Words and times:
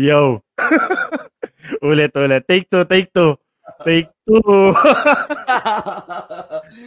Yo. 0.00 0.40
ulit, 1.84 2.16
ulit. 2.16 2.42
Take 2.48 2.72
two, 2.72 2.88
take 2.88 3.12
two. 3.12 3.36
Take 3.84 4.08
two. 4.24 4.40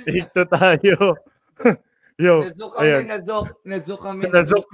take 0.10 0.28
two 0.34 0.46
tayo. 0.50 0.98
Yo. 2.26 2.42
Nazok 2.42 2.72
kami, 2.74 2.90
ayan. 2.90 3.04
nazok. 3.06 3.46
Nazok 3.62 4.00
kami. 4.02 4.22
Nazok. 4.34 4.66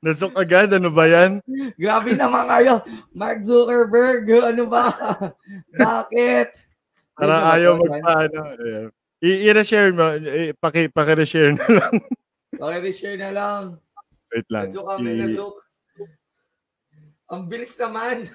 Nazok 0.00 0.32
agad, 0.40 0.72
ano 0.72 0.88
ba 0.88 1.04
yan? 1.08 1.40
Grabe 1.76 2.16
naman 2.16 2.48
kayo. 2.48 2.80
Mark 3.12 3.44
Zuckerberg, 3.44 4.28
ano 4.28 4.68
ba? 4.68 4.92
Bakit? 5.72 6.52
Parang 7.16 7.44
ayaw 7.48 7.72
magpaano. 7.80 8.40
I-share 9.24 9.92
mo. 9.96 10.16
Paki, 10.60 10.92
paki-share 10.92 11.56
na 11.56 11.66
lang. 11.80 11.94
Paki-share 12.56 13.16
na 13.20 13.30
lang. 13.32 13.62
Wait 14.32 14.48
lang. 14.52 14.68
Nazok 14.68 14.86
kami, 14.96 15.10
I... 15.12 15.20
nazok. 15.24 15.65
Ang 17.26 17.50
bilis 17.50 17.74
naman. 17.74 18.30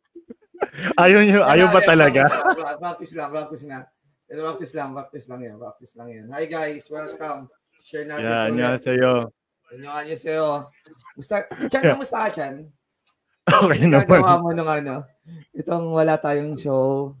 ayaw 1.02 1.20
nyo, 1.24 1.40
ayaw 1.48 1.66
ba 1.72 1.80
talaga? 1.80 2.28
practice 2.76 3.16
lang, 3.16 3.32
practice 3.32 3.64
na. 3.64 3.88
Eh, 4.28 4.36
practice 4.36 4.72
lang, 4.76 4.88
practice 4.92 5.26
lang 5.32 5.40
yan, 5.40 5.56
practice 5.56 5.94
lang 5.96 6.08
yan. 6.12 6.26
Hi 6.28 6.44
guys, 6.44 6.92
welcome. 6.92 7.48
Share 7.80 8.04
natin. 8.04 8.28
Yeah, 8.28 8.42
annyeonghaseyo. 8.52 9.12
Annyeonghaseyo. 9.72 10.68
Musta, 11.16 11.48
Chan, 11.72 11.80
yeah. 11.80 11.92
kamusta 11.96 12.28
ka, 12.28 12.30
Chan? 12.36 12.54
Okay 13.48 13.80
naman. 13.88 14.04
Gagawa 14.04 14.44
mo 14.44 14.48
nung 14.52 14.68
ano, 14.68 14.94
itong 15.56 15.88
wala 15.96 16.20
tayong 16.20 16.60
show. 16.60 17.16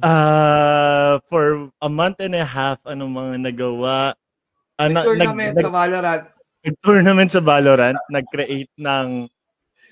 Uh, 0.00 1.20
for 1.28 1.68
a 1.84 1.90
month 1.92 2.16
and 2.18 2.34
a 2.34 2.42
half, 2.42 2.80
ano 2.88 3.06
mga 3.06 3.44
nagawa? 3.44 4.16
Ah, 4.80 4.88
uh, 4.88 4.90
nag, 4.90 5.04
tournament 5.04 5.54
nag, 5.54 5.62
sa 5.62 5.70
Valorant. 5.70 6.24
Nag, 6.64 6.74
tournament 6.80 7.30
sa 7.30 7.40
Valorant. 7.44 7.98
Nag-create 8.10 8.72
ng 8.80 9.30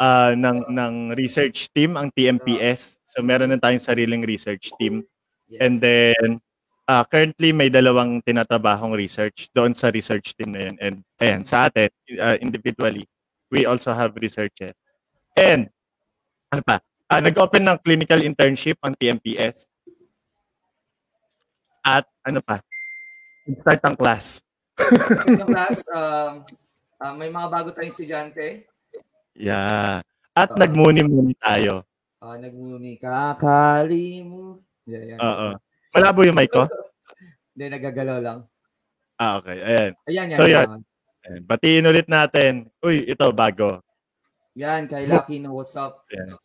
uh, 0.02 0.32
ng 0.34 0.58
ng 0.66 0.94
research 1.14 1.70
team 1.70 1.94
ang 1.94 2.10
TMPS. 2.10 2.98
So 3.06 3.22
meron 3.22 3.54
na 3.54 3.60
tayong 3.62 3.82
sariling 3.82 4.26
research 4.26 4.74
team. 4.74 5.06
Yes. 5.46 5.60
And 5.62 5.74
then 5.78 6.42
uh, 6.90 7.06
currently 7.06 7.54
may 7.54 7.70
dalawang 7.70 8.18
tinatrabahong 8.26 8.98
research 8.98 9.46
doon 9.54 9.78
sa 9.78 9.94
research 9.94 10.34
team 10.34 10.50
na 10.50 10.66
yun. 10.66 10.76
And 10.82 10.96
ayan, 11.22 11.46
sa 11.46 11.70
atin 11.70 11.92
uh, 12.18 12.36
individually, 12.42 13.06
we 13.54 13.62
also 13.68 13.94
have 13.94 14.18
researches. 14.18 14.74
And 15.38 15.70
ano 16.50 16.62
pa? 16.66 16.82
Uh, 17.12 17.20
nag-open 17.20 17.62
ng 17.62 17.78
clinical 17.84 18.20
internship 18.24 18.80
ang 18.80 18.96
TMPS. 18.96 19.68
At 21.84 22.08
ano 22.24 22.40
pa? 22.40 22.64
Start 23.60 23.82
ang 23.84 23.96
class. 23.98 24.40
Yung 25.28 25.50
class, 25.50 25.84
um, 25.92 26.46
uh, 26.96 27.14
may 27.18 27.28
mga 27.28 27.48
bago 27.52 27.68
tayong 27.74 27.92
estudyante. 27.92 28.71
Yeah. 29.36 30.04
At 30.32 30.50
uh, 30.52 30.58
nagmuni-muni 30.58 31.36
tayo. 31.36 31.84
Uh, 32.20 32.36
nagmuni. 32.40 32.96
Kakali 32.96 34.24
mo. 34.24 34.64
Yeah, 34.88 35.16
yeah. 35.16 35.18
Oo. 35.20 35.46
Malabo 35.92 36.24
yung 36.24 36.36
mic 36.36 36.52
ko? 36.52 36.64
Hindi, 37.52 37.64
nagagalaw 37.68 38.18
lang. 38.24 38.38
Ah, 39.20 39.38
okay. 39.38 39.60
Ayan. 39.60 39.90
Ayan, 40.08 40.26
yan. 40.32 40.38
So, 40.40 40.48
yan. 40.48 40.68
Ayan. 41.28 41.42
Batiin 41.44 41.88
ulit 41.88 42.08
natin. 42.08 42.72
Uy, 42.80 43.04
ito, 43.04 43.28
bago. 43.36 43.84
Yan, 44.56 44.88
kay 44.88 45.04
Lucky 45.08 45.40
no, 45.40 45.56
what's 45.56 45.76
up? 45.76 46.04
Ayan. 46.12 46.36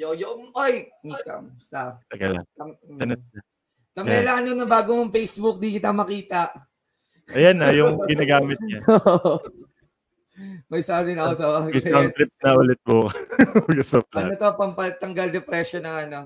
Yo, 0.00 0.16
yo, 0.16 0.32
oy, 0.56 0.88
Mika, 1.04 1.44
basta. 1.44 2.00
Taga 2.08 2.40
lang. 2.40 2.46
Sanat 2.96 3.20
na. 3.20 3.40
Kamela, 3.92 4.40
ano 4.40 4.56
na 4.56 4.64
bago 4.64 4.96
mong 4.96 5.12
Facebook, 5.12 5.60
di 5.60 5.76
kita 5.76 5.92
makita. 5.92 6.48
Ayan 7.36 7.60
na, 7.60 7.70
yung 7.70 8.00
ginagamit 8.08 8.56
niya. 8.64 8.80
May 10.70 10.80
isa 10.80 11.04
din 11.04 11.18
ako 11.20 11.32
sa 11.36 11.46
Discount 11.68 12.12
trip 12.14 12.32
na 12.40 12.56
ulit 12.56 12.80
po. 12.80 13.10
ano 14.18 14.32
to, 14.34 14.48
pampatanggal 14.56 15.28
depression 15.34 15.84
ng 15.84 15.96
ano, 16.08 16.18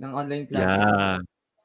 ng 0.00 0.10
online 0.14 0.46
class. 0.48 0.72
Yeah. 0.78 1.18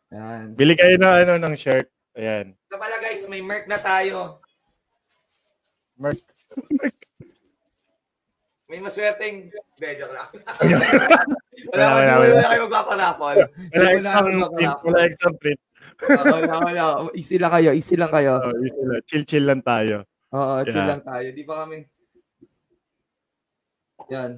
Yan. 0.10 0.58
Bili 0.58 0.74
kayo 0.74 0.98
ng 0.98 1.16
ano 1.26 1.34
ng 1.38 1.56
shirt. 1.56 1.86
Ayan. 2.18 2.58
Ito 2.68 2.76
pala 2.82 2.98
guys, 2.98 3.24
may 3.30 3.46
merch 3.46 3.70
na 3.70 3.78
tayo. 3.78 4.42
Merch. 5.96 6.26
may 8.70 8.82
maswerteng 8.82 9.54
bejo 9.78 10.10
lang. 10.10 10.30
wala, 11.74 11.86
wala, 11.94 12.14
wala, 12.18 12.34
wala 12.34 12.50
kayo 12.50 12.62
magpapanapol. 12.66 13.36
Wala 13.70 13.88
exam 13.94 14.26
print. 14.54 14.78
Wala 14.82 15.00
exam 15.06 15.34
print. 15.38 15.60
wala, 16.10 16.56
wala. 16.58 16.84
Easy 17.14 17.38
lang 17.38 17.52
kayo. 17.54 17.70
Easy 17.78 17.96
lang 17.98 18.10
kayo. 18.10 18.42
Oh, 18.42 18.54
easy 18.66 18.82
lang. 18.82 19.02
Chill-chill 19.06 19.46
lang 19.46 19.62
tayo. 19.62 20.09
Oo, 20.30 20.62
yeah. 20.62 20.70
chill 20.70 20.86
lang 20.86 21.02
tayo. 21.02 21.28
Di 21.34 21.44
ba 21.44 21.66
kami? 21.66 21.86
Yan. 24.14 24.32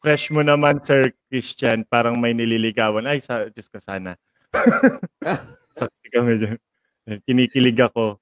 Fresh 0.00 0.30
mo 0.32 0.40
naman, 0.44 0.80
Sir 0.84 1.12
Christian. 1.28 1.84
Parang 1.84 2.16
may 2.16 2.32
nililigawan. 2.32 3.04
Ay, 3.04 3.20
sa, 3.20 3.48
Diyos 3.48 3.68
ko 3.68 3.80
sana. 3.80 4.16
Sakti 5.76 6.08
kami 6.08 6.40
dyan. 6.40 6.58
Kinikilig 7.26 7.76
ako. 7.80 8.16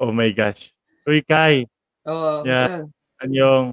Oh 0.00 0.12
my 0.12 0.28
gosh. 0.34 0.74
Uy, 1.08 1.24
Kai. 1.24 1.64
Oo, 2.04 2.44
yeah. 2.44 2.84
Anyong, 3.22 3.72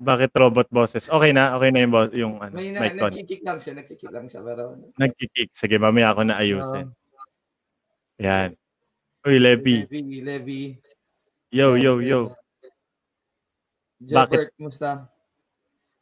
bakit 0.00 0.32
robot 0.36 0.68
bosses? 0.72 1.08
Okay 1.08 1.32
na, 1.32 1.56
okay 1.56 1.70
na 1.72 1.80
yung, 1.84 1.92
bo- 1.92 2.14
yung 2.14 2.34
ano, 2.40 2.54
May 2.56 2.72
na, 2.72 2.86
nagkikik 2.88 3.42
lang 3.44 3.58
siya, 3.60 3.72
nagkikik 3.76 4.10
lang 4.12 4.26
siya. 4.28 4.40
Pero... 4.40 4.78
Nagkikik. 4.96 5.50
Sige, 5.52 5.76
mamaya 5.76 6.12
ako 6.12 6.20
na 6.28 6.38
ayusin. 6.40 6.86
Uh, 6.88 8.22
Yan. 8.24 8.50
Uy, 9.24 9.40
Levi. 9.40 9.88
Levi, 9.88 10.20
Levi. 10.20 10.60
Yo, 11.54 11.78
yo, 11.78 12.02
yo. 12.02 12.34
Jobert, 14.02 14.50
musta? 14.58 15.06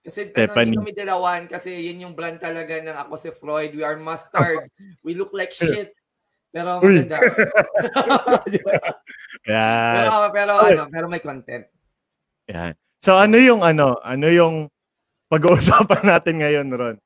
Kasi 0.00 0.32
Stephanie. 0.32 0.72
ano, 0.72 0.80
kami 0.80 0.96
dalawan 0.96 1.44
kasi 1.44 1.92
yun 1.92 2.08
yung 2.08 2.14
brand 2.16 2.40
talaga 2.40 2.80
ng 2.80 2.96
ako 2.96 3.20
si 3.20 3.28
Freud. 3.36 3.76
We 3.76 3.84
are 3.84 4.00
mustard. 4.00 4.72
We 5.04 5.12
look 5.12 5.28
like 5.36 5.52
shit. 5.52 5.92
Pero 6.56 6.80
maganda. 6.80 7.20
yeah. 9.44 9.92
Pero, 10.08 10.16
pero 10.32 10.52
ano, 10.56 10.82
pero 10.88 11.06
may 11.12 11.20
content. 11.20 11.68
Yan. 12.48 12.72
So 13.04 13.20
ano 13.20 13.36
yung 13.36 13.60
ano, 13.60 14.00
ano 14.00 14.32
yung 14.32 14.72
pag-uusapan 15.28 16.02
natin 16.16 16.40
ngayon, 16.40 16.66
Ron? 16.72 16.96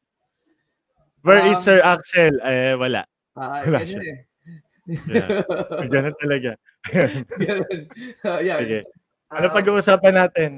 Where 1.26 1.42
um, 1.42 1.50
is 1.50 1.58
Sir 1.66 1.82
Axel? 1.82 2.38
Eh, 2.46 2.78
wala. 2.78 3.10
Ah, 3.34 3.66
wala 3.66 3.82
siya. 3.82 4.06
Eh. 4.06 4.22
Yeah. 4.86 5.42
Ganun 5.92 6.16
talaga. 6.16 6.50
Ganun. 7.38 7.80
Uh, 8.26 8.40
yeah. 8.42 8.58
Sige. 8.62 8.80
Ano 9.30 9.46
um, 9.50 9.54
pag-uusapan 9.54 10.14
natin? 10.14 10.50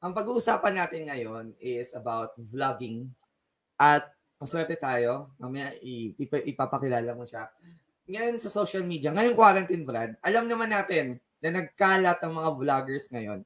Ang 0.00 0.12
pag-uusapan 0.16 0.74
natin 0.80 1.02
ngayon 1.08 1.44
is 1.60 1.92
about 1.92 2.32
vlogging. 2.36 3.08
At 3.76 4.08
maswerte 4.40 4.74
tayo. 4.80 5.32
Mamaya 5.36 5.76
ipap- 5.84 6.46
ipapakilala 6.48 7.12
mo 7.12 7.28
siya. 7.28 7.52
Ngayon 8.08 8.40
sa 8.40 8.48
social 8.48 8.82
media, 8.88 9.12
ngayon 9.12 9.36
quarantine 9.36 9.84
Brad, 9.84 10.16
alam 10.24 10.48
naman 10.48 10.72
natin 10.72 11.20
na 11.44 11.52
nagkalat 11.52 12.18
ang 12.24 12.32
mga 12.32 12.50
vloggers 12.56 13.12
ngayon 13.12 13.44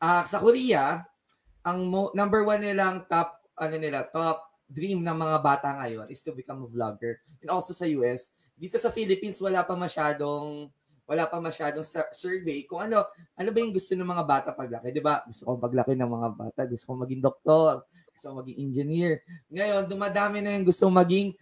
uh, 0.00 0.24
sa 0.24 0.40
Korea, 0.40 1.04
ang 1.62 1.78
mo, 1.86 2.08
number 2.16 2.42
one 2.42 2.64
nilang 2.64 3.04
top, 3.06 3.44
ano 3.60 3.76
nila, 3.76 4.08
top 4.08 4.48
dream 4.70 5.04
ng 5.04 5.18
mga 5.18 5.36
bata 5.44 5.68
ngayon 5.84 6.08
is 6.08 6.24
to 6.24 6.32
become 6.32 6.64
a 6.64 6.68
vlogger. 6.70 7.20
And 7.44 7.52
also 7.52 7.76
sa 7.76 7.84
US, 8.00 8.32
dito 8.60 8.76
sa 8.76 8.92
Philippines, 8.92 9.40
wala 9.40 9.64
pa 9.64 9.72
masyadong 9.72 10.68
wala 11.08 11.26
pa 11.26 11.42
masyadong 11.42 11.82
survey 12.14 12.62
kung 12.68 12.86
ano 12.86 13.02
ano 13.34 13.48
ba 13.50 13.58
yung 13.58 13.74
gusto 13.74 13.98
ng 13.98 14.06
mga 14.06 14.24
bata 14.28 14.48
paglaki, 14.52 14.92
'di 14.92 15.02
ba? 15.02 15.24
Gusto 15.26 15.42
ko 15.48 15.58
paglaki 15.58 15.96
ng 15.96 16.06
mga 16.06 16.28
bata, 16.36 16.60
gusto 16.68 16.84
ko 16.86 16.94
maging 17.02 17.24
doktor, 17.24 17.82
gusto 18.14 18.24
ko 18.30 18.34
maging 18.44 18.58
engineer. 18.68 19.24
Ngayon, 19.50 19.88
dumadami 19.88 20.38
na 20.44 20.54
yung 20.54 20.68
gusto 20.68 20.86
maging 20.86 21.34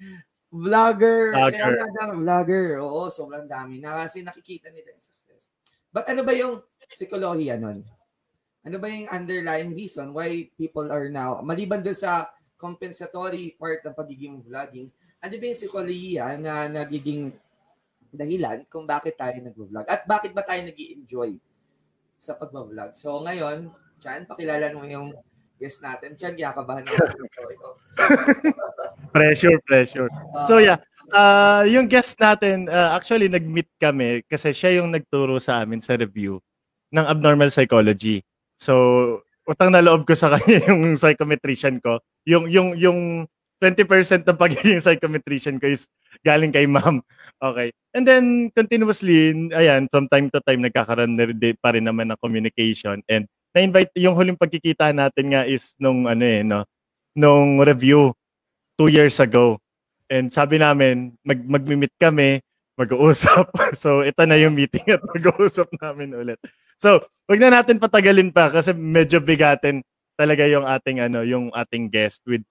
vlogger. 0.48 1.36
Vlogger. 1.36 1.74
Kaya 1.84 2.16
vlogger. 2.16 2.66
Oo, 2.80 3.12
sobrang 3.12 3.44
dami 3.44 3.82
na 3.82 3.92
kasi 3.92 4.24
nakikita 4.24 4.72
nila 4.72 4.96
yung 4.96 5.04
success. 5.04 5.52
But 5.92 6.08
ano 6.08 6.24
ba 6.24 6.32
yung 6.32 6.64
psikolohiya 6.88 7.60
nun? 7.60 7.84
Ano 8.64 8.76
ba 8.80 8.88
yung 8.88 9.10
underlying 9.12 9.76
reason 9.76 10.16
why 10.16 10.48
people 10.56 10.88
are 10.88 11.12
now, 11.12 11.44
maliban 11.44 11.84
doon 11.84 11.98
sa 11.98 12.32
compensatory 12.58 13.54
part 13.54 13.84
ng 13.84 13.94
pagiging 13.94 14.40
vlogging, 14.42 14.88
ano 15.18 15.34
ba 15.34 15.44
yung 15.44 15.58
psikolohiya 15.58 16.26
na 16.38 16.70
nagiging 16.70 17.34
dahilan 18.08 18.64
kung 18.70 18.88
bakit 18.88 19.18
tayo 19.18 19.36
nag-vlog 19.38 19.84
at 19.84 20.06
bakit 20.08 20.32
ba 20.32 20.46
tayo 20.46 20.64
nag 20.64 20.78
enjoy 20.78 21.36
sa 22.18 22.34
pag-vlog. 22.34 22.94
So 22.98 23.20
ngayon, 23.22 23.70
Chan, 24.02 24.26
pakilala 24.26 24.74
mo 24.74 24.86
yung 24.86 25.14
guest 25.58 25.82
natin. 25.82 26.14
Chan, 26.14 26.34
yakabahan 26.38 26.86
ako. 26.86 27.04
pressure, 29.14 29.58
pressure. 29.66 30.10
So 30.46 30.58
yeah, 30.58 30.78
uh, 31.12 31.62
yung 31.66 31.86
guest 31.86 32.18
natin, 32.18 32.66
uh, 32.70 32.94
actually 32.94 33.30
nag-meet 33.30 33.68
kami 33.78 34.22
kasi 34.26 34.54
siya 34.54 34.82
yung 34.82 34.94
nagturo 34.94 35.38
sa 35.38 35.62
amin 35.62 35.82
sa 35.82 35.98
review 35.98 36.40
ng 36.94 37.04
abnormal 37.04 37.52
psychology. 37.52 38.24
So, 38.58 38.74
utang 39.48 39.72
na 39.72 39.84
loob 39.84 40.04
ko 40.04 40.12
sa 40.12 40.36
kanya 40.36 40.64
yung 40.72 40.96
psychometrician 40.96 41.80
ko. 41.80 42.00
Yung 42.28 42.50
yung 42.50 42.76
yung 42.76 43.00
20% 43.58 44.22
ng 44.22 44.38
pagiging 44.38 44.78
psychometrician 44.82 45.58
ko 45.58 45.66
is 45.66 45.90
galing 46.22 46.54
kay 46.54 46.66
ma'am. 46.66 47.02
Okay. 47.38 47.74
And 47.94 48.06
then 48.06 48.54
continuously, 48.54 49.50
ayan, 49.50 49.90
from 49.90 50.06
time 50.10 50.30
to 50.30 50.42
time 50.42 50.62
nagkakaroon 50.62 51.18
na 51.18 51.26
pa 51.58 51.74
rin 51.74 51.86
naman 51.86 52.10
ng 52.10 52.20
communication 52.22 53.02
and 53.10 53.26
na-invite, 53.56 53.90
yung 53.98 54.14
huling 54.14 54.38
pagkikita 54.38 54.92
natin 54.92 55.34
nga 55.34 55.42
is 55.48 55.74
nung 55.80 56.06
ano 56.06 56.22
eh, 56.22 56.44
no? 56.44 56.62
Nung 57.16 57.58
review 57.58 58.14
two 58.78 58.86
years 58.92 59.18
ago. 59.18 59.58
And 60.06 60.30
sabi 60.30 60.62
namin, 60.62 61.18
mag, 61.26 61.42
mag-meet 61.42 61.92
kami, 61.98 62.40
mag-uusap. 62.78 63.50
so, 63.82 64.06
ito 64.06 64.22
na 64.24 64.38
yung 64.38 64.54
meeting 64.54 64.86
at 64.94 65.02
mag-uusap 65.02 65.68
namin 65.82 66.14
ulit. 66.14 66.38
So, 66.78 67.02
wag 67.26 67.42
na 67.42 67.50
natin 67.58 67.82
patagalin 67.82 68.30
pa 68.30 68.54
kasi 68.54 68.70
medyo 68.70 69.18
bigatin 69.18 69.82
talaga 70.14 70.46
yung 70.46 70.62
ating 70.66 70.98
ano, 71.02 71.26
yung 71.26 71.50
ating 71.50 71.90
guest 71.90 72.22
with 72.26 72.42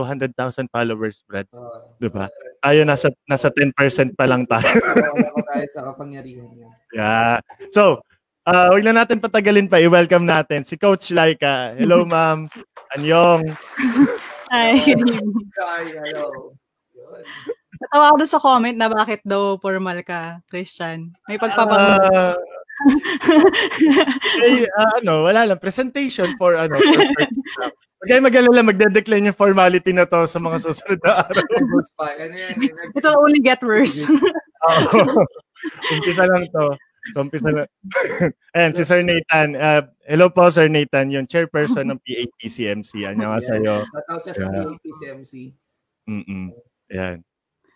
200,000 0.00 0.72
followers, 0.72 1.20
Brad. 1.28 1.44
Uh, 1.52 1.92
'Di 2.00 2.08
ba? 2.08 2.32
Tayo 2.64 2.80
nasa 2.88 3.12
nasa 3.28 3.52
10% 3.52 4.16
pa 4.16 4.24
lang 4.24 4.48
tayo. 4.48 4.64
Wala 4.96 5.28
pa 5.36 5.42
tayo 5.52 5.66
sa 5.68 5.80
kapangyarihan 5.92 6.48
niya. 6.56 6.68
Yeah. 6.96 7.36
So, 7.68 8.00
uh, 8.48 8.72
wag 8.72 8.84
na 8.84 9.04
natin 9.04 9.20
patagalin 9.20 9.68
pa. 9.68 9.80
I-welcome 9.80 10.24
natin 10.24 10.64
si 10.64 10.80
Coach 10.80 11.12
Laika. 11.12 11.76
Hello, 11.76 12.04
ma'am. 12.12 12.48
Anyong. 12.96 13.52
Hi. 14.48 14.80
Hi, 14.80 15.84
hello. 16.08 16.56
Natawa 17.80 18.12
ako 18.12 18.16
sa 18.28 18.40
comment 18.42 18.76
na 18.76 18.92
bakit 18.92 19.24
daw 19.24 19.56
formal 19.56 20.04
ka, 20.04 20.44
Christian. 20.52 21.16
May 21.28 21.40
pagpapang... 21.40 21.80
Uh, 22.12 22.36
eh, 24.44 24.64
uh, 24.68 24.92
ano, 25.00 25.28
wala 25.28 25.48
lang. 25.48 25.60
Presentation 25.60 26.36
for 26.36 26.56
ano. 26.56 26.76
For, 26.76 27.00
Huwag 28.00 28.16
kayo 28.16 28.24
mag-alala, 28.24 28.64
magde-decline 28.64 29.28
yung 29.28 29.36
formality 29.36 29.92
na 29.92 30.08
to 30.08 30.24
sa 30.24 30.40
mga 30.40 30.56
susunod 30.64 30.96
na 31.04 31.20
araw. 31.20 31.44
It 32.96 33.04
will 33.04 33.20
only 33.20 33.44
get 33.44 33.60
worse. 33.60 34.08
Oo. 34.08 35.20
Umpisa 35.92 36.24
lang 36.24 36.48
to. 36.48 36.72
Umpisa 37.12 37.52
lang. 37.52 37.68
Ayan, 38.56 38.72
si 38.72 38.88
Sir 38.88 39.04
Nathan. 39.04 39.52
Uh, 39.52 39.84
hello 40.08 40.32
po, 40.32 40.48
Sir 40.48 40.72
Nathan, 40.72 41.12
yung 41.12 41.28
chairperson 41.28 41.92
ng 41.92 42.00
PAPCMC. 42.00 43.04
Ano 43.04 43.36
nga 43.36 43.40
sa'yo? 43.44 43.84
Shout 43.84 44.32
sa 44.32 44.48
PAPCMC. 44.48 45.52
Mm-mm. 46.08 46.56
Ayan. 46.88 47.20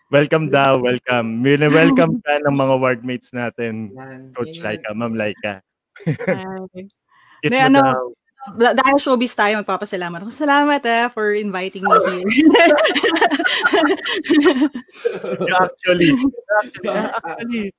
Welcome 0.09 0.49
daw, 0.49 0.81
welcome. 0.81 1.45
Welcome 1.45 2.17
ka 2.25 2.41
ng 2.41 2.55
mga 2.57 2.75
wardmates 2.81 3.29
natin. 3.29 3.93
Coach 4.33 4.57
Laika, 4.57 4.89
Ma'am 4.97 5.13
Laika. 5.13 5.61
Kit 7.45 7.53
mo 7.53 7.61
ano, 7.61 7.81
daw. 7.85 8.05
Dahil 8.53 8.97
showbiz 9.01 9.33
tayo, 9.33 9.57
magpapasalamat 9.65 10.21
ako. 10.21 10.29
Salamat 10.29 10.81
eh, 10.85 11.09
for 11.09 11.33
inviting 11.33 11.81
me 11.81 11.97
here. 12.05 12.21
actually, 15.65 16.13
actually, 17.25 17.73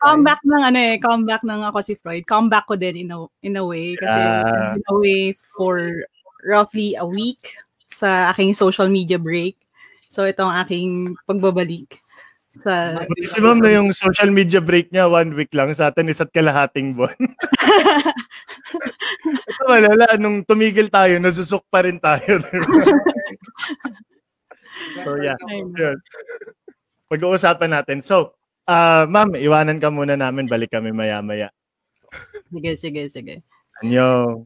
comeback 0.00 0.40
ng 0.48 0.62
ano 0.64 0.78
eh, 0.80 0.96
comeback 0.96 1.44
ng 1.44 1.60
ako 1.68 1.78
si 1.84 1.92
Freud. 2.00 2.24
Comeback 2.24 2.64
ko 2.64 2.80
din 2.80 3.04
in 3.04 3.12
a, 3.12 3.20
in 3.44 3.60
a 3.60 3.64
way 3.64 3.92
kasi 4.00 4.16
uh, 4.16 4.80
in 4.80 4.84
a 4.88 4.94
way 4.96 5.36
for 5.52 5.92
roughly 6.48 6.96
a 6.96 7.04
week 7.04 7.60
sa 7.92 8.32
aking 8.32 8.56
social 8.56 8.88
media 8.88 9.20
break. 9.20 9.60
So 10.08 10.24
ito 10.24 10.40
ang 10.40 10.56
aking 10.64 11.20
pagbabalik 11.28 12.00
sa 12.52 13.00
Maximum 13.08 13.64
na 13.64 13.72
yung 13.72 13.96
social 13.96 14.28
media 14.28 14.60
break 14.60 14.92
niya 14.92 15.08
one 15.08 15.32
week 15.32 15.48
lang 15.56 15.72
sa 15.72 15.88
atin 15.88 16.12
isa't 16.12 16.28
kalahating 16.36 16.92
buwan. 16.92 17.16
Ito 19.48 19.62
malala, 19.64 20.06
nung 20.20 20.44
tumigil 20.44 20.92
tayo, 20.92 21.16
nasusok 21.16 21.64
pa 21.72 21.88
rin 21.88 21.96
tayo. 21.96 22.44
so 25.00 25.16
yeah, 25.16 25.38
yun. 25.48 25.96
Pag-uusapan 27.08 27.72
natin. 27.72 28.04
So, 28.04 28.36
uh, 28.68 29.08
ma'am, 29.08 29.32
iwanan 29.36 29.80
ka 29.80 29.88
muna 29.88 30.16
namin, 30.16 30.44
balik 30.44 30.76
kami 30.76 30.92
maya-maya. 30.92 31.48
Sige, 32.52 32.76
sige, 32.76 33.08
sige. 33.08 33.34
Anyo. 33.80 34.44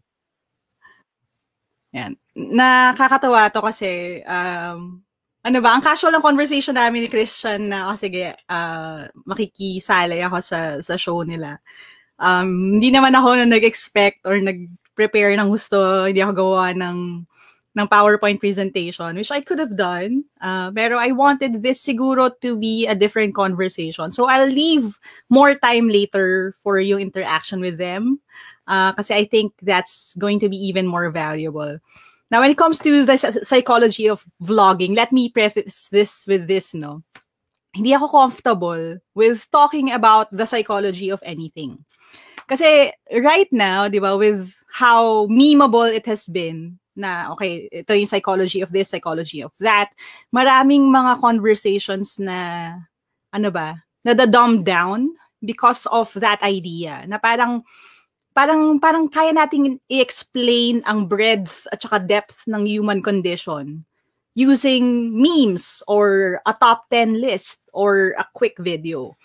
Yan. 1.91 2.15
Nakakatawa 2.37 3.51
to 3.51 3.65
kasi 3.65 4.21
um, 4.29 5.06
ano 5.47 5.63
ba, 5.63 5.79
ang 5.79 5.83
casual 5.85 6.11
ng 6.11 6.27
conversation 6.27 6.75
namin 6.75 7.07
ni 7.07 7.09
Christian 7.09 7.71
na, 7.71 7.87
oh, 7.87 7.95
sige, 7.95 8.35
uh, 8.51 9.07
makikisalay 9.31 10.19
ako 10.27 10.43
sa, 10.43 10.83
sa 10.83 10.99
show 10.99 11.23
nila. 11.23 11.63
Um, 12.19 12.83
hindi 12.83 12.91
naman 12.91 13.15
ako 13.15 13.39
na 13.39 13.47
nag-expect 13.47 14.27
or 14.27 14.43
nag-prepare 14.43 15.39
ng 15.39 15.47
gusto, 15.47 16.11
hindi 16.11 16.19
ako 16.19 16.35
gawa 16.35 16.75
ng, 16.75 17.23
ng 17.79 17.87
PowerPoint 17.87 18.43
presentation, 18.43 19.15
which 19.15 19.31
I 19.31 19.39
could 19.39 19.63
have 19.63 19.79
done. 19.79 20.27
Uh, 20.43 20.75
pero 20.75 20.99
I 20.99 21.15
wanted 21.15 21.63
this 21.63 21.79
siguro 21.79 22.35
to 22.43 22.59
be 22.59 22.91
a 22.91 22.99
different 22.99 23.39
conversation. 23.39 24.11
So 24.11 24.27
I'll 24.27 24.51
leave 24.51 24.99
more 25.31 25.55
time 25.55 25.87
later 25.87 26.59
for 26.59 26.83
yung 26.83 26.99
interaction 26.99 27.63
with 27.63 27.79
them. 27.79 28.19
Uh, 28.67 28.99
kasi 28.99 29.15
I 29.15 29.25
think 29.31 29.55
that's 29.63 30.19
going 30.19 30.43
to 30.43 30.51
be 30.51 30.59
even 30.59 30.91
more 30.91 31.07
valuable. 31.15 31.79
Now, 32.31 32.41
when 32.41 32.51
it 32.51 32.59
comes 32.59 32.79
to 32.81 33.05
the 33.05 33.17
psychology 33.43 34.09
of 34.09 34.25
vlogging, 34.43 34.97
let 34.97 35.13
me 35.13 35.31
preface 35.31 35.89
this 35.91 36.27
with 36.27 36.49
this, 36.49 36.75
no? 36.75 37.03
Hindi 37.75 37.95
ako 37.95 38.09
comfortable 38.09 38.99
with 39.15 39.47
talking 39.53 39.93
about 39.93 40.33
the 40.33 40.47
psychology 40.47 41.11
of 41.11 41.23
anything. 41.23 41.85
Kasi 42.49 42.91
right 43.23 43.51
now, 43.53 43.87
di 43.87 43.99
ba, 43.99 44.17
with 44.17 44.51
how 44.73 45.27
memeable 45.27 45.87
it 45.87 46.07
has 46.07 46.27
been, 46.27 46.79
na 46.97 47.31
okay, 47.37 47.69
ito 47.71 47.93
yung 47.93 48.09
psychology 48.09 48.63
of 48.63 48.73
this, 48.73 48.89
psychology 48.89 49.43
of 49.45 49.53
that, 49.61 49.93
maraming 50.35 50.89
mga 50.89 51.21
conversations 51.21 52.19
na, 52.19 52.73
ano 53.31 53.51
ba, 53.53 53.77
na 54.03 54.15
the 54.15 54.27
dumb 54.27 54.65
down 54.65 55.13
because 55.45 55.87
of 55.93 56.11
that 56.17 56.41
idea. 56.43 57.05
Na 57.07 57.19
parang, 57.19 57.63
parang 58.37 58.77
parang 58.77 59.09
kaya 59.09 59.33
nating 59.33 59.81
i-explain 59.89 60.85
ang 60.85 61.09
breadth 61.09 61.65
at 61.73 61.81
saka 61.81 62.05
depth 62.05 62.45
ng 62.45 62.69
human 62.69 63.01
condition 63.01 63.81
using 64.37 65.17
memes 65.17 65.81
or 65.89 66.39
a 66.45 66.53
top 66.61 66.85
10 66.93 67.17
list 67.17 67.65
or 67.73 68.13
a 68.21 68.25
quick 68.37 68.61
video. 68.61 69.17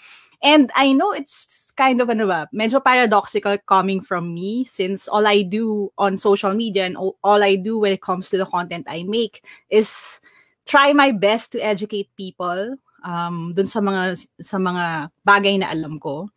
And 0.41 0.71
I 0.73 0.95
know 0.95 1.11
it's 1.11 1.69
kind 1.75 1.99
of 1.99 2.09
ano 2.09 2.25
ba, 2.25 2.47
medyo 2.55 2.81
paradoxical 2.81 3.59
coming 3.67 3.99
from 3.99 4.33
me 4.33 4.63
since 4.63 5.11
all 5.11 5.27
I 5.27 5.43
do 5.43 5.91
on 5.99 6.17
social 6.17 6.55
media 6.55 6.87
and 6.87 6.95
all 6.97 7.43
I 7.43 7.59
do 7.59 7.77
when 7.77 7.91
it 7.91 8.01
comes 8.01 8.31
to 8.31 8.39
the 8.39 8.47
content 8.47 8.87
I 8.89 9.03
make 9.03 9.43
is 9.69 10.23
try 10.65 10.95
my 10.95 11.11
best 11.11 11.51
to 11.53 11.59
educate 11.59 12.07
people 12.15 12.79
um 13.03 13.51
dun 13.53 13.65
sa 13.65 13.81
mga 13.81 14.17
sa 14.39 14.57
mga 14.57 15.11
bagay 15.27 15.59
na 15.59 15.69
alam 15.69 15.99
ko. 15.99 16.31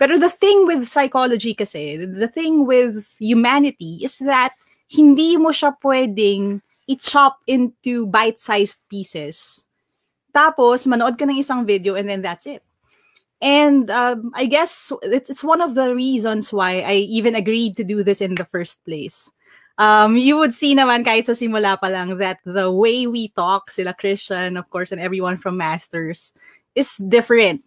Pero 0.00 0.16
the 0.16 0.32
thing 0.32 0.64
with 0.64 0.88
psychology 0.88 1.52
kasi, 1.52 2.00
the 2.00 2.26
thing 2.26 2.64
with 2.64 3.04
humanity 3.20 4.00
is 4.00 4.16
that 4.24 4.56
hindi 4.88 5.36
mo 5.36 5.52
siya 5.52 5.76
pwedeng 5.84 6.64
i-chop 6.88 7.36
into 7.44 8.08
bite-sized 8.08 8.80
pieces. 8.88 9.68
Tapos, 10.32 10.88
manood 10.88 11.20
ka 11.20 11.28
ng 11.28 11.36
isang 11.36 11.68
video 11.68 12.00
and 12.00 12.08
then 12.08 12.24
that's 12.24 12.48
it. 12.48 12.64
And 13.44 13.90
um, 13.90 14.32
I 14.34 14.46
guess 14.46 14.92
it's, 15.02 15.28
it's 15.28 15.44
one 15.44 15.60
of 15.60 15.74
the 15.76 15.94
reasons 15.94 16.52
why 16.52 16.80
I 16.80 17.04
even 17.12 17.36
agreed 17.36 17.76
to 17.76 17.84
do 17.84 18.02
this 18.02 18.20
in 18.20 18.34
the 18.34 18.44
first 18.44 18.82
place. 18.84 19.30
Um, 19.76 20.16
you 20.16 20.36
would 20.36 20.52
see 20.52 20.74
naman 20.74 21.04
kahit 21.04 21.24
sa 21.24 21.32
simula 21.32 21.80
pa 21.80 21.88
lang 21.88 22.16
that 22.18 22.40
the 22.44 22.72
way 22.72 23.06
we 23.06 23.28
talk, 23.32 23.70
sila 23.70 23.92
Christian, 23.92 24.56
of 24.56 24.68
course, 24.68 24.92
and 24.92 25.00
everyone 25.00 25.36
from 25.36 25.56
Masters, 25.56 26.32
is 26.74 26.96
different. 26.96 27.64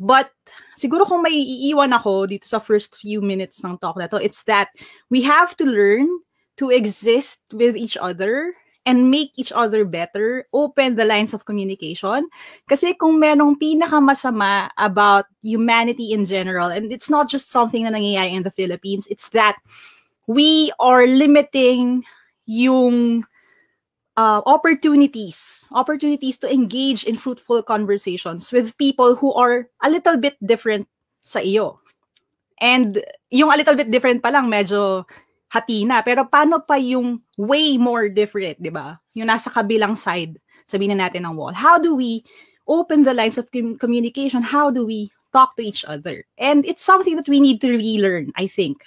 But 0.00 0.32
siguro 0.76 1.04
kung 1.04 1.22
may 1.22 1.34
iiwan 1.34 1.92
ako 1.92 2.26
dito 2.26 2.46
sa 2.48 2.58
first 2.58 2.96
few 2.96 3.20
minutes 3.20 3.60
ng 3.64 3.78
talk 3.78 3.96
na 3.96 4.08
to, 4.08 4.20
it's 4.20 4.44
that 4.44 4.72
we 5.10 5.22
have 5.22 5.56
to 5.56 5.64
learn 5.64 6.08
to 6.56 6.70
exist 6.70 7.40
with 7.52 7.76
each 7.76 7.96
other 7.96 8.54
and 8.84 9.10
make 9.10 9.30
each 9.38 9.52
other 9.54 9.84
better, 9.84 10.44
open 10.52 10.96
the 10.96 11.06
lines 11.06 11.32
of 11.32 11.46
communication. 11.46 12.26
Kasi 12.66 12.94
kung 12.98 13.22
merong 13.22 13.54
pinakamasama 13.54 14.70
about 14.74 15.26
humanity 15.42 16.10
in 16.10 16.26
general, 16.26 16.66
and 16.66 16.90
it's 16.90 17.08
not 17.08 17.30
just 17.30 17.50
something 17.54 17.86
na 17.86 17.94
nangyayari 17.94 18.34
in 18.34 18.42
the 18.42 18.50
Philippines, 18.50 19.06
it's 19.06 19.30
that 19.30 19.54
we 20.26 20.72
are 20.82 21.06
limiting 21.06 22.02
yung 22.46 23.22
uh, 24.16 24.42
opportunities, 24.46 25.68
opportunities 25.72 26.38
to 26.38 26.52
engage 26.52 27.04
in 27.04 27.16
fruitful 27.16 27.62
conversations 27.62 28.52
with 28.52 28.76
people 28.78 29.14
who 29.14 29.32
are 29.34 29.68
a 29.82 29.90
little 29.90 30.16
bit 30.16 30.36
different 30.44 30.88
sa 31.22 31.40
iyo. 31.40 31.78
And 32.60 33.02
yung 33.30 33.52
a 33.52 33.56
little 33.56 33.74
bit 33.74 33.90
different 33.90 34.22
pa 34.22 34.30
lang, 34.30 34.46
medyo 34.46 35.04
hati 35.48 35.84
na. 35.84 36.02
Pero 36.02 36.24
paano 36.24 36.62
pa 36.62 36.78
yung 36.78 37.20
way 37.36 37.76
more 37.76 38.08
different, 38.08 38.60
di 38.62 38.70
ba? 38.70 39.00
Yung 39.14 39.26
nasa 39.28 39.50
kabilang 39.50 39.98
side, 39.98 40.38
sabihin 40.66 40.94
na 40.96 41.08
natin 41.08 41.26
ng 41.26 41.34
wall. 41.34 41.52
How 41.52 41.78
do 41.78 41.94
we 41.96 42.22
open 42.68 43.02
the 43.02 43.14
lines 43.14 43.36
of 43.36 43.50
communication? 43.52 44.42
How 44.42 44.70
do 44.70 44.86
we 44.86 45.10
talk 45.32 45.56
to 45.56 45.62
each 45.64 45.84
other? 45.84 46.24
And 46.38 46.64
it's 46.64 46.84
something 46.84 47.16
that 47.16 47.28
we 47.28 47.40
need 47.40 47.60
to 47.66 47.74
relearn, 47.74 48.30
I 48.36 48.46
think 48.46 48.86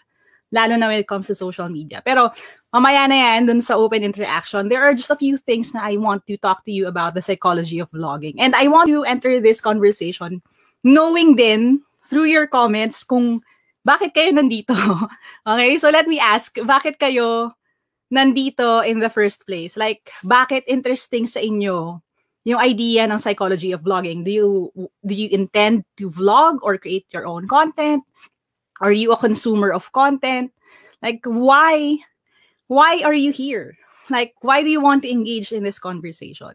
lalo 0.55 0.79
na 0.79 0.87
when 0.87 1.03
it 1.03 1.11
comes 1.11 1.27
to 1.27 1.35
social 1.35 1.67
media. 1.67 1.99
Pero 1.99 2.31
mamaya 2.71 3.03
na 3.11 3.19
yan, 3.19 3.51
dun 3.51 3.59
sa 3.59 3.75
open 3.75 4.07
interaction, 4.07 4.71
there 4.71 4.81
are 4.81 4.95
just 4.95 5.11
a 5.11 5.19
few 5.19 5.35
things 5.35 5.75
na 5.75 5.83
I 5.83 5.99
want 5.99 6.23
to 6.31 6.39
talk 6.39 6.63
to 6.63 6.71
you 6.71 6.87
about 6.87 7.13
the 7.13 7.21
psychology 7.21 7.83
of 7.83 7.91
vlogging. 7.91 8.39
And 8.39 8.55
I 8.55 8.71
want 8.71 8.87
to 8.87 9.03
enter 9.03 9.43
this 9.43 9.59
conversation 9.59 10.39
knowing 10.87 11.35
din 11.35 11.83
through 12.07 12.31
your 12.31 12.47
comments 12.47 13.03
kung 13.03 13.43
bakit 13.85 14.15
kayo 14.17 14.33
nandito? 14.33 14.73
okay, 15.49 15.77
so 15.77 15.91
let 15.91 16.07
me 16.07 16.17
ask, 16.17 16.55
bakit 16.63 16.97
kayo 16.97 17.53
nandito 18.09 18.81
in 18.81 19.03
the 19.03 19.11
first 19.11 19.45
place? 19.45 19.77
Like, 19.77 20.09
bakit 20.25 20.63
interesting 20.65 21.27
sa 21.29 21.43
inyo 21.43 22.01
yung 22.45 22.61
idea 22.61 23.09
ng 23.09 23.17
psychology 23.17 23.73
of 23.73 23.81
vlogging? 23.81 24.21
Do 24.25 24.31
you 24.31 24.49
do 25.01 25.13
you 25.13 25.29
intend 25.33 25.85
to 25.97 26.13
vlog 26.13 26.61
or 26.61 26.77
create 26.77 27.09
your 27.09 27.25
own 27.25 27.49
content? 27.49 28.05
Are 28.81 28.91
you 28.91 29.11
a 29.11 29.17
consumer 29.17 29.71
of 29.71 29.91
content? 29.91 30.51
Like, 31.01 31.21
why 31.23 31.99
why 32.67 33.01
are 33.03 33.13
you 33.13 33.31
here? 33.31 33.77
Like, 34.09 34.33
why 34.41 34.61
do 34.61 34.69
you 34.69 34.81
want 34.81 35.03
to 35.03 35.11
engage 35.11 35.51
in 35.51 35.63
this 35.63 35.79
conversation? 35.79 36.53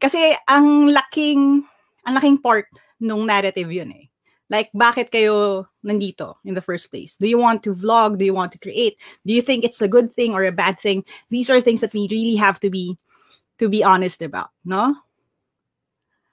Kasi 0.00 0.36
ang 0.48 0.90
laking 0.90 1.64
ang 2.06 2.14
laking 2.18 2.42
part 2.42 2.66
nung 3.00 3.26
narrative 3.26 3.70
yun 3.70 3.92
eh. 3.92 4.06
Like, 4.52 4.68
bakit 4.76 5.08
kayo 5.08 5.64
nandito 5.80 6.36
in 6.44 6.52
the 6.52 6.60
first 6.60 6.92
place? 6.92 7.16
Do 7.16 7.24
you 7.24 7.38
want 7.40 7.64
to 7.64 7.72
vlog? 7.72 8.20
Do 8.20 8.26
you 8.28 8.36
want 8.36 8.52
to 8.52 8.60
create? 8.60 9.00
Do 9.24 9.32
you 9.32 9.40
think 9.40 9.64
it's 9.64 9.80
a 9.80 9.88
good 9.88 10.12
thing 10.12 10.34
or 10.36 10.44
a 10.44 10.52
bad 10.52 10.76
thing? 10.76 11.08
These 11.32 11.48
are 11.48 11.60
things 11.62 11.80
that 11.80 11.94
we 11.96 12.04
really 12.12 12.36
have 12.36 12.60
to 12.60 12.68
be 12.68 12.98
to 13.56 13.70
be 13.70 13.80
honest 13.80 14.20
about, 14.20 14.50
no? 14.66 14.92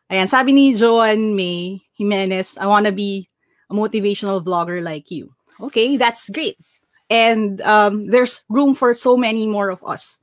Ayan, 0.10 0.26
sabi 0.26 0.52
ni 0.52 0.74
Joan 0.74 1.38
May 1.38 1.80
Jimenez, 1.94 2.58
I 2.58 2.66
want 2.66 2.90
to 2.90 2.92
be 2.92 3.29
a 3.70 3.74
motivational 3.74 4.44
vlogger 4.44 4.82
like 4.84 5.12
you. 5.12 5.34
Okay, 5.62 5.98
that's 5.98 6.30
great. 6.30 6.58
And 7.10 7.62
um, 7.62 8.08
there's 8.08 8.44
room 8.50 8.74
for 8.74 8.94
so 8.94 9.18
many 9.18 9.48
more 9.48 9.70
of 9.70 9.84
us 9.84 10.20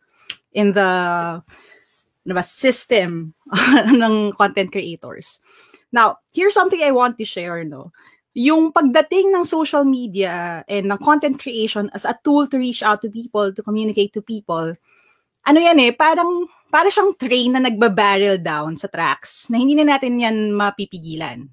in 0.53 0.73
the 0.73 1.43
diba, 2.27 2.45
system 2.45 3.35
ng 3.87 4.33
content 4.33 4.73
creators. 4.73 5.41
Now, 5.93 6.19
here's 6.33 6.55
something 6.55 6.83
I 6.83 6.91
want 6.91 7.19
to 7.19 7.25
share, 7.25 7.63
no? 7.65 7.93
Yung 8.37 8.73
pagdating 8.73 9.33
ng 9.33 9.45
social 9.49 9.85
media 9.85 10.65
and 10.69 10.93
ng 10.93 11.01
content 11.01 11.41
creation 11.41 11.89
as 11.95 12.05
a 12.05 12.19
tool 12.23 12.47
to 12.49 12.59
reach 12.59 12.83
out 12.83 13.01
to 13.01 13.09
people, 13.09 13.53
to 13.53 13.63
communicate 13.63 14.13
to 14.13 14.21
people, 14.21 14.77
ano 15.47 15.59
yan 15.63 15.79
eh, 15.81 15.95
parang, 15.95 16.45
para 16.69 16.91
siyang 16.91 17.17
train 17.17 17.55
na 17.55 17.63
nagba-barrel 17.63 18.43
down 18.43 18.77
sa 18.77 18.91
tracks 18.91 19.49
na 19.49 19.57
hindi 19.57 19.79
na 19.79 19.97
natin 19.97 20.21
yan 20.21 20.53
mapipigilan. 20.53 21.49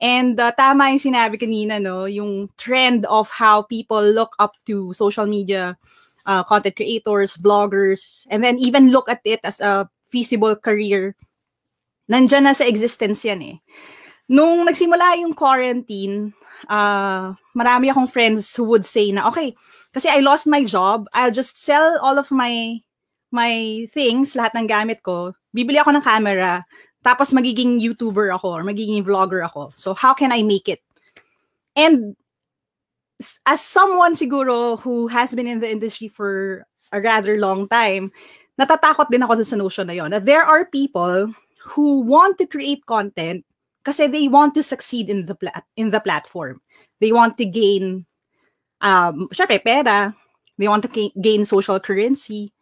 And 0.00 0.38
uh, 0.38 0.52
tama 0.54 0.94
yung 0.94 1.02
sinabi 1.02 1.42
kanina, 1.42 1.82
no? 1.82 2.06
Yung 2.06 2.48
trend 2.56 3.06
of 3.06 3.30
how 3.30 3.62
people 3.62 4.02
look 4.02 4.34
up 4.38 4.54
to 4.66 4.92
social 4.94 5.26
media 5.26 5.76
uh, 6.26 6.44
content 6.44 6.76
creators, 6.76 7.36
bloggers, 7.36 8.26
and 8.30 8.44
then 8.44 8.58
even 8.58 8.90
look 8.90 9.08
at 9.10 9.20
it 9.24 9.40
as 9.42 9.58
a 9.58 9.90
feasible 10.10 10.54
career 10.54 11.16
nandyan 12.08 12.48
na 12.48 12.56
sa 12.56 12.64
existence 12.64 13.22
yan 13.22 13.40
eh. 13.44 13.56
Nung 14.28 14.64
nagsimula 14.64 15.20
yung 15.20 15.32
quarantine, 15.32 16.32
uh, 16.68 17.32
marami 17.56 17.92
akong 17.92 18.08
friends 18.08 18.52
who 18.56 18.64
would 18.68 18.84
say 18.84 19.12
na, 19.12 19.28
okay, 19.28 19.56
kasi 19.92 20.08
I 20.08 20.20
lost 20.20 20.48
my 20.48 20.64
job, 20.64 21.08
I'll 21.12 21.32
just 21.32 21.56
sell 21.60 21.96
all 22.00 22.16
of 22.16 22.32
my 22.32 22.80
my 23.28 23.84
things, 23.92 24.32
lahat 24.32 24.56
ng 24.56 24.68
gamit 24.68 25.04
ko, 25.04 25.36
bibili 25.52 25.76
ako 25.76 25.92
ng 25.96 26.04
camera, 26.04 26.64
tapos 27.04 27.32
magiging 27.32 27.80
YouTuber 27.80 28.34
ako 28.34 28.48
or 28.58 28.62
magiging 28.64 29.04
vlogger 29.04 29.44
ako. 29.44 29.70
So 29.74 29.94
how 29.94 30.14
can 30.14 30.32
I 30.32 30.42
make 30.42 30.68
it? 30.68 30.82
And 31.76 32.16
as 33.46 33.60
someone 33.60 34.14
siguro 34.14 34.78
who 34.80 35.06
has 35.08 35.34
been 35.34 35.46
in 35.46 35.60
the 35.60 35.70
industry 35.70 36.08
for 36.08 36.64
a 36.92 37.00
rather 37.00 37.38
long 37.38 37.68
time, 37.68 38.10
natatakot 38.58 39.10
din 39.10 39.22
ako 39.22 39.42
sa 39.42 39.56
notion 39.56 39.86
na 39.86 39.94
yon. 39.94 40.10
That 40.10 40.26
there 40.26 40.42
are 40.42 40.66
people 40.66 41.30
who 41.62 42.00
want 42.00 42.38
to 42.38 42.46
create 42.46 42.86
content 42.86 43.44
kasi 43.86 44.06
they 44.06 44.26
want 44.28 44.54
to 44.54 44.62
succeed 44.62 45.10
in 45.10 45.26
the 45.26 45.34
pla- 45.34 45.64
in 45.76 45.90
the 45.90 46.00
platform. 46.02 46.60
They 47.00 47.14
want 47.14 47.38
to 47.38 47.46
gain 47.46 48.06
um 48.82 49.30
syempre 49.30 49.62
pera, 49.62 50.14
they 50.58 50.66
want 50.66 50.82
to 50.86 50.90
ga- 50.90 51.14
gain 51.22 51.46
social 51.46 51.78
currency, 51.78 52.52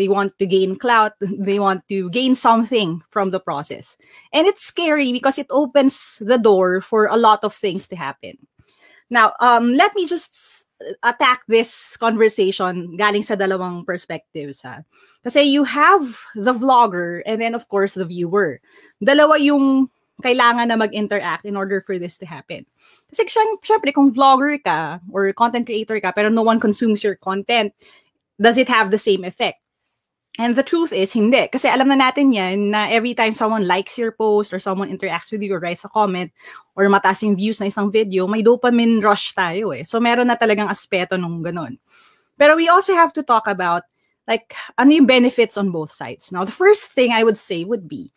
they 0.00 0.08
want 0.08 0.32
to 0.40 0.48
gain 0.48 0.80
clout, 0.80 1.12
they 1.20 1.60
want 1.60 1.84
to 1.92 2.08
gain 2.08 2.34
something 2.34 3.04
from 3.12 3.28
the 3.28 3.40
process. 3.40 4.00
And 4.32 4.48
it's 4.48 4.64
scary 4.64 5.12
because 5.12 5.36
it 5.36 5.52
opens 5.52 6.16
the 6.24 6.40
door 6.40 6.80
for 6.80 7.04
a 7.12 7.20
lot 7.20 7.44
of 7.44 7.52
things 7.52 7.84
to 7.92 7.96
happen. 7.96 8.40
Now, 9.12 9.36
um 9.44 9.76
let 9.76 9.92
me 9.94 10.08
just 10.08 10.64
attack 11.04 11.44
this 11.44 11.96
conversation 12.00 12.96
galing 12.96 13.20
sa 13.20 13.36
dalawang 13.36 13.84
perspectives 13.84 14.64
ha. 14.64 14.80
Kasi 15.20 15.44
you 15.44 15.68
have 15.68 16.16
the 16.32 16.56
vlogger 16.56 17.20
and 17.28 17.42
then 17.42 17.52
of 17.52 17.68
course 17.68 17.92
the 17.92 18.08
viewer. 18.08 18.64
Dalawa 19.04 19.36
yung 19.36 19.92
kailangan 20.24 20.68
na 20.68 20.76
mag-interact 20.76 21.44
in 21.44 21.56
order 21.56 21.80
for 21.80 21.98
this 21.98 22.16
to 22.16 22.24
happen. 22.24 22.64
Kasi 23.12 23.28
syempre 23.60 23.92
kung 23.92 24.14
vlogger 24.14 24.56
ka 24.62 25.00
or 25.12 25.28
content 25.36 25.68
creator 25.68 26.00
ka 26.00 26.12
pero 26.16 26.32
no 26.32 26.44
one 26.46 26.60
consumes 26.60 27.04
your 27.04 27.16
content, 27.16 27.74
does 28.40 28.56
it 28.56 28.68
have 28.68 28.88
the 28.88 29.00
same 29.00 29.24
effect? 29.24 29.59
And 30.40 30.56
the 30.56 30.64
truth 30.64 30.96
is, 30.96 31.12
hindi. 31.12 31.52
Kasi 31.52 31.68
alam 31.68 31.92
na 31.92 32.00
natin 32.00 32.32
yan 32.32 32.72
na 32.72 32.88
every 32.88 33.12
time 33.12 33.36
someone 33.36 33.68
likes 33.68 34.00
your 34.00 34.16
post 34.16 34.56
or 34.56 34.58
someone 34.58 34.88
interacts 34.88 35.28
with 35.28 35.44
you 35.44 35.52
or 35.52 35.60
writes 35.60 35.84
a 35.84 35.92
comment 35.92 36.32
or 36.80 36.88
mataas 36.88 37.20
yung 37.20 37.36
views 37.36 37.60
na 37.60 37.68
isang 37.68 37.92
video, 37.92 38.24
may 38.24 38.40
dopamine 38.40 39.04
rush 39.04 39.36
tayo 39.36 39.76
eh. 39.76 39.84
So 39.84 40.00
meron 40.00 40.32
na 40.32 40.40
talagang 40.40 40.72
aspeto 40.72 41.20
nung 41.20 41.44
ganun. 41.44 41.76
Pero 42.40 42.56
we 42.56 42.72
also 42.72 42.96
have 42.96 43.12
to 43.12 43.22
talk 43.22 43.44
about 43.52 43.84
like 44.24 44.56
ano 44.80 44.96
yung 44.96 45.04
benefits 45.04 45.60
on 45.60 45.68
both 45.68 45.92
sides. 45.92 46.32
Now, 46.32 46.48
the 46.48 46.56
first 46.56 46.96
thing 46.96 47.12
I 47.12 47.20
would 47.20 47.36
say 47.36 47.68
would 47.68 47.84
be, 47.84 48.08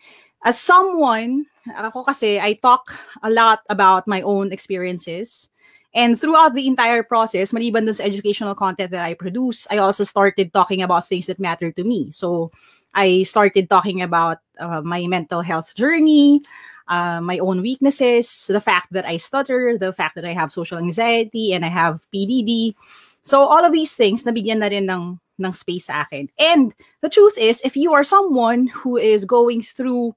as 0.47 0.55
someone, 0.55 1.43
ako 1.75 2.07
kasi, 2.07 2.39
I 2.39 2.55
talk 2.55 2.87
a 3.19 3.27
lot 3.27 3.67
about 3.67 4.07
my 4.07 4.23
own 4.23 4.55
experiences 4.55 5.51
And 5.93 6.19
throughout 6.19 6.55
the 6.55 6.65
entire 6.67 7.03
process, 7.03 7.51
maliban 7.51 7.85
dun 7.85 7.93
sa 7.93 8.03
educational 8.03 8.55
content 8.55 8.89
that 8.91 9.05
I 9.05 9.13
produce, 9.13 9.67
I 9.69 9.77
also 9.77 10.03
started 10.03 10.51
talking 10.51 10.81
about 10.81 11.07
things 11.07 11.27
that 11.27 11.39
matter 11.39 11.71
to 11.71 11.83
me. 11.83 12.09
So 12.09 12.51
I 12.95 13.23
started 13.23 13.69
talking 13.69 14.01
about 14.01 14.39
uh, 14.57 14.81
my 14.81 15.05
mental 15.05 15.41
health 15.41 15.75
journey, 15.75 16.41
uh, 16.87 17.21
my 17.21 17.37
own 17.37 17.61
weaknesses, 17.61 18.47
the 18.47 18.61
fact 18.61 18.91
that 18.91 19.05
I 19.05 19.17
stutter, 19.17 19.77
the 19.77 19.93
fact 19.93 20.15
that 20.15 20.25
I 20.25 20.33
have 20.33 20.51
social 20.51 20.77
anxiety, 20.77 21.53
and 21.53 21.63
I 21.63 21.69
have 21.69 22.05
PDD. 22.13 22.73
So 23.21 23.41
all 23.41 23.63
of 23.63 23.71
these 23.71 23.93
things, 23.93 24.23
nabigyan 24.23 24.65
na 24.65 24.73
rin 24.73 24.89
ng, 24.89 25.19
ng 25.39 25.53
space 25.53 25.85
sa 25.85 26.01
akin. 26.09 26.27
And 26.39 26.73
the 27.01 27.09
truth 27.09 27.37
is, 27.37 27.61
if 27.63 27.77
you 27.77 27.93
are 27.93 28.03
someone 28.03 28.65
who 28.67 28.97
is 28.97 29.25
going 29.25 29.61
through 29.61 30.15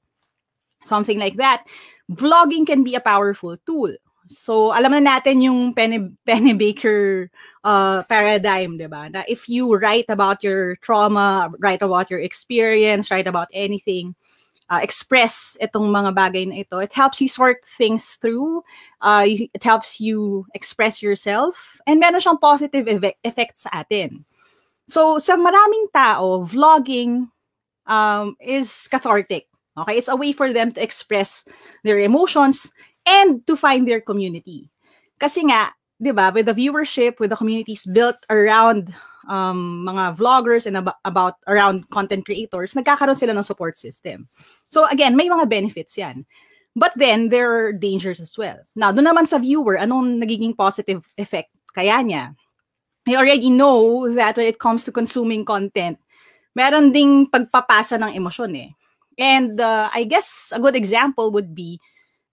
something 0.83 1.18
like 1.18 1.37
that, 1.37 1.64
vlogging 2.11 2.66
can 2.66 2.83
be 2.83 2.95
a 2.95 3.00
powerful 3.00 3.56
tool 3.66 3.92
So, 4.26 4.75
alam 4.75 4.90
na 4.90 5.18
natin 5.18 5.42
yung 5.42 5.73
Penny, 5.73 6.11
Penny 6.26 6.52
Baker 6.52 7.30
uh, 7.62 8.02
paradigm, 8.04 8.78
di 8.78 8.87
ba? 8.90 9.06
Na 9.11 9.23
if 9.28 9.49
you 9.49 9.71
write 9.78 10.06
about 10.11 10.42
your 10.42 10.76
trauma, 10.83 11.50
write 11.59 11.83
about 11.83 12.11
your 12.11 12.21
experience, 12.21 13.11
write 13.11 13.26
about 13.26 13.49
anything, 13.54 14.14
uh, 14.68 14.80
express 14.83 15.56
itong 15.62 15.90
mga 15.95 16.11
bagay 16.14 16.45
na 16.49 16.66
ito, 16.66 16.78
it 16.78 16.92
helps 16.92 17.21
you 17.21 17.28
sort 17.28 17.62
things 17.78 18.18
through, 18.18 18.62
uh, 19.00 19.25
it 19.26 19.62
helps 19.62 20.00
you 20.00 20.47
express 20.54 21.02
yourself, 21.02 21.78
and 21.87 22.00
meron 22.00 22.21
siyang 22.21 22.40
positive 22.40 22.88
effect, 22.88 23.18
effect 23.23 23.54
sa 23.59 23.71
atin. 23.73 24.25
So, 24.90 25.18
sa 25.18 25.38
maraming 25.38 25.90
tao, 25.95 26.42
vlogging 26.47 27.30
um, 27.87 28.35
is 28.42 28.88
cathartic. 28.90 29.47
Okay, 29.76 29.99
it's 29.99 30.09
a 30.09 30.16
way 30.16 30.33
for 30.33 30.52
them 30.52 30.73
to 30.73 30.83
express 30.83 31.45
their 31.85 32.00
emotions 32.00 32.73
and 33.06 33.46
to 33.46 33.54
find 33.56 33.86
their 33.86 34.02
community. 34.02 34.68
Kasi 35.16 35.46
nga, 35.48 35.72
'di 35.96 36.12
ba, 36.12 36.34
with 36.34 36.50
the 36.50 36.56
viewership, 36.56 37.16
with 37.22 37.30
the 37.30 37.38
communities 37.38 37.86
built 37.88 38.18
around 38.28 38.92
um, 39.30 39.86
mga 39.86 40.18
vloggers 40.18 40.66
and 40.66 40.76
ab- 40.76 40.98
about 41.06 41.40
around 41.46 41.88
content 41.88 42.26
creators, 42.26 42.75
nagkakaroon 42.75 43.16
sila 43.16 43.32
ng 43.32 43.46
support 43.46 43.78
system. 43.78 44.28
So 44.68 44.84
again, 44.90 45.16
may 45.16 45.30
mga 45.30 45.48
benefits 45.48 45.96
'yan. 45.96 46.26
But 46.76 46.92
then 47.00 47.32
there 47.32 47.48
are 47.48 47.72
dangers 47.72 48.20
as 48.20 48.36
well. 48.36 48.60
Now, 48.76 48.92
doon 48.92 49.08
naman 49.08 49.25
sa 49.25 49.40
viewer, 49.40 49.80
anong 49.80 50.20
nagiging 50.20 50.52
positive 50.52 51.08
effect 51.16 51.48
kaya 51.72 52.04
niya? 52.04 52.36
I 53.08 53.16
already 53.16 53.48
know 53.48 54.08
that 54.12 54.36
when 54.36 54.44
it 54.44 54.60
comes 54.60 54.84
to 54.84 54.92
consuming 54.92 55.44
content, 55.48 55.96
meron 56.52 56.92
ding 56.92 57.32
pagpapasa 57.32 57.96
ng 57.96 58.12
emosyon 58.12 58.52
eh. 58.56 58.70
And 59.16 59.56
uh, 59.56 59.88
I 59.88 60.04
guess 60.04 60.52
a 60.52 60.60
good 60.60 60.76
example 60.76 61.32
would 61.32 61.54
be 61.54 61.80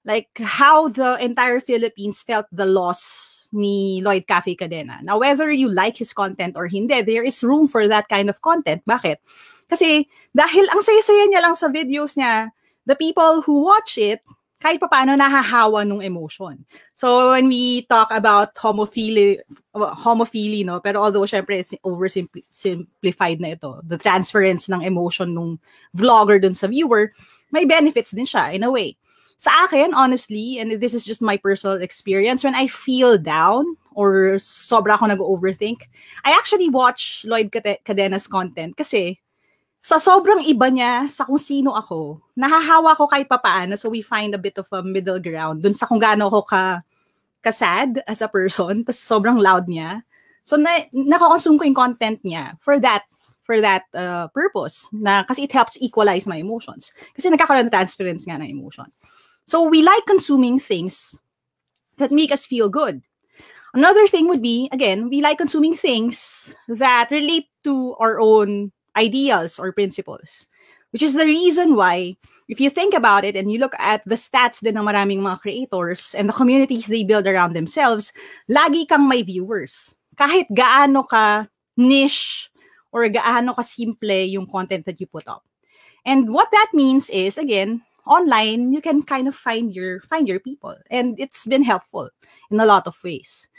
like 0.06 0.30
how 0.40 0.88
the 0.88 1.18
entire 1.24 1.60
Philippines 1.60 2.22
felt 2.22 2.46
the 2.52 2.66
loss 2.66 3.34
ni 3.54 4.02
Lloyd 4.02 4.28
Cafe 4.28 4.56
Cadena. 4.56 5.02
Now, 5.04 5.20
whether 5.20 5.52
you 5.52 5.70
like 5.70 5.98
his 5.98 6.12
content 6.12 6.58
or 6.58 6.68
hindi, 6.68 7.02
there 7.02 7.24
is 7.24 7.44
room 7.44 7.68
for 7.68 7.88
that 7.88 8.10
kind 8.10 8.30
of 8.30 8.42
content. 8.42 8.82
Bakit? 8.90 9.18
Kasi 9.70 10.10
dahil 10.36 10.66
ang 10.74 10.82
saya-saya 10.82 11.30
niya 11.30 11.42
lang 11.46 11.56
sa 11.56 11.70
videos 11.70 12.18
niya, 12.18 12.50
the 12.90 12.98
people 12.98 13.46
who 13.46 13.64
watch 13.64 13.96
it, 14.02 14.20
kahit 14.58 14.80
pa 14.80 14.88
paano 14.88 15.14
nahahawa 15.14 15.84
nung 15.84 16.00
emotion. 16.00 16.64
So 16.96 17.36
when 17.36 17.52
we 17.52 17.84
talk 17.86 18.10
about 18.16 18.56
homophilia, 18.56 19.44
homophilia, 19.76 20.64
no, 20.66 20.80
pero 20.80 21.04
although 21.04 21.28
syempre 21.28 21.60
oversimplified 21.84 23.44
na 23.44 23.60
ito, 23.60 23.84
the 23.84 24.00
transference 24.00 24.72
ng 24.72 24.82
emotion 24.82 25.36
nung 25.36 25.60
vlogger 25.92 26.40
dun 26.40 26.56
sa 26.56 26.72
viewer, 26.72 27.12
may 27.52 27.68
benefits 27.68 28.16
din 28.16 28.26
siya 28.26 28.56
in 28.56 28.64
a 28.64 28.72
way 28.72 28.96
sa 29.44 29.68
akin, 29.68 29.92
honestly, 29.92 30.56
and 30.64 30.72
this 30.80 30.96
is 30.96 31.04
just 31.04 31.20
my 31.20 31.36
personal 31.36 31.84
experience, 31.84 32.48
when 32.48 32.56
I 32.56 32.72
feel 32.72 33.20
down 33.20 33.76
or 33.92 34.40
sobra 34.40 34.96
ako 34.96 35.12
nag-overthink, 35.12 35.92
I 36.24 36.32
actually 36.32 36.72
watch 36.72 37.28
Lloyd 37.28 37.52
Cadena's 37.52 38.24
content 38.24 38.80
kasi 38.80 39.20
sa 39.84 40.00
sobrang 40.00 40.48
iba 40.48 40.72
niya 40.72 41.12
sa 41.12 41.28
kung 41.28 41.36
sino 41.36 41.76
ako, 41.76 42.24
nahahawa 42.40 42.96
ko 42.96 43.04
kahit 43.04 43.28
papaano 43.28 43.76
so 43.76 43.92
we 43.92 44.00
find 44.00 44.32
a 44.32 44.40
bit 44.40 44.56
of 44.56 44.64
a 44.72 44.80
middle 44.80 45.20
ground 45.20 45.60
dun 45.60 45.76
sa 45.76 45.92
kung 45.92 46.00
gaano 46.00 46.32
ako 46.32 46.48
ka, 46.48 46.80
ka-sad 47.44 48.00
as 48.08 48.24
a 48.24 48.32
person, 48.32 48.88
tas 48.88 48.96
sobrang 48.96 49.44
loud 49.44 49.68
niya. 49.68 50.08
So 50.48 50.56
na, 50.56 50.88
nakakonsume 50.96 51.60
ko 51.60 51.68
yung 51.68 51.76
content 51.76 52.24
niya 52.24 52.56
for 52.64 52.80
that 52.80 53.04
for 53.44 53.60
that 53.60 53.84
uh, 53.92 54.32
purpose 54.32 54.88
na 54.96 55.28
kasi 55.28 55.44
it 55.44 55.52
helps 55.52 55.76
equalize 55.84 56.24
my 56.24 56.40
emotions. 56.40 56.96
Kasi 57.12 57.28
nagkakaroon 57.28 57.68
ng 57.68 57.76
transference 57.76 58.24
nga 58.24 58.40
ng 58.40 58.48
emotion. 58.48 58.88
So 59.46 59.68
we 59.68 59.84
like 59.84 60.06
consuming 60.06 60.60
things 60.60 61.20
that 61.98 62.12
make 62.12 62.32
us 62.32 62.46
feel 62.46 62.70
good. 62.70 63.02
Another 63.74 64.08
thing 64.08 64.28
would 64.28 64.42
be, 64.42 64.70
again, 64.72 65.10
we 65.10 65.22
like 65.22 65.38
consuming 65.38 65.74
things 65.76 66.56
that 66.68 67.10
relate 67.10 67.48
to 67.64 67.96
our 68.00 68.20
own 68.20 68.72
ideals 68.96 69.58
or 69.58 69.72
principles. 69.72 70.46
Which 70.92 71.02
is 71.02 71.16
the 71.16 71.26
reason 71.26 71.76
why, 71.76 72.18
if 72.48 72.62
you 72.62 72.70
think 72.70 72.94
about 72.94 73.26
it 73.26 73.36
and 73.36 73.52
you 73.52 73.58
look 73.58 73.74
at 73.80 74.06
the 74.06 74.14
stats 74.14 74.62
din 74.62 74.78
ng 74.78 74.86
maraming 74.86 75.26
mga 75.26 75.42
creators 75.42 76.14
and 76.14 76.30
the 76.30 76.38
communities 76.38 76.86
they 76.86 77.04
build 77.04 77.26
around 77.26 77.54
themselves, 77.54 78.14
lagi 78.46 78.88
kang 78.88 79.10
may 79.10 79.24
viewers. 79.24 79.98
Kahit 80.16 80.46
gaano 80.54 81.02
ka 81.10 81.50
niche 81.78 82.54
or 82.92 83.10
gaano 83.10 83.56
ka 83.56 83.64
simple 83.66 84.30
yung 84.30 84.46
content 84.46 84.86
that 84.86 85.02
you 85.02 85.08
put 85.08 85.28
up. 85.28 85.42
And 86.06 86.30
what 86.30 86.52
that 86.52 86.70
means 86.74 87.10
is, 87.10 87.40
again, 87.40 87.82
online, 88.06 88.74
you 88.74 88.82
can 88.82 89.04
kind 89.04 89.28
of 89.28 89.36
find 89.36 89.74
your 89.74 90.02
find 90.08 90.28
your 90.28 90.40
people. 90.40 90.76
And 90.90 91.20
it's 91.20 91.46
been 91.46 91.64
helpful 91.64 92.10
in 92.52 92.60
a 92.60 92.66
lot 92.66 92.88
of 92.88 92.98
ways. 93.04 93.50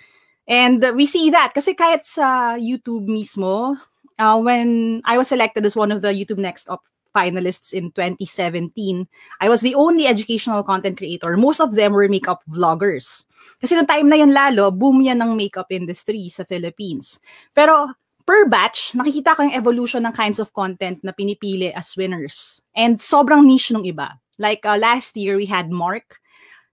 And 0.49 0.85
we 0.95 1.07
see 1.07 1.31
that 1.31 1.57
kasi 1.57 1.73
kahit 1.73 2.05
sa 2.05 2.61
YouTube 2.61 3.09
mismo, 3.09 3.77
uh, 4.19 4.39
when 4.39 5.01
I 5.05 5.17
was 5.17 5.29
selected 5.29 5.65
as 5.65 5.77
one 5.77 5.93
of 5.93 6.03
the 6.03 6.13
YouTube 6.13 6.39
Next 6.39 6.69
Up 6.69 6.85
finalists 7.15 7.73
in 7.73 7.93
2017, 7.93 9.07
I 9.41 9.49
was 9.49 9.63
the 9.63 9.75
only 9.75 10.07
educational 10.07 10.63
content 10.63 10.99
creator. 10.99 11.37
Most 11.37 11.61
of 11.61 11.73
them 11.73 11.93
were 11.93 12.09
makeup 12.09 12.43
vloggers. 12.51 13.25
Kasi 13.63 13.79
noong 13.79 13.89
time 13.89 14.09
na 14.11 14.19
yun 14.19 14.35
lalo, 14.35 14.75
boom 14.75 15.01
yan 15.01 15.23
ng 15.23 15.39
makeup 15.39 15.71
industry 15.71 16.29
sa 16.29 16.45
Philippines. 16.45 17.23
Pero 17.55 17.95
per 18.27 18.51
batch, 18.51 18.99
nakikita 18.99 19.37
ko 19.37 19.47
yung 19.47 19.57
evolution 19.57 20.03
ng 20.05 20.13
kinds 20.13 20.43
of 20.43 20.53
content 20.53 21.01
na 21.07 21.15
pinipili 21.15 21.71
as 21.71 21.95
winners. 21.95 22.61
And 22.75 22.99
sobrang 22.99 23.47
niche 23.47 23.71
nung 23.71 23.87
iba. 23.87 24.19
Like 24.39 24.65
uh, 24.67 24.79
last 24.79 25.17
year, 25.17 25.37
we 25.37 25.47
had 25.47 25.71
Mark. 25.71 26.19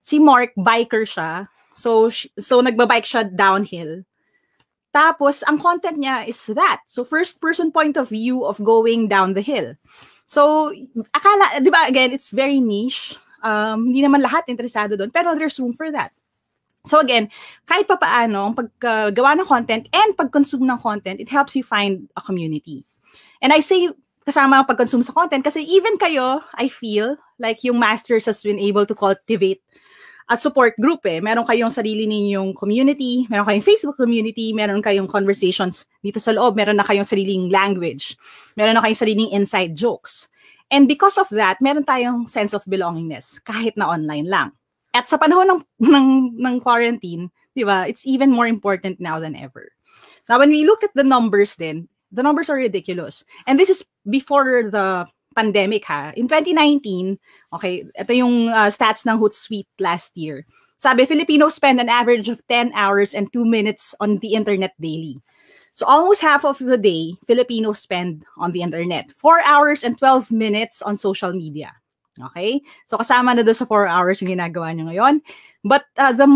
Si 0.02 0.18
Mark, 0.20 0.52
biker 0.58 1.06
siya. 1.06 1.48
So, 1.74 2.10
so 2.10 2.62
nagbabike 2.62 3.06
siya 3.06 3.30
downhill. 3.30 4.04
Tapos, 4.92 5.44
ang 5.48 5.58
content 5.58 5.98
niya 5.98 6.28
is 6.28 6.46
that. 6.52 6.84
So, 6.86 7.06
first 7.06 7.40
person 7.40 7.72
point 7.72 7.96
of 7.96 8.10
view 8.10 8.44
of 8.44 8.60
going 8.60 9.08
down 9.08 9.34
the 9.34 9.42
hill. 9.42 9.76
So, 10.28 10.74
akala, 11.16 11.64
di 11.64 11.72
ba, 11.72 11.88
again, 11.88 12.12
it's 12.12 12.32
very 12.32 12.60
niche. 12.60 13.16
Um, 13.42 13.90
hindi 13.90 14.04
naman 14.04 14.22
lahat 14.22 14.46
interesado 14.52 15.00
doon, 15.00 15.10
pero 15.10 15.34
there's 15.34 15.60
room 15.60 15.74
for 15.74 15.90
that. 15.92 16.12
So 16.86 16.98
again, 16.98 17.30
kahit 17.70 17.86
pa 17.86 17.98
paano, 17.98 18.50
ang 18.50 18.56
paggawa 18.58 19.38
ng 19.38 19.46
content 19.46 19.86
and 19.94 20.18
pag-consume 20.18 20.66
ng 20.66 20.82
content, 20.82 21.22
it 21.22 21.30
helps 21.30 21.54
you 21.54 21.62
find 21.62 22.10
a 22.18 22.22
community. 22.22 22.86
And 23.42 23.54
I 23.54 23.62
say 23.62 23.90
kasama 24.22 24.62
ang 24.62 24.68
pag-consume 24.70 25.02
sa 25.02 25.14
content 25.14 25.42
kasi 25.42 25.66
even 25.66 25.98
kayo, 25.98 26.42
I 26.58 26.70
feel 26.70 27.18
like 27.42 27.66
yung 27.66 27.82
masters 27.82 28.30
has 28.30 28.46
been 28.46 28.62
able 28.62 28.86
to 28.86 28.94
cultivate 28.94 29.62
at 30.32 30.40
support 30.40 30.78
group 30.80 31.04
eh. 31.04 31.20
Meron 31.20 31.44
kayong 31.44 31.74
sarili 31.74 32.08
ninyong 32.08 32.56
community, 32.56 33.28
meron 33.28 33.44
kayong 33.44 33.68
Facebook 33.68 33.98
community, 34.00 34.56
meron 34.56 34.80
kayong 34.80 35.10
conversations 35.10 35.90
dito 36.00 36.24
sa 36.24 36.32
loob, 36.32 36.56
meron 36.56 36.80
na 36.80 36.88
kayong 36.88 37.04
sariling 37.04 37.52
language, 37.52 38.16
meron 38.56 38.80
na 38.80 38.82
kayong 38.86 39.02
sariling 39.02 39.32
inside 39.36 39.76
jokes. 39.76 40.32
And 40.72 40.88
because 40.88 41.20
of 41.20 41.28
that, 41.36 41.60
meron 41.60 41.84
tayong 41.84 42.32
sense 42.32 42.56
of 42.56 42.64
belongingness 42.64 43.44
kahit 43.44 43.76
na 43.76 43.92
online 43.92 44.32
lang. 44.32 44.56
At 44.96 45.12
sa 45.12 45.20
panahon 45.20 45.52
ng, 45.52 45.62
ng, 45.84 46.08
ng 46.40 46.56
quarantine, 46.64 47.28
di 47.52 47.68
ba, 47.68 47.84
it's 47.88 48.08
even 48.08 48.32
more 48.32 48.48
important 48.48 49.04
now 49.04 49.20
than 49.20 49.36
ever. 49.36 49.72
Now, 50.32 50.40
when 50.40 50.52
we 50.52 50.64
look 50.64 50.84
at 50.84 50.96
the 50.96 51.04
numbers 51.04 51.60
then, 51.60 51.91
the 52.12 52.24
numbers 52.24 52.50
are 52.50 52.60
ridiculous. 52.60 53.24
And 53.48 53.60
this 53.60 53.70
is 53.70 53.84
before 54.10 54.70
the 54.70 55.08
pandemic 55.36 55.86
ha. 55.86 56.12
In 56.16 56.28
2019, 56.28 57.18
okay, 57.54 57.88
ito 57.96 58.14
yung 58.14 58.50
uh, 58.50 58.68
stats 58.68 59.08
ng 59.08 59.18
Hootsuite 59.18 59.72
last 59.80 60.16
year. 60.16 60.46
Sabi, 60.78 61.06
Filipinos 61.06 61.56
spend 61.56 61.80
an 61.80 61.90
average 61.90 62.28
of 62.28 62.42
10 62.50 62.74
hours 62.74 63.14
and 63.14 63.32
2 63.32 63.46
minutes 63.46 63.96
on 64.02 64.18
the 64.20 64.34
internet 64.34 64.74
daily. 64.82 65.22
So 65.74 65.86
almost 65.86 66.20
half 66.20 66.44
of 66.44 66.60
the 66.60 66.78
day, 66.78 67.16
Filipinos 67.28 67.80
spend 67.80 68.26
on 68.38 68.52
the 68.52 68.62
internet. 68.62 69.12
4 69.16 69.42
hours 69.46 69.84
and 69.84 69.98
12 69.98 70.32
minutes 70.32 70.82
on 70.82 70.98
social 70.98 71.32
media. 71.32 71.72
Okay? 72.20 72.60
So 72.92 72.98
kasama 72.98 73.38
na 73.38 73.46
doon 73.46 73.56
sa 73.56 73.70
4 73.70 73.88
hours 73.88 74.20
yung 74.20 74.36
ginagawa 74.36 74.76
nyo 74.76 74.92
ngayon. 74.92 75.22
But 75.64 75.88
uh, 75.96 76.12
the 76.12 76.28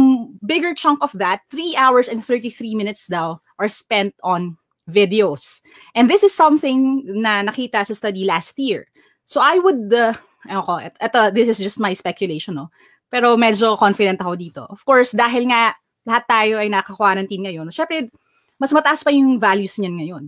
bigger 0.45 0.71
chunk 0.71 1.03
of 1.03 1.11
that, 1.19 1.43
3 1.51 1.75
hours 1.75 2.07
and 2.07 2.23
33 2.23 2.79
minutes 2.79 3.11
daw, 3.11 3.43
are 3.59 3.67
spent 3.67 4.15
on 4.23 4.55
videos. 4.85 5.61
And 5.93 6.09
this 6.09 6.21
is 6.21 6.33
something 6.33 7.05
na 7.21 7.41
nakita 7.41 7.85
sa 7.85 7.93
study 7.93 8.25
last 8.25 8.57
year. 8.57 8.85
So 9.25 9.41
I 9.41 9.57
would, 9.57 9.89
uh, 9.89 10.13
ako, 10.45 10.85
ito, 10.85 11.19
this 11.33 11.49
is 11.49 11.57
just 11.57 11.81
my 11.81 11.93
speculation, 11.97 12.55
no? 12.55 12.69
Pero 13.09 13.33
medyo 13.37 13.77
confident 13.77 14.21
ako 14.21 14.33
dito. 14.37 14.61
Of 14.69 14.85
course, 14.85 15.13
dahil 15.13 15.49
nga 15.49 15.73
lahat 16.05 16.23
tayo 16.29 16.61
ay 16.61 16.69
naka-quarantine 16.69 17.49
ngayon, 17.49 17.73
syempre, 17.73 18.13
mas 18.61 18.69
mataas 18.69 19.01
pa 19.01 19.09
yung 19.09 19.41
values 19.41 19.75
niyan 19.81 19.95
ngayon. 19.97 20.23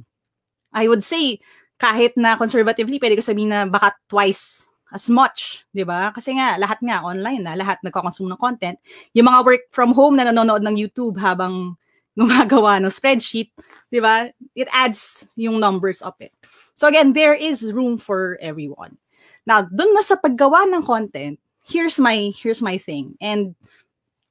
I 0.73 0.89
would 0.89 1.05
say, 1.05 1.37
kahit 1.77 2.17
na 2.17 2.33
conservatively, 2.35 2.97
pwede 2.97 3.15
ko 3.17 3.21
sabihin 3.21 3.53
na 3.53 3.69
baka 3.69 3.93
twice 4.09 4.65
as 4.89 5.11
much, 5.11 5.67
di 5.69 5.85
ba? 5.85 6.09
Kasi 6.09 6.33
nga, 6.33 6.57
lahat 6.57 6.81
nga 6.81 7.05
online 7.05 7.43
na, 7.43 7.53
lahat 7.53 7.77
nagko-consume 7.85 8.33
ng 8.33 8.41
content. 8.41 8.77
Yung 9.13 9.29
mga 9.29 9.45
work 9.45 9.63
from 9.69 9.93
home 9.93 10.17
na 10.17 10.25
nanonood 10.25 10.65
ng 10.65 10.75
YouTube 10.75 11.19
habang 11.21 11.77
gumagawa 12.17 12.81
ng 12.81 12.89
spreadsheet, 12.89 13.53
di 13.93 14.01
ba? 14.01 14.33
It 14.57 14.67
adds 14.73 15.29
yung 15.37 15.61
numbers 15.61 16.01
up 16.01 16.17
it. 16.19 16.33
So 16.73 16.87
again, 16.87 17.13
there 17.13 17.33
is 17.33 17.73
room 17.73 17.97
for 17.97 18.37
everyone. 18.41 18.97
Now, 19.45 19.63
dun 19.63 19.93
na 19.93 20.01
sa 20.01 20.17
paggawa 20.17 20.65
ng 20.73 20.83
content, 20.83 21.39
here's 21.63 22.01
my 22.01 22.33
here's 22.35 22.61
my 22.61 22.77
thing. 22.77 23.15
And 23.21 23.55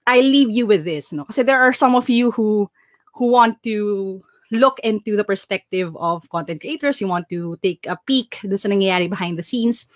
I 0.06 0.20
leave 0.20 0.50
you 0.50 0.66
with 0.66 0.84
this, 0.84 1.12
no? 1.12 1.24
Kasi 1.24 1.42
there 1.42 1.60
are 1.60 1.72
some 1.72 1.94
of 1.94 2.10
you 2.10 2.30
who 2.30 2.70
who 3.14 3.32
want 3.32 3.62
to 3.64 4.22
look 4.52 4.78
into 4.86 5.16
the 5.16 5.24
perspective 5.24 5.90
of 5.96 6.28
content 6.30 6.60
creators, 6.60 7.00
you 7.00 7.08
want 7.08 7.28
to 7.30 7.58
take 7.62 7.86
a 7.86 7.98
peek 8.06 8.38
dun 8.42 8.58
sa 8.58 8.68
nangyayari 8.68 9.10
behind 9.10 9.38
the 9.38 9.46
scenes. 9.46 9.86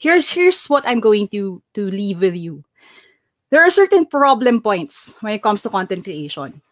Here's 0.00 0.30
here's 0.30 0.66
what 0.66 0.86
I'm 0.86 1.00
going 1.00 1.28
to 1.36 1.60
to 1.74 1.82
leave 1.88 2.20
with 2.20 2.36
you. 2.36 2.64
There 3.52 3.60
are 3.60 3.70
certain 3.70 4.08
problem 4.08 4.64
points 4.64 5.20
when 5.20 5.36
it 5.36 5.44
comes 5.44 5.60
to 5.62 5.70
content 5.70 6.08
creation. 6.08 6.62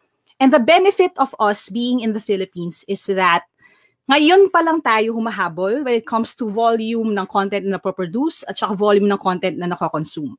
And 0.41 0.49
the 0.49 0.65
benefit 0.65 1.13
of 1.21 1.37
us 1.37 1.69
being 1.69 2.01
in 2.01 2.17
the 2.17 2.25
Philippines 2.25 2.83
is 2.89 3.05
that 3.13 3.45
ngayon 4.11 4.51
pa 4.51 4.59
lang 4.59 4.83
tayo 4.83 5.15
humahabol 5.15 5.87
when 5.87 5.95
it 5.95 6.03
comes 6.03 6.35
to 6.35 6.51
volume 6.51 7.15
ng 7.15 7.27
content 7.31 7.63
na 7.63 7.79
produce 7.79 8.43
at 8.51 8.59
saka 8.59 8.75
volume 8.75 9.07
ng 9.07 9.21
content 9.23 9.55
na 9.55 9.71
nakakonsume. 9.71 10.35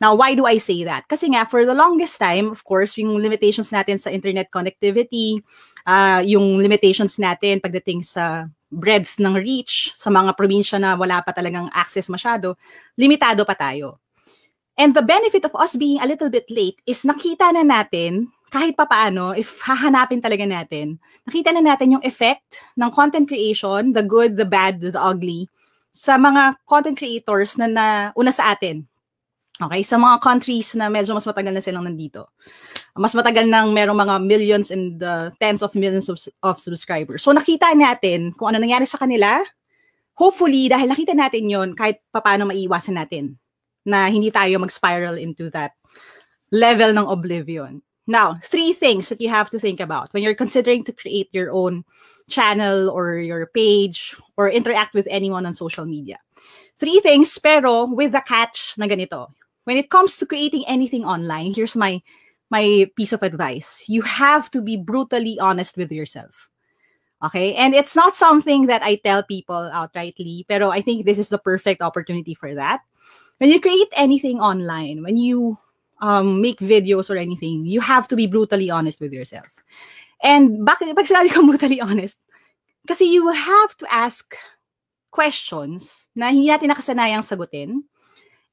Now, 0.00 0.16
why 0.16 0.32
do 0.32 0.48
I 0.48 0.56
say 0.56 0.80
that? 0.88 1.04
Kasi 1.12 1.28
nga, 1.28 1.44
for 1.44 1.68
the 1.68 1.76
longest 1.76 2.16
time, 2.16 2.48
of 2.48 2.64
course, 2.64 2.96
yung 2.96 3.20
limitations 3.20 3.68
natin 3.68 4.00
sa 4.00 4.08
internet 4.08 4.48
connectivity, 4.48 5.44
uh, 5.84 6.24
yung 6.24 6.56
limitations 6.56 7.20
natin 7.20 7.60
pagdating 7.60 8.00
sa 8.00 8.48
breadth 8.72 9.20
ng 9.20 9.36
reach 9.36 9.92
sa 9.92 10.08
mga 10.08 10.32
probinsya 10.32 10.80
na 10.80 10.96
wala 10.96 11.20
pa 11.20 11.36
talagang 11.36 11.68
access 11.76 12.08
masyado, 12.08 12.56
limitado 12.96 13.44
pa 13.44 13.52
tayo. 13.52 14.00
And 14.80 14.96
the 14.96 15.04
benefit 15.04 15.44
of 15.44 15.52
us 15.52 15.76
being 15.76 16.00
a 16.00 16.08
little 16.08 16.32
bit 16.32 16.48
late 16.48 16.80
is 16.88 17.04
nakita 17.04 17.52
na 17.52 17.60
natin 17.60 18.32
kahit 18.52 18.76
pa 18.76 18.84
paano, 18.84 19.32
if 19.32 19.56
hahanapin 19.64 20.20
talaga 20.20 20.44
natin, 20.44 21.00
nakita 21.24 21.56
na 21.56 21.64
natin 21.64 21.96
yung 21.96 22.04
effect 22.04 22.60
ng 22.76 22.92
content 22.92 23.24
creation, 23.24 23.96
the 23.96 24.04
good, 24.04 24.36
the 24.36 24.44
bad, 24.44 24.84
the 24.84 24.92
ugly, 25.00 25.48
sa 25.88 26.20
mga 26.20 26.60
content 26.68 27.00
creators 27.00 27.56
na, 27.56 27.64
na 27.64 27.86
una 28.12 28.28
sa 28.28 28.52
atin. 28.52 28.84
Okay? 29.56 29.80
Sa 29.80 29.96
mga 29.96 30.20
countries 30.20 30.76
na 30.76 30.92
medyo 30.92 31.16
mas 31.16 31.24
matagal 31.24 31.52
na 31.52 31.64
silang 31.64 31.88
nandito. 31.88 32.28
Mas 32.92 33.16
matagal 33.16 33.48
nang 33.48 33.72
merong 33.72 33.96
mga 33.96 34.14
millions 34.20 34.68
and 34.68 35.00
uh, 35.00 35.32
tens 35.40 35.64
of 35.64 35.72
millions 35.72 36.12
of, 36.12 36.20
of 36.44 36.60
subscribers. 36.60 37.24
So 37.24 37.32
nakita 37.32 37.72
natin 37.72 38.36
kung 38.36 38.52
ano 38.52 38.60
nangyari 38.60 38.84
sa 38.84 39.00
kanila. 39.00 39.40
Hopefully, 40.12 40.68
dahil 40.68 40.92
nakita 40.92 41.16
natin 41.16 41.48
yon 41.48 41.68
kahit 41.72 42.04
paano 42.12 42.52
maiiwasan 42.52 43.00
natin 43.00 43.32
na 43.88 44.12
hindi 44.12 44.28
tayo 44.28 44.60
mag-spiral 44.60 45.16
into 45.16 45.48
that 45.56 45.72
level 46.52 46.92
ng 46.92 47.08
oblivion. 47.08 47.80
Now, 48.12 48.36
three 48.44 48.76
things 48.76 49.08
that 49.08 49.24
you 49.24 49.32
have 49.32 49.48
to 49.56 49.58
think 49.58 49.80
about 49.80 50.12
when 50.12 50.22
you're 50.22 50.36
considering 50.36 50.84
to 50.84 50.92
create 50.92 51.32
your 51.32 51.48
own 51.50 51.82
channel 52.28 52.92
or 52.92 53.16
your 53.16 53.48
page 53.48 54.14
or 54.36 54.52
interact 54.52 54.92
with 54.92 55.08
anyone 55.08 55.48
on 55.48 55.56
social 55.56 55.88
media. 55.88 56.20
Three 56.76 57.00
things, 57.00 57.32
pero 57.40 57.88
with 57.88 58.12
the 58.12 58.20
catch 58.20 58.76
na 58.76 58.84
ganito. 58.84 59.32
When 59.64 59.80
it 59.80 59.88
comes 59.88 60.20
to 60.20 60.28
creating 60.28 60.68
anything 60.68 61.08
online, 61.08 61.56
here's 61.56 61.72
my 61.72 62.04
my 62.52 62.84
piece 63.00 63.16
of 63.16 63.24
advice. 63.24 63.88
You 63.88 64.04
have 64.04 64.52
to 64.52 64.60
be 64.60 64.76
brutally 64.76 65.40
honest 65.40 65.80
with 65.80 65.88
yourself. 65.88 66.52
Okay? 67.24 67.56
And 67.56 67.72
it's 67.72 67.96
not 67.96 68.12
something 68.12 68.68
that 68.68 68.84
I 68.84 69.00
tell 69.00 69.24
people 69.24 69.72
outrightly, 69.72 70.44
pero 70.44 70.68
I 70.68 70.84
think 70.84 71.08
this 71.08 71.16
is 71.16 71.32
the 71.32 71.40
perfect 71.40 71.80
opportunity 71.80 72.36
for 72.36 72.52
that. 72.60 72.84
When 73.40 73.48
you 73.48 73.56
create 73.56 73.88
anything 73.96 74.36
online, 74.36 75.00
when 75.00 75.16
you 75.16 75.56
um, 76.02 76.42
make 76.42 76.58
videos 76.58 77.08
or 77.08 77.16
anything, 77.16 77.64
you 77.64 77.80
have 77.80 78.06
to 78.08 78.16
be 78.16 78.26
brutally 78.26 78.68
honest 78.68 79.00
with 79.00 79.14
yourself. 79.14 79.48
And 80.22 80.66
bakit 80.66 80.92
pag 80.98 81.06
sinabi 81.06 81.32
ko 81.32 81.46
brutally 81.46 81.80
honest? 81.80 82.18
Kasi 82.86 83.06
you 83.06 83.24
will 83.24 83.38
have 83.38 83.78
to 83.78 83.86
ask 83.88 84.34
questions 85.14 86.10
na 86.18 86.34
hindi 86.34 86.50
natin 86.50 86.74
nakasanayang 86.74 87.22
sagutin. 87.22 87.86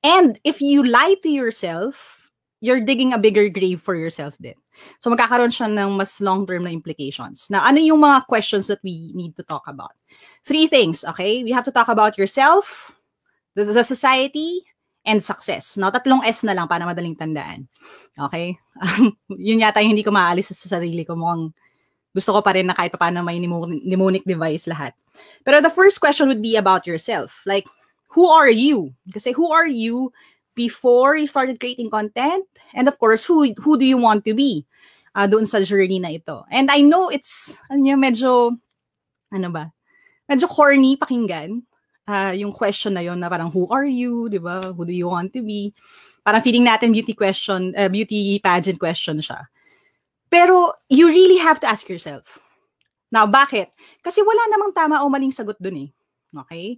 And 0.06 0.40
if 0.46 0.62
you 0.62 0.86
lie 0.86 1.18
to 1.26 1.30
yourself, 1.30 2.32
you're 2.62 2.84
digging 2.84 3.14
a 3.14 3.20
bigger 3.20 3.50
grave 3.50 3.82
for 3.82 3.96
yourself 3.96 4.38
din. 4.38 4.56
So 5.00 5.10
magkakaroon 5.10 5.52
siya 5.52 5.72
ng 5.72 5.98
mas 5.98 6.22
long-term 6.22 6.64
na 6.64 6.76
implications. 6.76 7.48
Now, 7.50 7.66
ano 7.66 7.80
yung 7.80 8.04
mga 8.04 8.28
questions 8.28 8.68
that 8.68 8.84
we 8.84 9.12
need 9.16 9.36
to 9.40 9.44
talk 9.44 9.64
about? 9.66 9.96
Three 10.44 10.68
things, 10.68 11.04
okay? 11.04 11.44
We 11.44 11.52
have 11.52 11.66
to 11.66 11.74
talk 11.74 11.88
about 11.88 12.20
yourself, 12.20 12.94
the, 13.56 13.64
the 13.66 13.84
society, 13.84 14.62
and 15.06 15.24
success. 15.24 15.78
No, 15.80 15.92
tatlong 15.92 16.24
S 16.26 16.44
na 16.44 16.54
lang 16.54 16.68
para 16.68 16.84
madaling 16.84 17.16
tandaan. 17.16 17.68
Okay? 18.18 18.58
yun 19.48 19.64
yata 19.64 19.80
yung 19.80 19.96
hindi 19.96 20.06
ko 20.06 20.12
maalis 20.12 20.52
sa 20.52 20.80
sarili 20.80 21.08
ko. 21.08 21.16
Mukhang 21.16 21.56
gusto 22.12 22.34
ko 22.34 22.42
pa 22.42 22.52
rin 22.58 22.68
na 22.68 22.76
kahit 22.76 22.94
paano 22.98 23.24
may 23.24 23.40
mnemonic 23.40 24.26
device 24.26 24.68
lahat. 24.68 24.94
Pero 25.46 25.62
the 25.62 25.72
first 25.72 26.02
question 26.02 26.28
would 26.28 26.42
be 26.42 26.58
about 26.58 26.84
yourself. 26.90 27.46
Like, 27.46 27.70
who 28.12 28.28
are 28.28 28.50
you? 28.50 28.92
Kasi 29.14 29.32
who 29.32 29.54
are 29.54 29.70
you 29.70 30.12
before 30.60 31.16
you 31.16 31.24
started 31.24 31.56
creating 31.64 31.88
content 31.88 32.44
and 32.76 32.92
of 32.92 33.00
course 33.00 33.24
who 33.24 33.48
who 33.64 33.80
do 33.80 33.88
you 33.88 33.96
want 33.96 34.28
to 34.28 34.36
be 34.36 34.68
uh, 35.16 35.24
doon 35.24 35.48
sa 35.48 35.64
journey 35.64 36.04
na 36.04 36.20
ito 36.20 36.44
and 36.52 36.68
I 36.68 36.84
know 36.84 37.08
it's 37.08 37.56
ano 37.72 37.96
medyo 37.96 38.60
ano 39.32 39.48
ba 39.56 39.72
medyo 40.28 40.52
corny 40.52 41.00
pakinggan 41.00 41.64
uh, 42.10 42.34
yung 42.34 42.50
question 42.50 42.98
na 42.98 43.06
yon 43.06 43.22
na 43.22 43.30
parang 43.30 43.54
who 43.54 43.70
are 43.70 43.86
you? 43.86 44.26
Di 44.28 44.42
ba? 44.42 44.74
Who 44.74 44.82
do 44.84 44.92
you 44.92 45.14
want 45.14 45.32
to 45.38 45.46
be? 45.46 45.70
Parang 46.26 46.42
feeling 46.42 46.66
natin 46.66 46.90
beauty 46.90 47.14
question 47.14 47.78
uh, 47.78 47.88
beauty 47.88 48.42
pageant 48.42 48.82
question 48.82 49.22
siya. 49.22 49.46
Pero 50.34 50.74
you 50.90 51.06
really 51.06 51.38
have 51.38 51.62
to 51.62 51.70
ask 51.70 51.86
yourself 51.86 52.42
now 53.14 53.30
bakit? 53.30 53.70
Kasi 54.02 54.26
wala 54.26 54.42
namang 54.50 54.74
tama 54.74 55.06
o 55.06 55.10
maling 55.10 55.34
sagot 55.34 55.58
doon 55.62 55.86
eh. 55.86 55.90
Okay? 56.46 56.78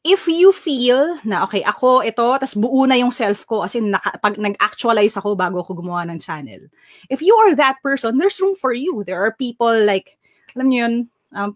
If 0.00 0.24
you 0.32 0.48
feel 0.56 1.20
na, 1.28 1.44
okay, 1.44 1.60
ako 1.60 2.00
ito, 2.00 2.24
tas 2.40 2.56
buo 2.56 2.88
na 2.88 2.96
yung 2.96 3.12
self 3.12 3.44
ko, 3.44 3.68
as 3.68 3.76
in, 3.76 3.92
naka, 3.92 4.16
pag 4.16 4.40
nag-actualize 4.40 5.12
ako 5.20 5.36
bago 5.36 5.60
ako 5.60 5.76
gumawa 5.76 6.08
ng 6.08 6.16
channel. 6.16 6.72
If 7.12 7.20
you 7.20 7.36
are 7.36 7.52
that 7.60 7.84
person, 7.84 8.16
there's 8.16 8.40
room 8.40 8.56
for 8.56 8.72
you. 8.72 9.04
There 9.04 9.20
are 9.20 9.36
people 9.36 9.68
like, 9.84 10.16
alam 10.56 10.72
niyo 10.72 10.80
yun, 10.88 10.94
um, 11.36 11.52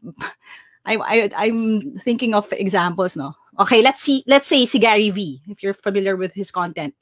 I, 0.84 0.96
I, 0.96 1.30
I'm 1.36 1.98
thinking 1.98 2.34
of 2.34 2.52
examples, 2.52 3.16
no? 3.16 3.34
Okay, 3.58 3.82
let's 3.82 4.00
see, 4.00 4.24
let's 4.26 4.46
say 4.46 4.66
si 4.66 4.78
Gary 4.78 5.10
V, 5.10 5.42
if 5.48 5.62
you're 5.62 5.74
familiar 5.74 6.16
with 6.16 6.32
his 6.34 6.50
content. 6.50 6.94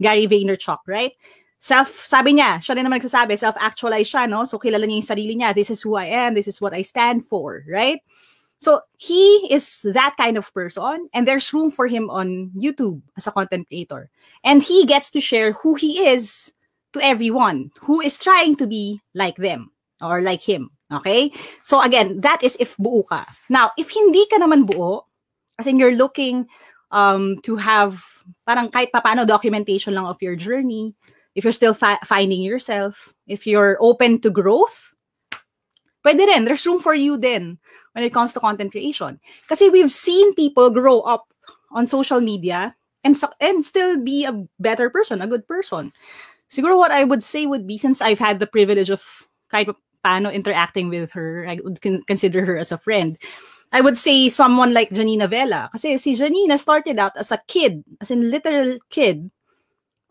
Gary 0.00 0.26
Vaynerchuk, 0.26 0.78
right? 0.86 1.12
Self, 1.58 1.88
sabi 1.88 2.34
niya, 2.34 2.58
siya 2.58 2.74
din 2.74 2.86
naman 2.86 3.00
nagsasabi, 3.00 3.38
self-actualize 3.38 4.10
siya, 4.10 4.28
no? 4.28 4.44
So, 4.44 4.58
kilala 4.58 4.82
niya 4.82 4.98
yung 4.98 5.10
sarili 5.14 5.34
niya. 5.38 5.54
This 5.54 5.70
is 5.70 5.80
who 5.80 5.94
I 5.94 6.06
am. 6.06 6.34
This 6.34 6.48
is 6.48 6.60
what 6.60 6.74
I 6.74 6.82
stand 6.82 7.24
for, 7.24 7.62
right? 7.70 8.02
So 8.62 8.80
he 8.96 9.50
is 9.50 9.82
that 9.82 10.14
kind 10.16 10.38
of 10.38 10.54
person, 10.54 11.10
and 11.12 11.26
there's 11.26 11.52
room 11.52 11.72
for 11.72 11.88
him 11.88 12.08
on 12.08 12.52
YouTube 12.56 13.02
as 13.18 13.26
a 13.26 13.32
content 13.32 13.66
creator. 13.66 14.08
And 14.44 14.62
he 14.62 14.86
gets 14.86 15.10
to 15.10 15.20
share 15.20 15.50
who 15.50 15.74
he 15.74 16.06
is 16.06 16.54
to 16.92 17.02
everyone 17.02 17.72
who 17.80 18.00
is 18.00 18.20
trying 18.22 18.54
to 18.62 18.68
be 18.68 19.02
like 19.14 19.34
them 19.34 19.72
or 20.00 20.22
like 20.22 20.42
him. 20.42 20.70
Okay? 21.00 21.32
So 21.62 21.80
again, 21.80 22.20
that 22.20 22.42
is 22.42 22.56
if 22.60 22.76
buo 22.76 23.02
ka. 23.02 23.26
Now, 23.48 23.70
if 23.78 23.90
hindi 23.90 24.26
ka 24.28 24.38
naman 24.38 24.66
buo, 24.66 25.06
as 25.58 25.66
in 25.66 25.78
you're 25.78 25.96
looking 25.96 26.46
um, 26.90 27.38
to 27.42 27.56
have 27.56 28.02
parang 28.46 28.68
kahit 28.70 28.92
papano 28.92 29.26
documentation 29.26 29.94
lang 29.94 30.06
of 30.06 30.20
your 30.20 30.36
journey, 30.36 30.94
if 31.34 31.44
you're 31.44 31.56
still 31.56 31.74
fi- 31.74 32.00
finding 32.04 32.42
yourself, 32.42 33.14
if 33.26 33.46
you're 33.46 33.78
open 33.80 34.20
to 34.20 34.30
growth, 34.30 34.94
pwede 36.04 36.20
rin. 36.26 36.44
There's 36.44 36.66
room 36.66 36.80
for 36.80 36.94
you 36.94 37.16
then 37.16 37.58
when 37.92 38.04
it 38.04 38.12
comes 38.12 38.32
to 38.34 38.40
content 38.40 38.72
creation. 38.72 39.20
Kasi 39.48 39.70
we've 39.70 39.92
seen 39.92 40.34
people 40.34 40.70
grow 40.70 41.00
up 41.00 41.32
on 41.72 41.86
social 41.86 42.20
media 42.20 42.76
and 43.04 43.16
and 43.40 43.64
still 43.64 43.98
be 43.98 44.24
a 44.24 44.36
better 44.60 44.90
person, 44.90 45.22
a 45.22 45.30
good 45.30 45.46
person. 45.48 45.92
Siguro 46.52 46.76
what 46.76 46.92
I 46.92 47.04
would 47.04 47.24
say 47.24 47.46
would 47.46 47.66
be 47.66 47.78
since 47.78 48.02
I've 48.04 48.20
had 48.20 48.38
the 48.38 48.46
privilege 48.46 48.90
of 48.90 49.02
kahit 49.48 49.72
paano 50.04 50.32
interacting 50.32 50.88
with 50.88 51.12
her, 51.12 51.46
I 51.48 51.58
would 51.62 51.80
con- 51.80 52.02
consider 52.06 52.44
her 52.44 52.58
as 52.58 52.72
a 52.72 52.78
friend. 52.78 53.16
I 53.72 53.80
would 53.80 53.96
say 53.96 54.28
someone 54.28 54.74
like 54.74 54.92
Janina 54.92 55.28
Vela. 55.28 55.70
Kasi 55.72 55.96
si 55.96 56.14
Janina 56.14 56.58
started 56.58 56.98
out 56.98 57.16
as 57.16 57.32
a 57.32 57.40
kid, 57.48 57.82
as 58.00 58.10
in 58.10 58.30
literal 58.30 58.78
kid, 58.90 59.30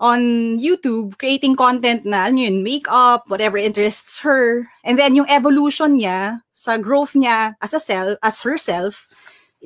on 0.01 0.57
YouTube, 0.57 1.15
creating 1.19 1.55
content 1.55 2.03
na, 2.05 2.25
ano 2.25 2.41
yun, 2.41 2.63
makeup, 2.63 3.29
whatever 3.29 3.55
interests 3.55 4.17
her. 4.19 4.65
And 4.83 4.97
then 4.97 5.13
yung 5.13 5.29
evolution 5.29 6.01
niya, 6.01 6.41
sa 6.53 6.77
growth 6.77 7.13
niya 7.13 7.53
as 7.61 7.73
a 7.73 7.79
self, 7.79 8.17
as 8.23 8.41
herself, 8.41 9.07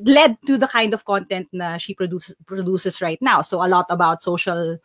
led 0.03 0.35
to 0.45 0.57
the 0.57 0.67
kind 0.67 0.93
of 0.93 1.05
content 1.05 1.47
na 1.53 1.77
she 1.77 1.95
produces 1.95 2.35
produces 2.45 3.01
right 3.01 3.21
now. 3.21 3.41
So 3.41 3.63
a 3.63 3.71
lot 3.71 3.87
about 3.87 4.21
social 4.21 4.75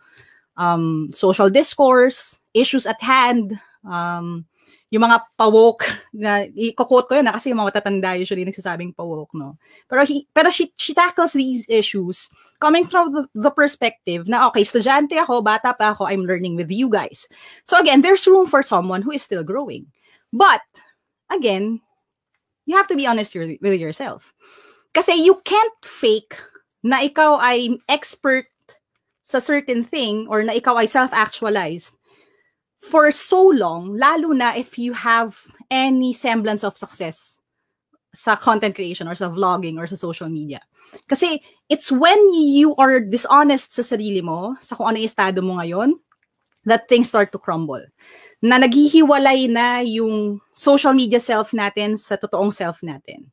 um 0.57 1.11
social 1.11 1.51
discourse, 1.51 2.39
issues 2.55 2.87
at 2.87 3.03
hand, 3.03 3.59
um 3.85 4.45
yung 4.93 5.07
mga 5.07 5.23
pawok 5.39 5.87
na 6.25 6.45
i-quote 6.53 7.09
ko 7.09 7.15
yun 7.17 7.27
na 7.27 7.35
kasi 7.35 7.51
yung 7.51 7.63
mga 7.63 7.71
matatanda 7.73 8.19
usually 8.19 8.45
nagsasabing 8.45 8.93
pawok 8.93 9.31
no? 9.33 9.57
Pero 9.89 10.05
he, 10.05 10.27
pero 10.35 10.51
she 10.51 10.75
she 10.77 10.93
tackles 10.93 11.33
these 11.33 11.65
issues 11.71 12.29
coming 12.61 12.85
from 12.85 13.15
the, 13.15 13.23
the 13.33 13.53
perspective 13.55 14.29
na 14.29 14.51
okay 14.51 14.67
estudyante 14.67 15.17
ako 15.17 15.41
bata 15.41 15.73
pa 15.73 15.97
ako 15.97 16.11
I'm 16.11 16.29
learning 16.29 16.59
with 16.59 16.69
you 16.69 16.91
guys. 16.91 17.25
So 17.65 17.79
again 17.79 18.03
there's 18.03 18.27
room 18.27 18.45
for 18.45 18.61
someone 18.63 19.01
who 19.01 19.13
is 19.13 19.25
still 19.25 19.47
growing. 19.47 19.89
But 20.35 20.61
again 21.33 21.81
you 22.69 22.77
have 22.77 22.91
to 22.93 22.99
be 22.99 23.07
honest 23.07 23.35
with 23.35 23.81
yourself. 23.81 24.35
Kasi 24.93 25.15
you 25.15 25.41
can't 25.47 25.81
fake 25.87 26.35
na 26.83 27.01
ikaw 27.07 27.39
ay 27.39 27.79
expert 27.89 28.51
sa 29.23 29.39
certain 29.39 29.87
thing 29.87 30.27
or 30.27 30.43
na 30.43 30.59
ikaw 30.59 30.75
ay 30.75 30.91
self-actualized 30.91 31.95
for 32.81 33.13
so 33.13 33.53
long, 33.53 33.97
lalo 33.97 34.33
na 34.33 34.57
if 34.57 34.81
you 34.81 34.93
have 34.97 35.37
any 35.71 36.13
semblance 36.13 36.65
of 36.65 36.77
success 36.77 37.41
sa 38.11 38.35
content 38.35 38.75
creation 38.75 39.07
or 39.07 39.15
sa 39.15 39.31
vlogging 39.31 39.79
or 39.79 39.87
sa 39.87 39.95
social 39.95 40.29
media. 40.29 40.59
Kasi 41.07 41.39
it's 41.71 41.93
when 41.93 42.19
you 42.35 42.75
are 42.75 42.99
dishonest 42.99 43.77
sa 43.77 43.87
sarili 43.87 44.25
mo, 44.25 44.59
sa 44.59 44.75
kung 44.75 44.91
ano 44.91 44.99
yung 44.99 45.07
estado 45.07 45.39
mo 45.39 45.63
ngayon, 45.63 45.95
that 46.67 46.91
things 46.91 47.09
start 47.09 47.31
to 47.31 47.39
crumble. 47.39 47.85
Na 48.43 48.59
naghihiwalay 48.59 49.47
na 49.47 49.81
yung 49.87 50.41
social 50.53 50.93
media 50.93 51.23
self 51.23 51.55
natin 51.55 51.95
sa 51.95 52.19
totoong 52.19 52.51
self 52.51 52.83
natin. 52.83 53.31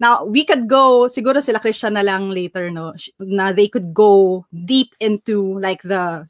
Now, 0.00 0.24
we 0.24 0.48
could 0.48 0.64
go, 0.64 1.12
siguro 1.12 1.44
sila 1.44 1.60
Christian 1.60 1.92
na 1.92 2.06
lang 2.06 2.32
later, 2.32 2.72
no, 2.72 2.96
na 3.20 3.52
they 3.52 3.68
could 3.68 3.92
go 3.92 4.46
deep 4.48 4.96
into 4.96 5.60
like 5.60 5.84
the 5.84 6.24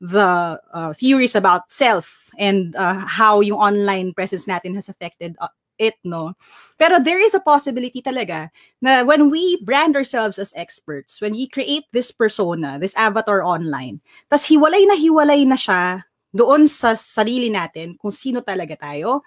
the 0.00 0.60
uh, 0.72 0.92
theories 0.92 1.34
about 1.34 1.70
self 1.70 2.30
and 2.38 2.74
uh, 2.76 2.98
how 2.98 3.40
yung 3.40 3.58
online 3.58 4.12
presence 4.12 4.46
natin 4.46 4.74
has 4.74 4.88
affected 4.88 5.36
uh, 5.40 5.52
it, 5.78 5.94
no? 6.04 6.34
Pero 6.78 7.02
there 7.02 7.18
is 7.18 7.34
a 7.34 7.42
possibility 7.42 8.02
talaga 8.02 8.50
na 8.82 9.02
when 9.02 9.30
we 9.30 9.58
brand 9.62 9.96
ourselves 9.96 10.38
as 10.38 10.54
experts, 10.56 11.20
when 11.20 11.32
we 11.32 11.46
create 11.46 11.84
this 11.92 12.10
persona, 12.10 12.78
this 12.78 12.94
avatar 12.94 13.42
online, 13.42 14.00
tas 14.30 14.46
hiwalay 14.46 14.86
na 14.86 14.94
hiwalay 14.94 15.42
na 15.46 15.58
siya 15.58 16.02
doon 16.34 16.66
sa 16.66 16.98
sarili 16.98 17.50
natin 17.50 17.94
kung 17.98 18.10
sino 18.10 18.42
talaga 18.42 18.74
tayo, 18.78 19.22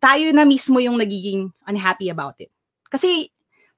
tayo 0.00 0.32
na 0.32 0.44
mismo 0.44 0.80
yung 0.80 0.96
nagiging 0.96 1.48
unhappy 1.68 2.08
about 2.08 2.36
it. 2.40 2.52
Kasi 2.88 3.28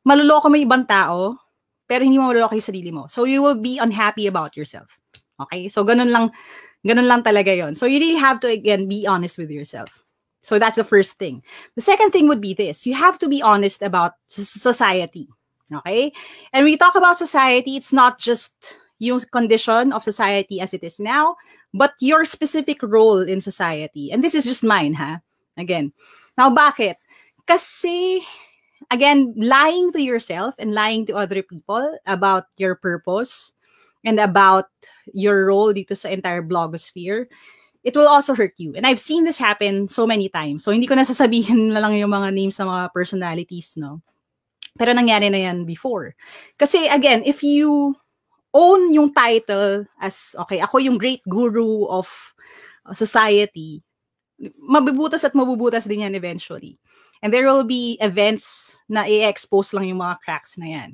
maluloko 0.07 0.51
mo 0.51 0.59
ibang 0.59 0.87
tao, 0.87 1.39
pero 1.87 2.07
hindi 2.07 2.19
mo 2.19 2.31
maluloko 2.31 2.55
yung 2.55 2.71
sarili 2.71 2.91
mo. 2.91 3.07
So 3.11 3.27
you 3.27 3.43
will 3.43 3.59
be 3.59 3.79
unhappy 3.79 4.27
about 4.27 4.55
yourself. 4.55 5.02
Okay? 5.41 5.69
So, 5.69 5.85
ganun 5.85 6.11
lang, 6.11 6.33
ganun 6.87 7.09
lang 7.09 7.23
talaga 7.23 7.57
yon. 7.57 7.75
So, 7.75 7.87
you 7.87 7.99
really 7.99 8.21
have 8.21 8.41
to, 8.41 8.49
again, 8.49 8.89
be 8.89 9.07
honest 9.07 9.39
with 9.39 9.51
yourself. 9.51 10.05
So, 10.43 10.59
that's 10.59 10.77
the 10.77 10.85
first 10.85 11.19
thing. 11.19 11.43
The 11.77 11.83
second 11.83 12.11
thing 12.11 12.29
would 12.29 12.41
be 12.41 12.55
this. 12.55 12.87
You 12.87 12.95
have 12.95 13.19
to 13.19 13.29
be 13.29 13.43
honest 13.43 13.83
about 13.83 14.15
society. 14.29 15.29
Okay? 15.73 16.13
And 16.53 16.65
when 16.65 16.73
we 16.73 16.77
talk 16.77 16.95
about 16.95 17.17
society, 17.17 17.77
it's 17.77 17.93
not 17.93 18.19
just 18.19 18.77
yung 19.03 19.21
condition 19.33 19.93
of 19.93 20.05
society 20.05 20.61
as 20.61 20.73
it 20.73 20.85
is 20.85 21.01
now, 21.01 21.35
but 21.75 21.95
your 21.99 22.25
specific 22.25 22.83
role 22.83 23.19
in 23.19 23.41
society. 23.41 24.13
And 24.13 24.23
this 24.23 24.35
is 24.35 24.45
just 24.45 24.63
mine, 24.63 24.95
ha? 24.95 25.19
Again. 25.57 25.93
Now, 26.39 26.55
bakit? 26.55 26.97
Kasi, 27.47 28.23
again, 28.91 29.35
lying 29.37 29.91
to 29.93 30.01
yourself 30.01 30.55
and 30.59 30.73
lying 30.73 31.05
to 31.07 31.17
other 31.17 31.43
people 31.43 31.99
about 32.07 32.47
your 32.57 32.77
purpose 32.77 33.53
and 34.05 34.19
about 34.19 34.67
your 35.15 35.47
role 35.47 35.73
dito 35.73 35.97
sa 35.97 36.11
entire 36.11 36.43
blogosphere 36.43 37.27
it 37.83 37.97
will 37.97 38.09
also 38.09 38.35
hurt 38.35 38.55
you. 38.57 38.73
And 38.75 38.87
I've 38.87 39.03
seen 39.03 39.25
this 39.25 39.39
happen 39.39 39.89
so 39.89 40.07
many 40.07 40.29
times. 40.29 40.65
So 40.65 40.71
hindi 40.71 40.87
ko 40.87 40.95
na 40.95 41.03
sasabihin 41.03 41.69
na 41.75 41.81
lang 41.83 41.99
yung 41.99 42.15
mga 42.15 42.31
names 42.35 42.59
ng 42.59 42.67
mga 42.71 42.95
personalities, 42.95 43.75
no? 43.77 44.01
Pero 44.79 44.95
nangyari 44.95 45.29
na 45.29 45.43
yan 45.51 45.67
before. 45.67 46.17
Kasi 46.57 46.89
again, 46.89 47.21
if 47.27 47.43
you 47.43 47.93
own 48.55 48.95
yung 48.95 49.13
title 49.13 49.85
as, 50.01 50.33
okay, 50.39 50.61
ako 50.61 50.79
yung 50.79 50.97
great 50.97 51.21
guru 51.29 51.85
of 51.93 52.09
society, 52.95 53.83
mabubutas 54.57 55.25
at 55.25 55.37
mabubutas 55.37 55.85
din 55.85 56.09
yan 56.09 56.17
eventually. 56.17 56.79
And 57.23 57.31
there 57.31 57.47
will 57.47 57.67
be 57.67 57.99
events 58.01 58.79
na 58.89 59.07
i-expose 59.07 59.71
lang 59.77 59.87
yung 59.87 60.03
mga 60.03 60.19
cracks 60.25 60.59
na 60.59 60.67
yan. 60.67 60.91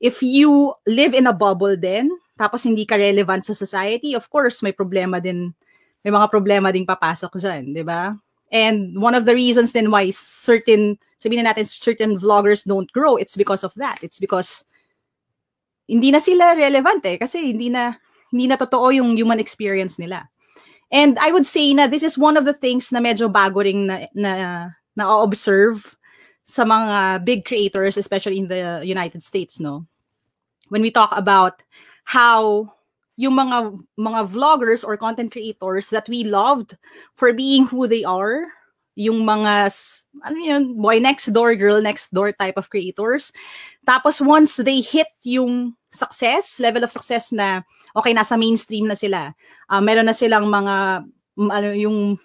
If 0.00 0.24
you 0.24 0.74
live 0.88 1.12
in 1.12 1.28
a 1.28 1.36
bubble 1.36 1.76
then, 1.76 2.10
tapos 2.40 2.64
hindi 2.64 2.88
ka 2.88 2.96
relevant 2.96 3.44
sa 3.44 3.52
society, 3.52 4.16
of 4.16 4.24
course, 4.32 4.64
may 4.64 4.72
problema 4.72 5.20
din, 5.20 5.52
may 6.00 6.08
mga 6.08 6.32
problema 6.32 6.72
ding 6.72 6.88
papasok 6.88 7.36
dyan, 7.36 7.76
di 7.76 7.84
ba? 7.84 8.16
And 8.48 8.96
one 8.96 9.12
of 9.12 9.28
the 9.28 9.36
reasons 9.36 9.76
then 9.76 9.92
why 9.92 10.08
certain, 10.16 10.96
sabihin 11.20 11.44
na 11.44 11.52
natin, 11.52 11.68
certain 11.68 12.16
vloggers 12.16 12.64
don't 12.64 12.88
grow, 12.96 13.20
it's 13.20 13.36
because 13.36 13.60
of 13.60 13.76
that. 13.76 14.00
It's 14.00 14.16
because 14.16 14.64
hindi 15.84 16.08
na 16.08 16.18
sila 16.18 16.56
relevant 16.56 17.04
eh, 17.04 17.20
kasi 17.20 17.52
hindi 17.52 17.68
na, 17.68 17.92
hindi 18.32 18.48
na 18.48 18.56
totoo 18.56 18.88
yung 18.88 19.20
human 19.20 19.36
experience 19.38 20.00
nila. 20.00 20.24
And 20.88 21.20
I 21.20 21.36
would 21.36 21.44
say 21.44 21.76
na 21.76 21.92
this 21.92 22.02
is 22.02 22.16
one 22.16 22.40
of 22.40 22.48
the 22.48 22.56
things 22.56 22.88
na 22.88 23.04
medyo 23.04 23.28
bago 23.28 23.60
ring 23.60 23.84
na, 23.84 24.08
na, 24.16 24.32
na 24.96 25.04
observe 25.20 25.84
sa 26.42 26.64
mga 26.64 27.20
big 27.22 27.44
creators, 27.44 28.00
especially 28.00 28.40
in 28.40 28.48
the 28.48 28.80
United 28.82 29.22
States, 29.22 29.60
no? 29.60 29.84
When 30.72 30.80
we 30.82 30.90
talk 30.90 31.12
about 31.14 31.62
how 32.04 32.70
yung 33.20 33.36
mga 33.36 33.76
mga 34.00 34.20
vloggers 34.32 34.80
or 34.80 34.96
content 34.96 35.28
creators 35.28 35.92
that 35.92 36.08
we 36.08 36.24
loved 36.24 36.80
for 37.20 37.36
being 37.36 37.68
who 37.68 37.84
they 37.84 38.00
are, 38.00 38.48
yung 38.96 39.28
mga 39.28 39.68
ano 40.24 40.38
yun, 40.40 40.80
boy 40.80 40.96
next 40.96 41.28
door, 41.36 41.52
girl 41.52 41.84
next 41.84 42.16
door 42.16 42.32
type 42.32 42.56
of 42.56 42.72
creators. 42.72 43.28
Tapos 43.84 44.24
once 44.24 44.56
they 44.56 44.80
hit 44.80 45.12
yung 45.28 45.76
success, 45.92 46.56
level 46.64 46.80
of 46.80 46.94
success 46.94 47.28
na 47.28 47.60
okay 47.92 48.16
nasa 48.16 48.40
mainstream 48.40 48.88
na 48.88 48.96
sila. 48.96 49.36
Uh, 49.68 49.84
meron 49.84 50.08
na 50.08 50.16
silang 50.16 50.48
mga 50.48 51.04
ano 51.36 51.68
yung 51.76 52.16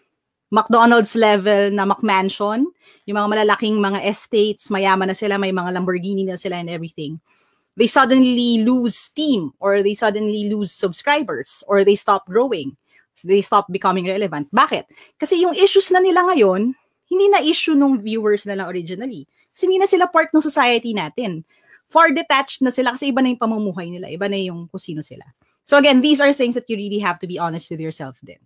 McDonald's 0.48 1.20
level 1.20 1.76
na 1.76 1.84
McMansion, 1.84 2.64
yung 3.04 3.18
mga 3.20 3.32
malalaking 3.36 3.76
mga 3.76 4.00
estates, 4.08 4.72
mayaman 4.72 5.12
na 5.12 5.18
sila, 5.18 5.36
may 5.36 5.52
mga 5.52 5.76
Lamborghini 5.76 6.24
na 6.24 6.40
sila 6.40 6.56
and 6.56 6.72
everything 6.72 7.20
they 7.76 7.88
suddenly 7.88 8.64
lose 8.64 8.96
steam 8.96 9.52
or 9.60 9.84
they 9.84 9.96
suddenly 9.96 10.50
lose 10.50 10.72
subscribers 10.72 11.64
or 11.68 11.84
they 11.84 11.96
stop 11.96 12.26
growing. 12.28 12.76
They 13.24 13.42
stop 13.42 13.72
becoming 13.72 14.08
relevant. 14.08 14.52
Bakit? 14.52 14.92
Kasi 15.16 15.40
yung 15.40 15.56
issues 15.56 15.88
na 15.92 16.04
nila 16.04 16.28
ngayon, 16.28 16.76
hindi 17.08 17.28
na 17.32 17.40
issue 17.40 17.76
nung 17.76 18.04
viewers 18.04 18.44
na 18.44 18.60
lang 18.60 18.68
originally. 18.68 19.24
Kasi 19.56 19.72
hindi 19.72 19.80
na 19.80 19.88
sila 19.88 20.12
part 20.12 20.36
ng 20.36 20.44
society 20.44 20.92
natin. 20.92 21.48
Far 21.88 22.12
detached 22.12 22.60
na 22.60 22.76
sila 22.76 22.92
kasi 22.92 23.14
iba 23.14 23.24
na 23.24 23.32
yung 23.32 23.40
pamumuhay 23.40 23.88
nila. 23.88 24.12
Iba 24.12 24.28
na 24.28 24.36
yung 24.36 24.68
kung 24.68 24.82
sino 24.82 25.00
sila. 25.00 25.24
So 25.64 25.80
again, 25.80 26.04
these 26.04 26.20
are 26.20 26.34
things 26.36 26.60
that 26.60 26.68
you 26.68 26.76
really 26.76 27.00
have 27.00 27.20
to 27.24 27.28
be 27.28 27.40
honest 27.40 27.72
with 27.72 27.80
yourself 27.80 28.20
then. 28.20 28.42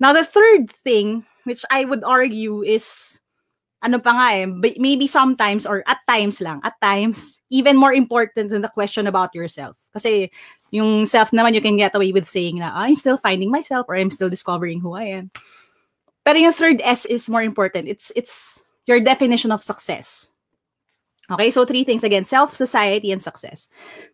Now, 0.00 0.12
the 0.12 0.26
third 0.26 0.68
thing, 0.68 1.24
which 1.44 1.64
I 1.70 1.84
would 1.84 2.04
argue 2.04 2.62
is 2.62 3.20
ano 3.84 4.00
pa 4.00 4.16
nga 4.16 4.28
eh, 4.32 4.48
maybe 4.80 5.06
sometimes 5.06 5.68
or 5.68 5.84
at 5.86 6.00
times 6.08 6.40
lang, 6.40 6.58
at 6.64 6.72
times, 6.80 7.44
even 7.52 7.76
more 7.76 7.92
important 7.92 8.48
than 8.48 8.64
the 8.64 8.72
question 8.72 9.06
about 9.06 9.34
yourself. 9.36 9.76
Kasi 9.92 10.32
yung 10.72 11.04
self 11.04 11.30
naman, 11.30 11.52
you 11.52 11.60
can 11.60 11.76
get 11.76 11.94
away 11.94 12.10
with 12.10 12.24
saying 12.24 12.58
na, 12.58 12.72
ah, 12.72 12.88
I'm 12.88 12.96
still 12.96 13.20
finding 13.20 13.52
myself 13.52 13.84
or 13.86 13.94
I'm 13.94 14.10
still 14.10 14.32
discovering 14.32 14.80
who 14.80 14.96
I 14.96 15.04
am. 15.20 15.30
Pero 16.24 16.40
yung 16.40 16.56
third 16.56 16.80
S 16.80 17.04
is 17.04 17.28
more 17.28 17.44
important. 17.44 17.86
It's, 17.86 18.10
it's 18.16 18.58
your 18.88 18.98
definition 18.98 19.52
of 19.52 19.62
success. 19.62 20.32
Okay, 21.30 21.52
so 21.52 21.64
three 21.64 21.84
things 21.84 22.04
again, 22.04 22.24
self, 22.24 22.56
society, 22.56 23.12
and 23.12 23.20
success. 23.20 23.68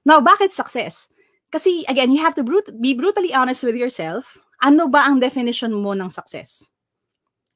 Now, 0.04 0.20
bakit 0.20 0.50
success? 0.50 1.09
Kasi 1.50 1.87
again, 1.87 2.11
you 2.11 2.22
have 2.22 2.35
to 2.35 2.42
brut- 2.42 2.74
be 2.83 2.94
brutally 2.94 3.35
honest 3.35 3.62
with 3.62 3.74
yourself. 3.74 4.38
Ano 4.62 4.87
ba 4.87 5.06
ang 5.06 5.18
definition 5.18 5.74
mo 5.74 5.94
ng 5.94 6.11
success? 6.11 6.62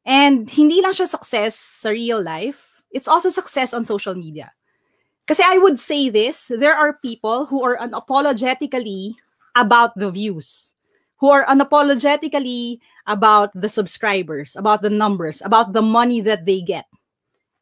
And 0.05 0.51
hindi 0.51 0.83
lang 0.83 0.93
siya 0.93 1.09
success 1.09 1.57
sa 1.57 1.89
real 1.91 2.21
life, 2.21 2.83
it's 2.93 3.09
also 3.09 3.31
success 3.31 3.73
on 3.73 3.85
social 3.85 4.15
media. 4.15 4.53
Kasi 5.27 5.43
I 5.45 5.57
would 5.59 5.81
say 5.81 6.11
this, 6.11 6.53
there 6.53 6.77
are 6.77 7.01
people 7.01 7.47
who 7.47 7.65
are 7.65 7.79
unapologetically 7.79 9.17
about 9.57 9.97
the 9.97 10.11
views, 10.11 10.75
who 11.17 11.31
are 11.31 11.47
unapologetically 11.47 12.79
about 13.07 13.49
the 13.55 13.69
subscribers, 13.69 14.57
about 14.57 14.83
the 14.83 14.91
numbers, 14.91 15.41
about 15.45 15.73
the 15.73 15.83
money 15.83 16.21
that 16.21 16.45
they 16.45 16.61
get. 16.61 16.85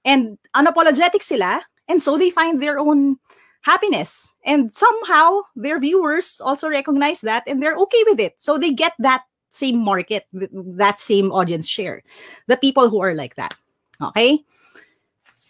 And 0.04 0.38
unapologetic 0.56 1.22
sila, 1.22 1.62
and 1.86 2.02
so 2.02 2.18
they 2.18 2.30
find 2.30 2.60
their 2.60 2.78
own 2.78 3.18
happiness. 3.62 4.34
And 4.44 4.74
somehow 4.74 5.40
their 5.54 5.78
viewers 5.78 6.40
also 6.42 6.68
recognize 6.68 7.20
that 7.22 7.44
and 7.46 7.62
they're 7.62 7.76
okay 7.76 8.02
with 8.06 8.18
it. 8.18 8.34
So 8.38 8.58
they 8.58 8.72
get 8.72 8.92
that 8.98 9.22
same 9.52 9.76
market, 9.76 10.24
that 10.32 10.98
same 10.98 11.30
audience 11.30 11.68
share. 11.68 12.02
The 12.48 12.56
people 12.56 12.88
who 12.88 13.04
are 13.04 13.14
like 13.14 13.36
that. 13.36 13.54
Okay? 14.00 14.40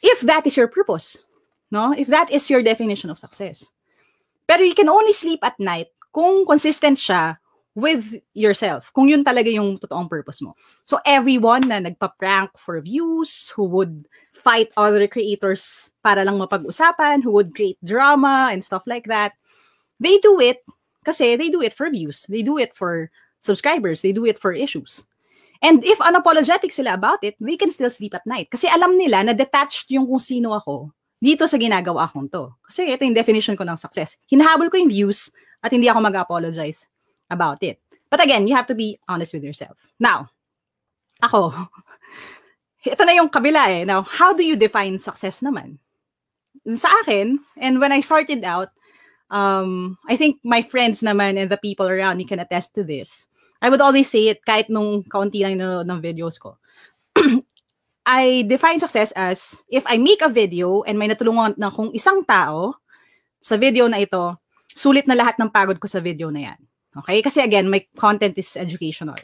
If 0.03 0.21
that 0.27 0.45
is 0.45 0.59
your 0.59 0.67
purpose, 0.67 1.27
no? 1.71 1.95
If 1.95 2.09
that 2.09 2.31
is 2.31 2.51
your 2.51 2.63
definition 2.63 3.09
of 3.09 3.23
success. 3.23 3.71
Pero 4.51 4.67
you 4.67 4.75
can 4.75 4.91
only 4.91 5.15
sleep 5.15 5.39
at 5.47 5.59
night 5.63 5.95
kung 6.13 6.45
consistent 6.45 6.99
siya 6.99 7.39
with 7.79 8.21
yourself. 8.35 8.93
Kung 8.93 9.09
yun 9.09 9.25
talaga 9.25 9.49
yung 9.49 9.79
totoong 9.79 10.11
purpose 10.11 10.43
mo. 10.43 10.59
So 10.85 10.99
everyone 11.07 11.71
na 11.71 11.79
nagpa-prank 11.81 12.59
for 12.59 12.83
views, 12.83 13.55
who 13.55 13.65
would 13.71 14.11
fight 14.35 14.69
other 14.77 15.07
creators 15.07 15.95
para 16.03 16.27
lang 16.27 16.37
mapag-usapan, 16.43 17.23
who 17.23 17.31
would 17.31 17.55
create 17.55 17.79
drama 17.87 18.51
and 18.53 18.61
stuff 18.61 18.83
like 18.85 19.07
that, 19.07 19.33
they 20.01 20.19
do 20.19 20.41
it 20.41 20.67
kasi 21.07 21.37
they 21.37 21.49
do 21.49 21.63
it 21.63 21.73
for 21.73 21.89
views. 21.89 22.27
They 22.29 22.43
do 22.43 22.59
it 22.59 22.75
for 22.77 23.09
subscribers. 23.43 24.01
They 24.01 24.15
do 24.15 24.25
it 24.25 24.39
for 24.39 24.55
issues. 24.55 25.05
And 25.63 25.85
if 25.87 25.99
unapologetic 25.99 26.73
sila 26.73 26.95
about 26.95 27.23
it, 27.23 27.39
they 27.39 27.59
can 27.59 27.71
still 27.71 27.91
sleep 27.91 28.15
at 28.15 28.27
night. 28.27 28.51
Kasi 28.51 28.67
alam 28.67 28.99
nila 28.99 29.23
na 29.23 29.35
detached 29.35 29.91
yung 29.95 30.07
kung 30.07 30.23
sino 30.23 30.55
ako 30.55 30.91
dito 31.23 31.47
sa 31.47 31.55
ginagawa 31.55 32.11
kong 32.11 32.27
to. 32.31 32.51
Kasi 32.67 32.91
ito 32.91 33.07
yung 33.07 33.15
definition 33.15 33.55
ko 33.55 33.63
ng 33.63 33.79
success. 33.79 34.19
Hinahabol 34.27 34.67
ko 34.71 34.79
yung 34.79 34.91
views 34.91 35.31
at 35.63 35.71
hindi 35.71 35.87
ako 35.87 36.03
mag-apologize 36.03 36.91
about 37.31 37.63
it. 37.63 37.79
But 38.11 38.19
again, 38.19 38.51
you 38.51 38.59
have 38.59 38.67
to 38.67 38.75
be 38.75 38.99
honest 39.07 39.31
with 39.31 39.47
yourself. 39.47 39.79
Now, 40.03 40.35
ako, 41.23 41.55
ito 42.91 43.03
na 43.07 43.15
yung 43.15 43.31
kabila 43.31 43.71
eh. 43.71 43.87
Now, 43.87 44.03
how 44.03 44.35
do 44.35 44.43
you 44.43 44.59
define 44.59 44.99
success 44.99 45.47
naman? 45.47 45.79
Sa 46.75 46.91
akin, 47.07 47.39
and 47.55 47.79
when 47.79 47.95
I 47.95 48.03
started 48.03 48.43
out, 48.43 48.75
um, 49.31 49.97
I 50.11 50.19
think 50.19 50.43
my 50.43 50.61
friends 50.61 51.01
naman 51.07 51.39
and 51.39 51.49
the 51.49 51.57
people 51.57 51.87
around 51.87 52.19
me 52.19 52.27
can 52.27 52.43
attest 52.43 52.75
to 52.75 52.85
this. 52.85 53.31
I 53.63 53.71
would 53.71 53.81
always 53.81 54.11
say 54.11 54.27
it 54.27 54.43
kahit 54.43 54.67
nung 54.67 55.07
kaunti 55.07 55.47
lang 55.47 55.55
nanonood 55.55 55.87
ng 55.87 56.03
videos 56.03 56.35
ko. 56.35 56.59
I 58.03 58.43
define 58.51 58.83
success 58.83 59.15
as 59.15 59.63
if 59.71 59.87
I 59.87 60.03
make 60.03 60.27
a 60.27 60.29
video 60.29 60.83
and 60.83 60.99
may 60.99 61.07
natulungan 61.07 61.55
na 61.55 61.71
kung 61.71 61.95
isang 61.95 62.27
tao 62.27 62.75
sa 63.39 63.55
video 63.55 63.87
na 63.87 64.03
ito, 64.03 64.35
sulit 64.67 65.07
na 65.07 65.15
lahat 65.15 65.39
ng 65.39 65.55
pagod 65.55 65.79
ko 65.79 65.87
sa 65.87 66.03
video 66.03 66.27
na 66.35 66.51
yan. 66.51 66.59
Okay? 66.99 67.23
Kasi 67.23 67.39
again, 67.39 67.71
my 67.71 67.79
content 67.95 68.35
is 68.35 68.59
educational. 68.59 69.15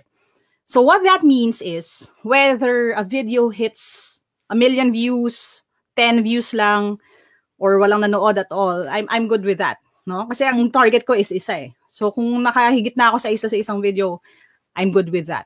So 0.71 0.87
what 0.87 1.03
that 1.03 1.27
means 1.27 1.59
is 1.59 2.07
whether 2.23 2.95
a 2.95 3.03
video 3.03 3.51
hits 3.51 4.23
a 4.47 4.55
million 4.55 4.95
views, 4.95 5.67
10 5.99 6.23
views 6.23 6.55
lang, 6.55 7.03
or 7.59 7.83
walang 7.83 8.07
nanood 8.07 8.39
at 8.39 8.55
all, 8.55 8.87
I'm, 8.87 9.11
I'm 9.11 9.27
good 9.27 9.43
with 9.43 9.59
that 9.59 9.83
no? 10.09 10.25
Kasi 10.25 10.49
ang 10.49 10.73
target 10.73 11.05
ko 11.05 11.13
is 11.13 11.29
isa 11.29 11.69
eh. 11.69 11.71
So 11.85 12.09
kung 12.09 12.41
nakahigit 12.41 12.97
na 12.97 13.13
ako 13.13 13.21
sa 13.21 13.29
isa 13.29 13.47
sa 13.53 13.59
isang 13.61 13.85
video, 13.85 14.25
I'm 14.73 14.89
good 14.89 15.13
with 15.13 15.29
that. 15.29 15.45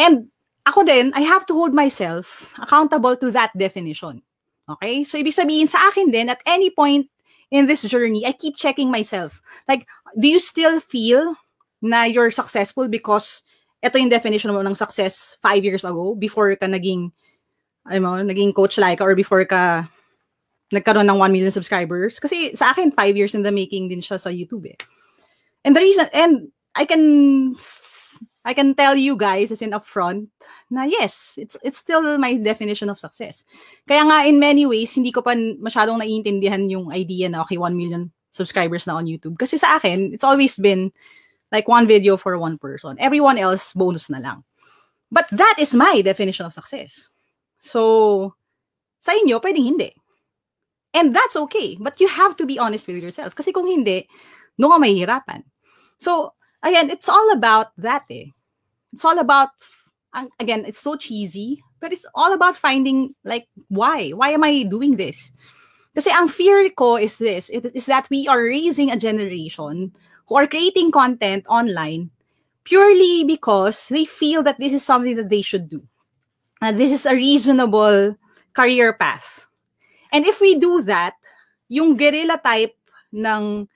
And 0.00 0.32
ako 0.64 0.88
din, 0.88 1.12
I 1.12 1.20
have 1.28 1.44
to 1.52 1.54
hold 1.54 1.76
myself 1.76 2.56
accountable 2.56 3.20
to 3.20 3.28
that 3.36 3.52
definition. 3.52 4.24
Okay? 4.68 5.04
So 5.04 5.20
ibig 5.20 5.36
sabihin 5.36 5.68
sa 5.68 5.92
akin 5.92 6.08
din 6.08 6.32
at 6.32 6.40
any 6.48 6.72
point 6.72 7.12
in 7.52 7.68
this 7.68 7.84
journey, 7.84 8.24
I 8.24 8.32
keep 8.32 8.56
checking 8.56 8.88
myself. 8.88 9.44
Like, 9.68 9.84
do 10.16 10.28
you 10.28 10.40
still 10.40 10.80
feel 10.80 11.36
na 11.84 12.08
you're 12.08 12.32
successful 12.32 12.88
because 12.88 13.44
ito 13.84 13.94
yung 13.96 14.10
definition 14.10 14.50
mo 14.50 14.60
ng 14.64 14.74
success 14.74 15.38
five 15.38 15.62
years 15.62 15.86
ago 15.86 16.16
before 16.18 16.50
ka 16.58 16.66
naging 16.66 17.12
alam 17.88 18.02
mo, 18.04 18.12
naging 18.20 18.52
coach 18.52 18.76
like 18.76 19.00
or 19.00 19.16
before 19.16 19.44
ka 19.48 19.88
nagkaroon 20.72 21.08
ng 21.08 21.18
1 21.18 21.32
million 21.32 21.52
subscribers. 21.52 22.20
Kasi 22.20 22.54
sa 22.56 22.70
akin, 22.72 22.92
5 22.92 23.16
years 23.16 23.34
in 23.34 23.42
the 23.42 23.52
making 23.52 23.88
din 23.88 24.00
siya 24.00 24.20
sa 24.20 24.28
YouTube 24.28 24.68
eh. 24.68 24.78
And 25.64 25.74
the 25.74 25.80
reason, 25.80 26.06
and 26.12 26.48
I 26.76 26.84
can, 26.84 27.56
I 28.44 28.54
can 28.54 28.74
tell 28.74 28.96
you 28.96 29.16
guys 29.16 29.52
as 29.52 29.60
in 29.60 29.76
upfront 29.76 30.28
na 30.70 30.88
yes, 30.88 31.36
it's 31.36 31.56
it's 31.60 31.76
still 31.76 32.00
my 32.16 32.38
definition 32.40 32.88
of 32.88 32.96
success. 32.96 33.44
Kaya 33.84 34.08
nga 34.08 34.24
in 34.24 34.40
many 34.40 34.64
ways, 34.64 34.94
hindi 34.94 35.12
ko 35.12 35.20
pa 35.20 35.36
masyadong 35.36 36.00
naiintindihan 36.00 36.70
yung 36.70 36.88
idea 36.88 37.28
na 37.28 37.44
okay, 37.44 37.60
1 37.60 37.76
million 37.76 38.08
subscribers 38.30 38.86
na 38.86 38.96
on 38.96 39.10
YouTube. 39.10 39.36
Kasi 39.36 39.58
sa 39.58 39.76
akin, 39.76 40.14
it's 40.14 40.24
always 40.24 40.56
been 40.56 40.92
like 41.52 41.68
one 41.68 41.84
video 41.84 42.16
for 42.16 42.38
one 42.38 42.56
person. 42.56 42.96
Everyone 43.00 43.36
else, 43.36 43.72
bonus 43.72 44.08
na 44.08 44.20
lang. 44.20 44.44
But 45.10 45.28
that 45.32 45.56
is 45.58 45.74
my 45.74 46.00
definition 46.04 46.44
of 46.44 46.52
success. 46.52 47.08
So, 47.58 48.36
sa 49.00 49.16
inyo, 49.16 49.40
pwedeng 49.40 49.76
hindi. 49.76 49.90
And 50.94 51.14
that's 51.14 51.36
okay. 51.36 51.76
But 51.80 52.00
you 52.00 52.08
have 52.08 52.36
to 52.36 52.46
be 52.46 52.58
honest 52.58 52.86
with 52.86 53.02
yourself. 53.02 53.34
Kasi 53.34 53.52
kung 53.52 53.66
hindi, 53.66 54.08
doon 54.58 54.72
ka 54.72 54.78
mahihirapan. 54.78 55.44
So, 55.98 56.34
again, 56.62 56.90
it's 56.90 57.08
all 57.08 57.32
about 57.32 57.76
that 57.78 58.04
eh. 58.10 58.32
It's 58.92 59.04
all 59.04 59.18
about, 59.18 59.50
again, 60.40 60.64
it's 60.64 60.80
so 60.80 60.96
cheesy, 60.96 61.62
but 61.80 61.92
it's 61.92 62.06
all 62.14 62.32
about 62.32 62.56
finding, 62.56 63.14
like, 63.24 63.46
why? 63.68 64.10
Why 64.10 64.30
am 64.30 64.44
I 64.44 64.62
doing 64.62 64.96
this? 64.96 65.30
Kasi 65.94 66.10
ang 66.10 66.28
fear 66.28 66.70
ko 66.70 66.96
is 66.96 67.18
this, 67.18 67.50
it, 67.50 67.74
is 67.74 67.86
that 67.86 68.06
we 68.08 68.28
are 68.28 68.38
raising 68.38 68.90
a 68.90 68.96
generation 68.96 69.90
who 70.28 70.36
are 70.36 70.46
creating 70.46 70.92
content 70.92 71.44
online 71.48 72.10
purely 72.62 73.24
because 73.24 73.88
they 73.88 74.04
feel 74.04 74.42
that 74.44 74.60
this 74.60 74.72
is 74.72 74.84
something 74.84 75.16
that 75.16 75.28
they 75.28 75.42
should 75.42 75.68
do. 75.68 75.82
And 76.60 76.78
this 76.78 76.92
is 76.92 77.06
a 77.06 77.16
reasonable 77.16 78.16
career 78.54 78.92
path. 78.92 79.47
And 80.12 80.24
if 80.24 80.40
we 80.40 80.56
do 80.56 80.82
that, 80.88 81.14
yung 81.68 81.96
guerrilla 81.96 82.40
type 82.40 82.74
ng 83.12 83.68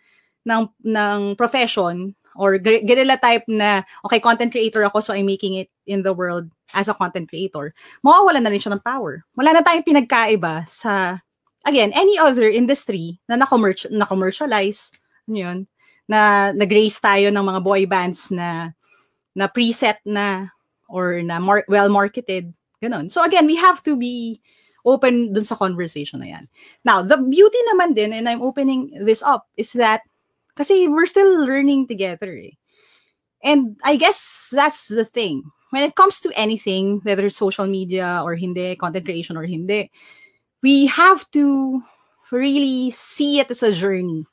ng 0.42 0.62
ng 0.82 1.20
profession 1.38 2.16
or 2.34 2.56
guerrilla 2.58 3.20
type 3.20 3.44
na 3.46 3.84
okay 4.08 4.18
content 4.18 4.50
creator 4.50 4.82
ako 4.88 5.04
so 5.04 5.12
I'm 5.12 5.28
making 5.28 5.60
it 5.60 5.68
in 5.84 6.00
the 6.00 6.16
world 6.16 6.48
as 6.72 6.88
a 6.88 6.96
content 6.96 7.28
creator 7.28 7.76
mawawala 8.00 8.40
na 8.40 8.48
rin 8.48 8.58
siya 8.58 8.74
ng 8.74 8.84
power. 8.84 9.22
Wala 9.36 9.52
na 9.52 9.62
tayong 9.62 9.86
pinagkaiba 9.86 10.64
sa 10.66 11.20
again 11.68 11.92
any 11.94 12.16
other 12.18 12.48
industry 12.48 13.20
na 13.28 13.36
na-commercial 13.36 13.92
na 13.92 14.08
commercialize 14.08 14.90
ano 15.28 15.36
yun 15.36 15.58
na 16.10 16.50
nag-raise 16.50 16.98
tayo 16.98 17.30
ng 17.30 17.44
mga 17.44 17.60
boy 17.62 17.82
bands 17.86 18.32
na 18.32 18.72
na 19.36 19.46
preset 19.46 20.00
na 20.04 20.50
or 20.88 21.22
na 21.22 21.38
mar- 21.38 21.68
well 21.68 21.88
marketed 21.92 22.50
ganun. 22.82 23.12
So 23.12 23.22
again 23.22 23.46
we 23.46 23.54
have 23.60 23.84
to 23.86 23.94
be 23.94 24.42
open 24.84 25.32
dun 25.32 25.44
sa 25.44 25.54
conversation 25.54 26.20
na 26.20 26.26
yan. 26.26 26.44
Now, 26.84 27.02
the 27.02 27.16
beauty 27.16 27.58
naman 27.72 27.94
din, 27.94 28.12
and 28.12 28.28
I'm 28.28 28.42
opening 28.42 28.90
this 28.98 29.22
up, 29.22 29.46
is 29.56 29.72
that 29.74 30.02
kasi 30.54 30.88
we're 30.88 31.08
still 31.08 31.46
learning 31.46 31.88
together 31.88 32.36
eh. 32.36 32.56
And 33.42 33.76
I 33.82 33.96
guess 33.96 34.50
that's 34.52 34.88
the 34.88 35.04
thing. 35.04 35.42
When 35.70 35.82
it 35.82 35.96
comes 35.96 36.20
to 36.20 36.30
anything, 36.36 37.00
whether 37.02 37.26
it's 37.26 37.36
social 37.36 37.66
media 37.66 38.20
or 38.22 38.36
hindi, 38.36 38.76
content 38.76 39.04
creation 39.04 39.36
or 39.36 39.44
hindi, 39.44 39.90
we 40.62 40.86
have 40.86 41.24
to 41.32 41.82
really 42.30 42.90
see 42.90 43.40
it 43.40 43.50
as 43.50 43.62
a 43.62 43.72
journey. 43.72 44.26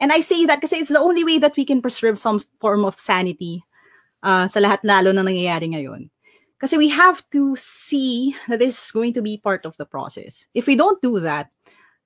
And 0.00 0.12
I 0.12 0.20
say 0.20 0.46
that 0.46 0.60
kasi 0.60 0.76
it's 0.78 0.90
the 0.90 1.02
only 1.02 1.24
way 1.24 1.38
that 1.38 1.56
we 1.56 1.64
can 1.64 1.82
preserve 1.82 2.18
some 2.18 2.40
form 2.58 2.84
of 2.84 2.98
sanity 2.98 3.62
uh, 4.22 4.48
sa 4.48 4.58
lahat 4.58 4.82
lalo 4.82 5.12
na 5.12 5.22
nangyayari 5.22 5.70
ngayon. 5.74 6.10
Because 6.62 6.78
we 6.78 6.86
have 6.94 7.26
to 7.34 7.56
see 7.58 8.38
that 8.46 8.62
this 8.62 8.78
is 8.78 8.90
going 8.94 9.14
to 9.14 9.22
be 9.22 9.42
part 9.42 9.66
of 9.66 9.76
the 9.82 9.84
process. 9.84 10.46
If 10.54 10.70
we 10.70 10.78
don't 10.78 11.02
do 11.02 11.18
that, 11.18 11.50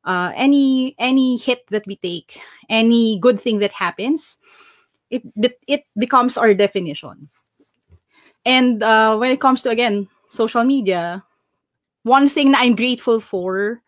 uh, 0.08 0.32
any 0.32 0.96
any 0.96 1.36
hit 1.36 1.68
that 1.68 1.84
we 1.84 2.00
take, 2.00 2.40
any 2.72 3.20
good 3.20 3.38
thing 3.38 3.60
that 3.60 3.76
happens, 3.76 4.40
it 5.12 5.28
it 5.68 5.84
becomes 6.00 6.40
our 6.40 6.56
definition. 6.56 7.28
And 8.48 8.80
uh, 8.82 9.20
when 9.20 9.28
it 9.28 9.44
comes 9.44 9.60
to 9.68 9.68
again 9.68 10.08
social 10.32 10.64
media, 10.64 11.20
one 12.08 12.24
thing 12.24 12.56
that 12.56 12.64
I'm 12.64 12.80
grateful 12.80 13.20
for 13.20 13.84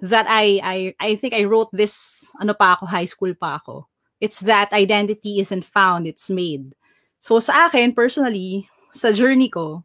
that 0.00 0.24
I 0.32 0.64
I 0.64 0.76
I 0.96 1.10
think 1.20 1.34
I 1.36 1.44
wrote 1.44 1.68
this 1.76 2.24
ano 2.40 2.56
pa 2.56 2.80
ako 2.80 2.88
high 2.88 3.04
school 3.04 3.36
pa 3.36 3.60
ako. 3.60 3.84
It's 4.24 4.40
that 4.48 4.72
identity 4.72 5.44
isn't 5.44 5.68
found, 5.68 6.08
it's 6.08 6.32
made. 6.32 6.72
So 7.20 7.36
sa 7.36 7.68
akin 7.68 7.92
personally, 7.92 8.64
sa 8.96 9.12
journey 9.12 9.52
ko, 9.52 9.84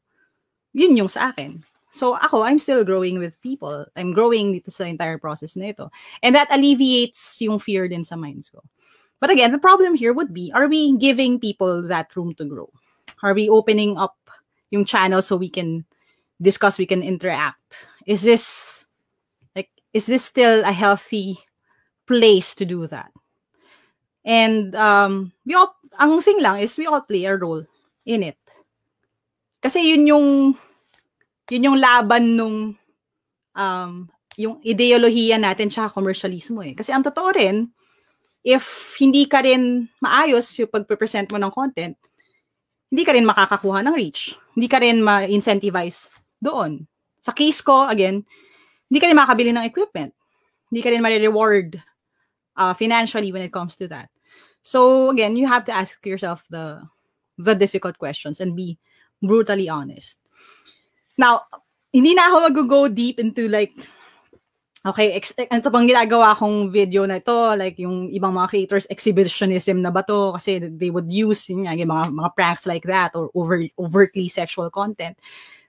yun 0.73 0.97
yung 0.97 1.09
sa 1.09 1.31
akin. 1.31 1.63
So 1.91 2.15
ako, 2.15 2.43
I'm 2.43 2.59
still 2.59 2.83
growing 2.87 3.19
with 3.19 3.39
people. 3.41 3.85
I'm 3.95 4.15
growing 4.15 4.55
dito 4.55 4.71
sa 4.71 4.87
entire 4.87 5.19
process 5.19 5.59
na 5.59 5.75
ito. 5.75 5.91
And 6.23 6.33
that 6.35 6.47
alleviates 6.47 7.41
yung 7.43 7.59
fear 7.59 7.87
din 7.91 8.07
sa 8.07 8.15
minds 8.15 8.49
ko. 8.49 8.63
But 9.19 9.29
again, 9.29 9.51
the 9.51 9.59
problem 9.61 9.93
here 9.93 10.13
would 10.13 10.33
be, 10.33 10.51
are 10.55 10.67
we 10.67 10.97
giving 10.97 11.37
people 11.37 11.83
that 11.91 12.15
room 12.15 12.33
to 12.35 12.45
grow? 12.45 12.71
Are 13.21 13.35
we 13.35 13.49
opening 13.49 13.97
up 13.97 14.17
yung 14.71 14.83
channel 14.83 15.21
so 15.21 15.37
we 15.37 15.49
can 15.49 15.85
discuss, 16.41 16.79
we 16.79 16.89
can 16.89 17.03
interact? 17.03 17.85
Is 18.07 18.23
this, 18.23 18.85
like, 19.55 19.69
is 19.93 20.07
this 20.07 20.25
still 20.25 20.65
a 20.65 20.71
healthy 20.71 21.37
place 22.07 22.55
to 22.55 22.65
do 22.65 22.87
that? 22.87 23.11
And 24.25 24.73
um, 24.73 25.33
we 25.45 25.53
all, 25.53 25.75
ang 25.99 26.21
thing 26.21 26.41
lang 26.41 26.61
is 26.61 26.77
we 26.77 26.87
all 26.87 27.01
play 27.01 27.25
a 27.25 27.37
role 27.37 27.65
in 28.05 28.23
it. 28.23 28.40
Kasi 29.61 29.93
yun 29.93 30.03
yung 30.09 30.27
yun 31.51 31.67
yung 31.69 31.77
laban 31.77 32.33
nung 32.33 32.57
um, 33.53 33.91
yung 34.39 34.57
ideolohiya 34.65 35.37
natin 35.37 35.69
sa 35.69 35.91
commercialismo 35.91 36.65
eh. 36.65 36.73
Kasi 36.73 36.89
ang 36.89 37.05
totoo 37.05 37.29
rin, 37.35 37.69
if 38.41 38.95
hindi 38.97 39.29
ka 39.29 39.45
rin 39.45 39.85
maayos 40.01 40.49
yung 40.57 40.71
pag-present 40.71 41.29
mo 41.29 41.37
ng 41.37 41.53
content, 41.53 41.93
hindi 42.89 43.03
ka 43.05 43.13
rin 43.13 43.27
makakakuha 43.27 43.85
ng 43.85 43.95
reach. 43.95 44.35
Hindi 44.55 44.67
ka 44.67 44.81
rin 44.81 45.03
ma-incentivize 45.03 46.11
doon. 46.41 46.83
Sa 47.21 47.31
case 47.31 47.61
ko, 47.61 47.85
again, 47.87 48.25
hindi 48.89 48.99
ka 48.99 49.07
rin 49.07 49.19
makabili 49.19 49.51
ng 49.53 49.67
equipment. 49.67 50.11
Hindi 50.71 50.81
ka 50.81 50.89
rin 50.89 51.03
ma-reward 51.03 51.79
uh, 52.57 52.73
financially 52.73 53.31
when 53.31 53.43
it 53.43 53.53
comes 53.53 53.75
to 53.77 53.87
that. 53.87 54.09
So 54.63 55.09
again, 55.11 55.35
you 55.35 55.47
have 55.47 55.63
to 55.67 55.73
ask 55.75 56.03
yourself 56.05 56.47
the 56.49 56.81
the 57.41 57.57
difficult 57.57 57.97
questions 57.97 58.39
and 58.39 58.53
be 58.53 58.77
brutally 59.21 59.69
honest. 59.69 60.17
Now, 61.17 61.45
hindi 61.93 62.17
na 62.17 62.27
ako 62.27 62.35
mag-go 62.49 62.79
deep 62.89 63.21
into 63.21 63.47
like, 63.47 63.71
okay, 64.81 65.13
ex- 65.13 65.37
ano 65.37 65.61
pang 65.69 65.85
ginagawa 65.85 66.33
kong 66.33 66.73
video 66.73 67.05
na 67.05 67.21
ito, 67.21 67.53
like 67.53 67.77
yung 67.77 68.09
ibang 68.09 68.33
mga 68.33 68.49
creators, 68.49 68.89
exhibitionism 68.89 69.81
na 69.81 69.93
ba 69.93 70.01
to? 70.01 70.33
Kasi 70.33 70.57
they 70.73 70.89
would 70.89 71.11
use 71.11 71.45
yun, 71.49 71.69
yung 71.69 71.91
mga, 71.91 72.09
mga 72.09 72.33
pranks 72.33 72.65
like 72.65 72.83
that 72.89 73.13
or 73.13 73.29
over, 73.37 73.61
overtly 73.77 74.27
sexual 74.27 74.69
content. 74.73 75.17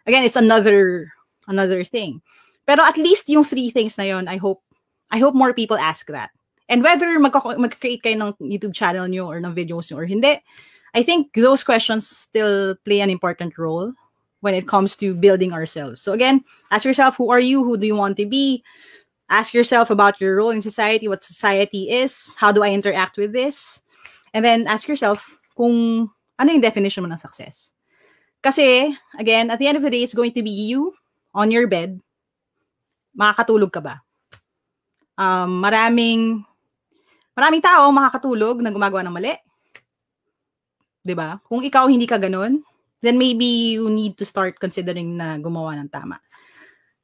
Again, 0.06 0.24
it's 0.24 0.40
another 0.40 1.12
another 1.46 1.84
thing. 1.84 2.22
Pero 2.64 2.82
at 2.82 2.96
least 2.96 3.28
yung 3.28 3.44
three 3.44 3.70
things 3.70 3.98
na 3.98 4.06
yon, 4.06 4.26
I 4.30 4.38
hope 4.38 4.62
I 5.10 5.18
hope 5.18 5.34
more 5.34 5.52
people 5.52 5.76
ask 5.76 6.08
that. 6.08 6.30
And 6.70 6.80
whether 6.80 7.18
mag- 7.20 7.36
mag-create 7.58 8.00
kayo 8.00 8.16
ng 8.16 8.32
YouTube 8.40 8.72
channel 8.72 9.04
nyo 9.04 9.28
or 9.28 9.42
ng 9.42 9.52
videos 9.52 9.90
nyo 9.90 10.00
or 10.00 10.08
hindi, 10.08 10.40
I 10.94 11.02
think 11.02 11.32
those 11.34 11.64
questions 11.64 12.06
still 12.06 12.76
play 12.84 13.00
an 13.00 13.10
important 13.10 13.56
role 13.56 13.92
when 14.40 14.54
it 14.54 14.68
comes 14.68 14.96
to 14.96 15.14
building 15.14 15.52
ourselves. 15.52 16.02
So 16.02 16.12
again, 16.12 16.44
ask 16.70 16.84
yourself 16.84 17.16
who 17.16 17.30
are 17.30 17.40
you? 17.40 17.64
Who 17.64 17.78
do 17.78 17.86
you 17.86 17.96
want 17.96 18.16
to 18.18 18.26
be? 18.26 18.62
Ask 19.30 19.54
yourself 19.54 19.88
about 19.88 20.20
your 20.20 20.36
role 20.36 20.50
in 20.50 20.60
society, 20.60 21.08
what 21.08 21.24
society 21.24 21.88
is, 21.88 22.36
how 22.36 22.52
do 22.52 22.62
I 22.62 22.70
interact 22.70 23.16
with 23.16 23.32
this? 23.32 23.80
And 24.34 24.44
then 24.44 24.66
ask 24.66 24.86
yourself 24.88 25.40
kung 25.56 26.10
ano 26.38 26.48
yung 26.52 26.60
definition 26.60 27.00
mo 27.00 27.08
ng 27.08 27.16
success. 27.16 27.72
Kasi, 28.42 28.92
again, 29.16 29.48
at 29.48 29.56
the 29.62 29.70
end 29.70 29.78
of 29.78 29.84
the 29.86 29.88
day, 29.88 30.02
it's 30.02 30.12
going 30.12 30.34
to 30.34 30.42
be 30.42 30.50
you 30.50 30.92
on 31.32 31.48
your 31.48 31.70
bed. 31.70 31.96
Makakatulog 33.16 33.72
ka 33.72 33.80
ba? 33.80 34.02
Um, 35.16 35.62
maraming 35.62 36.42
maraming 37.32 37.62
tao 37.62 37.88
makakatulog 37.88 38.60
na 38.60 38.74
gumagawa 38.74 39.06
ng 39.06 39.14
mali 39.14 39.36
'di 41.02 41.14
ba? 41.14 41.38
Kung 41.46 41.62
ikaw 41.62 41.90
hindi 41.90 42.06
ka 42.06 42.18
ganun, 42.18 42.62
then 43.02 43.18
maybe 43.18 43.76
you 43.76 43.90
need 43.90 44.16
to 44.16 44.24
start 44.24 44.58
considering 44.62 45.18
na 45.18 45.36
gumawa 45.36 45.74
ng 45.78 45.90
tama. 45.90 46.22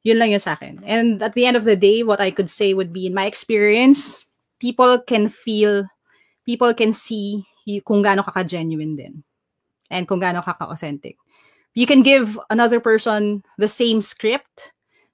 Yun 0.07 0.17
lang 0.17 0.31
yun 0.31 0.39
sa 0.39 0.55
akin. 0.55 0.79
And 0.87 1.19
at 1.19 1.35
the 1.35 1.43
end 1.43 1.59
of 1.59 1.67
the 1.67 1.75
day, 1.75 2.07
what 2.07 2.23
I 2.23 2.31
could 2.31 2.47
say 2.47 2.71
would 2.71 2.95
be, 2.95 3.05
in 3.05 3.13
my 3.13 3.27
experience, 3.27 4.23
people 4.63 4.95
can 5.03 5.27
feel, 5.27 5.83
people 6.47 6.71
can 6.71 6.95
see 6.95 7.43
kung 7.83 8.01
gaano 8.01 8.23
ka 8.23 8.31
ka-genuine 8.31 8.95
din. 8.95 9.13
And 9.91 10.07
kung 10.07 10.23
gaano 10.23 10.39
ka 10.39 10.55
ka-authentic. 10.55 11.19
You 11.75 11.85
can 11.85 12.01
give 12.01 12.39
another 12.49 12.79
person 12.79 13.43
the 13.59 13.67
same 13.67 13.99
script, 13.99 14.71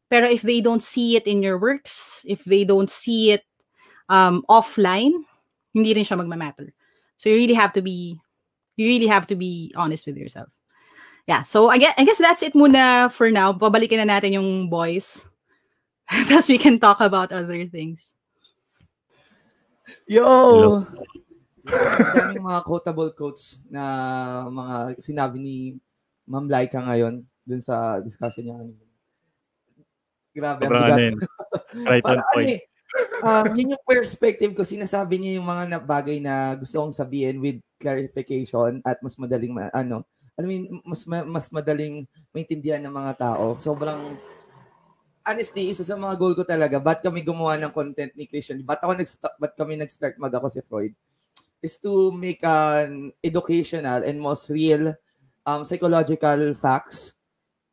pero 0.08 0.30
if 0.30 0.46
they 0.46 0.62
don't 0.62 0.86
see 0.86 1.18
it 1.18 1.26
in 1.26 1.42
your 1.42 1.58
works, 1.58 2.24
if 2.30 2.46
they 2.46 2.64
don't 2.64 2.90
see 2.90 3.34
it 3.34 3.44
um, 4.08 4.46
offline, 4.48 5.26
hindi 5.74 5.98
rin 5.98 6.06
siya 6.06 6.22
magma-matter. 6.22 6.72
So 7.18 7.28
you 7.28 7.42
really 7.42 7.58
have 7.58 7.74
to 7.74 7.82
be 7.82 8.22
you 8.76 8.88
really 8.88 9.08
have 9.08 9.28
to 9.28 9.36
be 9.36 9.74
honest 9.76 10.06
with 10.06 10.18
yourself. 10.18 10.50
Yeah, 11.26 11.42
so 11.42 11.70
I 11.70 11.78
guess, 11.78 11.96
I 11.98 12.06
guess 12.06 12.20
that's 12.20 12.44
it 12.44 12.54
muna 12.54 13.12
for 13.12 13.32
now. 13.32 13.52
Babalikin 13.52 14.06
na 14.06 14.20
natin 14.20 14.38
yung 14.38 14.70
boys. 14.70 15.26
Tapos 16.30 16.50
we 16.50 16.62
can 16.62 16.78
talk 16.78 17.02
about 17.02 17.34
other 17.34 17.66
things. 17.66 18.14
Yo! 20.06 20.86
Daming 21.66 22.46
mga 22.46 22.62
quotable 22.62 23.10
quotes 23.18 23.58
na 23.74 24.46
mga 24.46 25.02
sinabi 25.02 25.42
ni 25.42 25.56
Ma'am 26.30 26.46
Laika 26.46 26.78
ngayon 26.78 27.26
dun 27.42 27.62
sa 27.62 27.98
discussion 28.06 28.46
niya 28.46 28.58
kanina. 28.62 28.86
Grabe. 30.36 30.62
Sobrang 30.68 30.84
ano 30.84 31.02
yun. 31.02 31.18
Right 31.90 32.06
on 32.06 32.22
point. 32.36 32.50
Eh, 32.54 32.62
um, 33.26 33.46
yun 33.58 33.74
yung 33.74 33.84
perspective 33.84 34.54
ko. 34.54 34.62
Sinasabi 34.62 35.18
niya 35.18 35.42
yung 35.42 35.50
mga 35.50 35.82
bagay 35.82 36.22
na 36.22 36.54
gusto 36.54 36.78
kong 36.78 36.94
sabihin 36.94 37.42
with 37.42 37.58
clarification 37.82 38.86
at 38.86 39.02
mas 39.02 39.18
madaling, 39.18 39.58
ano, 39.74 40.06
alam 40.38 40.48
mo, 40.48 40.56
mas, 40.86 41.02
mas 41.08 41.48
madaling 41.50 42.06
maintindihan 42.30 42.84
ng 42.86 42.94
mga 42.94 43.14
tao. 43.18 43.58
Sobrang, 43.58 44.14
honestly, 45.26 45.74
isa 45.74 45.82
sa 45.82 45.98
mga 45.98 46.16
goal 46.22 46.38
ko 46.38 46.46
talaga, 46.46 46.78
ba't 46.78 47.02
kami 47.02 47.26
gumawa 47.26 47.58
ng 47.58 47.74
content 47.74 48.14
ni 48.14 48.30
Christian? 48.30 48.62
Ba't, 48.62 48.86
ako 48.86 48.94
nag 48.94 49.10
ba't 49.42 49.54
kami 49.58 49.74
nag-start 49.82 50.16
mag 50.22 50.36
ako 50.36 50.48
si 50.54 50.62
Freud? 50.62 50.94
Is 51.66 51.82
to 51.82 52.14
make 52.14 52.46
an 52.46 53.10
educational 53.26 54.06
and 54.06 54.22
most 54.22 54.54
real 54.54 54.94
um, 55.46 55.62
psychological 55.64 56.54
facts. 56.58 57.14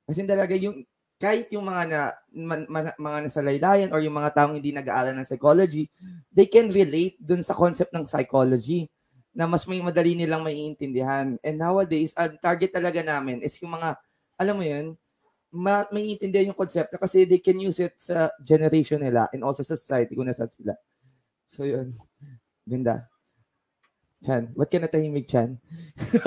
Kasi 0.06 0.22
talaga 0.28 0.54
yung, 0.54 0.84
kahit 1.22 1.46
yung 1.54 1.70
mga 1.70 1.82
na, 1.86 2.00
man, 2.34 2.66
man, 2.66 2.90
mga 2.98 3.18
nasa 3.30 3.38
laylayan 3.38 3.94
or 3.94 4.02
yung 4.02 4.18
mga 4.18 4.34
taong 4.34 4.58
hindi 4.58 4.74
nag-aaral 4.74 5.14
ng 5.14 5.30
psychology, 5.30 5.86
they 6.34 6.50
can 6.50 6.66
relate 6.74 7.14
dun 7.22 7.46
sa 7.46 7.54
concept 7.54 7.94
ng 7.94 8.02
psychology 8.10 8.90
na 9.30 9.46
mas 9.46 9.62
may 9.70 9.78
madali 9.78 10.18
nilang 10.18 10.42
maiintindihan. 10.42 11.38
And 11.38 11.56
nowadays, 11.62 12.10
ang 12.18 12.34
target 12.42 12.74
talaga 12.74 13.06
namin 13.06 13.38
is 13.46 13.54
yung 13.62 13.78
mga, 13.78 13.94
alam 14.34 14.58
mo 14.58 14.66
yun, 14.66 14.98
ma- 15.54 15.86
maiintindihan 15.94 16.50
yung 16.50 16.58
konsepto 16.58 16.98
kasi 16.98 17.22
they 17.22 17.38
can 17.38 17.62
use 17.62 17.78
it 17.78 17.94
sa 18.02 18.26
generation 18.42 18.98
nila 18.98 19.30
and 19.30 19.46
also 19.46 19.62
sa 19.62 19.78
society 19.78 20.18
kung 20.18 20.26
nasan 20.26 20.50
sila. 20.50 20.74
So 21.46 21.62
yun. 21.62 21.94
Ganda. 22.66 23.06
Chan, 24.26 24.50
ba't 24.58 24.70
ka 24.70 24.78
natahimik, 24.82 25.30
Chan? 25.30 25.54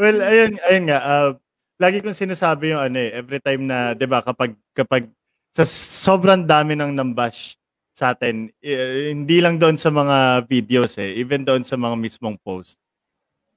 well, 0.00 0.18
ayun, 0.18 0.58
ayun 0.66 0.84
nga. 0.90 0.98
Uh, 0.98 1.30
lagi 1.80 2.04
kong 2.04 2.14
sinasabi 2.14 2.76
yung 2.76 2.82
ano 2.84 3.00
eh, 3.00 3.10
every 3.16 3.40
time 3.40 3.64
na, 3.64 3.96
'di 3.96 4.04
ba, 4.04 4.20
kapag 4.20 4.52
kapag 4.76 5.08
sa 5.56 5.64
sobrang 5.66 6.44
dami 6.44 6.76
ng 6.76 6.92
nambash 6.92 7.56
sa 7.96 8.12
atin, 8.12 8.52
eh, 8.62 9.10
hindi 9.10 9.40
lang 9.40 9.56
doon 9.56 9.80
sa 9.80 9.88
mga 9.88 10.46
videos 10.46 10.94
eh, 11.00 11.16
even 11.16 11.42
doon 11.42 11.64
sa 11.64 11.74
mga 11.80 11.96
mismong 11.96 12.36
post. 12.44 12.76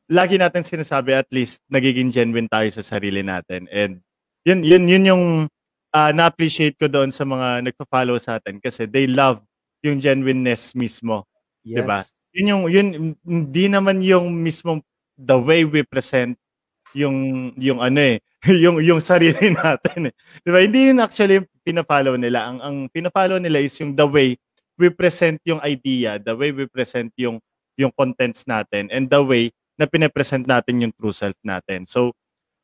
Lagi 0.07 0.39
natin 0.39 0.63
sinasabi 0.63 1.13
at 1.15 1.29
least 1.29 1.59
nagiging 1.67 2.09
genuine 2.09 2.47
tayo 2.47 2.67
sa 2.71 2.81
sarili 2.81 3.21
natin. 3.21 3.67
And 3.69 3.99
yun 4.47 4.63
yun 4.63 4.83
yun 4.87 5.03
yung 5.07 5.23
uh, 5.93 6.11
na-appreciate 6.11 6.75
ko 6.79 6.87
doon 6.87 7.11
sa 7.11 7.23
mga 7.23 7.63
nagpa-follow 7.71 8.17
sa 8.19 8.39
atin 8.39 8.59
kasi 8.59 8.87
they 8.87 9.07
love 9.07 9.39
yung 9.83 9.99
genuineness 9.99 10.75
mismo. 10.75 11.27
Yes. 11.63 11.75
'Di 11.79 11.81
ba? 11.83 11.99
Yun 12.33 12.47
yung 12.49 12.63
yun 12.67 12.87
hindi 13.23 13.65
naman 13.71 14.03
yung 14.03 14.31
mismong 14.31 14.83
the 15.15 15.37
way 15.37 15.63
we 15.63 15.85
present 15.85 16.35
yung 16.93 17.51
yung 17.57 17.79
ano 17.81 17.99
eh, 17.99 18.17
yung 18.63 18.81
yung 18.81 19.01
sarili 19.01 19.53
natin 19.59 20.09
eh. 20.09 20.13
'Di 20.41 20.49
ba? 20.49 20.59
Hindi 20.61 20.79
yun 20.93 20.99
actually 21.01 21.43
pina-follow 21.65 22.15
nila. 22.17 22.49
Ang 22.49 22.59
ang 22.61 22.75
pina-follow 22.89 23.37
nila 23.37 23.61
is 23.61 23.73
yung 23.81 23.93
the 23.97 24.05
way 24.05 24.37
we 24.77 24.89
present 24.89 25.37
yung 25.45 25.61
idea, 25.61 26.17
the 26.17 26.33
way 26.33 26.49
we 26.53 26.65
present 26.65 27.13
yung 27.17 27.37
yung 27.77 27.93
contents 27.93 28.45
natin 28.45 28.89
and 28.93 29.09
the 29.09 29.21
way 29.21 29.49
na 29.77 29.89
pine-present 29.89 30.45
natin 30.45 30.85
yung 30.85 30.93
true 30.93 31.13
self 31.13 31.37
natin. 31.41 31.89
So 31.89 32.13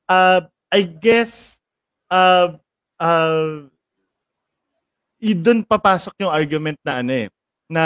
uh 0.09 0.45
I 0.69 0.86
guess 0.86 1.57
uh 2.13 2.53
uh 3.01 3.65
doon 5.19 5.65
papasok 5.65 6.15
yung 6.21 6.32
argument 6.32 6.77
na 6.86 7.01
ano 7.01 7.11
eh 7.13 7.27
na 7.69 7.84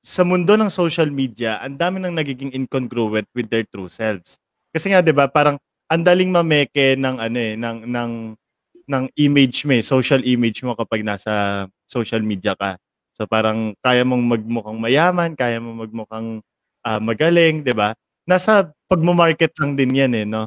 sa 0.00 0.24
mundo 0.24 0.56
ng 0.56 0.72
social 0.72 1.12
media, 1.12 1.60
ang 1.60 1.76
dami 1.76 2.00
nang 2.00 2.16
nagiging 2.16 2.56
incongruent 2.56 3.28
with 3.36 3.46
their 3.52 3.64
true 3.68 3.92
selves. 3.92 4.40
Kasi 4.70 4.94
nga 4.94 5.02
'di 5.02 5.14
ba, 5.14 5.26
parang 5.26 5.58
ang 5.90 6.02
daling 6.06 6.30
mameke 6.30 6.94
ng 6.94 7.16
ano 7.18 7.38
eh, 7.38 7.54
ng 7.58 7.78
ng 7.86 8.12
ng 8.90 9.04
image 9.18 9.66
mo, 9.66 9.74
eh, 9.74 9.84
social 9.86 10.22
image 10.26 10.62
mo 10.62 10.74
kapag 10.78 11.02
nasa 11.02 11.66
social 11.86 12.22
media 12.22 12.54
ka. 12.54 12.78
So 13.14 13.26
parang 13.26 13.74
kaya 13.82 14.06
mong 14.06 14.24
magmukhang 14.38 14.78
mayaman, 14.78 15.34
kaya 15.34 15.58
mong 15.58 15.78
magmukhang 15.86 16.28
uh, 16.86 17.00
magaling, 17.02 17.66
'di 17.66 17.74
ba? 17.74 17.94
Nasa 18.26 18.70
pagmo-market 18.86 19.50
lang 19.58 19.74
din 19.74 19.94
'yan 19.94 20.12
eh, 20.14 20.26
no? 20.26 20.46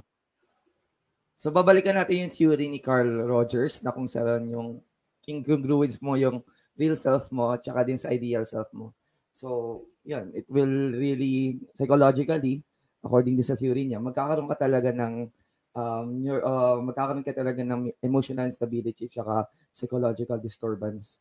So 1.35 1.51
babalikan 1.51 1.99
natin 1.99 2.27
yung 2.27 2.33
theory 2.33 2.71
ni 2.71 2.79
Carl 2.79 3.27
Rogers 3.27 3.83
na 3.83 3.91
kung 3.91 4.07
saan 4.07 4.47
yung 4.47 4.79
incongruence 5.27 5.99
mo 5.99 6.15
yung 6.15 6.43
real 6.79 6.95
self 6.95 7.27
mo 7.31 7.53
at 7.53 7.63
saka 7.63 7.83
din 7.83 7.99
sa 7.99 8.11
ideal 8.11 8.47
self 8.47 8.67
mo. 8.71 8.95
So, 9.33 9.81
yun, 10.05 10.29
it 10.37 10.45
will 10.45 10.93
really 10.93 11.57
psychologically 11.73 12.61
according 13.03 13.35
to 13.37 13.43
sa 13.45 13.59
theory 13.59 13.85
niya, 13.85 13.99
magkakaroon 13.99 14.49
ka 14.49 14.57
talaga 14.57 14.89
ng 14.95 15.27
um, 15.75 16.07
your, 16.23 16.39
uh, 16.41 16.79
magkakaroon 16.79 17.25
ka 17.25 17.35
talaga 17.35 17.61
ng 17.61 17.91
emotional 17.99 18.47
instability 18.47 19.11
at 19.11 19.47
psychological 19.75 20.39
disturbance. 20.39 21.19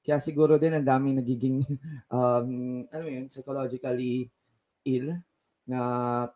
Kaya 0.00 0.16
siguro 0.16 0.56
din 0.56 0.74
ang 0.80 0.86
daming 0.86 1.20
nagiging 1.20 1.60
um, 2.16 2.48
ano 2.88 3.06
yun, 3.06 3.28
psychologically 3.28 4.32
ill 4.88 5.12
na 5.68 5.80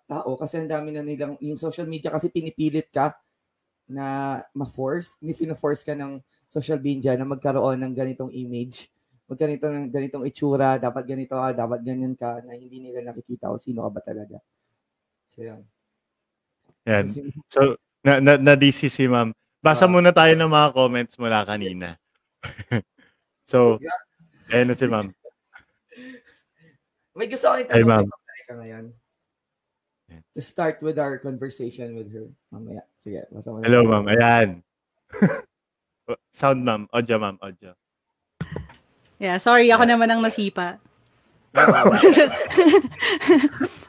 tao 0.07 0.37
kasi 0.37 0.61
ang 0.61 0.71
dami 0.71 0.93
na 0.95 1.03
nilang 1.03 1.35
yung 1.41 1.59
social 1.59 1.89
media 1.89 2.13
kasi 2.13 2.29
pinipilit 2.29 2.93
ka 2.93 3.17
na 3.89 4.41
ma-force, 4.57 5.17
ni 5.21 5.33
force 5.57 5.85
ka 5.85 5.93
ng 5.97 6.21
social 6.49 6.79
media 6.81 7.17
na 7.19 7.27
magkaroon 7.27 7.81
ng 7.83 7.93
ganitong 7.93 8.33
image, 8.33 8.89
magganito 9.27 9.67
ng 9.69 9.89
ganitong 9.91 10.25
itsura, 10.29 10.77
dapat 10.79 11.05
ganito 11.09 11.35
ka, 11.35 11.51
dapat 11.57 11.81
ganyan 11.83 12.15
ka 12.15 12.45
na 12.45 12.55
hindi 12.55 12.81
nila 12.81 13.11
nakikita 13.11 13.51
o 13.51 13.59
sino 13.59 13.85
ka 13.85 13.91
ba 13.91 14.01
talaga. 14.05 14.39
So, 15.35 15.43
yan. 15.43 15.61
Yan. 16.87 17.05
So, 17.51 17.75
na, 18.07 18.23
na, 18.23 18.39
na 18.39 18.55
DC 18.55 18.87
si 18.87 19.11
ma'am. 19.11 19.35
Basa 19.59 19.91
uh, 19.91 19.91
muna 19.91 20.15
tayo 20.15 20.31
ng 20.39 20.47
mga 20.47 20.69
comments 20.71 21.19
mula 21.19 21.43
kanina. 21.43 21.99
so, 23.51 23.83
yeah. 23.83 23.99
ayun 24.55 24.71
na 24.71 24.79
si 24.79 24.87
ma'am. 24.87 25.11
May 27.19 27.27
gusto 27.27 27.51
ko 27.51 27.57
itanong 27.59 27.75
hey, 27.75 27.83
ma'am. 27.83 28.07
ka 28.47 28.55
ngayon. 28.55 28.85
To 30.39 30.41
start 30.45 30.79
with 30.87 31.03
our 31.03 31.19
conversation 31.19 31.99
with 31.99 32.15
her. 32.15 32.31
Mamaya. 32.55 32.87
Sige, 33.03 33.27
basa 33.35 33.51
mo 33.51 33.59
Hello, 33.67 33.83
ma'am. 33.83 34.07
Ayan. 34.07 34.63
Sound, 36.31 36.63
ma'am. 36.63 36.87
Audio, 36.95 37.19
ma'am. 37.19 37.43
Audio. 37.43 37.75
Yeah, 39.19 39.43
sorry. 39.43 39.67
Ako 39.75 39.83
naman 39.83 40.15
ang 40.15 40.23
nasipa. 40.23 40.79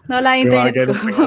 Nawala 0.09 0.37
internet 0.37 0.77
ko. 0.77 1.25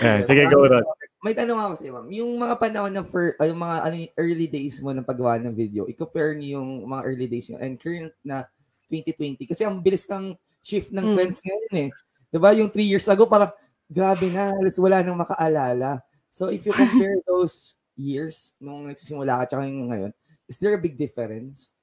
eh, 0.00 0.20
sige, 0.28 0.42
go 0.48 0.64
Rod. 0.64 0.84
May 1.20 1.34
tanong 1.36 1.58
ako 1.58 1.72
sa 1.76 1.84
iyo, 1.84 1.92
ma'am. 1.92 2.08
Yung 2.12 2.30
mga 2.38 2.54
panahon 2.56 2.92
ng 2.94 3.06
fir, 3.10 3.34
uh, 3.36 3.48
yung 3.48 3.60
mga 3.60 3.76
ano, 3.82 3.96
early 4.16 4.48
days 4.48 4.78
mo 4.80 4.94
ng 4.94 5.04
paggawa 5.04 5.36
ng 5.42 5.52
video, 5.52 5.84
i-compare 5.90 6.38
niyo 6.38 6.62
yung 6.62 6.86
mga 6.88 7.02
early 7.04 7.26
days 7.28 7.50
niyo 7.50 7.58
and 7.60 7.76
current 7.76 8.14
na 8.24 8.48
2020. 8.88 9.44
Kasi 9.44 9.66
ang 9.66 9.82
bilis 9.82 10.06
ng 10.08 10.32
shift 10.62 10.94
ng 10.94 11.12
mm. 11.12 11.14
trends 11.18 11.40
ngayon 11.44 11.74
eh. 11.88 11.90
Diba? 12.30 12.50
Yung 12.56 12.70
3 12.72 12.80
years 12.80 13.06
ago, 13.10 13.26
parang 13.28 13.52
grabe 13.90 14.30
na, 14.32 14.54
halos 14.54 14.78
wala 14.78 15.02
nang 15.02 15.18
makaalala. 15.18 16.00
So 16.32 16.48
if 16.48 16.64
you 16.64 16.72
compare 16.72 17.20
those 17.28 17.76
years 17.96 18.56
nung 18.60 18.88
nagsisimula 18.88 19.44
ka 19.44 19.56
tsaka 19.56 19.68
yung 19.68 19.90
ngayon, 19.90 20.12
is 20.46 20.56
there 20.62 20.72
a 20.72 20.80
big 20.80 20.96
difference? 20.96 21.75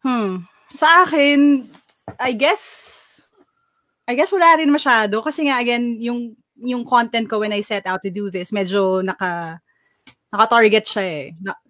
Hmm. 0.00 0.48
Sa 0.72 1.04
akin, 1.04 1.68
I 2.18 2.32
guess, 2.32 2.62
I 4.08 4.14
guess 4.16 4.32
wala 4.32 4.56
rin 4.56 4.72
masyado. 4.72 5.22
Kasi 5.22 5.48
nga, 5.48 5.60
again, 5.60 6.00
yung, 6.00 6.36
yung 6.60 6.84
content 6.84 7.28
ko 7.28 7.40
when 7.40 7.52
I 7.52 7.60
set 7.60 7.86
out 7.86 8.02
to 8.04 8.10
do 8.10 8.28
this, 8.30 8.50
medyo 8.50 9.04
naka, 9.04 9.60
naka-target 10.32 10.86
siya 10.86 11.04
eh. 11.04 11.24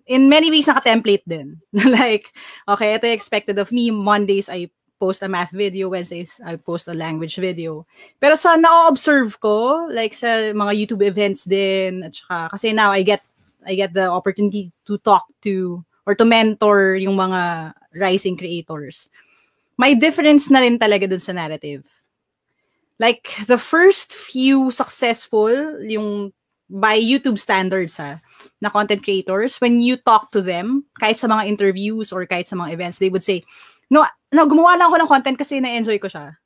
In 0.06 0.28
many 0.28 0.50
ways, 0.50 0.68
naka-template 0.68 1.26
din. 1.26 1.58
like, 1.98 2.30
okay, 2.68 2.94
ito 2.94 3.08
expected 3.08 3.58
of 3.58 3.72
me. 3.72 3.90
Mondays, 3.90 4.48
I 4.48 4.70
post 5.00 5.24
a 5.24 5.28
math 5.28 5.50
video. 5.50 5.88
Wednesdays, 5.88 6.40
I 6.44 6.60
post 6.60 6.86
a 6.86 6.94
language 6.94 7.40
video. 7.40 7.88
Pero 8.20 8.36
sa 8.36 8.60
na-observe 8.60 9.32
ko, 9.40 9.88
like 9.88 10.12
sa 10.12 10.52
mga 10.52 10.72
YouTube 10.76 11.02
events 11.02 11.48
din, 11.48 12.04
at 12.04 12.12
saka, 12.12 12.52
kasi 12.52 12.76
now 12.76 12.92
I 12.92 13.00
get, 13.00 13.24
I 13.64 13.74
get 13.74 13.96
the 13.96 14.12
opportunity 14.12 14.72
to 14.84 15.00
talk 15.00 15.24
to 15.48 15.80
or 16.04 16.14
to 16.14 16.24
mentor 16.28 17.00
yung 17.00 17.16
mga 17.16 17.72
rising 17.94 18.36
creators 18.36 19.10
may 19.80 19.96
difference 19.96 20.52
na 20.52 20.60
rin 20.60 20.76
talaga 20.76 21.08
dun 21.08 21.24
sa 21.24 21.32
narrative. 21.32 21.88
Like, 23.00 23.32
the 23.48 23.56
first 23.56 24.12
few 24.12 24.68
successful, 24.68 25.48
yung 25.80 26.36
by 26.68 27.00
YouTube 27.00 27.40
standards 27.40 27.96
ha, 27.96 28.20
na 28.60 28.68
content 28.68 29.00
creators, 29.00 29.56
when 29.56 29.80
you 29.80 29.96
talk 29.96 30.36
to 30.36 30.44
them, 30.44 30.84
kahit 31.00 31.16
sa 31.16 31.32
mga 31.32 31.48
interviews 31.48 32.12
or 32.12 32.28
kahit 32.28 32.44
sa 32.44 32.60
mga 32.60 32.76
events, 32.76 33.00
they 33.00 33.08
would 33.08 33.24
say, 33.24 33.40
no, 33.88 34.04
no 34.36 34.44
gumawa 34.44 34.76
lang 34.76 34.92
ako 34.92 35.00
ng 35.00 35.10
content 35.16 35.36
kasi 35.40 35.64
na-enjoy 35.64 35.96
ko 35.96 36.12
siya. 36.12 36.36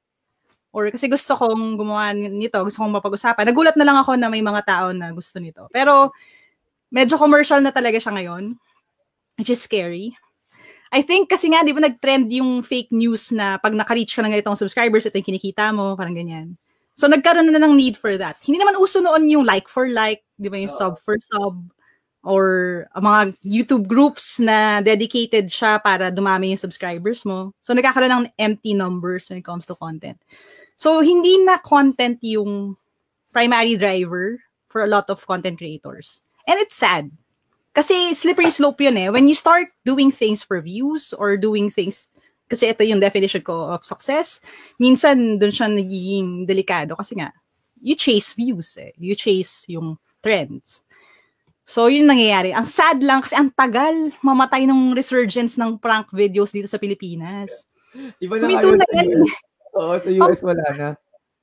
Or 0.70 0.86
kasi 0.95 1.11
gusto 1.11 1.34
kong 1.34 1.74
gumawa 1.74 2.14
nito, 2.14 2.62
gusto 2.62 2.86
kong 2.86 3.03
mapag-usapan. 3.03 3.51
Nagulat 3.51 3.74
na 3.74 3.82
lang 3.82 3.99
ako 3.99 4.14
na 4.14 4.30
may 4.30 4.47
mga 4.47 4.62
tao 4.62 4.86
na 4.95 5.11
gusto 5.11 5.42
nito. 5.42 5.66
Pero, 5.74 6.14
medyo 6.95 7.18
commercial 7.18 7.59
na 7.59 7.74
talaga 7.74 7.99
siya 7.99 8.14
ngayon, 8.14 8.55
which 9.42 9.51
is 9.51 9.59
scary. 9.59 10.14
I 10.95 11.03
think 11.03 11.26
kasi 11.26 11.51
nga, 11.51 11.66
di 11.66 11.74
ba 11.74 11.82
nag-trend 11.82 12.30
yung 12.30 12.62
fake 12.62 12.95
news 12.95 13.34
na 13.34 13.59
pag 13.59 13.74
naka-reach 13.74 14.14
ka 14.14 14.22
ng 14.22 14.30
ganitong 14.30 14.55
subscribers, 14.55 15.03
ito 15.03 15.18
yung 15.18 15.26
kinikita 15.26 15.74
mo, 15.74 15.99
parang 15.99 16.14
ganyan. 16.14 16.55
So 16.95 17.11
nagkaroon 17.11 17.51
na 17.51 17.59
ng 17.59 17.74
need 17.74 17.99
for 17.99 18.14
that. 18.14 18.38
Hindi 18.47 18.62
naman 18.62 18.78
uso 18.78 19.03
noon 19.03 19.26
yung 19.26 19.42
like 19.42 19.66
for 19.66 19.90
like, 19.90 20.22
di 20.38 20.47
ba 20.47 20.55
yung 20.55 20.70
sub 20.70 21.03
for 21.03 21.18
sub, 21.18 21.59
or 22.24 22.86
mga 22.97 23.36
YouTube 23.45 23.84
groups 23.90 24.40
na 24.40 24.80
dedicated 24.80 25.51
siya 25.51 25.82
para 25.82 26.09
dumami 26.14 26.55
yung 26.55 26.62
subscribers 26.62 27.26
mo. 27.26 27.53
So, 27.61 27.74
nagkakaroon 27.74 28.14
ng 28.14 28.32
empty 28.38 28.72
numbers 28.72 29.28
when 29.28 29.42
it 29.42 29.45
comes 29.45 29.66
to 29.68 29.76
content. 29.76 30.16
So, 30.78 31.05
hindi 31.05 31.42
na 31.45 31.61
content 31.61 32.22
yung 32.22 32.78
primary 33.34 33.76
driver 33.76 34.40
for 34.72 34.82
a 34.82 34.90
lot 34.90 35.11
of 35.11 35.20
content 35.26 35.59
creators. 35.59 36.22
And 36.49 36.57
it's 36.62 36.78
sad. 36.78 37.12
Kasi 37.75 38.14
slippery 38.14 38.55
slope 38.55 38.79
yun 38.87 38.95
eh. 38.95 39.11
When 39.11 39.27
you 39.27 39.35
start 39.35 39.66
doing 39.83 40.14
things 40.14 40.47
for 40.47 40.62
views 40.62 41.11
or 41.11 41.35
doing 41.35 41.75
things, 41.75 42.07
kasi 42.47 42.70
ito 42.70 42.87
yung 42.87 43.03
definition 43.03 43.43
ko 43.43 43.75
of 43.75 43.83
success, 43.83 44.39
minsan 44.79 45.43
dun 45.43 45.51
siya 45.51 45.66
nagiging 45.66 46.47
delikado 46.47 46.95
kasi 46.95 47.18
nga, 47.18 47.35
you 47.83 47.99
chase 47.99 48.33
views 48.39 48.79
eh. 48.79 48.95
You 48.95 49.18
chase 49.18 49.66
yung 49.66 49.99
trends. 50.22 50.87
So, 51.66 51.91
yun 51.91 52.07
nangyayari. 52.07 52.55
Ang 52.55 52.68
sad 52.68 53.03
lang 53.03 53.25
kasi 53.25 53.35
ang 53.35 53.51
tagal 53.51 54.12
mamatay 54.22 54.68
ng 54.70 54.95
resurgence 54.95 55.59
ng 55.59 55.81
prank 55.81 56.12
videos 56.14 56.53
dito 56.55 56.70
sa 56.70 56.79
Pilipinas. 56.79 57.66
Iba 58.20 58.39
na 58.39 58.55
kayo 58.55 58.79
sa 58.79 58.87
US. 59.03 59.35
Oo, 59.75 59.95
sa 59.99 60.09
US 60.12 60.41
wala 60.45 60.66
na. 60.77 60.89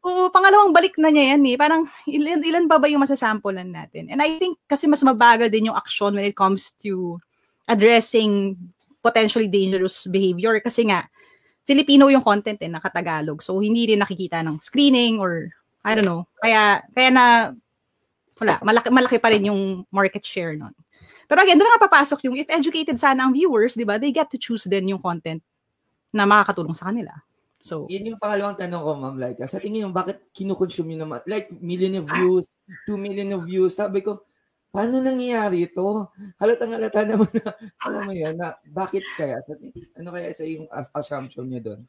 Oo, 0.02 0.34
pangalawang 0.34 0.74
balik 0.74 0.98
na 0.98 1.14
niya 1.14 1.38
yan 1.38 1.44
eh. 1.54 1.56
Parang 1.62 1.86
ilan, 2.10 2.42
ilan 2.42 2.66
ba 2.66 2.82
ba 2.82 2.90
yung 2.90 3.06
masasampulan 3.06 3.70
natin? 3.70 4.10
And 4.10 4.18
I 4.18 4.42
think 4.42 4.58
kasi 4.66 4.90
mas 4.90 5.06
mabagal 5.06 5.54
din 5.54 5.70
yung 5.70 5.78
action 5.78 6.18
when 6.18 6.26
it 6.26 6.34
comes 6.34 6.74
to 6.82 7.22
addressing 7.70 8.58
potentially 9.06 9.46
dangerous 9.46 10.10
behavior 10.10 10.58
kasi 10.58 10.90
nga 10.90 11.06
Filipino 11.70 12.10
yung 12.10 12.26
content 12.26 12.58
eh, 12.66 12.70
nakatagalog. 12.70 13.46
So 13.46 13.62
hindi 13.62 13.94
rin 13.94 14.02
nakikita 14.02 14.42
ng 14.42 14.58
screening 14.66 15.22
or 15.22 15.54
I 15.86 15.94
don't 15.94 16.06
know. 16.06 16.26
Kaya 16.42 16.82
kaya 16.98 17.10
na 17.14 17.26
wala, 18.42 18.58
malaki, 18.66 18.90
malaki 18.90 19.18
pa 19.22 19.30
rin 19.30 19.54
yung 19.54 19.86
market 19.94 20.26
share 20.26 20.58
nun. 20.58 20.74
Pero 21.30 21.46
again, 21.46 21.62
doon 21.62 21.70
na 21.70 21.80
papasok 21.80 22.26
yung 22.26 22.36
if 22.42 22.50
educated 22.50 22.98
sana 22.98 23.24
ang 23.24 23.38
viewers, 23.38 23.78
di 23.78 23.86
ba, 23.86 24.02
they 24.02 24.10
get 24.10 24.34
to 24.34 24.42
choose 24.42 24.66
din 24.66 24.90
yung 24.90 25.00
content 25.00 25.40
na 26.10 26.26
makakatulong 26.26 26.74
sa 26.74 26.90
kanila. 26.90 27.14
So, 27.62 27.86
yun 27.86 28.14
yung 28.14 28.20
pangalawang 28.20 28.58
tanong 28.58 28.82
ko, 28.82 28.92
Ma'am 28.98 29.18
Laika. 29.22 29.46
Sa 29.46 29.62
tingin 29.62 29.86
mo, 29.86 29.94
bakit 29.94 30.34
kinukonsume 30.34 30.98
yun 30.98 31.06
naman? 31.06 31.22
Like, 31.30 31.54
million 31.62 32.02
of 32.02 32.10
views, 32.10 32.50
two 32.90 32.98
million 32.98 33.30
of 33.38 33.46
views. 33.46 33.78
Sabi 33.78 34.02
ko, 34.02 34.26
paano 34.74 34.98
nangyayari 34.98 35.70
ito? 35.70 36.10
Halatang 36.42 36.74
halata 36.74 37.06
naman 37.06 37.30
na, 37.38 37.54
alam 37.86 38.02
mo 38.02 38.14
yun, 38.18 38.34
na 38.34 38.58
bakit 38.66 39.06
kaya? 39.14 39.38
Ano 39.94 40.10
kaya 40.10 40.34
sa 40.34 40.42
yung 40.42 40.66
assumption 40.74 41.46
niya 41.46 41.62
doon? 41.62 41.82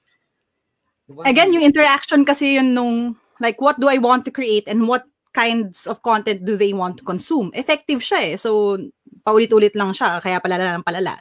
Again, 1.25 1.57
yung 1.57 1.65
interaction 1.65 2.23
kasi 2.29 2.61
yun 2.61 2.77
nung, 2.77 3.17
like, 3.41 3.57
what 3.57 3.81
do 3.81 3.89
I 3.89 3.97
want 3.97 4.29
to 4.29 4.33
create 4.35 4.69
and 4.69 4.85
what 4.85 5.09
kinds 5.33 5.89
of 5.89 6.05
content 6.05 6.45
do 6.45 6.57
they 6.57 6.77
want 6.77 7.01
to 7.01 7.05
consume. 7.05 7.51
Effective 7.57 8.05
siya 8.05 8.21
eh. 8.33 8.37
So, 8.37 8.77
paulit-ulit 9.23 9.73
lang 9.79 9.95
siya, 9.95 10.19
kaya 10.19 10.43
palala 10.43 10.77
ng 10.77 10.85
palala. 10.85 11.17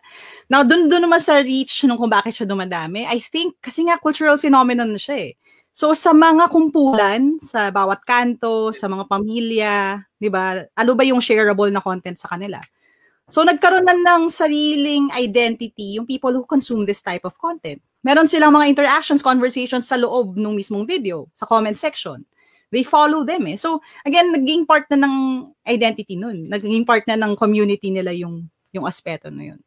Now, 0.49 0.65
dun, 0.65 0.89
dun 0.89 1.05
naman 1.05 1.21
sa 1.21 1.39
reach 1.39 1.85
nung 1.85 2.01
kung 2.01 2.09
bakit 2.09 2.35
siya 2.35 2.49
dumadami, 2.49 3.05
I 3.05 3.21
think, 3.21 3.61
kasi 3.61 3.85
nga 3.85 4.01
cultural 4.01 4.41
phenomenon 4.41 4.97
siya 4.97 5.29
eh. 5.29 5.33
So, 5.71 5.95
sa 5.95 6.11
mga 6.11 6.51
kumpulan, 6.51 7.39
sa 7.39 7.71
bawat 7.71 8.03
kanto, 8.03 8.75
sa 8.75 8.91
mga 8.91 9.07
pamilya, 9.07 10.03
di 10.19 10.27
ba, 10.27 10.59
ano 10.75 10.91
ba 10.97 11.03
yung 11.07 11.23
shareable 11.23 11.71
na 11.71 11.79
content 11.79 12.19
sa 12.19 12.27
kanila? 12.27 12.59
So, 13.31 13.47
nagkaroon 13.47 13.87
na 13.87 13.95
ng 13.95 14.27
sariling 14.27 15.07
identity 15.15 15.95
yung 15.95 16.03
people 16.03 16.35
who 16.35 16.43
consume 16.43 16.83
this 16.83 16.99
type 16.99 17.23
of 17.23 17.39
content. 17.39 17.79
Meron 18.03 18.27
silang 18.27 18.51
mga 18.51 18.67
interactions, 18.67 19.23
conversations 19.23 19.87
sa 19.87 19.95
loob 19.95 20.35
ng 20.35 20.57
mismong 20.57 20.83
video, 20.83 21.31
sa 21.31 21.47
comment 21.47 21.77
section 21.77 22.19
they 22.71 22.87
follow 22.87 23.27
them 23.27 23.45
eh. 23.51 23.59
So, 23.59 23.83
again, 24.07 24.31
naging 24.31 24.65
part 24.65 24.87
na 24.89 25.03
ng 25.03 25.15
identity 25.67 26.15
nun. 26.15 26.47
Naging 26.47 26.87
part 26.87 27.03
na 27.05 27.19
ng 27.19 27.35
community 27.35 27.91
nila 27.91 28.15
yung, 28.15 28.47
yung 28.71 28.87
aspeto 28.87 29.27
na 29.27 29.53
yun. 29.53 29.59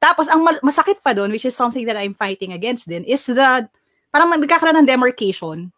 Tapos, 0.00 0.28
ang 0.28 0.44
masakit 0.64 1.00
pa 1.00 1.16
doon, 1.16 1.32
which 1.32 1.48
is 1.48 1.56
something 1.56 1.84
that 1.88 1.96
I'm 1.96 2.12
fighting 2.12 2.52
against 2.52 2.88
din, 2.88 3.04
is 3.04 3.24
the, 3.26 3.68
parang 4.12 4.32
nagkakaroon 4.32 4.76
ng 4.80 4.88
demarcation 4.88 5.72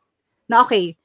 na 0.50 0.62
okay, 0.66 0.98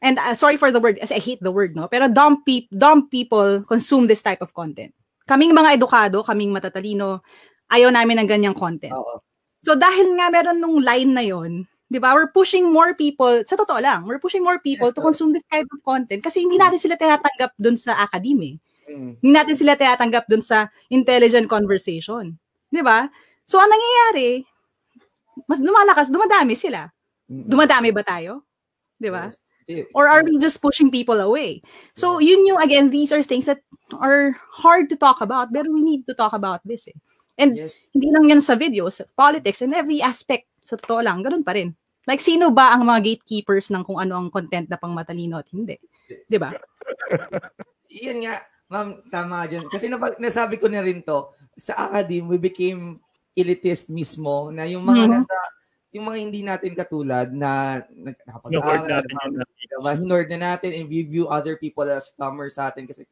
and 0.00 0.16
uh, 0.20 0.36
sorry 0.36 0.56
for 0.56 0.72
the 0.72 0.80
word, 0.80 0.96
as 1.00 1.12
I 1.12 1.20
hate 1.20 1.40
the 1.40 1.52
word, 1.52 1.76
no? 1.76 1.88
Pero 1.88 2.08
dumb, 2.08 2.44
pe- 2.44 2.68
dumb 2.72 3.08
people 3.08 3.64
consume 3.64 4.08
this 4.08 4.24
type 4.24 4.40
of 4.40 4.52
content. 4.52 4.92
Kaming 5.28 5.52
mga 5.52 5.76
edukado, 5.76 6.24
kaming 6.24 6.52
matatalino, 6.52 7.20
ayaw 7.68 7.92
namin 7.92 8.24
ng 8.24 8.28
ganyang 8.28 8.56
content. 8.56 8.92
Oo. 8.92 9.20
So 9.60 9.76
dahil 9.76 10.16
nga 10.16 10.32
meron 10.32 10.58
nung 10.58 10.80
line 10.80 11.12
na 11.12 11.20
yon, 11.20 11.68
'di 11.90 11.98
ba? 11.98 12.14
We're 12.14 12.30
pushing 12.30 12.70
more 12.70 12.94
people, 12.94 13.42
sa 13.42 13.58
totoo 13.58 13.82
lang, 13.82 14.06
we're 14.06 14.22
pushing 14.22 14.46
more 14.46 14.62
people 14.62 14.88
yes, 14.88 14.96
to 14.96 15.02
consume 15.02 15.34
this 15.34 15.44
kind 15.50 15.66
of 15.66 15.78
content 15.82 16.22
kasi 16.22 16.46
hindi 16.46 16.56
natin 16.56 16.78
sila 16.78 16.94
tinatanggap 16.94 17.52
doon 17.58 17.76
sa 17.76 17.98
academy. 17.98 18.62
Mm. 18.86 19.18
Hindi 19.18 19.32
natin 19.34 19.54
sila 19.58 19.74
tinatanggap 19.74 20.30
doon 20.30 20.40
sa 20.40 20.70
intelligent 20.88 21.50
conversation. 21.50 22.38
'Di 22.70 22.80
ba? 22.86 23.10
So 23.44 23.58
ang 23.58 23.68
nangyayari, 23.68 24.46
mas 25.50 25.58
lumalakas, 25.58 26.08
dumadami 26.14 26.54
sila. 26.54 26.86
Dumadami 27.26 27.90
ba 27.90 28.06
tayo? 28.06 28.46
'Di 29.02 29.10
ba? 29.10 29.28
Yes. 29.28 29.50
Or 29.94 30.10
are 30.10 30.26
we 30.26 30.38
just 30.38 30.58
pushing 30.58 30.90
people 30.90 31.22
away? 31.22 31.62
So, 31.94 32.18
yun 32.18 32.42
yung, 32.42 32.58
again, 32.58 32.90
these 32.90 33.14
are 33.14 33.22
things 33.22 33.46
that 33.46 33.62
are 34.02 34.34
hard 34.50 34.90
to 34.90 34.98
talk 34.98 35.22
about, 35.22 35.54
but 35.54 35.62
we 35.70 35.78
need 35.78 36.10
to 36.10 36.14
talk 36.14 36.34
about 36.34 36.58
this. 36.66 36.90
Eh. 36.90 36.98
And 37.38 37.54
yes. 37.54 37.70
hindi 37.94 38.10
lang 38.10 38.28
yan 38.28 38.42
sa 38.42 38.58
videos, 38.58 38.98
politics, 39.14 39.62
and 39.62 39.70
every 39.70 40.02
aspect, 40.02 40.50
sa 40.60 40.74
totoo 40.74 41.06
lang, 41.06 41.22
ganun 41.22 41.46
pa 41.46 41.54
rin. 41.54 41.72
Like, 42.10 42.18
sino 42.18 42.50
ba 42.50 42.74
ang 42.74 42.82
mga 42.82 43.06
gatekeepers 43.06 43.70
ng 43.70 43.86
kung 43.86 44.02
ano 44.02 44.18
ang 44.18 44.34
content 44.34 44.66
na 44.66 44.74
pang 44.74 44.90
matalino 44.90 45.38
at 45.38 45.46
hindi? 45.54 45.78
Di 46.26 46.42
ba? 46.42 46.50
Iyan 48.02 48.26
nga, 48.26 48.42
ma'am, 48.66 49.06
tama 49.06 49.46
dyan. 49.46 49.70
Kasi 49.70 49.86
napag, 49.86 50.18
nasabi 50.18 50.58
ko 50.58 50.66
na 50.66 50.82
rin 50.82 51.06
to, 51.06 51.30
sa 51.54 51.86
academy, 51.86 52.26
we 52.26 52.38
became 52.42 52.98
elitist 53.38 53.94
mismo 53.94 54.50
na 54.50 54.66
yung 54.66 54.82
mga 54.82 55.06
mm-hmm. 55.06 55.22
nasa 55.22 55.36
yung 55.90 56.06
mga 56.06 56.18
hindi 56.22 56.40
natin 56.46 56.72
katulad 56.74 57.30
na 57.34 57.82
nakapag-aaral, 57.94 59.02
diba? 59.10 59.92
hinord 59.98 60.30
na 60.30 60.54
natin 60.54 60.70
and 60.70 60.86
we 60.86 61.02
view 61.02 61.26
other 61.26 61.58
people 61.58 61.82
as 61.82 62.14
scammers 62.14 62.54
sa 62.54 62.70
atin 62.70 62.86
kasi 62.86 63.06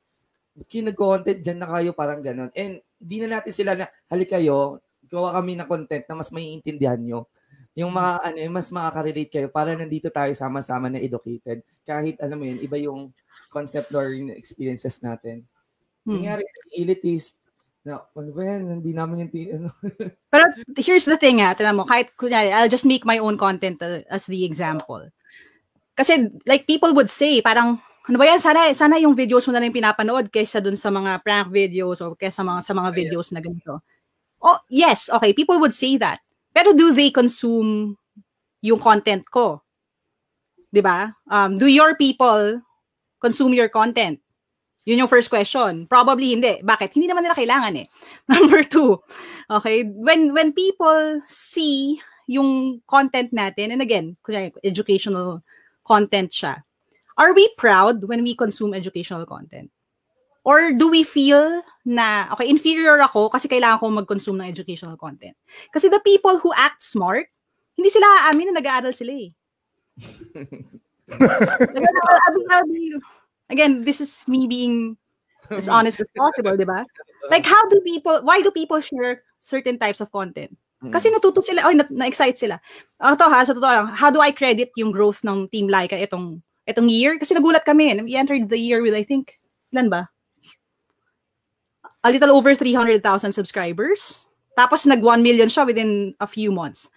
kung 0.66 0.86
nag-content, 0.86 1.38
dyan 1.38 1.58
na 1.58 1.70
kayo, 1.70 1.90
parang 1.94 2.18
ganon. 2.18 2.50
And 2.54 2.82
di 2.98 3.22
na 3.22 3.38
natin 3.38 3.54
sila 3.54 3.78
na, 3.78 3.86
halik 4.10 4.30
kayo, 4.34 4.82
gawa 5.06 5.38
kami 5.38 5.54
ng 5.54 5.70
content 5.70 6.02
na 6.06 6.18
mas 6.18 6.30
maiintindihan 6.34 6.98
nyo 6.98 7.30
yung 7.78 7.94
mga 7.94 8.12
ano, 8.26 8.38
yung 8.42 8.56
mas 8.58 8.68
makaka-relate 8.74 9.30
kayo 9.30 9.48
para 9.54 9.70
nandito 9.78 10.10
tayo 10.10 10.34
sama-sama 10.34 10.90
na 10.90 10.98
educated. 10.98 11.62
Kahit 11.86 12.18
alam 12.18 12.42
mo 12.42 12.44
yun, 12.50 12.58
iba 12.58 12.74
yung 12.82 13.14
concept 13.54 13.94
or 13.94 14.10
yung 14.10 14.34
experiences 14.34 14.98
natin. 14.98 15.46
Hmm. 16.02 16.18
Nangyari, 16.18 16.42
elitist, 16.74 17.38
na, 17.86 18.02
ano 18.02 18.30
ba 18.34 18.42
yan, 18.42 18.82
hindi 18.82 18.90
namin 18.90 19.30
yung, 19.30 19.30
ano. 19.62 19.68
Pero 20.34 20.44
here's 20.74 21.06
the 21.06 21.14
thing 21.14 21.38
ha, 21.38 21.54
tinan 21.54 21.78
mo, 21.78 21.86
kahit 21.86 22.10
kunyari, 22.18 22.50
I'll 22.50 22.68
just 22.68 22.82
make 22.82 23.06
my 23.06 23.22
own 23.22 23.38
content 23.38 23.78
uh, 23.78 24.02
as 24.10 24.26
the 24.26 24.42
example. 24.42 25.06
Kasi 25.94 26.34
like 26.50 26.66
people 26.66 26.90
would 26.98 27.08
say, 27.08 27.38
parang, 27.38 27.78
ano 27.78 28.16
ba 28.18 28.26
yan, 28.26 28.42
sana, 28.42 28.74
sana 28.74 28.98
yung 28.98 29.14
videos 29.14 29.46
mo 29.46 29.54
na 29.54 29.62
lang 29.62 29.70
pinapanood 29.70 30.34
kaysa 30.34 30.58
dun 30.58 30.74
sa 30.74 30.90
mga 30.90 31.22
prank 31.22 31.48
videos 31.54 32.02
or 32.02 32.18
kaysa 32.18 32.42
mga, 32.42 32.60
sa 32.66 32.74
mga 32.74 32.90
videos 32.90 33.30
na 33.30 33.38
ganito. 33.38 33.78
Oh, 34.42 34.58
yes, 34.66 35.06
okay, 35.14 35.30
people 35.30 35.62
would 35.62 35.74
say 35.74 35.94
that. 35.98 36.18
Pero 36.58 36.74
do 36.74 36.90
they 36.90 37.14
consume 37.14 37.94
yung 38.66 38.82
content 38.82 39.22
ko? 39.30 39.62
'Di 40.74 40.82
ba? 40.82 41.14
Um, 41.30 41.54
do 41.54 41.70
your 41.70 41.94
people 41.94 42.58
consume 43.22 43.54
your 43.54 43.70
content? 43.70 44.18
Yun 44.82 45.06
yung 45.06 45.12
first 45.12 45.30
question. 45.30 45.86
Probably 45.86 46.34
hindi. 46.34 46.58
Bakit? 46.58 46.98
Hindi 46.98 47.06
naman 47.06 47.22
nila 47.22 47.38
kailangan 47.38 47.78
eh. 47.78 47.86
Number 48.34 48.66
two, 48.66 48.98
okay, 49.46 49.86
when 49.86 50.34
when 50.34 50.50
people 50.50 51.22
see 51.30 52.02
yung 52.26 52.82
content 52.90 53.30
natin, 53.30 53.70
and 53.70 53.78
again, 53.78 54.18
educational 54.66 55.38
content 55.86 56.34
siya, 56.34 56.66
are 57.14 57.38
we 57.38 57.46
proud 57.54 58.02
when 58.10 58.26
we 58.26 58.34
consume 58.34 58.74
educational 58.74 59.22
content? 59.30 59.70
Or 60.48 60.72
do 60.72 60.88
we 60.88 61.04
feel 61.04 61.60
na, 61.84 62.24
okay, 62.32 62.48
inferior 62.48 62.96
ako 63.04 63.28
kasi 63.28 63.52
kailangan 63.52 63.84
ko 63.84 63.92
mag-consume 63.92 64.40
ng 64.40 64.48
educational 64.48 64.96
content? 64.96 65.36
Kasi 65.76 65.92
the 65.92 66.00
people 66.00 66.40
who 66.40 66.56
act 66.56 66.80
smart, 66.80 67.28
hindi 67.76 67.92
sila 67.92 68.08
aamin 68.24 68.48
na 68.48 68.56
nag-aaral 68.56 68.96
sila 68.96 69.12
eh. 69.12 69.28
Again, 73.52 73.84
this 73.84 74.00
is 74.00 74.24
me 74.24 74.48
being 74.48 74.96
as 75.52 75.68
honest 75.68 76.00
as 76.00 76.08
possible, 76.16 76.56
di 76.56 76.64
ba? 76.64 76.80
Like, 77.28 77.44
how 77.44 77.68
do 77.68 77.84
people, 77.84 78.24
why 78.24 78.40
do 78.40 78.48
people 78.48 78.80
share 78.80 79.20
certain 79.44 79.76
types 79.76 80.00
of 80.00 80.08
content? 80.08 80.56
Hmm. 80.80 80.96
Kasi 80.96 81.12
natuto 81.12 81.44
sila, 81.44 81.68
oh, 81.68 81.76
na-excite 81.76 82.40
sila. 82.40 82.56
Ito 83.04 83.28
ha, 83.28 83.44
sa 83.44 83.52
totoo 83.52 83.84
lang, 83.84 83.92
how 83.92 84.08
do 84.08 84.24
I 84.24 84.32
credit 84.32 84.72
yung 84.80 84.96
growth 84.96 85.20
ng 85.28 85.52
Team 85.52 85.68
Laika 85.68 86.00
itong, 86.00 86.40
itong 86.64 86.88
year? 86.88 87.20
Kasi 87.20 87.36
nagulat 87.36 87.68
kami, 87.68 88.00
we 88.00 88.16
entered 88.16 88.48
the 88.48 88.56
year 88.56 88.80
with, 88.80 88.96
I 88.96 89.04
think, 89.04 89.36
ilan 89.76 89.92
ba? 89.92 90.08
A 92.04 92.10
little 92.10 92.30
over 92.30 92.54
300,000 92.54 93.00
subscribers. 93.32 94.26
Tapos 94.58 94.86
nag 94.86 95.02
1 95.02 95.22
million 95.22 95.48
siya 95.48 95.66
within 95.66 96.14
a 96.20 96.26
few 96.26 96.50
months. 96.50 96.90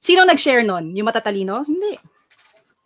Sino 0.00 0.24
nag-share 0.24 0.62
nun? 0.62 0.96
Yung 0.96 1.06
matatalino? 1.06 1.66
Hindi. 1.66 1.98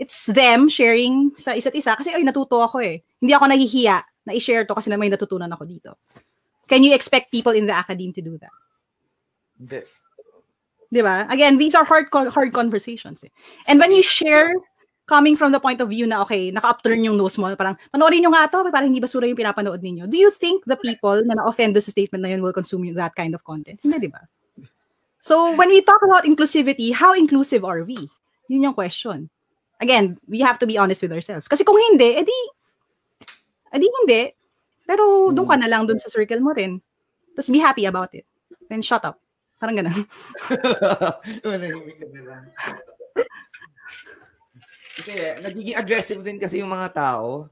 It's 0.01 0.27
them 0.27 0.67
sharing 0.67 1.31
sa 1.39 1.55
isa't 1.55 1.77
isa 1.77 1.95
kasi 1.95 2.11
ay 2.11 2.27
natuto 2.27 2.59
ako 2.59 2.83
eh. 2.83 3.05
Hindi 3.23 3.33
ako 3.33 3.47
nahihiya 3.47 3.97
na 4.27 4.33
i-share 4.35 4.67
to 4.67 4.75
kasi 4.75 4.91
na 4.91 4.99
may 4.99 5.13
natutunan 5.13 5.49
ako 5.53 5.65
dito. 5.69 5.95
can 6.67 6.83
you 6.83 6.95
expect 6.95 7.31
people 7.31 7.53
in 7.53 7.67
the 7.67 7.77
academe 7.77 8.13
to 8.13 8.23
do 8.23 8.39
that? 8.39 8.55
Hindi. 9.59 9.83
Di 10.93 11.03
ba? 11.03 11.27
Again, 11.29 11.59
these 11.59 11.75
are 11.75 11.85
hard 11.85 12.07
hard 12.13 12.53
conversations. 12.53 13.25
Eh. 13.25 13.33
And 13.69 13.79
when 13.79 13.93
you 13.93 14.03
share 14.03 14.55
coming 15.07 15.37
from 15.37 15.53
the 15.53 15.61
point 15.61 15.81
of 15.81 15.89
view 15.89 16.07
na, 16.07 16.23
okay, 16.23 16.51
naka-upturn 16.51 17.05
yung 17.05 17.17
nose 17.17 17.37
mo, 17.37 17.53
parang, 17.57 17.77
panoorin 17.93 18.25
nyo 18.25 18.33
nga 18.33 18.49
to, 18.49 18.65
parang 18.73 18.89
hindi 18.89 19.01
basura 19.01 19.29
yung 19.29 19.37
pinapanood 19.37 19.85
ninyo. 19.85 20.09
Do 20.09 20.17
you 20.17 20.33
think 20.33 20.65
the 20.65 20.77
people 20.81 21.21
na 21.25 21.37
na-offend 21.37 21.77
sa 21.77 21.93
statement 21.93 22.25
na 22.25 22.33
yun 22.33 22.41
will 22.41 22.57
consume 22.57 22.89
that 22.97 23.15
kind 23.15 23.35
of 23.37 23.45
content? 23.45 23.81
Hindi, 23.85 24.09
di 24.09 24.11
ba? 24.11 24.25
So, 25.21 25.57
when 25.57 25.69
we 25.69 25.81
talk 25.81 26.01
about 26.05 26.25
inclusivity, 26.25 26.93
how 26.93 27.13
inclusive 27.13 27.65
are 27.65 27.85
we? 27.85 27.97
Yun 28.49 28.73
yung 28.73 28.77
question. 28.77 29.29
Again, 29.81 30.17
we 30.29 30.41
have 30.41 30.59
to 30.61 30.67
be 30.67 30.77
honest 30.77 31.01
with 31.01 31.13
ourselves. 31.13 31.49
Kasi 31.49 31.65
kung 31.65 31.77
hindi, 31.77 32.21
edi, 32.21 32.39
edi 33.73 33.89
hindi. 33.89 34.33
Pero 34.85 35.33
doon 35.33 35.49
ka 35.49 35.57
na 35.57 35.69
lang 35.69 35.89
doon 35.89 36.01
sa 36.01 36.13
circle 36.13 36.41
mo 36.45 36.53
rin. 36.53 36.81
Tapos 37.33 37.49
be 37.49 37.61
happy 37.61 37.89
about 37.89 38.13
it. 38.13 38.29
Then 38.69 38.85
shut 38.85 39.05
up. 39.05 39.17
Parang 39.57 39.81
ganun. 39.81 39.97
Manahimik 41.45 41.97
ka 41.97 42.07
na 42.13 42.21
lang. 42.29 42.43
Kasi 44.95 45.13
nagiging 45.43 45.77
aggressive 45.79 46.23
din 46.23 46.39
kasi 46.39 46.63
yung 46.63 46.71
mga 46.71 46.95
tao. 46.95 47.51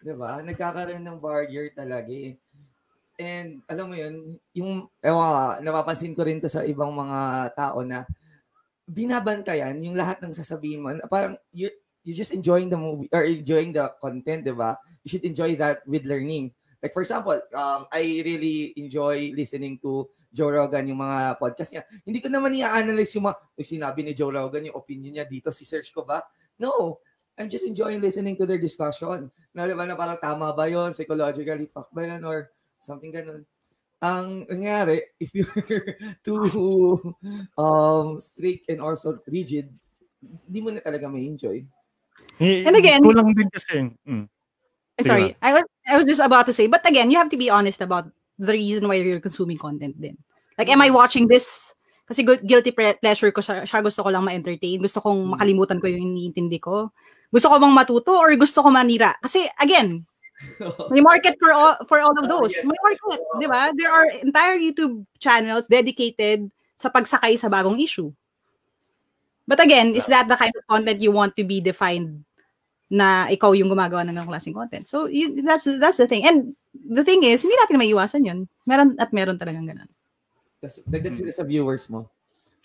'Di 0.00 0.14
ba? 0.16 0.40
Nagkakaroon 0.40 1.04
ng 1.04 1.18
barrier 1.20 1.68
talaga 1.74 2.08
eh. 2.08 2.38
And 3.18 3.66
alam 3.66 3.90
mo 3.90 3.94
yun, 3.98 4.38
yung 4.54 4.86
ewan, 5.02 5.58
napapansin 5.60 6.14
ko 6.14 6.22
rin 6.22 6.38
to 6.38 6.46
sa 6.46 6.62
ibang 6.62 6.94
mga 6.94 7.50
tao 7.58 7.82
na 7.82 8.06
binabantayan 8.88 9.74
yung 9.84 9.98
lahat 9.98 10.22
ng 10.22 10.32
sasabihin 10.32 10.80
mo. 10.80 10.94
Parang 11.10 11.36
you 11.52 11.68
you 12.06 12.14
just 12.16 12.32
enjoying 12.32 12.72
the 12.72 12.78
movie 12.78 13.10
or 13.12 13.26
enjoying 13.26 13.74
the 13.74 13.84
content, 14.00 14.46
'di 14.46 14.54
ba? 14.54 14.78
You 15.04 15.08
should 15.12 15.26
enjoy 15.26 15.58
that 15.60 15.84
with 15.84 16.08
learning. 16.08 16.54
Like 16.78 16.94
for 16.94 17.02
example, 17.02 17.36
um, 17.52 17.90
I 17.90 18.22
really 18.22 18.72
enjoy 18.78 19.34
listening 19.34 19.82
to 19.82 20.06
Joe 20.30 20.54
Rogan 20.54 20.86
yung 20.86 21.02
mga 21.02 21.40
podcast 21.42 21.74
niya. 21.74 21.82
Hindi 22.06 22.22
ko 22.22 22.30
naman 22.30 22.54
i-analyze 22.54 23.10
yung 23.18 23.26
mga, 23.26 23.36
sinabi 23.66 24.06
ni 24.06 24.12
Joe 24.14 24.30
Rogan 24.30 24.70
yung 24.70 24.78
opinion 24.78 25.18
niya 25.18 25.26
dito, 25.26 25.50
si 25.50 25.66
search 25.66 25.90
ko 25.90 26.06
ba? 26.06 26.22
No. 26.58 26.98
I'm 27.38 27.48
just 27.48 27.64
enjoying 27.64 28.02
listening 28.02 28.34
to 28.36 28.46
their 28.46 28.58
discussion. 28.58 29.30
Na, 29.54 29.64
diba, 29.64 29.86
na 29.86 29.94
parang 29.94 30.18
tama 30.18 30.50
ba 30.50 30.66
yon 30.66 30.90
Psychologically, 30.90 31.70
fuck 31.70 31.86
ba 31.94 32.02
yan? 32.02 32.26
Or 32.26 32.50
something 32.82 33.14
ganun. 33.14 33.46
Ang 34.02 34.46
nangyari, 34.50 35.06
if 35.22 35.30
you're 35.34 35.98
too 36.26 37.14
um, 37.54 38.18
strict 38.18 38.70
and 38.70 38.82
also 38.82 39.22
rigid, 39.30 39.70
hindi 40.18 40.58
mo 40.58 40.74
na 40.74 40.82
talaga 40.82 41.06
may 41.06 41.26
enjoy. 41.30 41.62
And 42.42 42.74
again, 42.74 43.02
kulang 43.02 43.34
din 43.34 43.50
kasi. 43.50 43.90
Mm. 44.06 44.26
Sorry, 45.06 45.38
I 45.38 45.54
was 45.54 45.66
I 45.86 45.94
was 45.94 46.06
just 46.10 46.22
about 46.22 46.50
to 46.50 46.54
say, 46.54 46.66
but 46.66 46.82
again, 46.82 47.10
you 47.10 47.18
have 47.22 47.30
to 47.30 47.38
be 47.38 47.50
honest 47.50 47.78
about 47.78 48.10
the 48.38 48.50
reason 48.50 48.90
why 48.90 48.98
you're 48.98 49.22
consuming 49.22 49.58
content 49.58 49.94
then. 49.94 50.18
Like, 50.58 50.66
am 50.70 50.82
I 50.82 50.90
watching 50.90 51.30
this 51.30 51.74
kasi 52.08 52.24
guilty 52.24 52.72
pleasure 52.72 53.28
ko 53.36 53.44
siya, 53.44 53.68
siya 53.68 53.84
gusto 53.84 54.00
ko 54.00 54.08
lang 54.08 54.24
ma-entertain. 54.24 54.80
Gusto 54.80 55.04
kong 55.04 55.20
hmm. 55.28 55.30
makalimutan 55.36 55.76
ko 55.76 55.92
yung 55.92 56.16
iniintindi 56.16 56.56
ko. 56.56 56.88
Gusto 57.28 57.52
ko 57.52 57.60
bang 57.60 57.76
matuto 57.76 58.16
or 58.16 58.32
gusto 58.40 58.64
ko 58.64 58.72
manira? 58.72 59.12
Kasi 59.20 59.44
again, 59.60 60.08
may 60.92 61.04
market 61.04 61.36
for 61.36 61.52
all 61.52 61.76
for 61.84 62.00
all 62.00 62.16
of 62.16 62.24
those. 62.24 62.56
May 62.64 62.80
market, 62.80 63.20
'di 63.36 63.46
ba? 63.50 63.74
There 63.76 63.92
are 63.92 64.08
entire 64.24 64.56
YouTube 64.56 65.04
channels 65.20 65.68
dedicated 65.68 66.48
sa 66.78 66.88
pagsakay 66.88 67.36
sa 67.36 67.52
bagong 67.52 67.76
issue. 67.82 68.08
But 69.44 69.60
again, 69.60 69.92
is 69.92 70.06
that 70.12 70.28
the 70.28 70.36
kind 70.36 70.52
of 70.54 70.64
content 70.68 71.00
you 71.02 71.10
want 71.10 71.34
to 71.36 71.44
be 71.44 71.58
defined 71.60 72.24
na 72.88 73.28
ikaw 73.28 73.52
yung 73.56 73.68
gumagawa 73.72 74.04
ng 74.04 74.16
ganong 74.16 74.30
klaseng 74.30 74.56
content? 74.56 74.84
So, 74.84 75.08
you, 75.08 75.40
that's 75.40 75.64
that's 75.64 75.96
the 75.96 76.06
thing. 76.06 76.28
And 76.28 76.52
the 76.72 77.00
thing 77.00 77.24
is, 77.24 77.42
hindi 77.42 77.56
natin 77.56 77.80
maiiwasan 77.80 78.28
yun. 78.28 78.44
Meron 78.68 78.94
at 79.00 79.10
meron 79.10 79.40
talagang 79.40 79.64
ganun. 79.64 79.88
Kasi 80.58 80.82
dagdag 80.86 81.14
sila 81.14 81.30
sa 81.30 81.46
viewers 81.46 81.86
mo. 81.86 82.10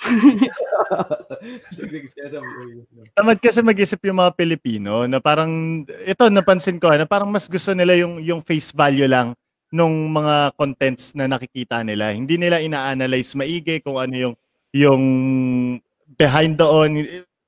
dagdag 1.78 2.06
sila 2.10 2.28
sa 2.34 2.39
viewers 2.41 2.89
mo. 2.89 3.02
Tamad 3.14 3.38
kasi 3.38 3.62
mag-isip 3.62 4.02
yung 4.10 4.18
mga 4.18 4.34
Pilipino 4.34 5.06
na 5.06 5.22
parang, 5.22 5.84
ito 5.86 6.24
napansin 6.34 6.82
ko, 6.82 6.89
na 6.89 7.06
parang 7.06 7.30
mas 7.30 7.46
gusto 7.46 7.72
nila 7.78 7.94
yung, 7.98 8.18
yung 8.22 8.41
face 8.41 8.74
value 8.74 9.06
lang 9.06 9.38
nung 9.74 10.14
mga 10.14 10.54
contents 10.54 11.18
na 11.18 11.26
nakikita 11.26 11.82
nila. 11.82 12.14
Hindi 12.14 12.38
nila 12.38 12.62
ina-analyze 12.62 13.34
maigi 13.34 13.82
kung 13.82 13.98
ano 13.98 14.14
yung 14.14 14.36
yung 14.74 15.04
behind 16.18 16.58
the 16.58 16.66
on 16.66 16.98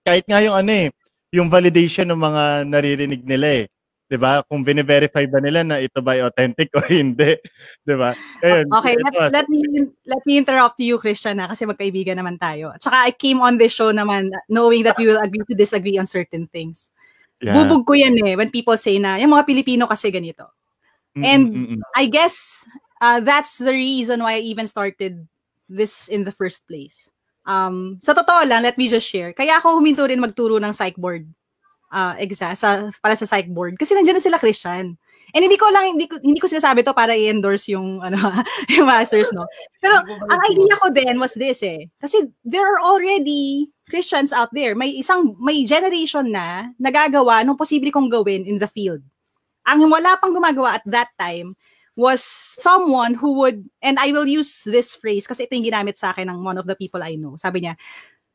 kahit 0.05 0.25
nga 0.29 0.39
yung 0.45 0.53
ano 0.53 0.71
eh 0.71 0.87
yung 1.33 1.49
validation 1.49 2.05
ng 2.05 2.21
mga 2.21 2.43
naririnig 2.69 3.21
nila 3.25 3.47
eh 3.61 3.65
'di 4.05 4.17
ba? 4.21 4.45
Kung 4.45 4.61
bine-verify 4.61 5.25
ba 5.25 5.41
nila 5.41 5.65
na 5.65 5.81
ito 5.81 5.97
ba 6.01 6.13
ay 6.13 6.21
authentic 6.25 6.69
o 6.77 6.85
hindi, 6.85 7.37
'di 7.85 7.95
ba? 7.97 8.13
Ayun. 8.45 8.65
Okay, 8.69 8.93
let, 9.01 9.13
let 9.33 9.47
me 9.49 9.59
let 10.05 10.21
me 10.23 10.37
interrupt 10.37 10.77
you 10.81 11.01
Christian 11.01 11.41
na 11.41 11.49
kasi 11.49 11.65
magkaibigan 11.65 12.17
naman 12.17 12.37
tayo. 12.37 12.73
At 12.73 12.81
saka 12.85 13.09
I 13.09 13.11
came 13.11 13.41
on 13.41 13.57
this 13.57 13.73
show 13.73 13.89
naman 13.89 14.29
knowing 14.49 14.85
that 14.85 14.97
we 15.01 15.09
will 15.09 15.21
agree 15.21 15.43
to 15.49 15.57
disagree 15.57 15.97
on 15.97 16.05
certain 16.05 16.45
things. 16.49 16.93
Yeah. 17.41 17.57
Bubog 17.57 17.83
ko 17.85 17.93
yan 17.97 18.15
eh 18.21 18.37
when 18.37 18.53
people 18.53 18.77
say 18.77 19.01
na 19.01 19.17
yung 19.17 19.33
mga 19.33 19.45
Pilipino 19.49 19.89
kasi 19.89 20.13
ganito. 20.13 20.49
And 21.15 21.47
Mm-mm-mm. 21.47 21.81
I 21.95 22.11
guess 22.11 22.67
uh, 22.99 23.23
that's 23.23 23.63
the 23.63 23.71
reason 23.71 24.19
why 24.19 24.35
I 24.35 24.43
even 24.51 24.67
started 24.67 25.23
this 25.71 26.11
in 26.11 26.27
the 26.27 26.35
first 26.35 26.67
place. 26.67 27.07
Um, 27.47 28.03
sa 28.03 28.11
totoo 28.11 28.43
lang, 28.43 28.67
let 28.67 28.75
me 28.75 28.91
just 28.91 29.07
share. 29.07 29.31
Kaya 29.31 29.63
ako 29.63 29.79
huminto 29.79 30.03
rin 30.03 30.19
magturo 30.19 30.59
ng 30.59 30.75
psych 30.75 30.99
board 30.99 31.23
uh, 31.95 32.13
exa 32.19 32.51
sa 32.59 32.91
para 32.99 33.15
sa 33.15 33.23
psych 33.23 33.47
board 33.55 33.79
kasi 33.79 33.95
nandiyan 33.95 34.19
na 34.19 34.25
sila 34.25 34.41
Christian. 34.41 34.99
And 35.33 35.41
hindi 35.43 35.55
ko 35.55 35.67
lang 35.71 35.95
hindi 35.95 36.11
ko 36.11 36.19
hindi 36.19 36.39
ko 36.43 36.51
sinasabi 36.51 36.83
to 36.83 36.91
para 36.91 37.15
i-endorse 37.15 37.71
yung 37.71 37.99
ano 38.05 38.19
yung 38.67 38.85
masters 38.85 39.31
no. 39.31 39.47
Pero 39.79 40.03
ang 40.03 40.41
idea 40.51 40.75
ko 40.75 40.91
din 40.91 41.15
was 41.17 41.39
this 41.39 41.63
eh. 41.63 41.87
Kasi 42.03 42.27
there 42.43 42.67
are 42.67 42.83
already 42.83 43.71
Christians 43.87 44.35
out 44.35 44.51
there. 44.51 44.75
May 44.75 44.91
isang 44.99 45.39
may 45.39 45.63
generation 45.63 46.35
na 46.35 46.69
nagagawa 46.75 47.47
nung 47.47 47.57
posible 47.57 47.89
kong 47.89 48.11
gawin 48.11 48.43
in 48.43 48.59
the 48.59 48.67
field. 48.69 49.01
Ang 49.65 49.87
wala 49.89 50.19
pang 50.21 50.35
gumagawa 50.35 50.77
at 50.77 50.85
that 50.85 51.09
time 51.17 51.57
was 51.95 52.21
someone 52.59 53.15
who 53.15 53.39
would, 53.39 53.63
and 53.79 53.95
I 53.97 54.11
will 54.11 54.27
use 54.27 54.67
this 54.67 54.93
phrase 54.93 55.25
kasi 55.25 55.47
ito 55.47 55.55
yung 55.55 55.63
ginamit 55.63 55.95
sa 55.95 56.11
akin 56.11 56.27
ng 56.27 56.43
one 56.43 56.59
of 56.59 56.67
the 56.67 56.75
people 56.75 56.99
I 56.99 57.15
know. 57.15 57.39
Sabi 57.39 57.63
niya, 57.63 57.79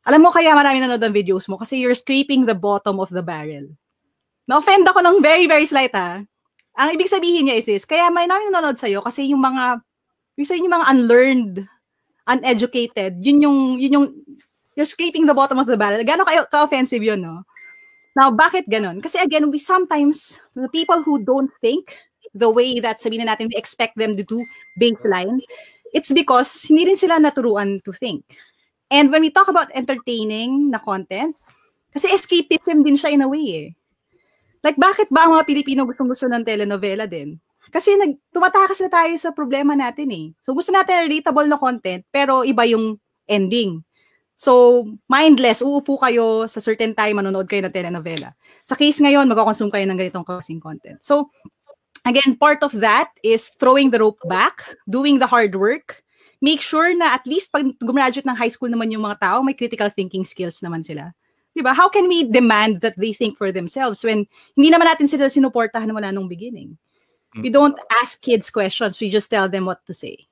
alam 0.08 0.20
mo 0.24 0.32
kaya 0.32 0.56
marami 0.56 0.80
nanood 0.80 1.02
ng 1.02 1.14
videos 1.14 1.44
mo 1.50 1.60
kasi 1.60 1.76
you're 1.76 1.96
scraping 1.96 2.48
the 2.48 2.56
bottom 2.56 2.96
of 2.98 3.12
the 3.12 3.20
barrel. 3.20 3.68
Na-offend 4.48 4.88
ako 4.88 5.04
ng 5.04 5.16
very, 5.20 5.44
very 5.44 5.68
slight 5.68 5.92
ha. 5.92 6.24
Ang 6.80 6.88
ibig 6.96 7.12
sabihin 7.12 7.50
niya 7.50 7.60
is 7.60 7.66
this, 7.68 7.84
kaya 7.84 8.08
may 8.08 8.24
namin 8.24 8.48
nanonood 8.48 8.80
sa'yo 8.80 9.04
kasi 9.04 9.28
yung 9.28 9.42
mga, 9.42 9.84
yung 10.40 10.46
sa 10.48 10.56
yung 10.56 10.72
mga 10.72 10.88
unlearned, 10.88 11.56
uneducated, 12.24 13.20
yun 13.20 13.44
yung, 13.44 13.58
yun 13.76 13.94
yung, 14.00 14.06
you're 14.78 14.88
scraping 14.88 15.28
the 15.28 15.36
bottom 15.36 15.60
of 15.60 15.68
the 15.68 15.76
barrel. 15.76 16.00
Gano'n 16.00 16.24
kayo, 16.24 16.46
ka-offensive 16.48 17.04
yun, 17.04 17.20
no? 17.20 17.44
Now, 18.16 18.32
bakit 18.32 18.66
ganun? 18.66 18.98
Kasi 19.04 19.20
again, 19.20 19.50
we 19.52 19.60
sometimes, 19.60 20.40
the 20.56 20.70
people 20.72 21.02
who 21.02 21.22
don't 21.22 21.50
think 21.60 21.94
the 22.34 22.50
way 22.50 22.78
that 22.78 23.02
sabihin 23.02 23.26
na 23.26 23.34
natin, 23.34 23.50
we 23.50 23.58
expect 23.58 23.98
them 23.98 24.16
to 24.16 24.22
do 24.22 24.42
baseline, 24.78 25.42
it's 25.94 26.14
because 26.14 26.66
hindi 26.66 26.86
rin 26.86 26.98
sila 26.98 27.18
naturuan 27.18 27.82
to 27.82 27.92
think. 27.92 28.22
And 28.90 29.14
when 29.14 29.22
we 29.22 29.30
talk 29.30 29.46
about 29.46 29.70
entertaining 29.72 30.74
na 30.74 30.82
content, 30.82 31.38
kasi 31.94 32.10
escapism 32.10 32.82
din 32.82 32.98
siya 32.98 33.14
in 33.14 33.22
a 33.22 33.28
way 33.30 33.46
eh. 33.66 33.68
Like, 34.60 34.76
bakit 34.76 35.08
ba 35.08 35.24
ang 35.24 35.38
mga 35.38 35.48
Pilipino 35.48 35.88
gustong-gusto 35.88 36.28
ng 36.28 36.44
telenovela 36.44 37.08
din? 37.08 37.40
Kasi 37.70 37.96
nag, 37.96 38.18
tumatakas 38.34 38.82
na 38.82 38.90
tayo 38.90 39.14
sa 39.16 39.30
problema 39.32 39.72
natin 39.78 40.10
eh. 40.10 40.26
So, 40.42 40.52
gusto 40.52 40.74
natin 40.74 41.06
relatable 41.06 41.46
na 41.48 41.56
content, 41.56 42.02
pero 42.10 42.42
iba 42.44 42.66
yung 42.66 42.98
ending. 43.30 43.80
So, 44.34 44.84
mindless, 45.06 45.62
uupo 45.62 46.00
kayo 46.00 46.48
sa 46.50 46.58
certain 46.58 46.92
time, 46.96 47.22
manonood 47.22 47.46
kayo 47.46 47.62
ng 47.64 47.72
telenovela. 47.72 48.34
Sa 48.66 48.74
case 48.74 48.98
ngayon, 49.00 49.28
magkakonsume 49.30 49.70
kayo 49.70 49.86
ng 49.86 49.98
ganitong 50.00 50.26
klaseng 50.26 50.60
content. 50.60 50.98
So, 51.00 51.30
again, 52.04 52.36
part 52.36 52.64
of 52.66 52.72
that 52.80 53.12
is 53.22 53.52
throwing 53.60 53.92
the 53.92 54.00
rope 54.00 54.20
back, 54.26 54.64
doing 54.88 55.20
the 55.20 55.28
hard 55.28 55.54
work, 55.54 56.02
make 56.40 56.60
sure 56.60 56.92
na 56.96 57.12
at 57.14 57.24
least 57.28 57.52
pag 57.52 57.68
gumraduate 57.78 58.26
ng 58.26 58.36
high 58.36 58.50
school 58.52 58.72
naman 58.72 58.90
yung 58.90 59.04
mga 59.04 59.20
tao, 59.20 59.44
may 59.44 59.54
critical 59.54 59.88
thinking 59.92 60.24
skills 60.24 60.60
naman 60.64 60.80
sila. 60.80 61.12
Diba? 61.56 61.74
How 61.74 61.88
can 61.88 62.08
we 62.08 62.24
demand 62.24 62.80
that 62.80 62.96
they 62.96 63.12
think 63.12 63.36
for 63.36 63.52
themselves 63.52 64.00
when 64.02 64.24
hindi 64.54 64.70
naman 64.70 64.86
natin 64.86 65.10
sila 65.10 65.28
sinuportahan 65.28 65.90
wala 65.90 66.14
nung 66.14 66.30
beginning? 66.30 66.78
We 67.34 67.50
mm. 67.50 67.54
don't 67.54 67.78
ask 68.02 68.18
kids 68.18 68.50
questions. 68.50 68.98
We 68.98 69.10
just 69.10 69.30
tell 69.30 69.50
them 69.50 69.66
what 69.66 69.84
to 69.86 69.94
say. 69.94 70.26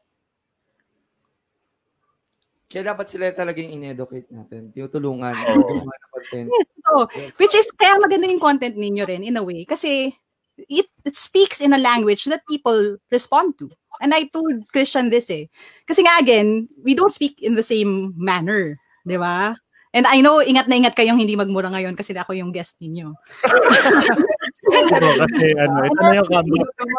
Kaya 2.68 2.92
dapat 2.92 3.09
sila 3.09 3.32
talagang 3.32 3.70
in-educate 3.70 4.28
natin. 4.28 4.70
Tinutulungan. 4.76 5.32
Oh. 5.56 5.88
content. 6.18 6.50
so, 6.84 7.09
which 7.36 7.54
is, 7.54 7.70
kaya 7.72 7.96
maganda 7.96 8.28
yung 8.28 8.42
content 8.42 8.76
ninyo 8.76 9.04
rin 9.09 9.22
in 9.24 9.36
a 9.36 9.42
way. 9.42 9.64
Kasi 9.64 10.12
it, 10.68 10.86
it 11.04 11.16
speaks 11.16 11.61
in 11.61 11.72
a 11.72 11.80
language 11.80 12.24
that 12.26 12.44
people 12.46 12.96
respond 13.11 13.59
to. 13.59 13.70
And 14.01 14.14
I 14.14 14.30
told 14.30 14.66
Christian 14.70 15.11
this 15.11 15.30
eh. 15.30 15.51
Kasi 15.86 16.03
nga 16.03 16.18
again, 16.20 16.68
we 16.82 16.94
don't 16.94 17.12
speak 17.12 17.42
in 17.42 17.55
the 17.55 17.66
same 17.66 18.14
manner. 18.14 18.78
Di 19.07 19.16
ba? 19.18 19.57
And 19.96 20.05
I 20.05 20.20
know, 20.20 20.44
ingat 20.44 20.68
na 20.68 20.76
ingat 20.76 20.92
kayong 20.92 21.16
hindi 21.16 21.32
magmura 21.32 21.72
ngayon 21.72 21.96
kasi 21.96 22.12
ako 22.12 22.36
yung 22.36 22.53
guest 22.53 22.76
ninyo. 22.84 23.09
Oo, 24.68 25.12
kasi 25.24 25.46
ano, 25.57 25.76
ito 25.88 26.01
na 26.05 26.14
yung 26.20 26.28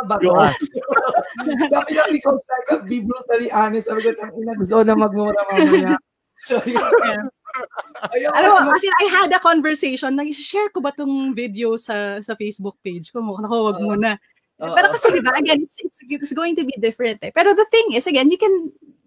ba? 0.10 0.18
Go 0.18 0.34
ask. 0.42 0.74
Sabi 1.74 1.92
lang 1.94 2.10
ni 2.10 2.20
Coach 2.20 2.42
Laika, 2.50 2.82
be 2.82 3.06
brutally 3.06 3.54
honest. 3.54 3.94
Sabi 3.94 4.10
ko, 4.10 4.18
tang 4.18 4.34
ina, 4.34 4.58
gusto 4.58 4.82
na 4.82 4.98
magmura 4.98 5.38
mamaya. 5.54 5.96
So. 6.40 6.56
Ayun, 6.64 8.32
Alam 8.32 8.50
mo, 8.56 8.72
as 8.72 8.80
in, 8.80 8.96
I 9.04 9.12
had 9.12 9.28
a 9.28 9.44
conversation, 9.44 10.16
nag-share 10.16 10.72
ko 10.72 10.80
ba 10.80 10.96
tong 10.96 11.36
video 11.36 11.76
sa 11.76 12.24
sa 12.24 12.32
Facebook 12.40 12.80
page 12.80 13.12
ko? 13.12 13.20
Ako, 13.20 13.56
wag 13.68 13.80
Oo. 13.84 13.92
muna. 13.92 14.16
Pero 14.60 14.92
kasi, 14.92 15.08
di 15.16 15.24
ba, 15.24 15.32
again, 15.40 15.64
it's, 15.64 15.80
it's, 15.80 16.00
it's 16.04 16.34
going 16.36 16.52
to 16.60 16.68
be 16.68 16.76
different. 16.84 17.24
Eh. 17.24 17.32
Pero 17.32 17.56
the 17.56 17.66
thing 17.72 17.96
is, 17.96 18.08
again, 18.08 18.28
you 18.28 18.38
can 18.38 18.52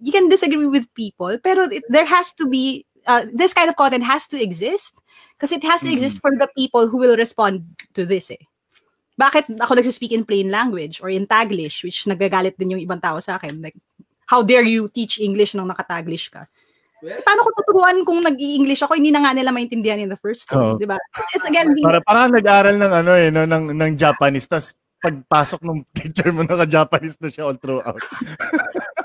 you 0.00 0.10
can 0.10 0.28
disagree 0.28 0.66
with 0.66 0.88
people, 0.96 1.36
pero 1.38 1.68
it, 1.70 1.84
there 1.92 2.08
has 2.08 2.32
to 2.34 2.48
be, 2.48 2.84
uh, 3.06 3.22
this 3.30 3.54
kind 3.54 3.70
of 3.70 3.76
content 3.76 4.02
has 4.02 4.26
to 4.26 4.40
exist 4.40 4.98
kasi 5.38 5.56
it 5.56 5.64
has 5.64 5.84
to 5.84 5.92
exist 5.92 6.18
for 6.18 6.34
the 6.34 6.48
people 6.58 6.88
who 6.88 6.98
will 6.98 7.14
respond 7.14 7.62
to 7.94 8.02
this 8.02 8.32
eh. 8.32 8.42
Bakit 9.20 9.62
ako 9.62 9.78
nagsispeak 9.78 10.10
in 10.10 10.26
plain 10.26 10.50
language 10.50 10.98
or 11.04 11.12
in 11.12 11.28
Taglish, 11.28 11.84
which 11.84 12.02
nagagalit 12.10 12.58
din 12.58 12.74
yung 12.74 12.82
ibang 12.82 12.98
tao 12.98 13.20
sa 13.22 13.38
akin. 13.38 13.62
Like, 13.62 13.78
how 14.26 14.42
dare 14.42 14.66
you 14.66 14.88
teach 14.88 15.20
English 15.20 15.54
nung 15.54 15.70
nakataglish 15.70 16.32
ka? 16.32 16.48
Well, 17.02 17.22
Paano 17.22 17.46
ko 17.46 17.50
tuturuan 17.58 18.02
kung 18.06 18.22
nag-i-English 18.22 18.82
ako, 18.82 18.94
hindi 18.94 19.10
na 19.10 19.22
nga 19.22 19.34
nila 19.34 19.50
maintindihan 19.50 20.02
in 20.02 20.10
the 20.10 20.18
first 20.18 20.46
place, 20.46 20.74
Oo. 20.74 20.78
di 20.78 20.86
ba? 20.86 20.98
It's 21.34 21.46
again, 21.46 21.74
these, 21.74 21.82
Para 21.82 21.98
parang 22.02 22.30
nag-aral 22.30 22.78
ng 22.78 22.92
ano 22.94 23.12
eh, 23.18 23.28
no, 23.30 23.42
ng, 23.42 23.74
ng 23.74 23.92
Japanese, 23.98 24.46
tapos 24.46 24.74
pagpasok 25.02 25.60
ng 25.66 25.82
teacher 25.98 26.30
mo, 26.30 26.46
naka-Japanese 26.46 27.18
na 27.18 27.28
siya 27.28 27.50
all 27.50 27.58
throughout. 27.58 28.00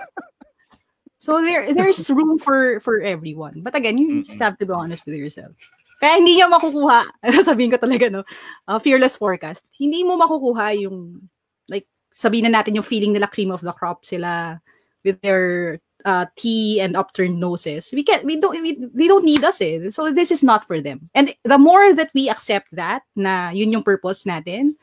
So 1.28 1.44
there 1.44 1.68
there's 1.76 2.08
room 2.08 2.40
for 2.40 2.80
for 2.80 3.04
everyone. 3.04 3.60
But 3.60 3.76
again, 3.76 4.00
you 4.00 4.24
just 4.24 4.40
have 4.40 4.56
to 4.64 4.66
be 4.66 4.72
honest 4.72 5.04
with 5.04 5.20
yourself. 5.20 5.52
Kaya 6.00 6.24
hindi 6.24 6.40
niyo 6.40 6.48
makukuha, 6.48 7.04
sabihin 7.44 7.76
ko 7.76 7.84
talaga 7.84 8.08
no, 8.08 8.24
uh, 8.72 8.80
fearless 8.80 9.20
forecast. 9.20 9.68
Hindi 9.76 10.08
mo 10.08 10.16
makukuha 10.16 10.80
yung 10.80 11.28
like 11.68 11.84
sabihin 12.16 12.48
na 12.48 12.62
natin 12.62 12.80
yung 12.80 12.88
feeling 12.88 13.12
nila 13.12 13.28
cream 13.28 13.52
of 13.52 13.60
the 13.60 13.76
crop 13.76 14.08
sila 14.08 14.64
with 15.04 15.20
their 15.20 15.84
uh, 16.08 16.32
tea 16.40 16.80
and 16.80 16.96
upturned 16.96 17.44
noses. 17.44 17.92
We 17.92 18.08
can 18.08 18.24
we 18.24 18.40
don't 18.40 18.56
we, 18.64 18.80
they 18.96 19.12
don't 19.12 19.28
need 19.28 19.44
us 19.44 19.60
eh. 19.60 19.92
So 19.92 20.08
this 20.16 20.32
is 20.32 20.48
not 20.48 20.64
for 20.64 20.80
them. 20.80 21.12
And 21.12 21.36
the 21.44 21.60
more 21.60 21.92
that 21.92 22.14
we 22.16 22.32
accept 22.32 22.72
that 22.72 23.04
na 23.20 23.52
yun 23.52 23.76
yung 23.76 23.84
purpose 23.84 24.24
natin, 24.24 24.80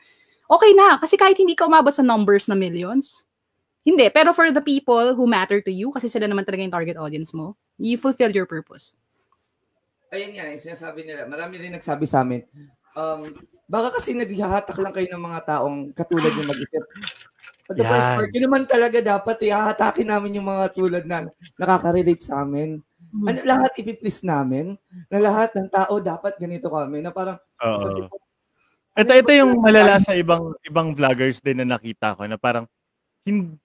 okay 0.49 0.71
na 0.77 0.97
kasi 1.01 1.15
kahit 1.15 1.37
hindi 1.37 1.53
ka 1.57 1.65
umabot 1.69 1.93
sa 1.93 2.05
numbers 2.05 2.45
na 2.49 2.55
millions, 2.57 3.25
hindi. 3.85 4.09
Pero 4.09 4.33
for 4.33 4.49
the 4.49 4.61
people 4.65 5.13
who 5.13 5.29
matter 5.29 5.61
to 5.61 5.69
you, 5.69 5.93
kasi 5.93 6.09
sila 6.09 6.25
naman 6.25 6.41
talaga 6.41 6.65
yung 6.65 6.73
target 6.73 6.97
audience 6.97 7.33
mo, 7.37 7.53
you 7.77 7.97
fulfill 8.01 8.33
your 8.33 8.49
purpose. 8.49 8.97
ayun 10.15 10.31
nga, 10.31 10.47
yung 10.47 10.63
sinasabi 10.63 11.03
nila, 11.03 11.27
marami 11.27 11.59
rin 11.59 11.75
nagsabi 11.75 12.07
sa 12.07 12.23
amin, 12.23 12.47
um, 12.95 13.27
baka 13.67 13.99
kasi 13.99 14.15
naghahatak 14.15 14.77
lang 14.79 14.93
kayo 14.95 15.07
ng 15.11 15.23
mga 15.23 15.39
taong 15.43 15.77
katulad 15.91 16.31
yung 16.31 16.49
mag-isip. 16.49 16.83
But 17.65 17.81
the 17.81 17.85
Yan. 17.85 17.91
first 17.91 18.09
part, 18.13 18.29
yun 18.31 18.45
naman 18.45 18.63
talaga 18.69 18.97
dapat 19.01 19.41
ihahatakin 19.41 20.07
namin 20.07 20.37
yung 20.37 20.47
mga 20.47 20.65
tulad 20.71 21.03
na 21.03 21.25
nakaka-relate 21.57 22.21
sa 22.21 22.45
amin. 22.45 22.79
Hmm. 23.09 23.25
Ano 23.25 23.39
lahat 23.41 23.71
ipiplease 23.81 24.21
namin, 24.21 24.77
na 25.09 25.17
lahat 25.17 25.51
ng 25.57 25.67
tao 25.73 25.97
dapat 25.97 26.37
ganito 26.37 26.69
kami, 26.69 27.01
na 27.01 27.09
parang, 27.09 27.41
sabi 27.57 28.05
Oo. 28.05 28.07
ko, 28.07 28.15
Ito, 28.95 29.11
ito 29.11 29.31
yung 29.35 29.59
malala 29.59 29.99
sa 29.99 30.15
ibang 30.15 30.55
ibang 30.63 30.95
vloggers 30.95 31.43
din 31.43 31.59
na 31.59 31.75
nakita 31.75 32.15
ko 32.15 32.23
na 32.31 32.39
parang 32.39 32.63
hin- 33.27 33.59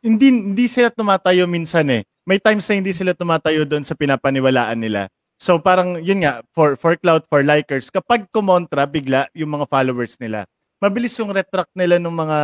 hindi 0.00 0.28
hindi 0.32 0.64
sila 0.64 0.88
tumatayo 0.88 1.44
minsan 1.44 1.84
eh. 1.92 2.02
May 2.24 2.40
times 2.40 2.64
na 2.66 2.80
hindi 2.80 2.96
sila 2.96 3.12
tumatayo 3.12 3.68
doon 3.68 3.84
sa 3.84 3.92
pinapaniwalaan 3.92 4.80
nila. 4.80 5.12
So 5.36 5.60
parang 5.60 6.00
yun 6.00 6.24
nga 6.24 6.40
for 6.56 6.80
for 6.80 6.96
cloud 6.96 7.28
for 7.28 7.44
likers 7.44 7.92
kapag 7.92 8.24
kumontra 8.32 8.88
bigla 8.88 9.28
yung 9.36 9.60
mga 9.60 9.68
followers 9.68 10.16
nila. 10.16 10.48
Mabilis 10.80 11.20
yung 11.20 11.30
retract 11.36 11.70
nila 11.76 12.00
ng 12.00 12.14
mga 12.14 12.38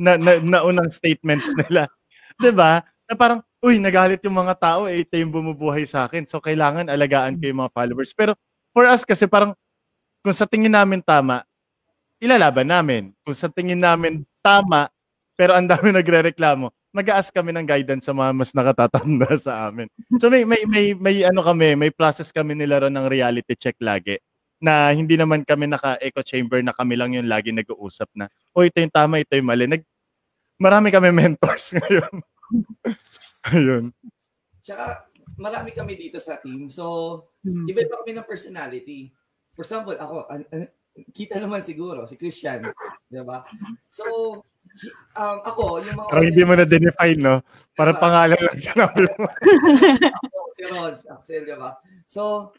na, 0.00 0.12
na, 0.18 0.32
naunang 0.42 0.90
statements 0.90 1.54
nila. 1.54 1.86
'Di 2.40 2.50
ba? 2.50 2.82
Na 3.06 3.14
parang 3.14 3.40
uy 3.62 3.78
nagalit 3.78 4.18
yung 4.26 4.34
mga 4.34 4.58
tao 4.58 4.90
eh 4.90 5.06
ito 5.06 5.14
yung 5.14 5.30
bumubuhay 5.30 5.86
sa 5.86 6.10
akin. 6.10 6.26
So 6.26 6.42
kailangan 6.42 6.90
alagaan 6.90 7.38
ko 7.38 7.46
yung 7.46 7.60
mga 7.62 7.72
followers. 7.78 8.10
Pero 8.10 8.34
for 8.74 8.90
us 8.90 9.06
kasi 9.06 9.30
parang 9.30 9.54
kung 10.24 10.36
sa 10.36 10.48
tingin 10.48 10.72
namin 10.72 11.00
tama, 11.00 11.44
ilalaban 12.20 12.68
namin. 12.68 13.10
Kung 13.24 13.34
sa 13.34 13.48
tingin 13.48 13.80
namin 13.80 14.22
tama, 14.44 14.92
pero 15.34 15.56
ang 15.56 15.66
dami 15.66 15.90
nagrereklamo, 15.96 16.68
mag-ask 16.92 17.32
kami 17.32 17.50
ng 17.56 17.66
guidance 17.66 18.06
sa 18.06 18.14
mga 18.14 18.30
mas 18.36 18.52
nakatatanda 18.52 19.30
sa 19.46 19.72
amin. 19.72 19.88
So 20.20 20.28
may 20.28 20.44
may 20.44 20.62
may 20.68 20.92
may 20.94 21.16
ano 21.24 21.40
kami, 21.40 21.74
may 21.74 21.90
process 21.90 22.30
kami 22.30 22.52
nila 22.54 22.86
ron 22.86 22.94
ng 22.94 23.08
reality 23.08 23.56
check 23.56 23.80
lagi 23.80 24.20
na 24.60 24.92
hindi 24.92 25.16
naman 25.16 25.40
kami 25.40 25.64
naka-echo 25.72 26.20
chamber 26.20 26.60
na 26.60 26.76
kami 26.76 26.92
lang 26.92 27.16
yung 27.16 27.24
lagi 27.24 27.48
nag-uusap 27.48 28.12
na, 28.12 28.28
oh 28.52 28.60
ito 28.60 28.76
yung 28.76 28.92
tama, 28.92 29.16
ito 29.16 29.32
yung 29.32 29.48
mali. 29.48 29.64
Nag, 29.64 29.80
marami 30.60 30.92
kami 30.92 31.08
mentors 31.16 31.72
ngayon. 31.80 32.12
Ayun. 33.48 33.84
Tsaka, 34.60 35.08
marami 35.40 35.72
kami 35.72 35.96
dito 35.96 36.20
sa 36.20 36.36
team. 36.36 36.68
So, 36.68 37.24
Hmm. 37.40 37.64
iba-iba 37.64 37.96
kami 38.04 38.12
ng 38.12 38.28
personality. 38.28 39.16
For 39.56 39.64
example, 39.64 39.96
ako, 39.96 40.28
an- 40.28 40.44
an- 40.52 40.68
kita 41.08 41.40
naman 41.40 41.64
siguro, 41.64 42.04
si 42.04 42.14
Christian. 42.20 42.64
Di 43.08 43.22
ba? 43.24 43.42
So, 43.88 44.38
um, 45.16 45.38
ako, 45.42 45.82
yung 45.82 45.96
mga... 45.96 46.08
Parang 46.12 46.26
hindi 46.28 46.42
mo 46.44 46.54
na 46.54 46.66
define 46.68 47.20
no? 47.20 47.42
Parang 47.74 47.96
pangalan 47.96 48.38
lang 48.38 48.58
sinabi 48.58 49.02
mo. 49.18 49.26
si 50.54 50.62
Rod, 50.68 50.94
si 50.94 51.06
Axel, 51.08 51.42
di 51.48 51.56
ba? 51.56 51.74
So, 52.06 52.52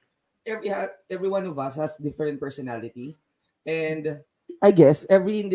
every, 0.43 0.73
every 1.07 1.29
one 1.29 1.45
of 1.45 1.55
us 1.55 1.77
has 1.77 1.95
different 2.01 2.41
personality. 2.41 3.15
And, 3.63 4.21
I 4.59 4.69
guess, 4.73 5.05
every 5.07 5.47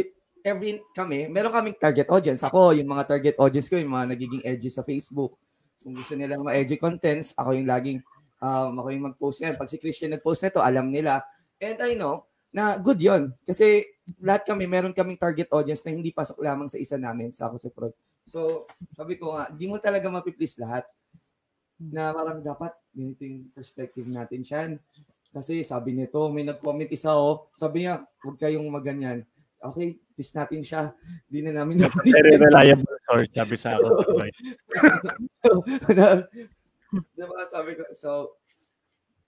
every 0.46 0.78
kami, 0.94 1.26
meron 1.26 1.50
kaming 1.50 1.74
target 1.74 2.06
audience. 2.06 2.46
Ako, 2.46 2.70
yung 2.78 2.86
mga 2.86 3.04
target 3.10 3.36
audience 3.42 3.66
ko, 3.66 3.82
yung 3.82 3.90
mga 3.90 4.14
nagiging 4.14 4.42
edgy 4.46 4.70
sa 4.70 4.86
Facebook. 4.86 5.34
So, 5.74 5.90
gusto 5.90 6.14
nila 6.14 6.38
mga 6.38 6.56
edgy 6.62 6.78
contents, 6.78 7.34
ako 7.34 7.58
yung 7.58 7.66
laging, 7.66 7.98
um, 8.38 8.78
ako 8.78 8.88
yung 8.94 9.06
mag-post 9.10 9.42
yan. 9.42 9.58
Pag 9.58 9.66
si 9.66 9.82
Christian 9.82 10.14
nag-post 10.14 10.46
nito, 10.46 10.62
alam 10.62 10.86
nila. 10.86 11.26
And 11.58 11.76
I 11.82 11.98
know, 11.98 12.30
na 12.56 12.80
good 12.80 12.96
yon 12.96 13.36
Kasi 13.44 13.84
lahat 14.24 14.48
kami, 14.48 14.64
meron 14.64 14.96
kaming 14.96 15.20
target 15.20 15.52
audience 15.52 15.84
na 15.84 15.92
hindi 15.92 16.08
pasok 16.08 16.40
lamang 16.40 16.72
sa 16.72 16.80
isa 16.80 16.96
namin, 16.96 17.36
sa 17.36 17.52
ako 17.52 17.60
sa 17.60 17.68
Prod. 17.68 17.92
So, 18.24 18.64
sabi 18.96 19.20
ko 19.20 19.36
nga, 19.36 19.52
di 19.52 19.68
mo 19.68 19.76
talaga 19.76 20.08
mapiplease 20.08 20.56
lahat. 20.56 20.88
Na 21.76 22.16
parang 22.16 22.40
dapat, 22.40 22.72
ganito 22.96 23.20
yung 23.28 23.52
perspective 23.52 24.08
natin 24.08 24.40
siyan. 24.40 24.70
Kasi 25.36 25.60
sabi 25.68 25.92
nito, 25.92 26.16
may 26.32 26.48
nag-comment 26.48 26.88
isa 26.88 27.12
oh, 27.12 27.52
sabi 27.60 27.84
niya, 27.84 28.00
huwag 28.24 28.40
kayong 28.40 28.64
maganyan. 28.72 29.20
Okay, 29.60 30.00
please 30.16 30.32
natin 30.32 30.64
siya. 30.64 30.96
Di 31.28 31.44
na 31.44 31.52
namin 31.52 31.84
Very 32.08 32.40
reliable 32.40 32.96
source, 33.04 33.28
sabi 33.36 33.56
sa 33.60 33.76
ako. 33.76 34.00
diba, 37.20 37.42
sabi 37.52 37.76
ko, 37.76 37.84
so, 37.92 38.40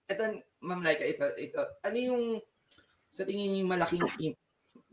ito, 0.09 0.25
Ma'am 0.65 0.81
Laika, 0.81 1.05
ito, 1.05 1.29
ito, 1.37 1.61
ano 1.85 1.99
yung, 2.01 2.25
sa 3.09 3.25
tingin 3.25 3.53
niyo 3.53 3.65
malaking, 3.67 4.35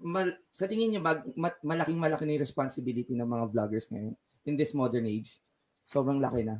mal, 0.01 0.33
sa 0.51 0.65
tingin 0.65 0.91
niyo 0.91 1.01
mag, 1.03 1.23
mat, 1.35 1.55
malaking 1.61 1.99
malaki 1.99 2.23
na 2.25 2.35
yung 2.35 2.45
responsibility 2.45 3.13
ng 3.13 3.27
mga 3.27 3.45
vloggers 3.51 3.87
ngayon 3.91 4.15
in 4.45 4.55
this 4.55 4.73
modern 4.73 5.05
age? 5.05 5.39
Sobrang 5.85 6.19
laki 6.19 6.43
na. 6.47 6.59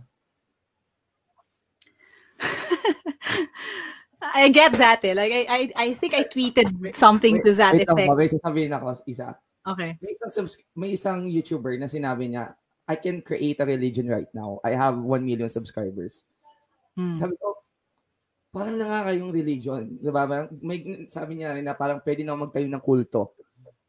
I 4.35 4.49
get 4.49 4.73
that 4.77 4.99
eh. 5.05 5.13
Like, 5.13 5.31
I, 5.31 5.43
I, 5.47 5.61
I 5.75 5.87
think 5.95 6.13
I 6.13 6.23
tweeted 6.27 6.95
something 6.95 7.41
to 7.45 7.53
that 7.55 7.73
Wait 7.73 7.87
effect. 7.87 8.09
may 8.11 8.29
sasabihin 8.29 8.73
ako, 8.75 8.99
isa. 9.07 9.37
Okay. 9.65 9.97
May 9.97 10.11
isang, 10.13 10.31
subs- 10.31 10.61
may 10.77 10.93
isang 10.93 11.25
YouTuber 11.25 11.79
na 11.79 11.89
sinabi 11.89 12.29
niya, 12.29 12.53
I 12.85 12.95
can 13.01 13.21
create 13.21 13.57
a 13.57 13.65
religion 13.65 14.05
right 14.05 14.29
now. 14.29 14.61
I 14.61 14.77
have 14.77 14.97
1 14.97 15.25
million 15.25 15.49
subscribers. 15.49 16.21
Hmm. 16.93 17.17
Sabi 17.17 17.33
ko, 17.41 17.54
parang 18.55 18.79
nakakayong 18.79 19.35
religion. 19.35 19.83
Diba? 19.99 20.23
Parang, 20.23 20.47
may, 20.63 20.79
sabi 21.11 21.35
niya 21.35 21.51
rin 21.51 21.67
na 21.67 21.75
parang 21.75 21.99
pwede 21.99 22.23
na 22.23 22.39
magtayo 22.39 22.71
ng 22.71 22.79
kulto. 22.79 23.35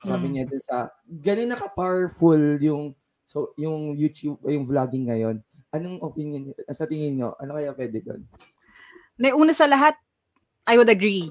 Sabi 0.03 0.27
Mm. 0.27 0.33
niya 0.35 0.45
dun 0.51 0.63
sa, 0.67 0.77
ganun 1.07 1.55
na 1.55 1.59
ka-powerful 1.59 2.59
yung, 2.59 2.91
so, 3.31 3.55
yung 3.55 3.95
YouTube, 3.95 4.43
yung 4.43 4.67
vlogging 4.67 5.07
ngayon. 5.07 5.39
Anong 5.71 6.03
opinion? 6.03 6.51
Sa 6.75 6.91
tingin 6.91 7.15
niyo, 7.15 7.39
ano 7.39 7.55
kaya 7.55 7.71
pwede 7.79 8.03
doon? 8.03 8.27
Na 9.23 9.31
una 9.39 9.55
sa 9.55 9.71
lahat, 9.71 9.95
I 10.67 10.75
would 10.75 10.91
agree. 10.91 11.31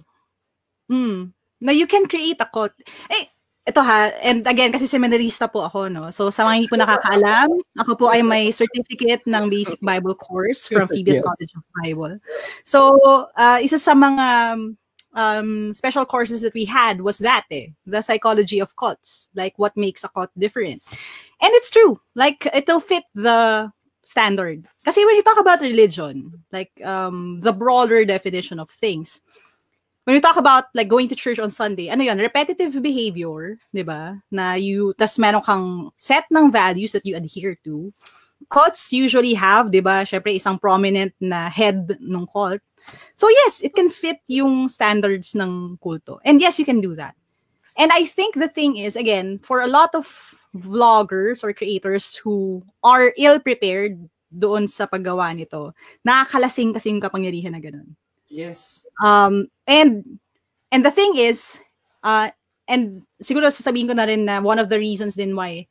Hmm. 0.88 1.36
Na 1.60 1.76
you 1.76 1.92
can 1.92 2.08
create 2.08 2.40
a 2.40 2.48
cult. 2.48 2.72
Eh, 3.12 3.35
ito 3.66 3.82
ha, 3.82 4.13
and 4.22 4.45
again, 4.45 4.70
kasi 4.70 4.86
seminarista 4.86 5.49
po 5.49 5.66
ako, 5.66 5.89
no? 5.89 6.13
So, 6.13 6.30
sa 6.30 6.45
mga 6.45 6.53
hindi 6.53 6.70
po 6.70 6.78
nakakaalam, 6.78 7.49
ako 7.82 7.91
po 7.97 8.05
ay 8.13 8.22
may 8.22 8.53
certificate 8.53 9.26
ng 9.26 9.49
Basic 9.49 9.82
Bible 9.82 10.13
course 10.13 10.70
from 10.70 10.86
Phoebe's 10.93 11.18
Yes. 11.18 11.26
College 11.26 11.53
of 11.57 11.66
Bible. 11.82 12.13
So, 12.61 12.80
uh, 13.34 13.57
isa 13.57 13.82
sa 13.82 13.97
mga 13.97 14.26
um, 15.18 15.74
special 15.74 16.05
courses 16.05 16.45
that 16.45 16.53
we 16.53 16.66
had 16.66 17.01
was 17.01 17.18
that 17.26 17.49
eh, 17.49 17.74
the 17.89 18.05
psychology 18.05 18.61
of 18.61 18.76
cults, 18.78 19.34
like 19.34 19.57
what 19.57 19.74
makes 19.76 20.03
a 20.03 20.09
cult 20.13 20.30
different. 20.38 20.84
And 21.41 21.49
it's 21.57 21.74
true. 21.74 21.99
Like, 22.13 22.45
it'll 22.53 22.80
fit 22.80 23.03
the 23.16 23.74
standard. 24.05 24.70
Kasi 24.86 25.03
when 25.03 25.16
you 25.16 25.24
talk 25.24 25.39
about 25.39 25.66
religion, 25.66 26.45
like 26.53 26.70
um, 26.86 27.41
the 27.41 27.51
broader 27.51 28.05
definition 28.05 28.59
of 28.59 28.70
things, 28.70 29.22
when 30.06 30.14
you 30.14 30.22
talk 30.22 30.38
about 30.38 30.66
like 30.74 30.88
going 30.88 31.10
to 31.10 31.16
church 31.18 31.39
on 31.39 31.51
Sunday, 31.51 31.89
ano 31.89 32.03
yun, 32.03 32.18
repetitive 32.18 32.82
behavior, 32.82 33.58
di 33.74 33.82
ba? 33.82 34.22
Na 34.32 34.53
you, 34.53 34.93
tas 34.97 35.18
meron 35.18 35.41
kang 35.41 35.91
set 35.97 36.26
ng 36.32 36.51
values 36.51 36.93
that 36.93 37.06
you 37.06 37.18
adhere 37.18 37.58
to. 37.66 37.91
Cults 38.49 38.93
usually 38.93 39.34
have, 39.34 39.72
di 39.74 39.82
ba, 39.82 40.06
syempre 40.06 40.30
isang 40.38 40.62
prominent 40.62 41.14
na 41.20 41.49
head 41.49 41.97
ng 41.99 42.26
cult. 42.30 42.62
So 43.18 43.28
yes, 43.30 43.62
it 43.66 43.74
can 43.74 43.89
fit 43.89 44.22
yung 44.30 44.70
standards 44.70 45.34
ng 45.34 45.82
kulto. 45.82 46.22
And 46.24 46.39
yes, 46.39 46.62
you 46.62 46.66
can 46.66 46.82
do 46.82 46.95
that. 46.95 47.18
And 47.76 47.91
I 47.91 48.06
think 48.06 48.38
the 48.38 48.47
thing 48.47 48.78
is, 48.78 48.95
again, 48.95 49.39
for 49.41 49.60
a 49.60 49.68
lot 49.68 49.91
of 49.95 50.06
vloggers 50.56 51.43
or 51.43 51.51
creators 51.51 52.16
who 52.16 52.64
are 52.86 53.12
ill-prepared 53.18 53.99
doon 54.32 54.70
sa 54.70 54.86
paggawa 54.86 55.34
nito, 55.36 55.74
nakakalasing 56.08 56.72
kasi 56.72 56.93
yung 56.93 57.03
kapangyarihan 57.03 57.51
na 57.51 57.60
ganun. 57.60 57.97
Yes. 58.28 58.82
Um, 59.03 59.47
and, 59.67 60.19
and 60.71 60.86
the 60.86 60.91
thing 60.91 61.17
is, 61.17 61.59
uh, 62.03 62.30
and 62.67 63.03
siguro 63.21 63.47
sasabihin 63.53 63.88
ko 63.88 63.93
na 63.93 64.09
rin 64.09 64.26
na 64.26 64.41
one 64.41 64.57
of 64.57 64.69
the 64.69 64.80
reasons 64.80 65.15
din 65.15 65.36
why 65.36 65.67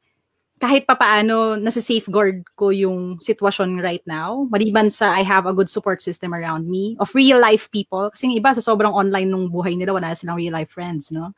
kahit 0.63 0.87
papaano 0.87 1.59
nasa 1.59 1.83
safeguard 1.83 2.47
ko 2.55 2.71
yung 2.71 3.19
sitwasyon 3.19 3.83
right 3.83 4.07
now, 4.07 4.47
maliban 4.55 4.87
sa 4.87 5.11
I 5.11 5.27
have 5.27 5.51
a 5.51 5.53
good 5.53 5.67
support 5.67 5.99
system 5.99 6.31
around 6.31 6.71
me 6.71 6.95
of 7.03 7.11
real 7.13 7.43
life 7.43 7.67
people, 7.75 8.09
kasi 8.15 8.31
yung 8.31 8.39
iba 8.39 8.55
sa 8.55 8.63
sobrang 8.63 8.95
online 8.95 9.29
nung 9.35 9.51
buhay 9.51 9.75
nila, 9.75 9.99
wala 9.99 10.15
silang 10.15 10.39
real 10.39 10.55
life 10.55 10.71
friends, 10.71 11.11
no? 11.11 11.35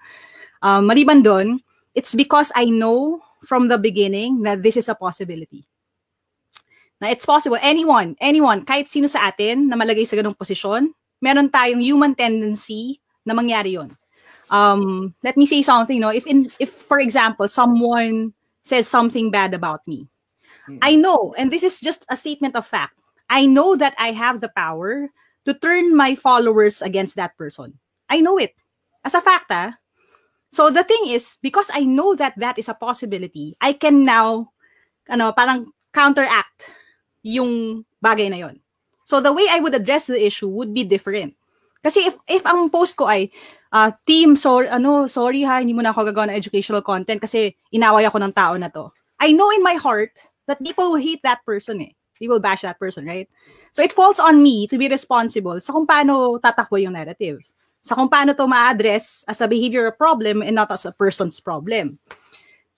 Um, 0.61 0.85
maliban 0.85 1.25
doon, 1.25 1.57
it's 1.97 2.13
because 2.13 2.53
I 2.53 2.69
know 2.69 3.25
from 3.41 3.73
the 3.73 3.81
beginning 3.81 4.45
that 4.45 4.61
this 4.61 4.77
is 4.77 4.93
a 4.93 4.95
possibility. 4.95 5.65
Na 7.01 7.09
it's 7.09 7.25
possible. 7.25 7.59
Anyone, 7.65 8.21
anyone, 8.21 8.69
kahit 8.69 8.93
sino 8.93 9.09
sa 9.09 9.33
atin 9.33 9.73
na 9.73 9.81
malagay 9.81 10.05
sa 10.05 10.21
ganung 10.21 10.37
posisyon, 10.37 10.93
meron 11.21 11.51
tayong 11.51 11.83
human 11.83 12.15
tendency 12.15 13.01
na 13.25 13.35
mangyari 13.35 13.77
yon. 13.77 13.91
Um, 14.51 15.15
let 15.23 15.37
me 15.37 15.47
say 15.47 15.63
something, 15.63 15.99
no? 15.99 16.15
If 16.15 16.27
in 16.27 16.51
if 16.63 16.71
for 16.87 17.03
example, 17.03 17.49
someone 17.49 18.33
says 18.63 18.87
something 18.87 19.31
bad 19.31 19.55
about 19.55 19.83
me, 19.87 20.07
hmm. 20.67 20.79
I 20.83 20.95
know, 20.95 21.35
and 21.39 21.51
this 21.51 21.63
is 21.67 21.83
just 21.83 22.07
a 22.11 22.17
statement 22.17 22.55
of 22.55 22.67
fact. 22.67 22.95
I 23.27 23.47
know 23.47 23.75
that 23.75 23.95
I 23.99 24.15
have 24.15 24.39
the 24.39 24.55
power 24.55 25.11
to 25.47 25.53
turn 25.55 25.99
my 25.99 26.15
followers 26.15 26.79
against 26.79 27.19
that 27.19 27.35
person. 27.35 27.75
I 28.07 28.23
know 28.23 28.39
it. 28.39 28.55
As 29.03 29.15
a 29.15 29.23
fact, 29.23 29.51
ah, 29.51 29.75
So 30.51 30.71
the 30.71 30.85
thing 30.85 31.13
is, 31.13 31.39
because 31.43 31.71
I 31.73 31.85
know 31.85 32.15
that 32.17 32.35
that 32.39 32.59
is 32.59 32.69
a 32.69 32.79
possibility, 32.79 33.57
I 33.61 33.75
can 33.75 34.05
now, 34.05 34.57
ano, 35.05 35.33
parang 35.33 35.69
counteract 35.93 36.71
yung 37.21 37.85
bagay 38.01 38.31
na 38.31 38.41
yon. 38.47 38.57
So 39.07 39.23
the 39.23 39.31
way 39.31 39.47
I 39.47 39.63
would 39.63 39.79
address 39.79 40.11
the 40.11 40.19
issue 40.19 40.51
would 40.51 40.75
be 40.75 40.83
different. 40.83 41.39
Kasi 41.87 42.11
if 42.11 42.19
if 42.27 42.43
ang 42.43 42.67
post 42.67 42.99
ko 42.99 43.07
ay 43.07 43.31
uh, 43.71 43.95
team 44.03 44.35
sorry 44.35 44.67
ano 44.67 45.07
sorry 45.07 45.47
ha 45.47 45.63
hindi 45.63 45.71
mo 45.71 45.87
na 45.87 45.95
ako 45.95 46.11
gagawa 46.11 46.35
ng 46.35 46.39
educational 46.43 46.83
content 46.83 47.23
kasi 47.23 47.55
inaway 47.71 48.03
ako 48.03 48.19
ng 48.19 48.35
tao 48.35 48.59
na 48.59 48.67
to. 48.67 48.91
I 49.23 49.31
know 49.31 49.55
in 49.55 49.63
my 49.63 49.79
heart 49.79 50.11
that 50.51 50.59
people 50.59 50.91
will 50.91 50.99
hate 50.99 51.23
that 51.23 51.47
person 51.47 51.79
eh. 51.87 51.95
They 52.19 52.27
will 52.27 52.43
bash 52.43 52.67
that 52.67 52.83
person, 52.83 53.07
right? 53.07 53.31
So 53.71 53.87
it 53.87 53.95
falls 53.95 54.19
on 54.19 54.43
me 54.43 54.67
to 54.73 54.75
be 54.75 54.91
responsible 54.91 55.63
sa 55.63 55.71
kung 55.71 55.87
paano 55.87 56.43
tatakbo 56.43 56.83
yung 56.83 56.99
narrative 56.99 57.39
sa 57.87 57.95
kung 57.95 58.11
paano 58.11 58.35
to 58.35 58.51
ma-address 58.51 59.23
as 59.31 59.39
a 59.39 59.47
behavioral 59.47 59.95
problem 59.95 60.43
and 60.43 60.59
not 60.59 60.67
as 60.75 60.83
a 60.83 60.91
person's 60.91 61.39
problem. 61.39 62.03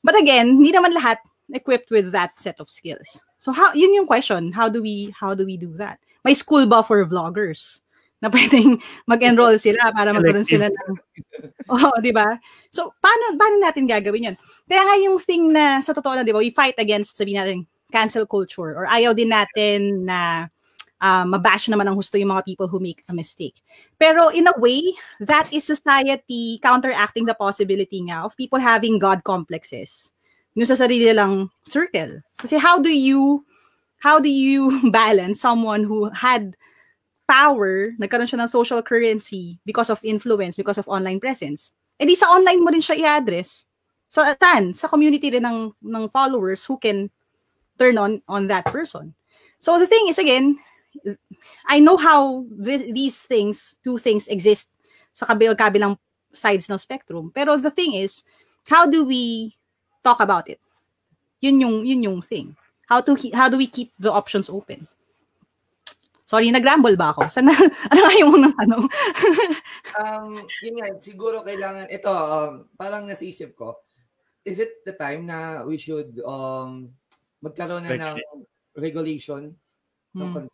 But 0.05 0.21
again, 0.21 0.61
hindi 0.61 0.69
naman 0.69 0.93
lahat 0.93 1.25
equipped 1.49 1.89
with 1.89 2.13
that 2.13 2.37
set 2.37 2.61
of 2.61 2.69
skills. 2.69 3.17
So 3.41 3.49
how 3.49 3.73
yun 3.73 3.97
yung 3.97 4.05
question, 4.05 4.53
how 4.53 4.69
do 4.69 4.85
we 4.85 5.09
how 5.17 5.33
do 5.33 5.49
we 5.49 5.57
do 5.57 5.73
that? 5.81 5.97
May 6.25 6.35
school 6.35 6.67
ba 6.67 6.83
for 6.83 7.05
vloggers? 7.07 7.83
Na 8.19 8.27
pwedeng 8.35 8.83
mag-enroll 9.07 9.55
sila 9.63 9.95
para 9.95 10.11
magkaroon 10.11 10.43
sila 10.43 10.67
ng 10.67 10.93
Oh, 11.71 11.95
di 12.03 12.11
ba? 12.11 12.35
So 12.73 12.91
paano 12.99 13.39
paano 13.39 13.63
natin 13.63 13.87
gagawin 13.87 14.33
'yon? 14.33 14.37
Kaya 14.67 14.83
nga 14.83 14.97
yung 14.99 15.17
thing 15.23 15.55
na 15.55 15.79
sa 15.79 15.95
totoo 15.95 16.19
lang, 16.19 16.27
di 16.27 16.35
ba, 16.35 16.43
we 16.43 16.51
fight 16.51 16.75
against 16.81 17.15
sabihin 17.15 17.39
natin 17.39 17.59
cancel 17.93 18.27
culture 18.27 18.75
or 18.75 18.85
ayaw 18.91 19.15
din 19.15 19.31
natin 19.33 20.05
na 20.05 20.51
uh, 21.01 21.25
mabash 21.25 21.71
naman 21.71 21.89
ang 21.89 21.97
husto 21.97 22.19
yung 22.19 22.35
mga 22.35 22.45
people 22.45 22.69
who 22.69 22.79
make 22.83 23.03
a 23.09 23.15
mistake. 23.15 23.63
Pero 23.97 24.29
in 24.35 24.47
a 24.51 24.57
way, 24.59 24.83
that 25.23 25.49
is 25.53 25.65
society 25.65 26.59
counteracting 26.61 27.25
the 27.25 27.35
possibility 27.35 28.03
nga 28.07 28.27
of 28.27 28.37
people 28.37 28.59
having 28.59 28.99
God 28.99 29.23
complexes. 29.25 30.13
Yung 30.59 30.67
sa 30.67 30.75
sarili 30.75 31.11
lang 31.15 31.49
circle. 31.65 32.19
Kasi 32.41 32.59
how 32.59 32.83
do 32.83 32.91
you 32.91 33.47
how 33.99 34.19
do 34.19 34.29
you 34.29 34.91
balance 34.91 35.41
someone 35.41 35.85
who 35.85 36.11
had 36.11 36.57
power, 37.29 37.93
nagkaroon 38.01 38.27
siya 38.27 38.41
ng 38.41 38.49
social 38.49 38.81
currency 38.81 39.61
because 39.69 39.91
of 39.91 40.01
influence, 40.03 40.57
because 40.57 40.79
of 40.79 40.89
online 40.89 41.21
presence. 41.21 41.77
E 42.01 42.07
di 42.07 42.17
sa 42.17 42.33
online 42.33 42.65
mo 42.65 42.73
rin 42.73 42.81
siya 42.81 42.97
i-address. 42.97 43.69
So, 44.09 44.25
tan, 44.41 44.73
sa 44.73 44.89
community 44.89 45.29
din 45.29 45.45
ng, 45.45 45.77
ng 45.85 46.05
followers 46.09 46.65
who 46.65 46.81
can 46.81 47.13
turn 47.79 47.97
on 47.97 48.21
on 48.27 48.51
that 48.51 48.67
person. 48.67 49.15
So 49.59 49.79
the 49.79 49.87
thing 49.87 50.07
is, 50.09 50.19
again, 50.19 50.59
I 51.67 51.79
know 51.79 51.97
how 51.97 52.45
this, 52.51 52.83
these 52.93 53.23
things, 53.23 53.79
two 53.83 53.99
things 53.99 54.27
exist 54.27 54.71
sa 55.15 55.27
kabilang, 55.27 55.57
kabilang 55.57 55.99
sides 56.33 56.69
ng 56.69 56.79
spectrum. 56.79 57.31
Pero 57.35 57.57
the 57.57 57.71
thing 57.71 57.95
is, 57.95 58.23
how 58.69 58.87
do 58.87 59.05
we 59.05 59.55
talk 60.03 60.21
about 60.21 60.51
it? 60.51 60.61
Yun 61.41 61.61
yung, 61.61 61.87
yun 61.87 62.03
yung 62.03 62.21
thing. 62.23 62.55
How 62.89 63.05
to 63.05 63.13
how 63.37 63.53
do 63.53 63.61
we 63.61 63.69
keep 63.69 63.93
the 64.01 64.09
options 64.09 64.49
open? 64.49 64.89
Sorry, 66.29 66.53
nag-ramble 66.53 66.93
ba 67.01 67.17
ako? 67.17 67.33
Sana, 67.33 67.53
ano 67.93 68.01
nga 68.05 68.15
yung 68.21 68.33
unang 68.37 68.53
tanong? 68.53 68.85
um, 70.05 70.45
yun 70.61 70.77
nga, 70.77 70.93
siguro 71.01 71.41
kailangan, 71.41 71.89
ito, 71.89 72.13
um, 72.13 72.69
parang 72.77 73.09
nasa 73.09 73.25
isip 73.25 73.57
ko, 73.57 73.81
is 74.45 74.61
it 74.61 74.85
the 74.85 74.93
time 74.93 75.25
na 75.25 75.65
we 75.65 75.81
should 75.81 76.21
um, 76.29 76.93
magkaroon 77.41 77.89
na 77.89 77.97
ng 77.97 78.45
regulation 78.77 79.57
ng 80.13 80.29
hmm. 80.37 80.53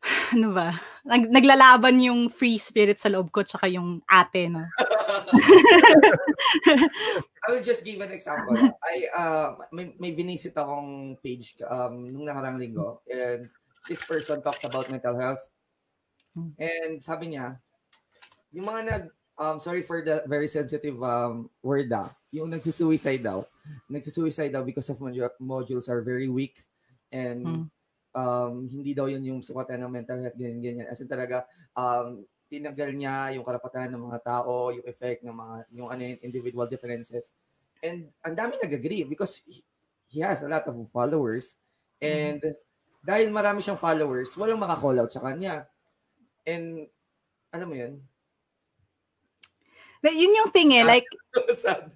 ano 0.40 0.48
ba? 0.56 0.72
Nag, 1.04 1.28
naglalaban 1.28 2.00
yung 2.00 2.32
free 2.32 2.56
spirit 2.56 2.96
sa 2.96 3.12
loob 3.12 3.28
ko 3.28 3.44
tsaka 3.44 3.68
yung 3.68 4.00
ate, 4.08 4.48
no? 4.48 4.64
I 7.46 7.46
will 7.48 7.62
just 7.62 7.84
give 7.84 8.00
an 8.00 8.10
example. 8.10 8.54
I 8.82 8.94
uh 9.14 9.48
may, 9.72 9.94
may 9.98 10.12
binisit 10.14 10.54
akong 10.54 11.18
page 11.22 11.58
um 11.66 12.06
nung 12.10 12.26
nakarang 12.26 12.58
linggo 12.58 13.02
and 13.10 13.50
this 13.86 14.02
person 14.02 14.42
talks 14.42 14.64
about 14.66 14.90
mental 14.90 15.18
health. 15.18 15.42
And 16.58 17.02
sabi 17.02 17.34
niya, 17.34 17.58
yung 18.52 18.66
mga 18.66 18.80
nag 18.86 19.04
um 19.36 19.56
sorry 19.60 19.82
for 19.84 20.00
the 20.00 20.24
very 20.26 20.48
sensitive 20.48 20.96
um 21.02 21.50
word 21.60 21.92
ah, 21.92 22.14
yung 22.32 22.50
nagsusuicide 22.50 23.22
daw. 23.22 23.44
Nagsusuicide 23.90 24.52
daw 24.52 24.62
because 24.62 24.88
of 24.90 25.00
modules 25.42 25.88
are 25.90 26.02
very 26.02 26.28
weak 26.28 26.62
and 27.10 27.42
hmm 27.46 27.66
um, 28.16 28.64
hindi 28.72 28.96
daw 28.96 29.06
yun 29.06 29.20
yung 29.22 29.40
sukatan 29.44 29.84
ng 29.84 29.92
mental 29.92 30.18
health, 30.24 30.34
ganyan, 30.40 30.64
ganyan. 30.64 30.88
As 30.88 30.98
in 31.04 31.06
talaga, 31.06 31.44
um, 31.76 32.24
tinanggal 32.46 32.90
niya 32.94 33.34
yung 33.34 33.44
karapatan 33.46 33.90
ng 33.94 34.02
mga 34.06 34.20
tao, 34.22 34.70
yung 34.70 34.86
effect 34.86 35.26
ng 35.26 35.34
mga, 35.34 35.54
yung 35.74 35.88
ano 35.90 36.00
yung 36.02 36.22
individual 36.22 36.66
differences. 36.70 37.34
And 37.82 38.10
ang 38.22 38.34
dami 38.38 38.56
nag-agree 38.56 39.04
because 39.04 39.42
he, 39.42 39.62
he 40.06 40.22
has 40.22 40.42
a 40.42 40.48
lot 40.48 40.66
of 40.66 40.74
followers. 40.88 41.58
And 41.98 42.38
mm-hmm. 42.38 42.58
dahil 43.02 43.28
marami 43.34 43.62
siyang 43.62 43.80
followers, 43.80 44.34
walang 44.38 44.62
maka-call 44.62 44.98
out 45.02 45.10
sa 45.10 45.22
kanya. 45.22 45.66
And, 46.46 46.86
ano 47.50 47.64
mo 47.66 47.74
yun? 47.74 47.98
Yun 50.06 50.38
yung 50.38 50.50
thing 50.54 50.70
eh, 50.78 50.86
like, 50.86 51.06
sad. 51.54 51.90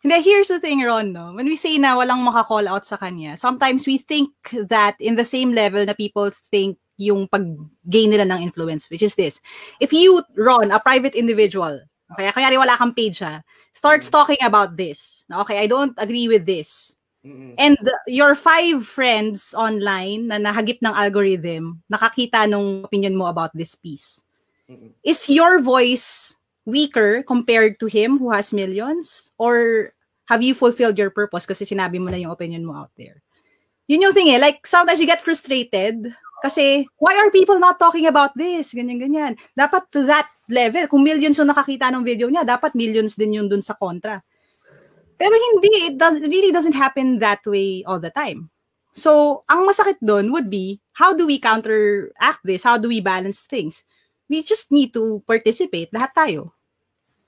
Hindi, 0.00 0.16
here's 0.24 0.48
the 0.48 0.60
thing, 0.60 0.80
Ron, 0.80 1.12
no? 1.12 1.36
When 1.36 1.44
we 1.44 1.60
say 1.60 1.76
na 1.76 1.92
walang 1.92 2.24
maka-call 2.24 2.64
out 2.64 2.88
sa 2.88 2.96
kanya, 2.96 3.36
sometimes 3.36 3.84
we 3.84 3.98
think 3.98 4.32
that 4.72 4.96
in 4.96 5.18
the 5.18 5.28
same 5.28 5.52
level 5.52 5.84
na 5.84 5.92
people 5.92 6.30
think 6.32 6.80
yung 7.00 7.24
pag-gain 7.24 8.12
nila 8.12 8.28
ng 8.28 8.44
influence, 8.44 8.84
which 8.92 9.00
is 9.00 9.16
this. 9.16 9.40
If 9.80 9.90
you, 9.96 10.20
Ron, 10.36 10.68
a 10.68 10.78
private 10.78 11.16
individual, 11.16 11.80
kaya 12.12 12.30
kaya 12.36 12.52
wala 12.60 12.76
kang 12.76 12.92
page 12.92 13.24
ha, 13.24 13.40
starts 13.72 14.12
mm. 14.12 14.12
talking 14.12 14.42
about 14.44 14.76
this. 14.76 15.24
Okay, 15.32 15.56
I 15.56 15.66
don't 15.66 15.96
agree 15.96 16.28
with 16.28 16.44
this. 16.44 16.94
Mm-hmm. 17.24 17.56
And 17.56 17.76
your 18.08 18.34
five 18.34 18.84
friends 18.84 19.52
online 19.56 20.28
na 20.28 20.36
nahagip 20.40 20.80
ng 20.84 20.92
algorithm, 20.92 21.80
nakakita 21.88 22.48
nung 22.48 22.84
opinion 22.84 23.16
mo 23.16 23.28
about 23.28 23.52
this 23.56 23.74
piece. 23.74 24.24
Mm-hmm. 24.68 24.92
Is 25.04 25.28
your 25.28 25.60
voice 25.60 26.36
weaker 26.64 27.22
compared 27.24 27.80
to 27.80 27.86
him 27.86 28.16
who 28.16 28.32
has 28.32 28.52
millions? 28.52 29.32
Or 29.36 29.92
have 30.28 30.42
you 30.42 30.54
fulfilled 30.54 30.96
your 30.96 31.10
purpose 31.10 31.44
kasi 31.44 31.64
sinabi 31.64 32.00
mo 32.00 32.08
na 32.08 32.16
yung 32.16 32.32
opinion 32.32 32.64
mo 32.64 32.74
out 32.74 32.92
there? 32.96 33.20
Yun 33.90 34.06
yung 34.06 34.14
thing 34.14 34.30
eh. 34.30 34.38
Like, 34.38 34.64
sometimes 34.64 35.02
you 35.02 35.06
get 35.06 35.20
frustrated 35.20 36.14
kasi, 36.40 36.88
why 36.96 37.14
are 37.20 37.30
people 37.30 37.60
not 37.60 37.76
talking 37.76 38.08
about 38.08 38.32
this? 38.34 38.72
Ganyan, 38.72 38.98
ganyan. 38.98 39.32
Dapat 39.52 39.92
to 39.92 40.04
that 40.08 40.28
level, 40.48 40.88
kung 40.88 41.04
millions 41.04 41.36
yung 41.36 41.52
nakakita 41.52 41.92
ng 41.92 42.02
video 42.02 42.26
niya, 42.32 42.48
dapat 42.48 42.72
millions 42.72 43.14
din 43.14 43.36
yun 43.36 43.46
dun 43.46 43.62
sa 43.62 43.76
kontra. 43.76 44.24
Pero 45.20 45.36
hindi, 45.36 45.92
it, 45.92 45.96
does, 46.00 46.16
it 46.16 46.32
really 46.32 46.48
doesn't 46.48 46.74
happen 46.74 47.20
that 47.20 47.44
way 47.44 47.84
all 47.84 48.00
the 48.00 48.08
time. 48.10 48.48
So, 48.96 49.44
ang 49.46 49.68
masakit 49.68 50.00
doon 50.00 50.32
would 50.32 50.48
be, 50.48 50.80
how 50.96 51.12
do 51.12 51.28
we 51.28 51.38
counteract 51.38 52.42
this? 52.42 52.64
How 52.64 52.80
do 52.80 52.88
we 52.88 53.04
balance 53.04 53.44
things? 53.44 53.84
We 54.26 54.42
just 54.42 54.72
need 54.72 54.96
to 54.96 55.22
participate, 55.28 55.92
lahat 55.92 56.10
tayo. 56.16 56.40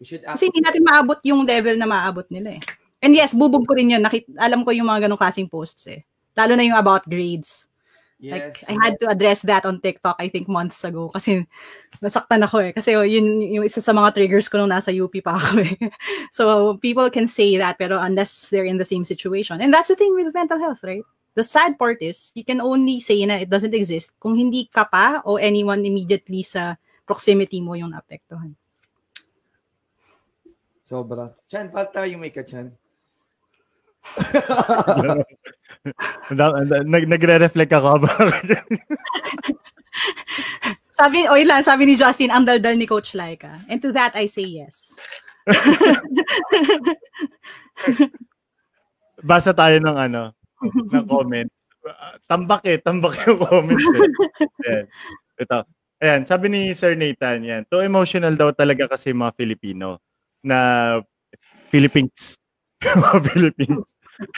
We 0.01 0.09
should 0.09 0.25
Kasi 0.27 0.51
hindi 0.51 0.65
natin 0.65 0.83
maabot 0.83 1.21
yung 1.23 1.47
level 1.47 1.77
na 1.79 1.87
maabot 1.87 2.27
nila 2.33 2.59
eh. 2.59 2.63
And 3.03 3.15
yes, 3.15 3.35
bubog 3.35 3.67
ko 3.67 3.75
rin 3.75 3.91
yun. 3.91 4.03
Nakit, 4.03 4.31
alam 4.39 4.63
ko 4.63 4.71
yung 4.71 4.87
mga 4.87 5.07
ganong 5.07 5.19
klaseng 5.19 5.51
posts 5.51 5.91
eh. 5.91 6.03
Lalo 6.39 6.55
na 6.55 6.65
yung 6.67 6.79
about 6.79 7.07
grades. 7.07 7.71
Like, 8.23 8.63
I 8.71 8.79
had 8.79 9.03
to 9.03 9.11
address 9.11 9.43
that 9.51 9.67
on 9.67 9.83
TikTok, 9.83 10.15
I 10.23 10.31
think, 10.31 10.47
months 10.47 10.87
ago. 10.87 11.11
Kasi, 11.11 11.43
nasaktan 11.99 12.47
ako 12.47 12.71
eh. 12.71 12.71
Kasi 12.71 12.95
yun 12.95 13.43
yung 13.43 13.67
isa 13.67 13.83
sa 13.83 13.91
mga 13.91 14.15
triggers 14.15 14.47
ko 14.47 14.63
nung 14.63 14.71
nasa 14.71 14.95
UP 14.95 15.11
pa 15.19 15.35
ako 15.35 15.67
eh. 15.67 15.75
So, 16.31 16.77
people 16.79 17.11
can 17.11 17.27
say 17.27 17.59
that, 17.59 17.83
pero 17.83 17.99
unless 17.99 18.47
they're 18.55 18.69
in 18.69 18.79
the 18.79 18.87
same 18.87 19.03
situation. 19.03 19.59
And 19.59 19.75
that's 19.75 19.91
the 19.91 19.99
thing 19.99 20.15
with 20.15 20.31
mental 20.31 20.63
health, 20.63 20.87
right? 20.87 21.03
The 21.35 21.43
sad 21.43 21.75
part 21.81 21.99
is, 21.99 22.31
you 22.39 22.45
can 22.47 22.63
only 22.63 23.01
say 23.01 23.27
na 23.27 23.43
it 23.43 23.51
doesn't 23.51 23.75
exist 23.75 24.15
kung 24.23 24.39
hindi 24.39 24.71
ka 24.71 24.87
pa 24.87 25.25
o 25.27 25.41
anyone 25.41 25.83
immediately 25.83 26.47
sa 26.47 26.79
proximity 27.03 27.59
mo 27.59 27.75
yung 27.75 27.91
naapektuhan. 27.91 28.55
Sobra. 30.87 31.33
Chan, 31.49 31.73
falta 31.73 32.07
yung 32.07 32.21
may 32.21 32.31
ka, 32.31 32.45
Chan. 32.45 32.71
Nag, 36.87 37.05
nagre-reflect 37.11 37.73
ako. 37.75 38.07
Sabi, 40.93 41.27
o 41.27 41.35
lang, 41.43 41.65
sabi 41.67 41.89
ni 41.89 41.99
Justin, 41.99 42.31
ang 42.31 42.47
daldal 42.47 42.79
ni 42.79 42.87
Coach 42.87 43.19
Laika. 43.19 43.59
And 43.67 43.83
to 43.83 43.91
that, 43.97 44.15
I 44.15 44.31
say 44.31 44.47
yes. 44.47 44.95
Basa 49.27 49.51
tayo 49.51 49.83
ng 49.83 49.97
ano, 49.99 50.31
ng 50.63 51.07
comment. 51.11 51.51
Tambak 52.31 52.63
eh, 52.69 52.79
tambak 52.79 53.19
yung 53.27 53.43
comments 53.43 53.83
eh. 53.83 53.99
Ayan. 54.69 54.87
Ito. 55.43 55.59
Ayan, 56.03 56.23
sabi 56.23 56.47
ni 56.53 56.71
Sir 56.71 56.95
Nathan, 56.95 57.43
yan. 57.43 57.63
Too 57.67 57.83
emotional 57.83 58.39
daw 58.39 58.55
talaga 58.55 58.87
kasi 58.95 59.11
mga 59.11 59.35
Filipino 59.35 59.99
na 60.45 60.99
Philippines. 61.75 62.39
mga 62.83 63.19
Philippines. 63.27 63.87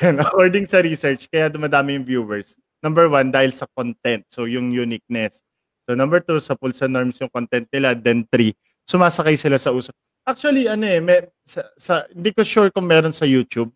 And 0.03 0.21
according 0.25 0.67
sa 0.67 0.81
research, 0.81 1.29
kaya 1.29 1.51
dumadami 1.51 1.99
yung 1.99 2.07
viewers. 2.07 2.57
Number 2.85 3.09
one, 3.09 3.33
dahil 3.33 3.53
sa 3.53 3.65
content. 3.73 4.25
So, 4.29 4.45
yung 4.45 4.69
uniqueness. 4.69 5.41
So, 5.89 5.97
number 5.97 6.21
two, 6.21 6.41
sa 6.41 6.53
pulsa 6.57 6.85
norms 6.85 7.17
yung 7.21 7.33
content 7.33 7.69
nila. 7.73 7.97
Then 7.97 8.29
three, 8.29 8.53
sumasakay 8.85 9.37
sila 9.41 9.57
sa 9.57 9.73
uso. 9.73 9.93
Actually, 10.25 10.69
ano 10.69 10.85
eh, 10.85 11.01
may, 11.01 11.29
sa, 11.45 11.65
sa, 11.77 11.95
hindi 12.13 12.33
ko 12.33 12.41
sure 12.45 12.69
kung 12.73 12.89
meron 12.89 13.13
sa 13.13 13.29
YouTube. 13.29 13.69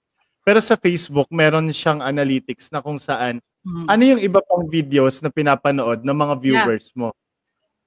Pero 0.44 0.64
sa 0.64 0.80
Facebook, 0.80 1.28
meron 1.28 1.68
siyang 1.68 2.00
analytics 2.00 2.72
na 2.72 2.80
kung 2.80 2.96
saan, 2.96 3.40
Mhm. 3.68 3.84
ano 3.84 4.02
yung 4.16 4.20
iba 4.22 4.40
pang 4.40 4.64
videos 4.64 5.20
na 5.20 5.28
pinapanood 5.28 6.00
ng 6.00 6.16
mga 6.16 6.34
viewers 6.40 6.88
mo. 6.96 7.12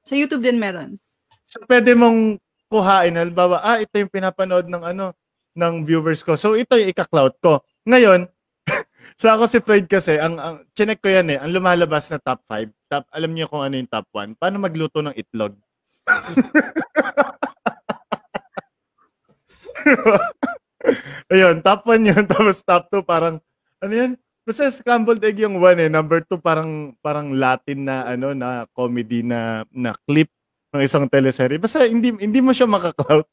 Sa 0.06 0.14
YouTube 0.14 0.46
din 0.46 0.62
meron. 0.62 1.02
So, 1.42 1.58
pwede 1.66 1.98
mong 1.98 2.38
kuhain, 2.70 3.18
halimbawa, 3.18 3.66
ah, 3.66 3.82
ito 3.82 3.98
yung 3.98 4.14
pinapanood 4.14 4.70
ng 4.70 4.84
ano, 4.84 5.10
ng 5.58 5.74
viewers 5.84 6.22
ko. 6.22 6.38
So, 6.38 6.54
ito 6.54 6.78
yung 6.78 6.94
ika-clout 6.94 7.36
ko. 7.42 7.60
Ngayon, 7.88 8.28
sa 9.22 9.34
ako 9.34 9.50
si 9.50 9.58
Floyd 9.58 9.90
kasi, 9.90 10.22
ang, 10.22 10.38
ang 10.38 10.62
chinek 10.78 11.02
ko 11.02 11.10
yan 11.10 11.34
eh, 11.34 11.42
ang 11.42 11.50
lumalabas 11.50 12.14
na 12.14 12.22
top 12.22 12.46
5, 12.46 12.70
top, 12.90 13.06
alam 13.10 13.34
niyo 13.34 13.50
kung 13.50 13.66
ano 13.66 13.74
yung 13.78 13.90
top 13.90 14.06
1, 14.14 14.38
paano 14.38 14.62
magluto 14.62 15.02
ng 15.02 15.18
itlog. 15.18 15.58
Ayun, 21.34 21.66
top 21.66 21.90
1 21.90 22.06
yun, 22.06 22.22
tapos 22.32 22.62
top 22.62 22.86
2 22.94 23.02
parang, 23.02 23.42
ano 23.82 23.94
yan? 23.94 24.14
Basta 24.46 24.70
scrambled 24.70 25.26
egg 25.26 25.42
yung 25.42 25.58
1 25.58 25.86
eh, 25.86 25.90
number 25.90 26.22
2 26.26 26.38
parang, 26.38 26.94
parang 27.02 27.34
Latin 27.34 27.90
na, 27.90 28.06
ano, 28.06 28.38
na 28.38 28.70
comedy 28.78 29.26
na, 29.26 29.66
na 29.74 29.98
clip 30.06 30.30
ng 30.72 30.86
isang 30.86 31.10
teleserye. 31.10 31.60
Basta 31.60 31.84
hindi 31.84 32.16
hindi 32.16 32.40
mo 32.40 32.56
siya 32.56 32.64
maka-clout. 32.64 33.28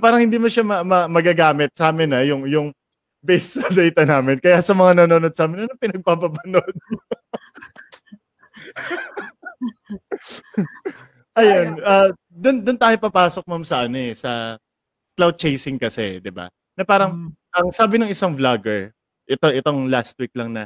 Parang 0.00 0.24
hindi 0.24 0.40
mo 0.40 0.48
siya 0.48 0.64
ma- 0.64 0.80
ma- 0.80 1.12
magagamit 1.12 1.76
sa 1.76 1.92
amin 1.92 2.08
na 2.08 2.24
yung 2.24 2.48
yung 2.48 2.72
based 3.20 3.60
sa 3.60 3.68
data 3.68 4.04
namin. 4.04 4.40
Kaya 4.40 4.64
sa 4.64 4.72
mga 4.72 5.04
nanonood 5.04 5.34
sa 5.36 5.44
amin, 5.48 5.68
ano 5.68 5.74
pinagpapapanood? 5.76 6.74
Ayun, 11.40 11.78
uh, 11.84 12.10
dun, 12.28 12.64
dun 12.64 12.78
tayo 12.80 12.96
papasok 12.98 13.44
ma'am 13.46 13.64
sa 13.64 13.86
ano 13.86 13.96
eh, 13.96 14.12
sa 14.18 14.58
cloud 15.14 15.36
chasing 15.38 15.78
kasi, 15.78 16.18
'di 16.18 16.32
ba? 16.32 16.50
Na 16.74 16.82
parang 16.82 17.30
Mm. 17.30 17.32
ang 17.54 17.68
sabi 17.74 17.98
ng 18.00 18.10
isang 18.10 18.34
vlogger, 18.34 18.90
ito 19.28 19.46
itong 19.52 19.86
last 19.90 20.16
week 20.18 20.32
lang 20.34 20.56
na 20.56 20.64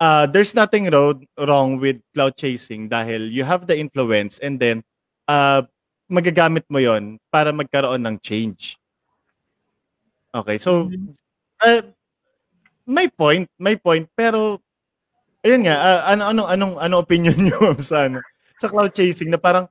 uh, 0.00 0.24
there's 0.28 0.54
nothing 0.54 0.88
wrong, 0.92 1.24
wrong 1.36 1.80
with 1.80 2.00
cloud 2.14 2.36
chasing 2.36 2.88
dahil 2.88 3.28
you 3.32 3.44
have 3.44 3.66
the 3.68 3.76
influence 3.76 4.38
and 4.40 4.60
then 4.60 4.84
uh, 5.28 5.62
magagamit 6.08 6.64
mo 6.70 6.78
yon 6.78 7.18
para 7.32 7.50
magkaroon 7.52 8.04
ng 8.04 8.16
change. 8.22 8.76
Okay, 10.36 10.60
so 10.60 10.92
uh, 11.64 11.82
may 12.84 13.08
point, 13.08 13.48
may 13.56 13.76
point 13.80 14.04
pero 14.12 14.60
ayun 15.42 15.64
nga, 15.66 15.76
uh, 15.78 16.00
ano 16.12 16.22
anong 16.28 16.48
anong 16.52 16.74
ano 16.82 16.94
opinion 17.00 17.36
niyo 17.46 17.74
sa 17.80 18.10
ano 18.10 18.20
sa 18.60 18.68
cloud 18.68 18.92
chasing 18.92 19.32
na 19.32 19.40
parang 19.40 19.68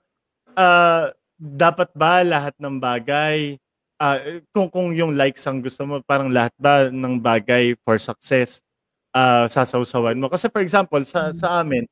uh, 0.57 1.11
dapat 1.37 1.89
ba 1.93 2.23
lahat 2.25 2.55
ng 2.57 2.79
bagay 2.79 3.59
uh, 3.99 4.41
kung 4.55 4.69
kung 4.71 4.89
yung 4.95 5.13
likes 5.17 5.43
ang 5.45 5.59
gusto 5.61 5.83
mo 5.85 5.99
parang 6.05 6.31
lahat 6.31 6.53
ba 6.57 6.87
ng 6.89 7.19
bagay 7.19 7.75
for 7.85 7.99
success 7.99 8.61
uh, 9.15 9.45
sasawsawan 9.51 10.17
mo? 10.17 10.31
Kasi 10.31 10.47
for 10.51 10.61
example 10.63 11.01
sa 11.05 11.33
sa 11.35 11.61
amin 11.61 11.85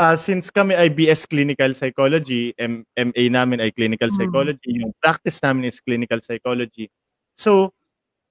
uh, 0.00 0.16
since 0.18 0.50
kami 0.52 0.76
ay 0.76 0.92
BS 0.92 1.24
clinical 1.28 1.72
psychology 1.72 2.52
M- 2.60 2.84
MA 2.96 3.24
namin 3.32 3.60
ay 3.64 3.72
clinical 3.72 4.10
Mm. 4.12 4.16
psychology 4.18 4.70
yung 4.82 4.92
practice 5.00 5.40
namin 5.42 5.68
is 5.72 5.80
clinical 5.80 6.20
psychology. 6.24 6.88
So 7.38 7.72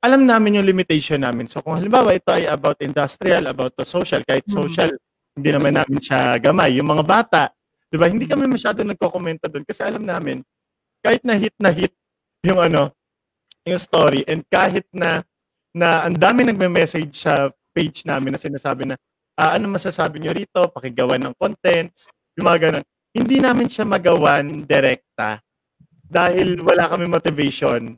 alam 0.06 0.22
namin 0.30 0.62
yung 0.62 0.68
limitation 0.70 1.18
namin. 1.18 1.50
So 1.50 1.66
kung 1.66 1.76
halimbawa 1.82 2.14
ito 2.14 2.30
ay 2.30 2.46
about 2.46 2.78
industrial 2.86 3.50
about 3.50 3.74
the 3.74 3.86
social 3.86 4.22
kahit 4.22 4.46
Mm. 4.46 4.54
social 4.54 4.90
hindi 5.36 5.50
naman 5.52 5.76
namin 5.76 6.00
siya 6.00 6.38
gamay. 6.40 6.78
Yung 6.78 6.88
mga 6.88 7.04
bata 7.04 7.42
'di 7.90 7.98
ba? 7.98 8.06
Hindi 8.08 8.26
kami 8.30 8.46
masyado 8.46 8.86
nagko-komento 8.86 9.50
doon 9.50 9.66
kasi 9.66 9.82
alam 9.82 10.06
namin 10.06 10.46
kahit 11.02 11.22
na 11.26 11.34
hit 11.36 11.56
na 11.58 11.74
hit 11.74 11.94
yung 12.46 12.62
ano 12.62 12.94
yung 13.66 13.82
story 13.82 14.22
and 14.30 14.46
kahit 14.48 14.86
na 14.94 15.26
na 15.76 16.06
ang 16.08 16.16
dami 16.16 16.48
nagme-message 16.48 17.12
sa 17.18 17.50
page 17.76 18.08
namin 18.08 18.38
na 18.38 18.40
sinasabi 18.40 18.88
na 18.88 18.96
ah, 19.36 19.60
ano 19.60 19.68
masasabi 19.68 20.24
nyo 20.24 20.32
rito? 20.32 20.64
Pakigawan 20.72 21.20
ng 21.20 21.36
contents. 21.36 22.08
Yung 22.40 22.48
mga 22.48 22.60
ganun. 22.72 22.86
Hindi 23.12 23.38
namin 23.44 23.68
siya 23.68 23.84
magawan 23.84 24.64
direkta 24.64 25.40
dahil 26.08 26.60
wala 26.64 26.88
kami 26.88 27.08
motivation 27.08 27.96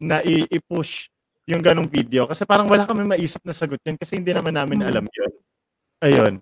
na 0.00 0.24
i-push 0.24 1.08
yung 1.48 1.64
ganong 1.64 1.88
video 1.88 2.28
kasi 2.28 2.44
parang 2.44 2.68
wala 2.68 2.84
kami 2.84 3.08
maisip 3.08 3.40
na 3.42 3.56
sagot 3.56 3.80
yan 3.88 3.96
kasi 3.96 4.20
hindi 4.20 4.36
naman 4.36 4.52
namin 4.52 4.84
alam 4.84 5.08
yun 5.08 5.32
ayun 6.04 6.34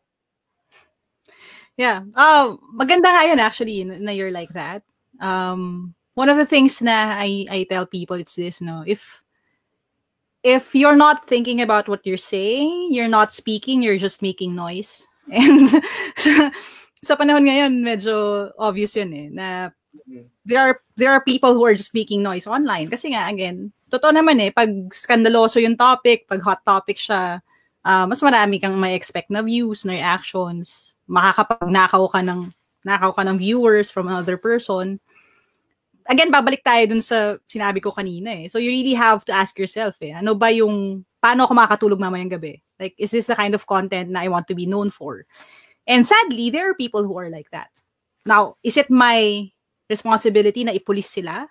Yeah. 1.76 2.08
Oh, 2.16 2.58
maganda 2.72 3.12
nga 3.12 3.28
yun 3.28 3.36
actually 3.36 3.84
na 3.84 4.00
na 4.00 4.12
you're 4.12 4.32
like 4.32 4.52
that. 4.56 4.80
Um, 5.20 5.92
one 6.16 6.32
of 6.32 6.40
the 6.40 6.48
things 6.48 6.80
na 6.80 7.20
I, 7.20 7.44
I 7.52 7.68
tell 7.68 7.84
people 7.84 8.16
it's 8.16 8.34
this, 8.34 8.64
no, 8.64 8.82
if 8.88 9.22
if 10.40 10.74
you're 10.74 10.96
not 10.96 11.28
thinking 11.28 11.60
about 11.60 11.88
what 11.88 12.00
you're 12.08 12.20
saying, 12.20 12.88
you're 12.90 13.12
not 13.12 13.32
speaking, 13.32 13.84
you're 13.84 14.00
just 14.00 14.24
making 14.24 14.56
noise. 14.56 15.04
And 15.32 15.68
sa, 16.16 16.50
sa 17.04 17.14
panahon 17.16 17.44
ngayon, 17.44 17.84
medyo 17.84 18.48
obvious 18.56 18.96
yun 18.96 19.12
eh, 19.12 19.28
na 19.28 19.46
there 20.48 20.60
are 20.62 20.80
there 20.96 21.12
are 21.12 21.20
people 21.20 21.52
who 21.52 21.64
are 21.66 21.76
just 21.76 21.92
making 21.92 22.24
noise 22.24 22.48
online. 22.48 22.88
Kasi 22.88 23.12
nga, 23.12 23.28
again, 23.28 23.68
totoo 23.90 24.10
naman 24.10 24.38
eh, 24.42 24.50
pag 24.50 24.68
skandaloso 24.90 25.62
yung 25.62 25.78
topic, 25.78 26.26
pag 26.26 26.42
hot 26.42 26.60
topic 26.66 26.98
siya, 26.98 27.38
ah, 27.86 28.04
mas 28.06 28.18
marami 28.22 28.58
kang 28.58 28.74
may 28.74 28.98
expect 28.98 29.30
na 29.30 29.42
views, 29.42 29.86
na 29.86 29.94
reactions, 29.94 30.98
makakapagnakaw 31.06 32.02
ka 32.10 32.20
ng 32.22 32.50
nakaw 32.86 33.10
ka 33.10 33.26
ng 33.26 33.38
viewers 33.38 33.90
from 33.90 34.06
another 34.06 34.38
person. 34.38 35.02
Again, 36.06 36.30
babalik 36.30 36.62
tayo 36.62 36.86
dun 36.86 37.02
sa 37.02 37.34
sinabi 37.50 37.82
ko 37.82 37.90
kanina 37.90 38.30
eh. 38.30 38.46
So 38.46 38.62
you 38.62 38.70
really 38.70 38.94
have 38.94 39.26
to 39.26 39.34
ask 39.34 39.58
yourself 39.58 39.98
eh, 39.98 40.14
ano 40.14 40.38
ba 40.38 40.54
yung, 40.54 41.02
paano 41.18 41.42
ako 41.42 41.52
makakatulog 41.58 41.98
mamayang 41.98 42.30
gabi? 42.30 42.62
Like, 42.78 42.94
is 42.94 43.10
this 43.10 43.26
the 43.26 43.34
kind 43.34 43.58
of 43.58 43.66
content 43.66 44.14
na 44.14 44.22
I 44.22 44.30
want 44.30 44.46
to 44.46 44.54
be 44.54 44.70
known 44.70 44.94
for? 44.94 45.26
And 45.86 46.06
sadly, 46.06 46.50
there 46.50 46.70
are 46.70 46.78
people 46.78 47.02
who 47.02 47.18
are 47.18 47.30
like 47.30 47.50
that. 47.50 47.74
Now, 48.22 48.54
is 48.62 48.78
it 48.78 48.90
my 48.90 49.50
responsibility 49.90 50.62
na 50.62 50.74
ipulis 50.74 51.10
sila? 51.10 51.50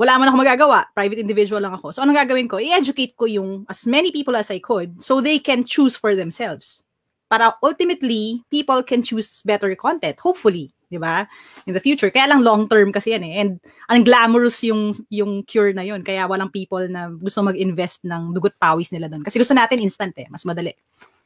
Wala 0.00 0.18
man 0.18 0.28
ako 0.32 0.36
magagawa. 0.40 0.78
Private 0.96 1.20
individual 1.20 1.60
lang 1.60 1.76
ako. 1.76 1.92
So, 1.92 2.02
anong 2.02 2.18
gagawin 2.24 2.48
ko? 2.48 2.56
I-educate 2.58 3.16
ko 3.16 3.28
yung 3.28 3.68
as 3.68 3.84
many 3.84 4.10
people 4.10 4.36
as 4.36 4.50
I 4.50 4.58
could 4.58 5.00
so 5.02 5.20
they 5.20 5.38
can 5.38 5.64
choose 5.64 5.96
for 5.96 6.16
themselves. 6.16 6.84
Para 7.32 7.56
ultimately, 7.64 8.44
people 8.52 8.82
can 8.84 9.00
choose 9.00 9.40
better 9.44 9.72
content. 9.76 10.20
Hopefully. 10.20 10.72
Di 10.92 11.00
ba? 11.00 11.24
In 11.64 11.72
the 11.72 11.80
future. 11.80 12.12
Kaya 12.12 12.28
lang 12.28 12.44
long 12.44 12.68
term 12.68 12.92
kasi 12.92 13.16
yan 13.16 13.24
eh. 13.24 13.40
And 13.40 13.56
ang 13.88 14.04
glamorous 14.04 14.60
yung, 14.60 14.92
yung 15.08 15.40
cure 15.48 15.72
na 15.72 15.80
yun. 15.80 16.04
Kaya 16.04 16.28
walang 16.28 16.52
people 16.52 16.84
na 16.84 17.08
gusto 17.08 17.40
mag-invest 17.40 18.04
ng 18.04 18.36
dugot 18.36 18.52
pawis 18.60 18.92
nila 18.92 19.08
doon. 19.08 19.24
Kasi 19.24 19.40
gusto 19.40 19.56
natin 19.56 19.80
instant 19.80 20.12
eh. 20.20 20.28
Mas 20.28 20.44
madali. 20.44 20.76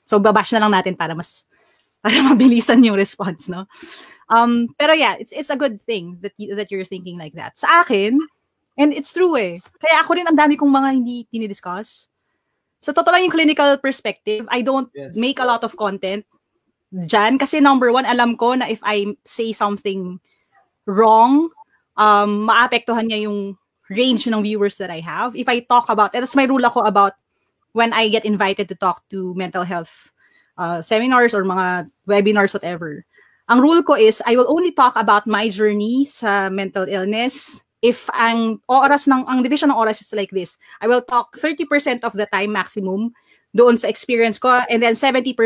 So 0.07 0.23
babash 0.23 0.55
na 0.55 0.62
lang 0.62 0.71
natin 0.71 0.95
para 0.95 1.19
mas 1.19 1.43
para 2.07 2.23
mabilisan 2.23 2.87
yung 2.87 2.95
response, 2.95 3.51
no? 3.51 3.67
Um, 4.31 4.71
pero 4.79 4.95
yeah, 4.95 5.19
it's 5.19 5.35
it's 5.35 5.51
a 5.51 5.59
good 5.59 5.83
thing 5.83 6.23
that 6.23 6.31
you, 6.39 6.55
that 6.55 6.71
you're 6.71 6.87
thinking 6.87 7.19
like 7.19 7.35
that. 7.35 7.59
Sa 7.59 7.83
akin, 7.83 8.23
and 8.77 8.93
it's 8.93 9.12
true 9.12 9.35
eh. 9.37 9.59
Kaya 9.81 10.05
ako 10.05 10.16
rin 10.16 10.29
ang 10.29 10.37
dami 10.37 10.55
kong 10.57 10.70
mga 10.70 10.89
hindi 10.93 11.27
tinidiscuss. 11.33 12.09
Sa 12.81 12.93
totoo 12.93 13.16
lang 13.16 13.27
yung 13.27 13.35
clinical 13.35 13.77
perspective, 13.81 14.47
I 14.53 14.61
don't 14.61 14.93
yes. 14.95 15.16
make 15.16 15.41
a 15.41 15.49
lot 15.49 15.64
of 15.64 15.74
content 15.74 16.22
dyan. 16.93 17.41
Kasi 17.41 17.59
number 17.61 17.91
one, 17.91 18.07
alam 18.07 18.37
ko 18.37 18.55
na 18.55 18.68
if 18.68 18.79
I 18.85 19.16
say 19.24 19.51
something 19.53 20.20
wrong, 20.87 21.51
um, 21.97 22.47
maapektuhan 22.47 23.11
niya 23.11 23.27
yung 23.27 23.59
range 23.91 24.29
ng 24.29 24.43
viewers 24.43 24.77
that 24.79 24.91
I 24.91 25.01
have. 25.01 25.35
If 25.35 25.49
I 25.49 25.61
talk 25.61 25.89
about, 25.89 26.12
that's 26.12 26.37
my 26.37 26.45
rule 26.45 26.64
ako 26.64 26.87
about 26.87 27.14
when 27.72 27.93
I 27.93 28.09
get 28.09 28.24
invited 28.24 28.68
to 28.68 28.77
talk 28.77 29.03
to 29.11 29.35
mental 29.35 29.64
health 29.64 30.12
uh, 30.59 30.81
seminars 30.81 31.35
or 31.35 31.45
mga 31.45 31.89
webinars, 32.09 32.55
whatever. 32.55 33.05
Ang 33.49 33.61
rule 33.62 33.83
ko 33.83 33.95
is, 33.95 34.22
I 34.27 34.35
will 34.35 34.51
only 34.51 34.72
talk 34.72 34.97
about 34.97 35.27
my 35.27 35.49
journey 35.49 36.05
sa 36.05 36.51
mental 36.51 36.89
illness 36.89 37.62
if 37.83 38.09
ang 38.16 38.61
oras 38.68 39.07
ng, 39.07 39.24
ang 39.29 39.43
division 39.43 39.70
ng 39.70 39.79
oras 39.79 40.01
is 40.01 40.12
like 40.12 40.31
this, 40.31 40.57
I 40.81 40.89
will 40.89 41.03
talk 41.03 41.37
30% 41.37 42.05
of 42.05 42.12
the 42.14 42.27
time 42.31 42.53
maximum 42.53 43.12
doon 43.57 43.77
sa 43.81 43.89
experience 43.89 44.39
ko 44.39 44.64
and 44.68 44.83
then 44.83 44.95
70% 44.95 45.37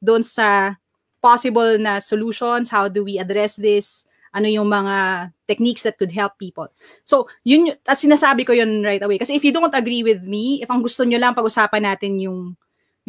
doon 0.00 0.22
sa 0.24 0.76
possible 1.20 1.76
na 1.78 1.98
solutions, 1.98 2.70
how 2.70 2.88
do 2.88 3.02
we 3.04 3.18
address 3.18 3.56
this, 3.56 4.08
ano 4.32 4.48
yung 4.48 4.68
mga 4.68 5.28
techniques 5.48 5.82
that 5.82 5.98
could 5.98 6.12
help 6.12 6.36
people. 6.38 6.68
So, 7.04 7.28
yun, 7.42 7.74
at 7.88 7.98
sinasabi 7.98 8.46
ko 8.46 8.52
yun 8.52 8.84
right 8.84 9.02
away. 9.02 9.18
Kasi 9.18 9.34
if 9.34 9.44
you 9.44 9.52
don't 9.52 9.74
agree 9.74 10.04
with 10.04 10.22
me, 10.22 10.62
if 10.62 10.68
ang 10.70 10.84
gusto 10.84 11.04
nyo 11.04 11.18
lang 11.18 11.34
pag-usapan 11.34 11.84
natin 11.84 12.20
yung 12.20 12.56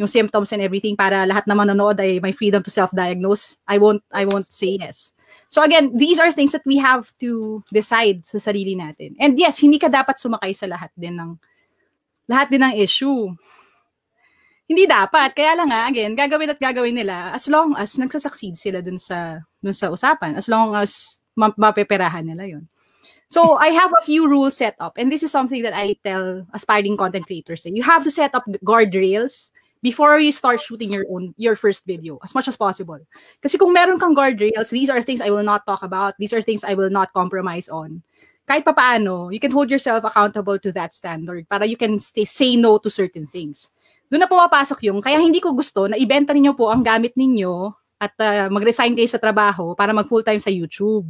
yung 0.00 0.08
symptoms 0.08 0.48
and 0.56 0.64
everything 0.64 0.96
para 0.96 1.28
lahat 1.28 1.44
na 1.44 1.52
manonood 1.52 2.00
ay 2.00 2.24
may 2.24 2.32
freedom 2.32 2.64
to 2.64 2.72
self-diagnose, 2.72 3.60
I 3.68 3.76
won't 3.76 4.00
I 4.08 4.24
won't 4.24 4.48
say 4.48 4.80
yes. 4.80 5.12
So 5.48 5.62
again, 5.62 5.96
these 5.96 6.18
are 6.18 6.30
things 6.30 6.52
that 6.52 6.64
we 6.64 6.78
have 6.78 7.10
to 7.20 7.62
decide 7.72 8.26
sa 8.26 8.38
sarili 8.38 8.78
natin. 8.78 9.16
And 9.18 9.38
yes, 9.38 9.58
hindi 9.58 9.78
ka 9.78 9.90
dapat 9.90 10.18
sumakay 10.18 10.54
sa 10.54 10.70
lahat 10.70 10.90
din 10.94 11.18
ng 11.18 11.38
lahat 12.30 12.54
din 12.54 12.62
ng 12.62 12.74
issue. 12.78 13.30
Hindi 14.70 14.86
dapat. 14.86 15.34
Kaya 15.34 15.58
lang 15.58 15.74
nga, 15.74 15.90
again, 15.90 16.14
gagawin 16.14 16.54
at 16.54 16.62
gagawin 16.62 16.94
nila 16.94 17.34
as 17.34 17.50
long 17.50 17.74
as 17.74 17.98
nagsasucceed 17.98 18.54
sila 18.54 18.78
dun 18.78 19.02
sa, 19.02 19.42
dun 19.58 19.74
sa 19.74 19.90
usapan. 19.90 20.38
As 20.38 20.46
long 20.46 20.78
as 20.78 21.18
ma- 21.34 21.54
mapeperahan 21.58 22.22
nila 22.22 22.46
yon. 22.46 22.70
So 23.26 23.58
I 23.58 23.74
have 23.74 23.94
a 23.94 24.02
few 24.06 24.26
rules 24.26 24.58
set 24.58 24.74
up. 24.78 24.94
And 24.98 25.10
this 25.10 25.22
is 25.22 25.30
something 25.30 25.62
that 25.62 25.74
I 25.74 25.98
tell 26.02 26.46
aspiring 26.54 26.98
content 26.98 27.26
creators. 27.26 27.66
You 27.66 27.82
have 27.82 28.02
to 28.06 28.10
set 28.10 28.34
up 28.34 28.46
guardrails 28.62 29.50
before 29.80 30.20
you 30.20 30.32
start 30.32 30.60
shooting 30.60 30.92
your 30.92 31.04
own 31.08 31.32
your 31.40 31.56
first 31.56 31.84
video 31.88 32.20
as 32.24 32.36
much 32.36 32.48
as 32.48 32.56
possible. 32.56 33.00
Kasi 33.40 33.56
kung 33.56 33.72
meron 33.72 34.00
kang 34.00 34.16
guardrails, 34.16 34.70
these 34.70 34.92
are 34.92 35.00
things 35.00 35.20
I 35.20 35.32
will 35.32 35.44
not 35.44 35.64
talk 35.64 35.82
about. 35.82 36.16
These 36.20 36.32
are 36.36 36.44
things 36.44 36.64
I 36.64 36.76
will 36.76 36.92
not 36.92 37.12
compromise 37.16 37.68
on. 37.68 38.04
Kahit 38.50 38.66
pa 38.66 38.74
paano, 38.74 39.30
you 39.30 39.38
can 39.38 39.54
hold 39.54 39.70
yourself 39.70 40.02
accountable 40.02 40.58
to 40.58 40.74
that 40.74 40.90
standard 40.90 41.46
para 41.46 41.64
you 41.64 41.78
can 41.78 42.02
stay, 42.02 42.26
say 42.26 42.58
no 42.58 42.82
to 42.82 42.90
certain 42.90 43.22
things. 43.22 43.70
Doon 44.10 44.26
na 44.26 44.30
pumapasok 44.30 44.90
yung, 44.90 44.98
kaya 44.98 45.22
hindi 45.22 45.38
ko 45.38 45.54
gusto 45.54 45.86
na 45.86 45.94
ibenta 45.94 46.34
ninyo 46.34 46.58
po 46.58 46.66
ang 46.66 46.82
gamit 46.82 47.14
ninyo 47.14 47.70
at 48.02 48.10
uh, 48.18 48.50
mag-resign 48.50 48.98
kayo 48.98 49.06
sa 49.06 49.22
trabaho 49.22 49.78
para 49.78 49.94
mag 49.94 50.10
full-time 50.10 50.42
sa 50.42 50.50
YouTube. 50.50 51.06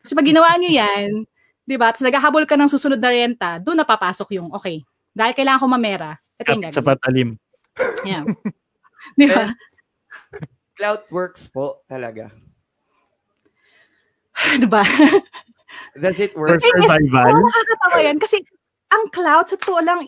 Kasi 0.00 0.16
pag 0.16 0.24
ginawa 0.24 0.56
nyo 0.56 0.72
yan, 0.72 1.28
di 1.68 1.76
ba, 1.76 1.92
tapos 1.92 2.08
naghahabol 2.08 2.48
ka 2.48 2.56
ng 2.56 2.72
susunod 2.72 2.96
na 2.96 3.12
renta, 3.12 3.60
doon 3.60 3.76
na 3.76 3.84
papasok 3.84 4.40
yung, 4.40 4.48
okay, 4.56 4.80
dahil 5.12 5.36
kailangan 5.36 5.60
ko 5.60 5.66
mamera, 5.68 6.10
ito 6.40 6.48
yung 6.48 6.72
Sa 6.72 6.80
patalim. 6.80 7.36
Yeah. 8.04 8.24
Di 9.18 9.26
ba? 9.28 9.54
Cloud 10.76 11.02
works 11.12 11.48
po 11.48 11.84
talaga. 11.90 12.32
Di 14.62 14.68
ba? 14.68 14.84
Does 15.96 16.18
it 16.18 16.36
work? 16.36 16.60
For 16.60 16.82
survival? 16.82 17.36
Oh, 17.36 17.44
nakakatawa 17.44 17.98
yan. 18.02 18.18
Kasi 18.18 18.42
ang 18.90 19.06
cloud, 19.14 19.46
sa 19.46 19.54
totoo 19.54 19.80
lang, 19.86 20.02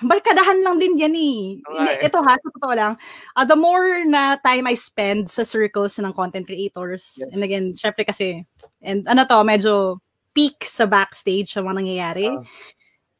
barkadahan 0.00 0.64
lang 0.64 0.80
din 0.80 0.96
yan 0.96 1.12
eh. 1.12 1.60
Okay. 1.60 2.08
Ito 2.08 2.24
ha, 2.24 2.40
sa 2.40 2.48
totoo 2.56 2.72
lang, 2.72 2.92
uh, 3.36 3.44
the 3.44 3.56
more 3.56 4.00
na 4.08 4.40
time 4.40 4.64
I 4.64 4.74
spend 4.80 5.28
sa 5.28 5.44
circles 5.44 6.00
ng 6.00 6.16
content 6.16 6.48
creators, 6.48 7.20
yes. 7.20 7.28
and 7.36 7.44
again, 7.44 7.76
syempre 7.76 8.08
kasi, 8.08 8.48
and 8.80 9.04
ano 9.04 9.28
to, 9.28 9.44
medyo 9.44 10.00
peak 10.32 10.64
sa 10.64 10.88
backstage 10.88 11.52
sa 11.52 11.60
mga 11.60 11.84
nangyayari. 11.84 12.32
Uh, 12.32 12.40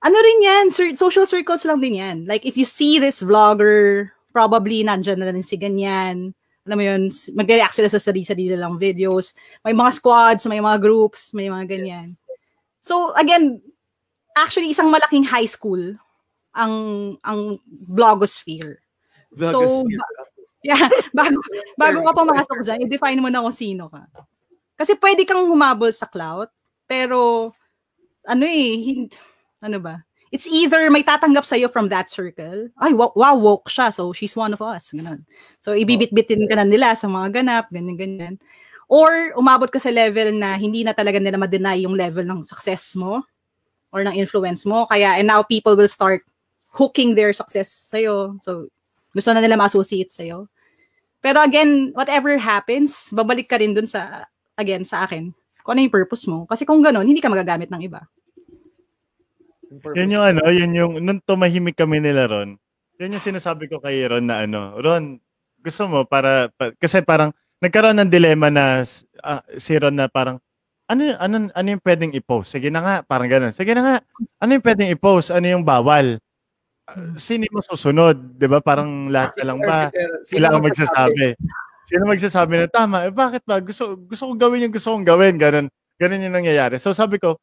ano 0.05 0.17
rin 0.21 0.39
yan, 0.45 0.65
social 0.93 1.25
circles 1.25 1.65
lang 1.65 1.81
din 1.81 1.97
yan. 1.97 2.29
Like, 2.29 2.45
if 2.45 2.61
you 2.61 2.69
see 2.69 3.01
this 3.01 3.25
vlogger, 3.25 4.13
probably 4.37 4.85
nandyan 4.85 5.17
na 5.17 5.33
rin 5.33 5.41
si 5.41 5.57
ganyan. 5.57 6.37
Alam 6.69 6.77
mo 6.77 6.85
yun, 6.85 7.03
mag-react 7.33 7.73
sila 7.73 7.89
sa 7.89 7.97
sarili-sarili 7.97 8.53
lang 8.53 8.77
videos. 8.77 9.33
May 9.65 9.73
mga 9.73 9.97
squads, 9.97 10.45
may 10.45 10.61
mga 10.61 10.77
groups, 10.85 11.33
may 11.33 11.49
mga 11.49 11.65
ganyan. 11.73 12.21
So, 12.85 13.17
again, 13.17 13.65
actually, 14.37 14.69
isang 14.69 14.93
malaking 14.93 15.25
high 15.25 15.49
school 15.49 15.97
ang 16.53 16.75
ang 17.25 17.57
blogosphere. 17.67 18.85
Blogosphere. 19.33 19.89
So, 19.89 20.25
yeah, 20.61 20.85
bago, 21.17 21.41
bago 21.81 21.99
ka 22.05 22.13
pumasok 22.13 22.59
dyan, 22.61 22.85
i-define 22.85 23.21
mo 23.25 23.33
na 23.33 23.41
kung 23.41 23.57
sino 23.57 23.89
ka. 23.89 24.05
Kasi 24.77 25.01
pwede 25.01 25.25
kang 25.25 25.49
humabol 25.49 25.93
sa 25.97 26.05
clout, 26.05 26.53
pero 26.85 27.53
ano 28.25 28.45
eh, 28.45 28.73
hindi, 28.81 29.17
ano 29.65 29.81
ba? 29.81 30.05
It's 30.29 30.45
either 30.51 30.91
may 30.91 31.07
tatanggap 31.07 31.47
sa'yo 31.49 31.71
from 31.71 31.89
that 31.89 32.11
circle, 32.11 32.69
ay, 32.83 32.93
wow, 32.93 33.15
wow, 33.15 33.39
woke 33.39 33.71
siya, 33.71 33.95
so 33.95 34.11
she's 34.13 34.35
one 34.35 34.53
of 34.53 34.61
us, 34.61 34.91
ganun. 34.91 35.23
So, 35.63 35.73
ibibit-bitin 35.73 36.51
ka 36.51 36.59
na 36.59 36.67
nila 36.67 36.99
sa 36.99 37.07
mga 37.07 37.41
ganap, 37.41 37.71
ganyan-ganyan. 37.71 38.43
Or, 38.91 39.33
umabot 39.39 39.71
ka 39.71 39.79
sa 39.79 39.95
level 39.95 40.35
na 40.35 40.59
hindi 40.59 40.83
na 40.83 40.93
talaga 40.93 41.23
nila 41.23 41.39
ma-deny 41.39 41.87
yung 41.87 41.95
level 41.95 42.27
ng 42.27 42.43
success 42.43 42.99
mo 42.99 43.23
or 43.95 44.03
ng 44.03 44.19
influence 44.19 44.67
mo. 44.67 44.91
Kaya, 44.91 45.23
and 45.23 45.31
now 45.31 45.47
people 45.47 45.79
will 45.79 45.89
start 45.89 46.27
hooking 46.75 47.15
their 47.15 47.31
success 47.31 47.71
sa'yo. 47.71 48.35
So, 48.43 48.67
gusto 49.15 49.31
na 49.31 49.39
nila 49.39 49.55
ma-associate 49.55 50.11
sa'yo. 50.11 50.51
Pero 51.23 51.41
again, 51.41 51.95
whatever 51.95 52.35
happens, 52.37 53.09
babalik 53.15 53.49
ka 53.49 53.57
rin 53.63 53.73
dun 53.73 53.87
sa, 53.87 54.27
again, 54.59 54.83
sa 54.83 55.07
akin, 55.07 55.31
kung 55.63 55.79
ano 55.79 55.87
yung 55.87 55.95
purpose 55.95 56.27
mo. 56.27 56.45
Kasi 56.45 56.67
kung 56.67 56.83
ganun, 56.83 57.07
hindi 57.07 57.23
ka 57.23 57.31
magagamit 57.31 57.71
ng 57.71 57.87
iba. 57.87 58.03
Yun 59.71 60.15
yung 60.15 60.25
ano, 60.25 60.41
yun 60.51 60.73
yung, 60.75 60.93
nung 61.01 61.21
tumahimik 61.23 61.79
kami 61.79 62.01
nila 62.01 62.29
Ron, 62.29 62.57
yun 63.01 63.15
yung 63.15 63.25
sinasabi 63.25 63.67
ko 63.69 63.81
kay 63.81 64.05
Ron 64.07 64.27
na 64.29 64.45
ano, 64.45 64.77
Ron, 64.79 65.19
gusto 65.65 65.89
mo 65.89 66.05
para, 66.05 66.53
pa, 66.55 66.71
kasi 66.77 67.01
parang, 67.01 67.33
nagkaroon 67.65 67.97
ng 67.97 68.13
dilema 68.13 68.53
na 68.53 68.85
uh, 69.25 69.43
si 69.57 69.73
Ron 69.81 69.97
na 69.97 70.05
parang, 70.11 70.37
ano, 70.85 71.17
ano, 71.17 71.49
ano 71.49 71.69
yung 71.73 71.81
pwedeng 71.81 72.13
i-post? 72.13 72.53
Sige 72.53 72.69
na 72.69 72.85
nga, 72.85 72.97
parang 73.01 73.25
ganun. 73.25 73.57
Sige 73.57 73.73
na 73.73 73.81
nga, 73.81 73.97
ano 74.37 74.51
yung 74.53 74.65
pwedeng 74.65 74.93
i-post? 74.93 75.33
Ano 75.33 75.49
yung 75.49 75.65
bawal? 75.65 76.21
Uh, 76.85 77.17
sino 77.17 77.49
mo 77.49 77.65
susunod? 77.65 78.37
Ba? 78.37 78.61
Parang 78.61 79.09
lahat 79.09 79.33
na 79.41 79.45
lang 79.49 79.59
ba? 79.65 79.89
Sila 80.29 80.53
ang 80.53 80.61
magsasabi. 80.61 81.41
Sino 81.89 82.05
magsasabi 82.05 82.55
na 82.61 82.69
tama? 82.69 83.09
Eh, 83.09 83.13
bakit 83.13 83.41
ba? 83.49 83.65
Gusto, 83.65 83.97
gusto 83.97 84.29
kong 84.29 84.41
gawin 84.41 84.69
yung 84.69 84.75
gusto 84.77 84.93
kong 84.93 85.09
gawin. 85.09 85.41
Ganun. 85.41 85.73
Ganun 85.97 86.25
yung 86.29 86.37
nangyayari. 86.37 86.77
So 86.77 86.93
sabi 86.93 87.17
ko, 87.17 87.41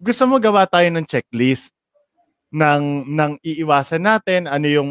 gusto 0.00 0.24
mo 0.24 0.40
gawa 0.40 0.64
tayo 0.64 0.88
ng 0.88 1.04
checklist 1.04 1.76
ng 2.50 3.04
ng 3.06 3.32
iiwasan 3.44 4.00
natin? 4.00 4.48
Ano 4.48 4.66
yung 4.66 4.90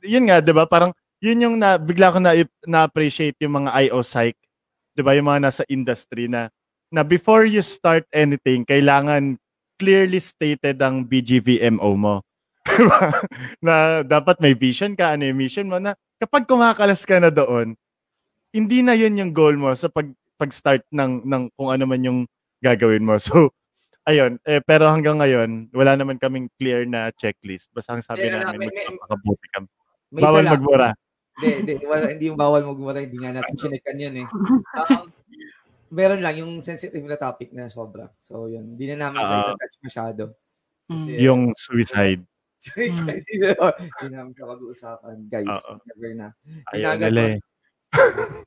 yun 0.00 0.24
nga 0.26 0.40
'di 0.40 0.52
ba? 0.56 0.64
Parang 0.64 0.96
yun 1.20 1.44
yung 1.44 1.56
na 1.60 1.76
bigla 1.76 2.12
ko 2.12 2.18
na 2.18 2.32
na-appreciate 2.64 3.36
yung 3.44 3.62
mga 3.62 3.70
IO 3.86 4.00
psych 4.00 4.36
'di 4.96 5.02
ba? 5.04 5.12
Yung 5.12 5.28
mga 5.28 5.44
nasa 5.44 5.62
industry 5.68 6.26
na 6.26 6.48
na 6.88 7.04
before 7.04 7.44
you 7.44 7.60
start 7.60 8.08
anything 8.16 8.64
kailangan 8.64 9.36
clearly 9.76 10.16
stated 10.18 10.80
ang 10.80 11.04
BGVMO 11.04 11.90
mo. 12.00 12.24
Na 13.66 14.02
dapat 14.02 14.40
may 14.42 14.56
vision 14.56 14.96
ka 14.96 15.14
ano 15.14 15.28
yung 15.28 15.38
mission 15.38 15.68
mo 15.68 15.78
na 15.78 15.94
kapag 16.18 16.48
kumakalas 16.48 17.04
ka 17.06 17.20
na 17.20 17.30
doon 17.30 17.76
hindi 18.56 18.80
na 18.80 18.96
yun 18.96 19.14
yung 19.20 19.32
goal 19.36 19.54
mo 19.60 19.68
sa 19.76 19.92
pag 19.92 20.08
pag-start 20.40 20.84
ng 20.88 21.24
ng 21.28 21.42
kung 21.56 21.68
ano 21.72 21.84
man 21.84 22.00
yung 22.00 22.20
gagawin 22.64 23.04
mo. 23.04 23.20
So 23.22 23.52
ayun, 24.06 24.38
eh, 24.46 24.62
pero 24.62 24.86
hanggang 24.86 25.18
ngayon, 25.18 25.68
wala 25.74 25.98
naman 25.98 26.16
kaming 26.16 26.46
clear 26.56 26.86
na 26.86 27.10
checklist. 27.12 27.68
Basta 27.74 27.98
ang 27.98 28.02
sabi 28.06 28.30
yeah, 28.30 28.46
namin, 28.46 28.70
magpapakabuti 28.70 29.46
kami. 29.52 29.68
Bawal 30.14 30.44
magmura. 30.46 30.90
Hindi, 31.36 31.50
hindi, 31.60 31.72
wala, 31.84 32.04
hindi 32.08 32.24
yung 32.30 32.40
bawal 32.40 32.62
magmura, 32.64 33.02
hindi 33.02 33.18
nga 33.20 33.34
natin 33.36 33.54
chinekan 33.58 33.98
yun 33.98 34.14
eh. 34.24 34.26
Um, 34.78 35.10
meron 35.92 36.22
lang 36.22 36.38
yung 36.40 36.64
sensitive 36.64 37.04
na 37.04 37.18
topic 37.20 37.52
na 37.52 37.68
sobra. 37.68 38.08
So 38.24 38.48
yun, 38.48 38.78
hindi 38.78 38.88
na 38.94 39.10
namin 39.10 39.20
uh, 39.20 39.28
sa 39.28 39.58
touch 39.58 39.76
masyado. 39.84 40.22
Kasi, 40.86 41.10
yung 41.18 41.50
suicide. 41.58 42.22
Suicide, 42.62 43.26
hindi 43.26 44.06
namin 44.14 44.32
siya 44.32 44.46
pag-uusapan, 44.46 45.16
guys. 45.28 45.50
Uh-oh. 45.50 45.78
Never 45.82 46.12
na. 46.14 46.28
Ayun, 46.72 46.96
nila 47.02 47.22
eh. 47.34 47.38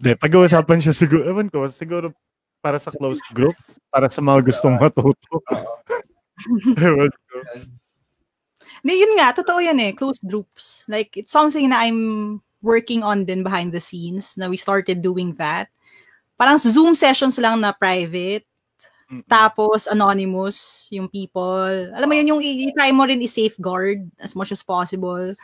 Hindi, 0.00 0.16
pag-uusapan 0.16 0.80
siya 0.80 0.94
siguro, 0.96 1.28
ewan 1.28 1.52
ko, 1.52 1.68
siguro 1.68 2.16
para 2.60 2.78
sa 2.78 2.92
closed 2.92 3.24
group, 3.32 3.56
para 3.88 4.08
sa 4.08 4.20
mga 4.20 4.44
gustong 4.46 4.76
matuto. 4.82 5.40
Hindi, 8.80 8.94
yun 8.96 9.12
nga, 9.20 9.32
totoo 9.36 9.60
yan 9.60 9.80
eh, 9.80 9.92
closed 9.92 10.24
groups. 10.24 10.84
Like, 10.88 11.16
it's 11.16 11.32
something 11.32 11.68
na 11.68 11.84
I'm 11.84 12.40
working 12.62 13.02
on 13.02 13.24
din 13.24 13.42
behind 13.42 13.72
the 13.72 13.80
scenes, 13.80 14.36
na 14.36 14.48
we 14.48 14.56
started 14.56 15.02
doing 15.02 15.34
that. 15.36 15.68
Parang 16.40 16.56
Zoom 16.56 16.96
sessions 16.96 17.36
lang 17.36 17.60
na 17.60 17.72
private, 17.72 18.44
Mm-mm. 19.10 19.26
tapos 19.28 19.84
anonymous 19.90 20.88
yung 20.88 21.08
people. 21.08 21.92
Alam 21.92 22.08
mo 22.08 22.14
yun, 22.16 22.30
yung 22.36 22.40
i-try 22.40 22.92
mo 22.92 23.04
rin 23.04 23.20
i-safeguard 23.20 24.08
as 24.20 24.32
much 24.32 24.52
as 24.52 24.62
possible. 24.62 25.34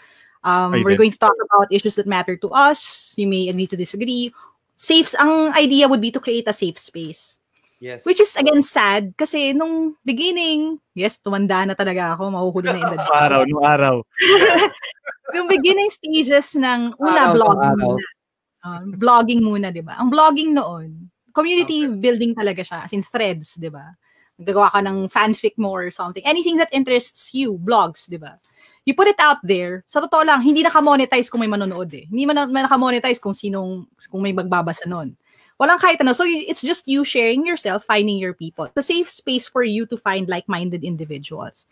Um, 0.47 0.79
we're 0.87 0.97
going 0.97 1.11
to 1.11 1.19
talk 1.19 1.35
about 1.35 1.75
issues 1.75 1.99
that 1.99 2.07
matter 2.07 2.39
to 2.39 2.49
us. 2.55 3.13
You 3.19 3.27
may 3.27 3.51
agree 3.51 3.67
to 3.67 3.77
disagree. 3.77 4.31
Safe, 4.77 5.09
ang 5.17 5.57
idea 5.57 5.89
would 5.89 6.05
be 6.05 6.13
to 6.13 6.21
create 6.21 6.45
a 6.47 6.53
safe 6.53 6.77
space. 6.77 7.41
Yes. 7.81 8.05
Which 8.09 8.21
is 8.21 8.37
again 8.37 8.65
sad 8.65 9.13
kasi 9.17 9.53
nung 9.53 9.97
beginning, 10.01 10.81
yes, 10.97 11.21
tumanda 11.21 11.65
na 11.69 11.77
talaga 11.77 12.17
ako, 12.17 12.33
mahuhuli 12.33 12.73
na 12.73 12.81
edad. 12.81 13.01
Nung 13.05 13.21
araw, 13.21 13.41
nung 13.45 13.65
araw. 13.65 13.95
yung 15.37 15.49
beginning 15.49 15.93
stages 15.93 16.57
ng 16.57 16.97
una 16.97 17.33
Araw, 17.33 17.37
vlogging 17.37 17.73
araw. 17.77 17.89
muna. 17.93 18.05
Uh, 18.67 18.83
vlogging 18.97 19.43
muna, 19.45 19.69
'di 19.69 19.85
ba? 19.85 20.01
Ang 20.01 20.09
vlogging 20.09 20.51
noon, 20.57 21.13
community 21.37 21.85
building 21.87 22.33
talaga 22.33 22.65
siya, 22.65 22.89
as 22.89 22.97
in 22.97 23.05
threads, 23.05 23.61
'di 23.61 23.69
ba? 23.69 23.93
Nagagawa 24.41 24.73
ka 24.73 24.81
ng 24.81 25.13
fanfic 25.13 25.55
mo 25.61 25.73
or 25.77 25.93
something. 25.93 26.25
Anything 26.25 26.57
that 26.57 26.73
interests 26.73 27.37
you, 27.37 27.61
blogs, 27.61 28.09
'di 28.09 28.17
ba? 28.17 28.41
You 28.87 28.95
put 28.95 29.11
it 29.11 29.19
out 29.19 29.43
there. 29.43 29.83
Sa 29.91 29.99
totoo 29.99 30.23
lang, 30.23 30.47
hindi 30.47 30.63
naka-monetize 30.63 31.27
kung 31.27 31.43
may 31.43 31.51
manonood 31.51 31.91
eh. 31.91 32.07
Hindi 32.07 32.23
man 32.23 32.47
man 32.55 32.71
naka-monetize 32.71 33.19
kung 33.19 33.35
sinong 33.35 33.91
kung 34.07 34.23
may 34.23 34.31
magbabasa 34.31 34.87
noon. 34.87 35.19
Walang 35.59 35.83
kahit 35.83 35.99
ano. 36.05 36.15
So, 36.15 36.23
it's 36.23 36.63
just 36.63 36.87
you 36.87 37.03
sharing 37.03 37.43
yourself, 37.43 37.83
finding 37.83 38.21
your 38.21 38.37
people. 38.37 38.69
It's 38.71 38.79
a 38.79 38.87
safe 38.87 39.09
space 39.09 39.49
for 39.49 39.65
you 39.65 39.89
to 39.89 39.97
find 39.97 40.29
like-minded 40.29 40.85
individuals. 40.85 41.67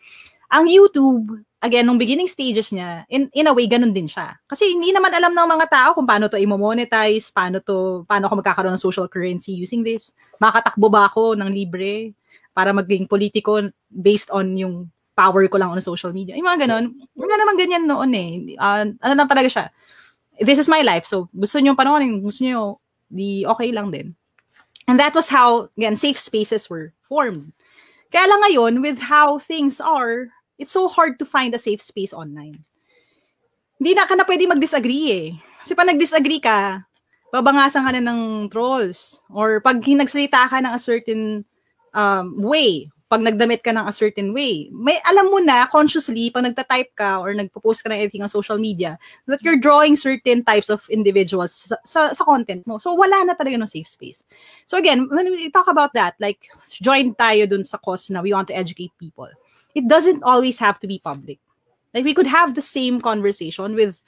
Ang 0.49 0.73
YouTube, 0.73 1.45
again, 1.61 1.85
nung 1.85 2.01
beginning 2.01 2.27
stages 2.27 2.73
niya, 2.73 3.05
in, 3.13 3.29
in 3.37 3.45
a 3.47 3.53
way, 3.53 3.69
ganun 3.69 3.93
din 3.93 4.09
siya. 4.09 4.41
Kasi 4.49 4.73
hindi 4.73 4.89
naman 4.89 5.13
alam 5.13 5.37
ng 5.37 5.49
mga 5.55 5.67
tao 5.69 5.89
kung 5.93 6.09
paano 6.09 6.33
to 6.33 6.41
i-monetize, 6.41 7.29
paano 7.29 7.61
to, 7.61 8.09
paano 8.09 8.27
ako 8.27 8.41
magkakaroon 8.41 8.73
ng 8.73 8.81
social 8.81 9.05
currency 9.07 9.53
using 9.53 9.85
this. 9.85 10.17
Makatakbo 10.41 10.89
ba 10.89 11.07
ako 11.07 11.37
ng 11.37 11.51
libre 11.53 12.17
para 12.57 12.73
maging 12.73 13.05
politiko 13.05 13.61
based 13.91 14.33
on 14.33 14.57
yung 14.57 14.89
power 15.15 15.47
ko 15.47 15.57
lang 15.59 15.71
on 15.71 15.81
social 15.81 16.11
media. 16.11 16.35
Yung 16.35 16.47
mga 16.47 16.67
ganun. 16.67 16.95
Wala 17.15 17.35
naman 17.39 17.55
ganyan 17.59 17.87
noon 17.87 18.11
eh. 18.15 18.31
Ah, 18.59 18.83
ano 18.83 19.15
lang 19.15 19.31
talaga 19.31 19.49
siya. 19.49 19.65
This 20.43 20.59
is 20.59 20.67
my 20.67 20.83
life. 20.83 21.07
So, 21.07 21.31
gusto 21.31 21.63
nyo 21.63 21.79
panoorin, 21.79 22.19
gusto 22.19 22.43
nyo 22.43 22.83
di 23.07 23.47
okay 23.47 23.71
lang 23.71 23.95
din. 23.95 24.19
And 24.91 24.99
that 25.01 25.15
was 25.15 25.31
how, 25.31 25.71
again, 25.79 25.97
safe 25.97 26.19
spaces 26.19 26.69
were 26.69 26.93
formed. 27.01 27.55
Kaya 28.13 28.29
lang 28.29 28.41
ngayon, 28.47 28.73
with 28.83 29.01
how 29.01 29.39
things 29.39 29.81
are, 29.81 30.29
it's 30.59 30.75
so 30.75 30.91
hard 30.91 31.19
to 31.19 31.27
find 31.27 31.55
a 31.55 31.63
safe 31.63 31.81
space 31.81 32.13
online. 32.13 32.63
Hindi 33.81 33.93
na 33.97 34.07
ka 34.07 34.15
na 34.15 34.29
pwede 34.29 34.45
mag-disagree 34.47 35.07
eh. 35.11 35.27
Kasi 35.63 35.73
pag 35.73 35.89
nag-disagree 35.89 36.43
ka, 36.43 36.85
babangasan 37.33 37.83
ka 37.83 37.91
na 37.91 38.03
ng 38.05 38.51
trolls. 38.53 39.25
Or 39.33 39.59
pag 39.59 39.83
hinagsalita 39.83 40.47
ka 40.47 40.63
ng 40.63 40.75
a 40.75 40.79
certain 40.79 41.43
um, 41.97 42.39
way, 42.39 42.91
pag 43.09 43.21
nagdamit 43.21 43.61
ka 43.61 43.71
ng 43.71 43.85
a 43.85 43.93
certain 43.93 44.33
way, 44.33 44.73
may 44.73 44.97
alam 45.05 45.29
mo 45.29 45.39
na 45.39 45.69
consciously 45.69 46.33
pag 46.33 46.49
nagta-type 46.49 46.97
ka 46.97 47.21
or 47.21 47.37
nagpo-post 47.37 47.85
ka 47.85 47.93
ng 47.93 48.01
anything 48.01 48.25
on 48.25 48.33
social 48.33 48.57
media 48.57 48.97
that 49.29 49.43
you're 49.45 49.61
drawing 49.61 49.95
certain 49.95 50.43
types 50.43 50.73
of 50.73 50.81
individuals 50.89 51.53
sa, 51.53 51.77
sa, 51.85 52.01
sa 52.17 52.25
content 52.25 52.65
mo. 52.67 52.81
So 52.81 52.97
wala 52.97 53.25
na 53.29 53.37
talaga 53.37 53.61
ng 53.61 53.69
safe 53.69 53.89
space. 53.89 54.25
So 54.67 54.81
again, 54.81 55.07
when 55.13 55.31
we 55.31 55.53
talk 55.53 55.69
about 55.69 55.93
that, 55.95 56.17
like 56.19 56.49
join 56.81 57.15
tayo 57.15 57.49
dun 57.49 57.65
sa 57.65 57.77
cause 57.79 58.09
na 58.09 58.25
we 58.25 58.33
want 58.33 58.49
to 58.49 58.57
educate 58.57 58.93
people. 58.99 59.29
It 59.77 59.87
doesn't 59.87 60.25
always 60.25 60.59
have 60.59 60.81
to 60.81 60.87
be 60.89 60.99
public. 60.99 61.39
Like 61.93 62.05
we 62.05 62.15
could 62.15 62.27
have 62.27 62.57
the 62.57 62.65
same 62.65 63.01
conversation 63.01 63.77
with 63.77 64.01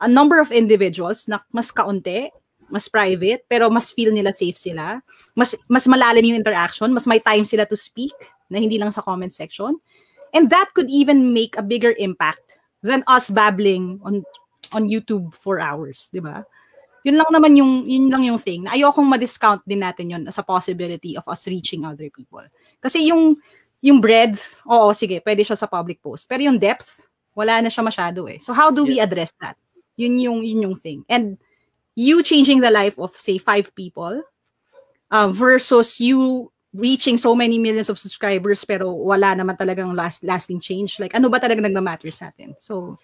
a 0.00 0.06
number 0.06 0.38
of 0.38 0.54
individuals 0.54 1.26
na 1.26 1.42
mas 1.52 1.74
kaunti, 1.74 2.30
mas 2.70 2.88
private, 2.88 3.44
pero 3.48 3.68
mas 3.68 3.90
feel 3.90 4.12
nila 4.12 4.32
safe 4.32 4.56
sila. 4.56 5.00
Mas 5.34 5.56
mas 5.68 5.88
malalim 5.88 6.32
yung 6.32 6.40
interaction, 6.40 6.92
mas 6.92 7.08
may 7.08 7.20
time 7.20 7.44
sila 7.44 7.64
to 7.68 7.76
speak 7.76 8.14
na 8.48 8.60
hindi 8.60 8.76
lang 8.80 8.92
sa 8.92 9.02
comment 9.04 9.32
section. 9.32 9.76
And 10.32 10.52
that 10.52 10.72
could 10.76 10.92
even 10.92 11.32
make 11.32 11.56
a 11.56 11.64
bigger 11.64 11.96
impact 11.96 12.60
than 12.84 13.02
us 13.08 13.32
babbling 13.32 14.00
on 14.04 14.24
on 14.76 14.92
YouTube 14.92 15.32
for 15.32 15.60
hours, 15.60 16.12
di 16.12 16.20
ba? 16.20 16.44
Yun 17.08 17.16
lang 17.16 17.30
naman 17.32 17.56
yung 17.56 17.88
yun 17.88 18.12
lang 18.12 18.28
yung 18.28 18.36
thing. 18.36 18.68
Na 18.68 18.76
ayokong 18.76 19.08
ma-discount 19.08 19.64
din 19.64 19.80
natin 19.80 20.12
yun 20.12 20.22
as 20.28 20.36
a 20.36 20.44
possibility 20.44 21.16
of 21.16 21.24
us 21.24 21.48
reaching 21.48 21.88
other 21.88 22.12
people. 22.12 22.44
Kasi 22.84 23.08
yung 23.08 23.40
yung 23.80 24.02
breadth, 24.02 24.58
oo, 24.66 24.90
sige, 24.92 25.22
pwede 25.24 25.46
siya 25.46 25.56
sa 25.56 25.70
public 25.70 26.02
post. 26.02 26.26
Pero 26.28 26.44
yung 26.44 26.58
depth, 26.58 27.06
wala 27.32 27.62
na 27.62 27.70
siya 27.70 27.86
masyado 27.86 28.26
eh. 28.28 28.36
So 28.42 28.52
how 28.52 28.68
do 28.74 28.84
we 28.84 28.98
Yes. 28.98 29.06
address 29.08 29.30
that? 29.40 29.56
Yun 29.96 30.18
yung 30.20 30.38
yun 30.44 30.60
yung 30.68 30.76
thing. 30.76 31.06
And 31.08 31.38
you 31.98 32.22
changing 32.22 32.62
the 32.62 32.70
life 32.70 32.94
of 32.94 33.10
say 33.18 33.42
five 33.42 33.74
people 33.74 34.22
uh, 35.10 35.28
versus 35.34 35.98
you 35.98 36.46
reaching 36.70 37.18
so 37.18 37.34
many 37.34 37.58
millions 37.58 37.90
of 37.90 37.98
subscribers 37.98 38.62
pero 38.62 38.94
wala 38.94 39.34
naman 39.34 39.58
talagang 39.58 39.90
last 39.98 40.22
lasting 40.22 40.62
change. 40.62 41.02
Like 41.02 41.18
ano 41.18 41.26
ba 41.26 41.42
talaga 41.42 41.58
nagma-matter 41.58 42.14
sa 42.14 42.30
atin? 42.30 42.54
So 42.54 43.02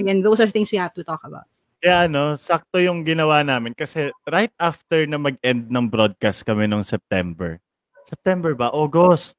again, 0.00 0.24
those 0.24 0.40
are 0.40 0.48
things 0.48 0.72
we 0.72 0.80
have 0.80 0.96
to 0.96 1.04
talk 1.04 1.20
about. 1.28 1.44
Kaya 1.84 2.08
ano, 2.08 2.40
sakto 2.40 2.80
yung 2.80 3.04
ginawa 3.04 3.44
namin 3.44 3.76
kasi 3.76 4.08
right 4.24 4.52
after 4.56 5.04
na 5.04 5.20
mag-end 5.20 5.68
ng 5.68 5.86
broadcast 5.92 6.40
kami 6.48 6.64
nung 6.64 6.84
September. 6.84 7.60
September 8.08 8.56
ba? 8.56 8.72
August. 8.72 9.36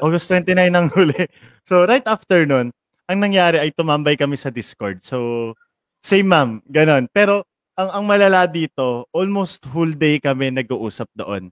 August 0.00 0.32
29 0.32 0.56
ang 0.72 0.88
huli. 0.96 1.28
So 1.68 1.84
right 1.84 2.04
after 2.08 2.48
nun, 2.48 2.72
ang 3.04 3.18
nangyari 3.20 3.60
ay 3.60 3.68
tumambay 3.76 4.16
kami 4.16 4.40
sa 4.40 4.48
Discord. 4.48 5.04
So 5.04 5.52
same 6.00 6.32
ma'am, 6.32 6.64
ganon. 6.72 7.04
Pero 7.12 7.44
ang 7.74 7.90
ang 7.90 8.04
malala 8.06 8.46
dito, 8.46 9.06
almost 9.10 9.62
whole 9.70 9.92
day 9.94 10.22
kami 10.22 10.50
nag-uusap 10.54 11.10
doon. 11.14 11.50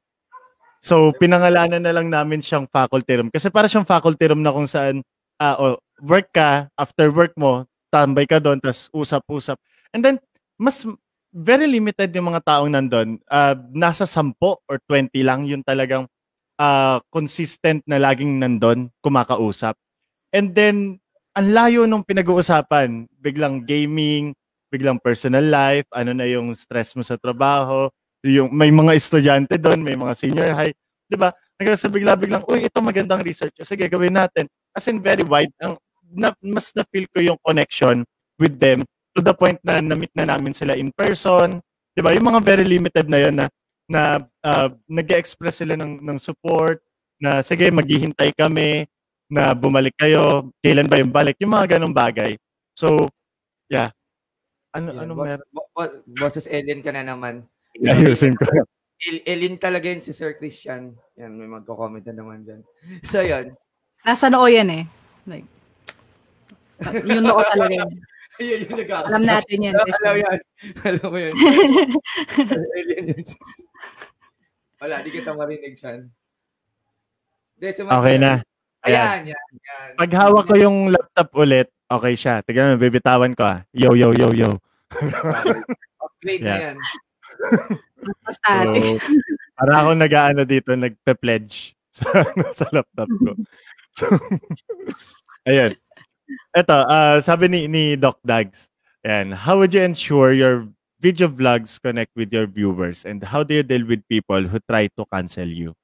So 0.83 1.15
pinangalanan 1.19 1.83
na 1.83 1.95
lang 1.95 2.11
namin 2.11 2.43
siyang 2.43 2.67
faculty 2.67 3.19
room 3.19 3.31
kasi 3.31 3.51
para 3.51 3.71
siyang 3.71 3.87
faculty 3.87 4.31
room 4.31 4.43
na 4.43 4.55
kung 4.55 4.67
saan 4.67 5.03
ah, 5.39 5.59
oh, 5.59 5.77
work 6.03 6.31
ka, 6.31 6.71
after 6.79 7.11
work 7.11 7.35
mo, 7.35 7.67
tambay 7.91 8.27
ka 8.27 8.39
doon, 8.39 8.63
tas 8.63 8.87
usap-usap. 8.95 9.59
And 9.95 10.03
then 10.03 10.17
mas 10.59 10.87
very 11.33 11.67
limited 11.67 12.13
yung 12.13 12.29
mga 12.31 12.45
taong 12.45 12.71
nandun. 12.71 13.19
Ah, 13.27 13.57
nasa 13.73 14.05
10 14.05 14.37
or 14.43 14.77
20 14.87 15.11
lang 15.25 15.49
yung 15.49 15.65
talagang 15.65 16.07
ah, 16.61 17.01
consistent 17.11 17.83
na 17.89 17.99
laging 17.99 18.39
nandun, 18.39 18.93
kumakausap. 19.03 19.75
And 20.33 20.53
then, 20.57 21.03
ang 21.37 21.49
layo 21.53 21.85
nung 21.85 22.05
pinag-uusapan. 22.05 23.09
Biglang 23.21 23.65
gaming, 23.65 24.37
biglang 24.73 24.97
personal 24.97 25.45
life, 25.45 25.85
ano 25.93 26.17
na 26.17 26.25
yung 26.25 26.57
stress 26.57 26.97
mo 26.97 27.05
sa 27.05 27.21
trabaho, 27.21 27.93
yung 28.25 28.49
may 28.49 28.73
mga 28.73 28.97
estudyante 28.97 29.61
doon, 29.61 29.85
may 29.85 29.99
mga 29.99 30.17
senior 30.17 30.51
high, 30.57 30.73
'di 31.13 31.17
ba? 31.21 31.29
Nagkasa 31.61 31.93
bigla 31.93 32.17
biglang, 32.17 32.43
uy, 32.49 32.65
ito 32.67 32.81
magandang 32.81 33.21
research. 33.21 33.53
Sige, 33.63 33.87
gawin 33.93 34.17
natin. 34.17 34.49
As 34.73 34.89
in 34.89 35.05
very 35.05 35.23
wide, 35.23 35.53
ang 35.61 35.77
na, 36.13 36.33
mas 36.41 36.73
na-feel 36.73 37.09
ko 37.13 37.21
yung 37.21 37.39
connection 37.45 38.05
with 38.41 38.57
them 38.57 38.85
to 39.13 39.21
the 39.21 39.33
point 39.37 39.61
na 39.61 39.81
na-meet 39.85 40.13
na 40.17 40.25
namin 40.33 40.57
sila 40.57 40.73
in 40.73 40.89
person. 40.97 41.61
'Di 41.93 42.01
ba? 42.01 42.17
Yung 42.17 42.33
mga 42.33 42.41
very 42.41 42.65
limited 42.65 43.07
na 43.13 43.19
yun 43.21 43.35
na 43.37 43.47
na 43.91 44.03
uh, 44.41 44.73
nag-express 44.89 45.61
sila 45.61 45.77
ng 45.77 46.01
ng 46.01 46.19
support 46.23 46.81
na 47.21 47.45
sige, 47.45 47.69
maghihintay 47.69 48.33
kami 48.35 48.89
na 49.33 49.55
bumalik 49.57 49.97
kayo, 49.97 50.51
kailan 50.61 50.89
ba 50.91 51.01
yung 51.01 51.13
balik, 51.13 51.37
yung 51.41 51.55
mga 51.55 51.79
ganong 51.79 51.95
bagay. 51.95 52.37
So, 52.77 53.09
yeah. 53.73 53.93
Ano 54.73 54.89
Yan, 54.93 55.01
ano 55.05 55.13
boss, 55.13 55.29
meron? 55.29 55.49
bo- 55.53 55.71
bo- 55.71 56.01
boses 56.09 56.49
Ellen 56.49 56.81
ka 56.81 56.91
na 56.91 57.05
naman. 57.05 57.45
Ayusin 57.85 58.33
ko. 58.33 58.49
El- 59.03 59.25
Ellen 59.27 59.61
talaga 59.61 59.91
yun 59.91 60.01
si 60.01 60.13
Sir 60.13 60.37
Christian. 60.37 60.97
Yan, 61.17 61.37
may 61.37 61.47
magko-comment 61.47 62.05
na 62.07 62.15
naman 62.17 62.41
dyan. 62.43 62.61
So, 63.05 63.21
yun. 63.21 63.53
Nasa 64.01 64.33
noo 64.33 64.49
yan 64.49 64.69
eh. 64.73 64.85
Like, 65.29 65.47
yung 67.05 67.23
noo 67.23 67.43
talaga 67.45 67.75
yan. 67.85 67.93
Ayun 68.41 68.59
yung 68.65 68.77
nag 68.81 68.91
Alam 69.07 69.23
natin 69.23 69.59
yan. 69.61 69.75
Alam, 69.77 69.93
alam 69.93 70.15
yan. 70.17 70.39
Alam 70.89 71.09
mo 71.13 71.19
yun. 71.21 71.35
Alien 72.73 73.05
yun. 73.13 73.25
Wala, 74.81 74.95
di 75.05 75.11
kita 75.13 75.31
marinig 75.37 75.77
siyan. 75.77 76.09
Sumasagot. 77.63 77.95
Okay 77.95 78.17
na. 78.19 78.43
Ayan. 78.83 78.99
Ayan, 78.99 79.21
yan, 79.31 79.47
yan. 79.63 79.89
Pag 79.95 80.11
hawak 80.19 80.45
ko 80.51 80.55
yung 80.59 80.91
laptop 80.91 81.31
ulit, 81.39 81.71
okay 81.99 82.15
siya. 82.17 82.41
Tignan 82.45 82.75
mo, 82.75 82.77
bibitawan 82.81 83.33
ko 83.37 83.43
ah. 83.45 83.61
Yo, 83.73 83.93
yo, 83.93 84.13
yo, 84.17 84.29
yo. 84.33 84.51
Upgrade 86.01 86.43
na 86.43 86.49
Yeah. 86.49 86.61
yan. 86.73 86.77
Basta, 88.27 88.51
So, 88.67 88.99
para 89.55 89.73
ako 89.83 89.91
nag-ano 89.95 90.43
dito, 90.43 90.75
nagpe-pledge 90.75 91.75
sa, 91.97 92.09
sa 92.57 92.67
laptop 92.73 93.09
ko. 93.23 93.33
So, 93.95 94.05
ayun. 95.49 95.77
Ito, 96.57 96.77
ah, 96.89 97.17
sabi 97.21 97.49
ni, 97.49 97.61
ni 97.69 97.95
Doc 97.97 98.19
Dags, 98.25 98.69
ayan, 99.05 99.37
how 99.37 99.59
would 99.61 99.73
you 99.73 99.83
ensure 99.85 100.33
your 100.33 100.67
video 101.03 101.27
vlogs 101.29 101.83
connect 101.83 102.15
with 102.15 102.31
your 102.33 102.47
viewers 102.47 103.03
and 103.05 103.21
how 103.23 103.43
do 103.43 103.53
you 103.59 103.67
deal 103.67 103.83
with 103.85 104.01
people 104.07 104.41
who 104.41 104.59
try 104.71 104.87
to 104.97 105.03
cancel 105.13 105.49
you? 105.49 105.75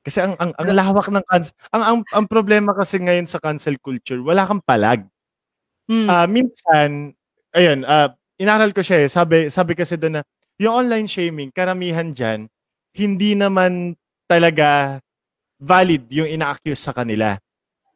Kasi 0.00 0.24
ang 0.24 0.32
ang, 0.40 0.50
ang 0.56 0.68
lawak 0.72 1.12
ng 1.12 1.24
cancel, 1.28 1.52
ang, 1.76 1.82
ang 1.84 1.98
ang 2.16 2.26
problema 2.26 2.72
kasi 2.72 2.96
ngayon 2.96 3.28
sa 3.28 3.36
cancel 3.36 3.76
culture, 3.76 4.16
wala 4.24 4.48
kang 4.48 4.64
palag. 4.64 5.04
Hmm. 5.90 6.08
Ah, 6.08 6.24
minsan 6.24 7.12
ayun, 7.52 7.84
ah 7.84 8.14
inaral 8.40 8.72
ko 8.72 8.80
siya 8.80 9.04
eh. 9.04 9.08
Sabi 9.12 9.52
sabi 9.52 9.76
kasi 9.76 10.00
doon 10.00 10.20
na 10.20 10.22
yung 10.56 10.86
online 10.86 11.08
shaming, 11.08 11.52
karamihan 11.52 12.12
diyan 12.12 12.48
hindi 12.96 13.38
naman 13.38 13.94
talaga 14.26 14.98
valid 15.62 16.08
yung 16.10 16.26
ina-accuse 16.26 16.80
sa 16.80 16.96
kanila. 16.96 17.36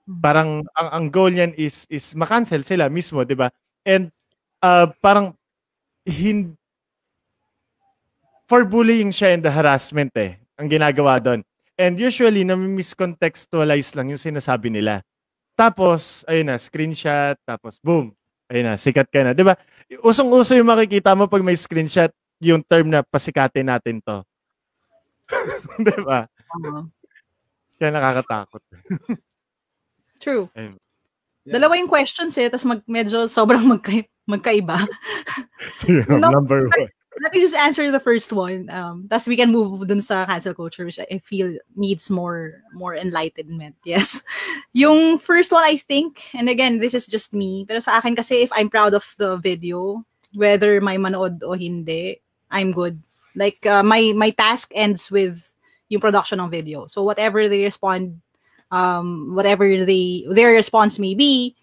Hmm. 0.04 0.20
Parang 0.20 0.50
ang 0.76 0.88
ang 0.92 1.06
goal 1.08 1.32
niyan 1.32 1.56
is 1.56 1.88
is 1.88 2.12
ma-cancel 2.12 2.60
sila 2.68 2.92
mismo, 2.92 3.24
'di 3.24 3.36
ba? 3.36 3.48
And 3.88 4.12
uh, 4.60 4.92
parang 5.00 5.32
hin 6.04 6.60
for 8.44 8.68
bullying 8.68 9.08
siya 9.08 9.32
and 9.32 9.42
the 9.44 9.48
harassment 9.48 10.12
eh 10.20 10.36
ang 10.60 10.68
ginagawa 10.68 11.16
doon. 11.16 11.40
And 11.74 11.98
usually 11.98 12.46
na 12.46 12.54
miscontextualize 12.54 13.98
lang 13.98 14.14
yung 14.14 14.20
sinasabi 14.20 14.70
nila. 14.70 15.02
Tapos 15.58 16.22
ayun 16.26 16.50
na 16.50 16.58
screenshot 16.58 17.34
tapos 17.42 17.78
boom. 17.82 18.14
Ayun 18.50 18.70
na 18.70 18.74
sikat 18.78 19.10
ka 19.10 19.26
na, 19.26 19.34
ba? 19.34 19.58
Usong-uso 20.02 20.54
yung 20.54 20.70
makikita 20.70 21.14
mo 21.18 21.26
pag 21.26 21.42
may 21.42 21.58
screenshot 21.58 22.10
yung 22.42 22.62
term 22.66 22.90
na 22.90 23.02
pasikatin 23.02 23.66
natin 23.66 23.98
to. 24.02 24.22
'Di 25.82 25.96
ba? 26.04 26.28
Oo. 26.60 26.86
Kaya 27.78 27.90
nakakatakot. 27.90 28.62
True. 30.22 30.46
Ayun. 30.54 30.78
Dalawa 31.44 31.76
yung 31.76 31.90
questions 31.90 32.32
eh, 32.40 32.48
tapos 32.48 32.64
mag, 32.64 32.80
medyo 32.88 33.28
sobrang 33.28 33.60
magka, 33.60 34.00
magkaiba. 34.24 34.88
Number 36.08 36.72
one. 36.72 36.88
Let 37.20 37.32
me 37.32 37.40
just 37.40 37.54
answer 37.54 37.90
the 37.90 38.00
first 38.00 38.32
one. 38.32 38.68
Um, 38.70 39.06
tapos 39.08 39.28
we 39.28 39.36
can 39.36 39.52
move 39.52 39.86
dun 39.86 40.00
sa 40.00 40.26
cancel 40.26 40.54
culture, 40.54 40.84
which 40.84 40.98
I 40.98 41.18
feel 41.22 41.56
needs 41.76 42.10
more 42.10 42.62
more 42.74 42.96
enlightenment. 42.96 43.76
Yes. 43.84 44.22
Yung 44.74 45.18
first 45.18 45.52
one, 45.52 45.62
I 45.62 45.76
think, 45.76 46.34
and 46.34 46.48
again, 46.48 46.78
this 46.78 46.94
is 46.94 47.06
just 47.06 47.32
me, 47.32 47.64
pero 47.68 47.78
sa 47.78 48.02
akin 48.02 48.16
kasi 48.16 48.42
if 48.42 48.50
I'm 48.50 48.66
proud 48.66 48.94
of 48.94 49.06
the 49.18 49.38
video, 49.38 50.02
whether 50.34 50.80
may 50.80 50.98
manood 50.98 51.42
o 51.46 51.54
hindi, 51.54 52.18
I'm 52.50 52.72
good. 52.72 52.98
Like, 53.34 53.64
uh, 53.66 53.82
my, 53.82 54.12
my 54.14 54.30
task 54.30 54.70
ends 54.74 55.10
with 55.10 55.54
yung 55.88 56.00
production 56.00 56.40
ng 56.40 56.50
video. 56.50 56.86
So 56.86 57.02
whatever 57.02 57.48
they 57.48 57.62
respond, 57.62 58.20
um, 58.70 59.34
whatever 59.34 59.84
they, 59.84 60.26
their 60.30 60.52
response 60.52 60.98
may 60.98 61.14
be, 61.14 61.54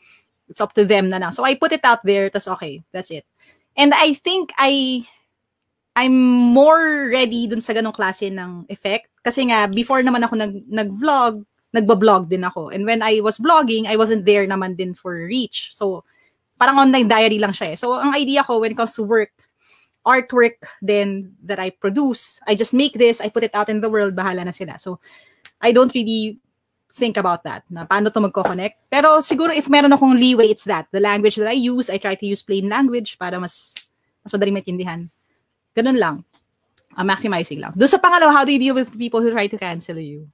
it's 0.50 0.62
up 0.62 0.74
to 0.74 0.86
them 0.86 1.10
na. 1.10 1.30
So 1.30 1.44
I 1.44 1.56
put 1.56 1.72
it 1.72 1.84
out 1.84 2.04
there, 2.04 2.30
tas 2.30 2.48
okay, 2.48 2.84
that's 2.92 3.12
it. 3.12 3.26
And 3.76 3.94
I 3.94 4.14
think 4.14 4.52
I 4.58 5.08
I'm 5.96 6.16
more 6.56 7.12
ready 7.12 7.48
dun 7.48 7.60
sa 7.60 7.74
ganong 7.76 7.96
klase 7.96 8.32
ng 8.32 8.66
effect. 8.72 9.12
Kasi 9.24 9.52
nga, 9.52 9.68
before 9.68 10.00
naman 10.02 10.24
ako 10.24 10.40
nag, 10.40 10.54
nag-vlog, 10.72 11.44
nagba-vlog 11.76 12.32
din 12.32 12.48
ako. 12.48 12.72
And 12.72 12.88
when 12.88 13.04
I 13.04 13.20
was 13.20 13.38
vlogging, 13.38 13.88
I 13.88 14.00
wasn't 14.00 14.24
there 14.24 14.48
naman 14.48 14.80
din 14.80 14.96
for 14.96 15.16
reach. 15.28 15.76
So, 15.76 16.04
parang 16.56 16.80
online 16.80 17.08
diary 17.08 17.40
lang 17.40 17.52
siya 17.52 17.76
eh. 17.76 17.78
So, 17.78 18.00
ang 18.00 18.16
idea 18.16 18.44
ko 18.44 18.60
when 18.60 18.72
it 18.72 18.80
comes 18.80 18.96
to 18.96 19.04
work, 19.04 19.32
artwork 20.08 20.58
then 20.82 21.36
that 21.44 21.60
I 21.60 21.70
produce, 21.70 22.40
I 22.48 22.56
just 22.56 22.74
make 22.74 22.96
this, 22.98 23.22
I 23.22 23.30
put 23.30 23.44
it 23.44 23.54
out 23.54 23.70
in 23.70 23.82
the 23.82 23.90
world, 23.92 24.16
bahala 24.16 24.46
na 24.46 24.56
sila. 24.56 24.80
So, 24.80 25.00
I 25.62 25.72
don't 25.72 25.94
really 25.94 26.40
think 26.92 27.16
about 27.16 27.44
that, 27.44 27.64
na 27.70 27.86
paano 27.86 28.12
to 28.12 28.20
magko-connect. 28.20 28.92
Pero 28.92 29.20
siguro 29.24 29.56
if 29.56 29.70
meron 29.70 29.92
akong 29.92 30.20
leeway, 30.20 30.52
it's 30.52 30.68
that. 30.68 30.88
The 30.92 31.00
language 31.00 31.36
that 31.36 31.48
I 31.48 31.56
use, 31.56 31.90
I 31.90 31.98
try 31.98 32.16
to 32.16 32.26
use 32.26 32.42
plain 32.42 32.68
language 32.68 33.20
para 33.20 33.40
mas 33.40 33.76
mas 34.24 34.32
madaling 34.34 34.60
maintindihan. 34.60 35.08
Ganun 35.76 35.98
lang. 35.98 36.16
Uh, 36.92 37.08
maximizing 37.08 37.64
lang. 37.64 37.72
Doon 37.76 37.88
sa 37.88 38.02
pangalawa, 38.02 38.36
how 38.36 38.44
do 38.44 38.52
you 38.52 38.60
deal 38.60 38.76
with 38.76 38.92
people 38.96 39.24
who 39.24 39.32
try 39.32 39.48
to 39.48 39.56
cancel 39.56 39.96
you? 39.96 40.28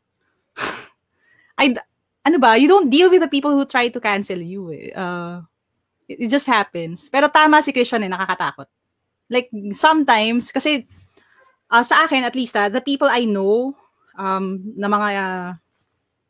I, 1.62 1.78
ano 2.26 2.38
ba, 2.42 2.58
you 2.58 2.68
don't 2.68 2.90
deal 2.90 3.10
with 3.10 3.22
the 3.22 3.30
people 3.30 3.54
who 3.54 3.66
try 3.66 3.88
to 3.88 4.02
cancel 4.02 4.42
you. 4.42 4.74
Eh. 4.74 4.90
Uh, 4.92 5.46
it, 6.10 6.26
it 6.26 6.30
just 6.34 6.50
happens. 6.50 7.10
Pero 7.14 7.30
tama 7.30 7.62
si 7.62 7.70
Christian 7.70 8.04
eh, 8.04 8.10
nakakatakot. 8.10 8.66
Like, 9.30 9.54
sometimes, 9.78 10.50
kasi 10.50 10.88
uh, 11.70 11.84
sa 11.84 12.10
akin 12.10 12.26
at 12.26 12.34
least, 12.34 12.58
uh, 12.58 12.70
the 12.70 12.82
people 12.82 13.08
I 13.08 13.30
know, 13.30 13.78
um, 14.18 14.74
na 14.74 14.90
mga 14.90 15.08
uh, 15.14 15.50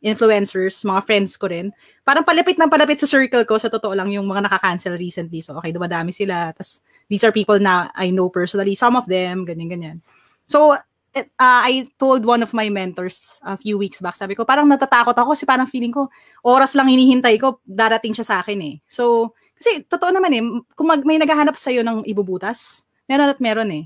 influencers, 0.03 0.85
mga 0.85 1.01
friends 1.05 1.33
ko 1.35 1.49
rin, 1.49 1.73
parang 2.05 2.21
palapit 2.21 2.61
ng 2.61 2.69
palapit 2.69 3.01
sa 3.01 3.09
circle 3.09 3.43
ko, 3.49 3.57
sa 3.57 3.69
totoo 3.69 3.97
lang, 3.97 4.13
yung 4.13 4.29
mga 4.29 4.45
nakaka-cancel 4.45 4.93
recently. 4.93 5.41
So, 5.41 5.57
okay, 5.57 5.73
dumadami 5.73 6.13
sila. 6.13 6.53
Tapos, 6.53 6.85
these 7.09 7.25
are 7.25 7.33
people 7.33 7.57
na 7.57 7.89
I 7.97 8.13
know 8.13 8.29
personally, 8.29 8.77
some 8.77 8.93
of 8.93 9.09
them, 9.09 9.45
ganyan-ganyan. 9.45 10.05
So, 10.45 10.77
it, 11.17 11.33
uh, 11.41 11.65
I 11.65 11.89
told 11.97 12.29
one 12.29 12.45
of 12.45 12.53
my 12.53 12.69
mentors 12.69 13.41
a 13.41 13.57
few 13.57 13.81
weeks 13.81 13.97
back, 13.97 14.13
sabi 14.13 14.37
ko, 14.37 14.45
parang 14.45 14.69
natatakot 14.69 15.17
ako 15.17 15.33
kasi 15.33 15.49
parang 15.49 15.65
feeling 15.65 15.91
ko, 15.91 16.13
oras 16.45 16.77
lang 16.77 16.93
hinihintay 16.93 17.41
ko, 17.41 17.57
darating 17.65 18.13
siya 18.13 18.25
sa 18.25 18.35
akin 18.45 18.61
eh. 18.61 18.75
So, 18.85 19.33
kasi 19.57 19.81
totoo 19.89 20.13
naman 20.13 20.31
eh, 20.37 20.41
kung 20.77 20.87
mag, 20.93 21.01
may 21.01 21.17
naghahanap 21.17 21.57
sa'yo 21.57 21.81
ng 21.81 22.05
ibubutas, 22.05 22.85
meron 23.09 23.33
at 23.33 23.41
meron 23.41 23.73
eh. 23.73 23.85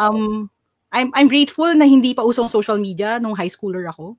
Um, 0.00 0.48
I'm, 0.94 1.12
I'm 1.12 1.28
grateful 1.28 1.68
na 1.74 1.84
hindi 1.84 2.14
pa 2.16 2.24
usong 2.24 2.48
social 2.48 2.80
media 2.80 3.20
nung 3.20 3.36
high 3.36 3.52
schooler 3.52 3.84
ako. 3.90 4.16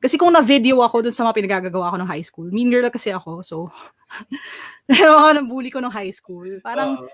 Kasi 0.00 0.16
kung 0.16 0.32
na-video 0.32 0.80
ako 0.80 1.04
dun 1.04 1.12
sa 1.12 1.28
mga 1.28 1.36
pinagagagawa 1.44 1.92
ko 1.92 1.96
ng 2.00 2.08
high 2.08 2.24
school, 2.24 2.48
mean 2.48 2.72
girl 2.72 2.88
kasi 2.88 3.12
ako, 3.12 3.44
so, 3.44 3.68
meron 4.88 5.20
ako 5.20 5.30
ng 5.36 5.46
bully 5.46 5.68
ko 5.68 5.84
ng 5.84 5.92
high 5.92 6.08
school. 6.08 6.48
Parang, 6.64 7.04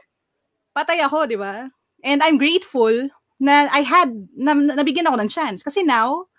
patay 0.71 1.03
ako, 1.03 1.27
di 1.27 1.35
ba? 1.35 1.67
And 2.07 2.23
I'm 2.23 2.39
grateful 2.39 3.11
na 3.43 3.67
I 3.75 3.83
had, 3.83 4.15
na, 4.39 4.55
nabigyan 4.55 5.11
ako 5.11 5.19
ng 5.19 5.31
chance. 5.35 5.67
Kasi 5.67 5.83
now, 5.83 6.31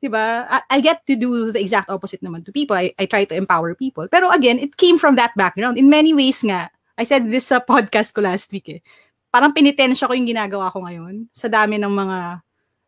di 0.00 0.08
ba, 0.08 0.48
I, 0.48 0.60
I 0.74 0.78
get 0.80 1.04
to 1.06 1.14
do 1.14 1.52
the 1.52 1.60
exact 1.60 1.92
opposite 1.92 2.24
naman 2.24 2.48
to 2.48 2.56
people. 2.56 2.74
I, 2.74 2.96
I 2.96 3.04
try 3.04 3.28
to 3.28 3.36
empower 3.36 3.76
people. 3.76 4.08
Pero 4.08 4.32
again, 4.32 4.56
it 4.56 4.80
came 4.80 4.96
from 4.96 5.20
that 5.20 5.36
background. 5.36 5.76
In 5.76 5.92
many 5.92 6.16
ways 6.16 6.40
nga, 6.40 6.72
I 6.96 7.04
said 7.04 7.28
this 7.28 7.52
sa 7.52 7.60
podcast 7.72 8.16
ko 8.16 8.24
last 8.24 8.48
week 8.48 8.68
eh. 8.68 8.80
Parang 9.28 9.52
pinitensya 9.52 10.08
ko 10.08 10.16
yung 10.16 10.28
ginagawa 10.28 10.72
ko 10.72 10.84
ngayon 10.88 11.28
sa 11.32 11.52
dami 11.52 11.76
ng 11.76 11.92
mga 11.92 12.18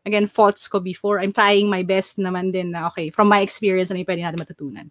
again, 0.05 0.27
faults 0.27 0.67
ko 0.67 0.79
before. 0.79 1.19
I'm 1.19 1.33
trying 1.33 1.69
my 1.69 1.83
best 1.83 2.17
naman 2.17 2.53
din 2.53 2.71
na, 2.71 2.87
okay, 2.87 3.09
from 3.09 3.27
my 3.27 3.41
experience, 3.41 3.89
ano 3.89 3.99
yung 3.99 4.09
pwede 4.09 4.21
natin 4.21 4.39
matutunan. 4.39 4.87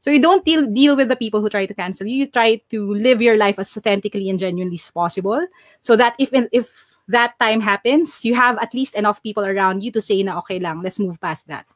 So 0.00 0.10
you 0.10 0.22
don't 0.22 0.44
deal, 0.44 0.66
deal 0.66 0.94
with 0.94 1.08
the 1.08 1.18
people 1.18 1.40
who 1.40 1.48
try 1.48 1.66
to 1.66 1.74
cancel 1.74 2.06
you. 2.06 2.26
You 2.26 2.28
try 2.30 2.62
to 2.70 2.94
live 2.94 3.22
your 3.22 3.36
life 3.36 3.58
as 3.58 3.74
authentically 3.76 4.30
and 4.30 4.38
genuinely 4.38 4.78
as 4.78 4.90
possible. 4.90 5.42
So 5.82 5.96
that 5.96 6.14
if 6.18 6.30
if 6.52 6.70
that 7.08 7.34
time 7.40 7.60
happens, 7.60 8.24
you 8.24 8.34
have 8.34 8.58
at 8.58 8.74
least 8.74 8.94
enough 8.94 9.22
people 9.22 9.42
around 9.42 9.82
you 9.82 9.90
to 9.92 10.00
say 10.00 10.22
na, 10.22 10.38
okay 10.38 10.60
lang, 10.60 10.82
let's 10.82 10.98
move 10.98 11.18
past 11.18 11.48
that. 11.48 11.66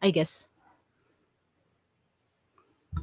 I 0.00 0.08
guess. 0.08 0.48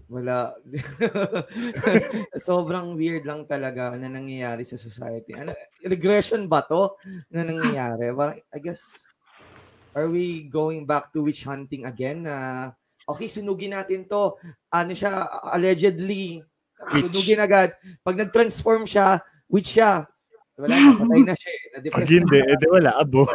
Wala. 0.10 0.58
Sobrang 2.50 2.98
weird 2.98 3.30
lang 3.30 3.46
talaga 3.46 3.94
na 3.94 4.10
nangyayari 4.10 4.66
sa 4.66 4.78
society. 4.78 5.38
Ano, 5.38 5.54
regression 5.86 6.50
ba 6.50 6.66
to 6.66 6.98
na 7.30 7.46
nangyayari? 7.46 8.10
Parang, 8.10 8.42
I 8.54 8.60
guess, 8.62 8.82
are 9.94 10.10
we 10.10 10.46
going 10.48 10.84
back 10.84 11.14
to 11.14 11.22
witch 11.22 11.44
hunting 11.44 11.86
again 11.86 12.26
na 12.26 12.70
okay, 13.04 13.28
sunugin 13.28 13.74
natin 13.74 14.08
to. 14.08 14.36
Ano 14.70 14.92
siya, 14.92 15.26
allegedly, 15.50 16.40
Witch. 16.90 17.04
sunugin 17.10 17.40
agad. 17.40 17.76
Pag 18.02 18.18
nag-transform 18.18 18.84
siya, 18.86 19.20
witch 19.48 19.76
siya. 19.76 20.08
Wala, 20.54 20.74
napatay 20.94 21.22
na 21.26 21.36
siya. 21.36 21.52
eh. 21.52 21.62
Na-depress 21.74 22.06
Pag 22.06 22.14
hindi, 22.14 22.38
na. 22.40 22.48
edi 22.50 22.66
wala, 22.70 22.92
abo. 22.96 23.24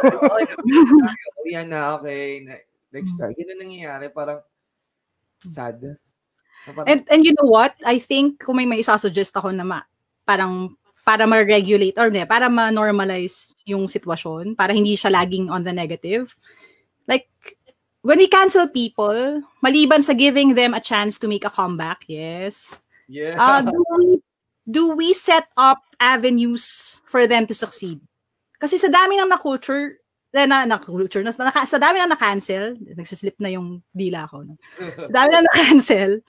Okay, 1.39 1.51
yan 1.51 1.67
na, 1.67 1.95
okay. 1.95 2.43
Ne- 2.43 2.65
Next 2.89 3.13
time. 3.15 3.37
Ganun 3.37 3.61
nangyayari. 3.61 4.09
Parang 4.09 4.41
sad. 5.45 5.77
Na 5.79 5.93
parang- 6.73 6.89
And 6.89 7.01
and 7.07 7.21
you 7.21 7.37
know 7.37 7.45
what? 7.45 7.77
I 7.85 8.01
think 8.01 8.41
kung 8.41 8.57
may 8.57 8.65
may 8.65 8.81
isa-suggest 8.81 9.37
ako 9.37 9.53
na 9.53 9.61
ma, 9.61 9.79
parang 10.25 10.73
para 11.09 11.25
ma-regulate 11.25 11.97
or 11.97 12.13
ne, 12.13 12.21
para 12.21 12.45
ma-normalize 12.53 13.57
yung 13.65 13.89
sitwasyon, 13.89 14.53
para 14.53 14.77
hindi 14.77 14.93
siya 14.93 15.09
laging 15.09 15.49
on 15.49 15.65
the 15.65 15.73
negative. 15.73 16.37
Like 17.09 17.25
when 18.05 18.21
we 18.21 18.29
cancel 18.29 18.69
people, 18.69 19.41
maliban 19.65 20.05
sa 20.05 20.13
giving 20.13 20.53
them 20.53 20.77
a 20.77 20.85
chance 20.85 21.17
to 21.17 21.25
make 21.25 21.49
a 21.49 21.49
comeback, 21.49 22.05
yes. 22.05 22.77
yeah. 23.09 23.41
Uh, 23.41 23.65
do, 23.65 23.81
we, 23.97 24.21
do 24.69 24.83
we 24.93 25.17
set 25.17 25.49
up 25.57 25.81
avenues 25.97 27.01
for 27.09 27.25
them 27.25 27.49
to 27.49 27.57
succeed? 27.57 27.97
Kasi 28.61 28.77
sa 28.77 28.93
dami 28.93 29.17
ng 29.17 29.33
na-culture, 29.33 29.97
eh, 30.29 30.45
na, 30.45 30.69
na 30.69 30.77
culture, 30.77 31.25
na, 31.25 31.33
na, 31.33 31.65
sa 31.65 31.81
dami 31.81 32.05
ng 32.05 32.13
na-cancel, 32.13 32.77
nagsislip 32.93 33.33
na 33.41 33.49
yung 33.49 33.81
dila 33.97 34.29
ko. 34.29 34.45
No? 34.45 34.61
Sa 35.09 35.09
dami 35.09 35.33
ng 35.33 35.45
na-cancel, 35.49 36.21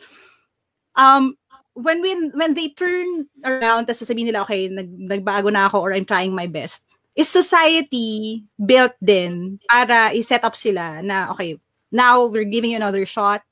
um, 0.97 1.37
when 1.83 2.01
when 2.05 2.31
when 2.37 2.53
they 2.55 2.71
turn 2.73 3.27
around 3.45 3.89
tapos 3.89 4.05
sasabihin 4.05 4.31
nila 4.31 4.45
okay 4.45 4.69
nag, 4.69 4.89
nagbago 4.89 5.49
na 5.51 5.67
ako 5.67 5.81
or 5.81 5.91
I'm 5.93 6.07
trying 6.07 6.33
my 6.33 6.47
best 6.47 6.85
is 7.17 7.27
society 7.27 8.45
built 8.55 8.95
din 9.03 9.59
para 9.67 10.15
i-set 10.15 10.45
up 10.47 10.55
sila 10.55 11.03
na 11.03 11.33
okay 11.35 11.59
now 11.91 12.25
we're 12.29 12.49
giving 12.49 12.73
you 12.73 12.79
another 12.79 13.03
shot 13.05 13.43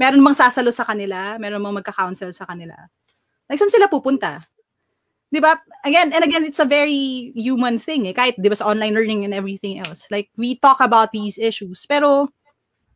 meron 0.00 0.24
bang 0.24 0.36
sasalo 0.36 0.74
sa 0.74 0.88
kanila 0.88 1.38
meron 1.38 1.62
bang 1.62 1.76
magka-counsel 1.78 2.34
sa 2.34 2.48
kanila 2.48 2.74
like 3.46 3.60
saan 3.60 3.70
sila 3.70 3.86
pupunta 3.86 4.42
'di 5.30 5.40
ba 5.40 5.56
again 5.86 6.12
and 6.12 6.26
again 6.26 6.44
it's 6.44 6.60
a 6.60 6.68
very 6.68 7.32
human 7.38 7.78
thing 7.78 8.10
eh 8.10 8.16
kahit 8.16 8.34
'di 8.36 8.50
ba 8.50 8.58
sa 8.58 8.68
online 8.68 8.92
learning 8.92 9.22
and 9.22 9.32
everything 9.32 9.78
else 9.80 10.04
like 10.10 10.28
we 10.34 10.58
talk 10.58 10.82
about 10.82 11.14
these 11.14 11.38
issues 11.38 11.86
pero 11.88 12.28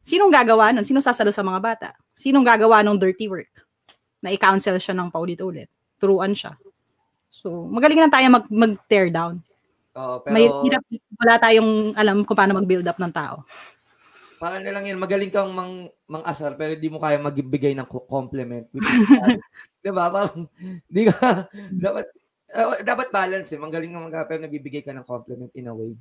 Sinong 0.07 0.31
gagawa 0.31 0.71
nun? 0.71 0.87
Sinong 0.87 1.03
sasalo 1.03 1.35
sa 1.35 1.43
mga 1.43 1.59
bata? 1.59 1.91
Sinong 2.15 2.47
gagawa 2.47 2.79
ng 2.87 2.95
dirty 2.95 3.27
work? 3.27 3.66
Na 4.27 4.35
i-counsel 4.35 4.83
siya 4.83 4.99
ng 4.99 5.15
paulit-ulit. 5.15 5.71
Turuan 6.03 6.35
siya. 6.35 6.59
So, 7.31 7.71
magaling 7.71 8.03
na 8.03 8.11
tayo 8.11 8.27
mag, 8.27 8.51
mag-tear 8.51 9.15
down. 9.15 9.39
Oo, 9.95 10.19
pero... 10.19 10.35
May, 10.35 10.51
hirap, 10.67 10.83
wala 11.15 11.35
tayong 11.39 11.95
alam 11.95 12.27
kung 12.27 12.35
paano 12.35 12.59
mag-build 12.59 12.91
up 12.91 12.99
ng 12.99 13.15
tao. 13.15 13.47
Parang 14.37 14.61
na 14.61 14.75
lang 14.75 14.85
yun, 14.85 15.01
magaling 15.01 15.33
kang 15.33 15.49
mang, 15.55 15.89
mang-asar 16.05 16.59
pero 16.61 16.77
di 16.77 16.93
mo 16.93 17.01
kaya 17.01 17.17
magbigay 17.17 17.73
ng 17.73 17.89
compliment. 18.05 18.69
Which 18.75 18.85
is, 18.85 19.09
diba? 19.81 20.13
Parang, 20.13 20.45
di 20.91 21.09
ka, 21.09 21.49
dapat, 21.73 22.05
uh, 22.53 22.83
dapat 22.85 23.09
balance 23.09 23.49
eh. 23.57 23.61
Magaling 23.63 23.97
kang 23.97 24.05
mag 24.11 24.29
pero 24.29 24.45
nabibigay 24.45 24.85
ka 24.85 24.93
ng 24.93 25.09
compliment 25.09 25.53
in 25.57 25.71
a 25.71 25.75
way. 25.75 25.97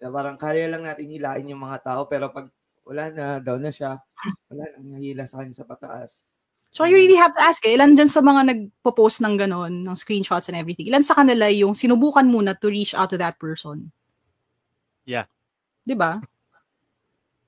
Diba? 0.00 0.10
Parang 0.10 0.34
kaya 0.34 0.66
lang 0.66 0.82
natin 0.82 1.12
hilain 1.12 1.46
yung 1.46 1.62
mga 1.62 1.78
tao 1.86 2.10
pero 2.10 2.32
pag 2.34 2.50
wala 2.82 3.06
na, 3.14 3.38
down 3.38 3.62
na 3.62 3.70
siya, 3.70 4.02
wala 4.50 4.64
nang 4.74 4.98
nahila 4.98 5.22
sa 5.30 5.38
kanya 5.38 5.62
sa 5.62 5.68
pataas. 5.68 6.26
So 6.70 6.86
you 6.86 6.94
really 6.94 7.18
have 7.18 7.34
to 7.34 7.42
ask, 7.42 7.58
eh, 7.66 7.74
ilan 7.74 7.98
dyan 7.98 8.06
sa 8.06 8.22
mga 8.22 8.46
nagpo-post 8.54 9.18
ng 9.26 9.34
ganon, 9.34 9.82
ng 9.82 9.96
screenshots 9.98 10.46
and 10.46 10.54
everything, 10.54 10.86
ilan 10.86 11.02
sa 11.02 11.18
kanila 11.18 11.50
yung 11.50 11.74
sinubukan 11.74 12.22
muna 12.22 12.54
to 12.54 12.70
reach 12.70 12.94
out 12.94 13.10
to 13.10 13.18
that 13.18 13.34
person? 13.42 13.90
Yeah. 15.02 15.26
'Di 15.82 15.98
ba? 15.98 16.22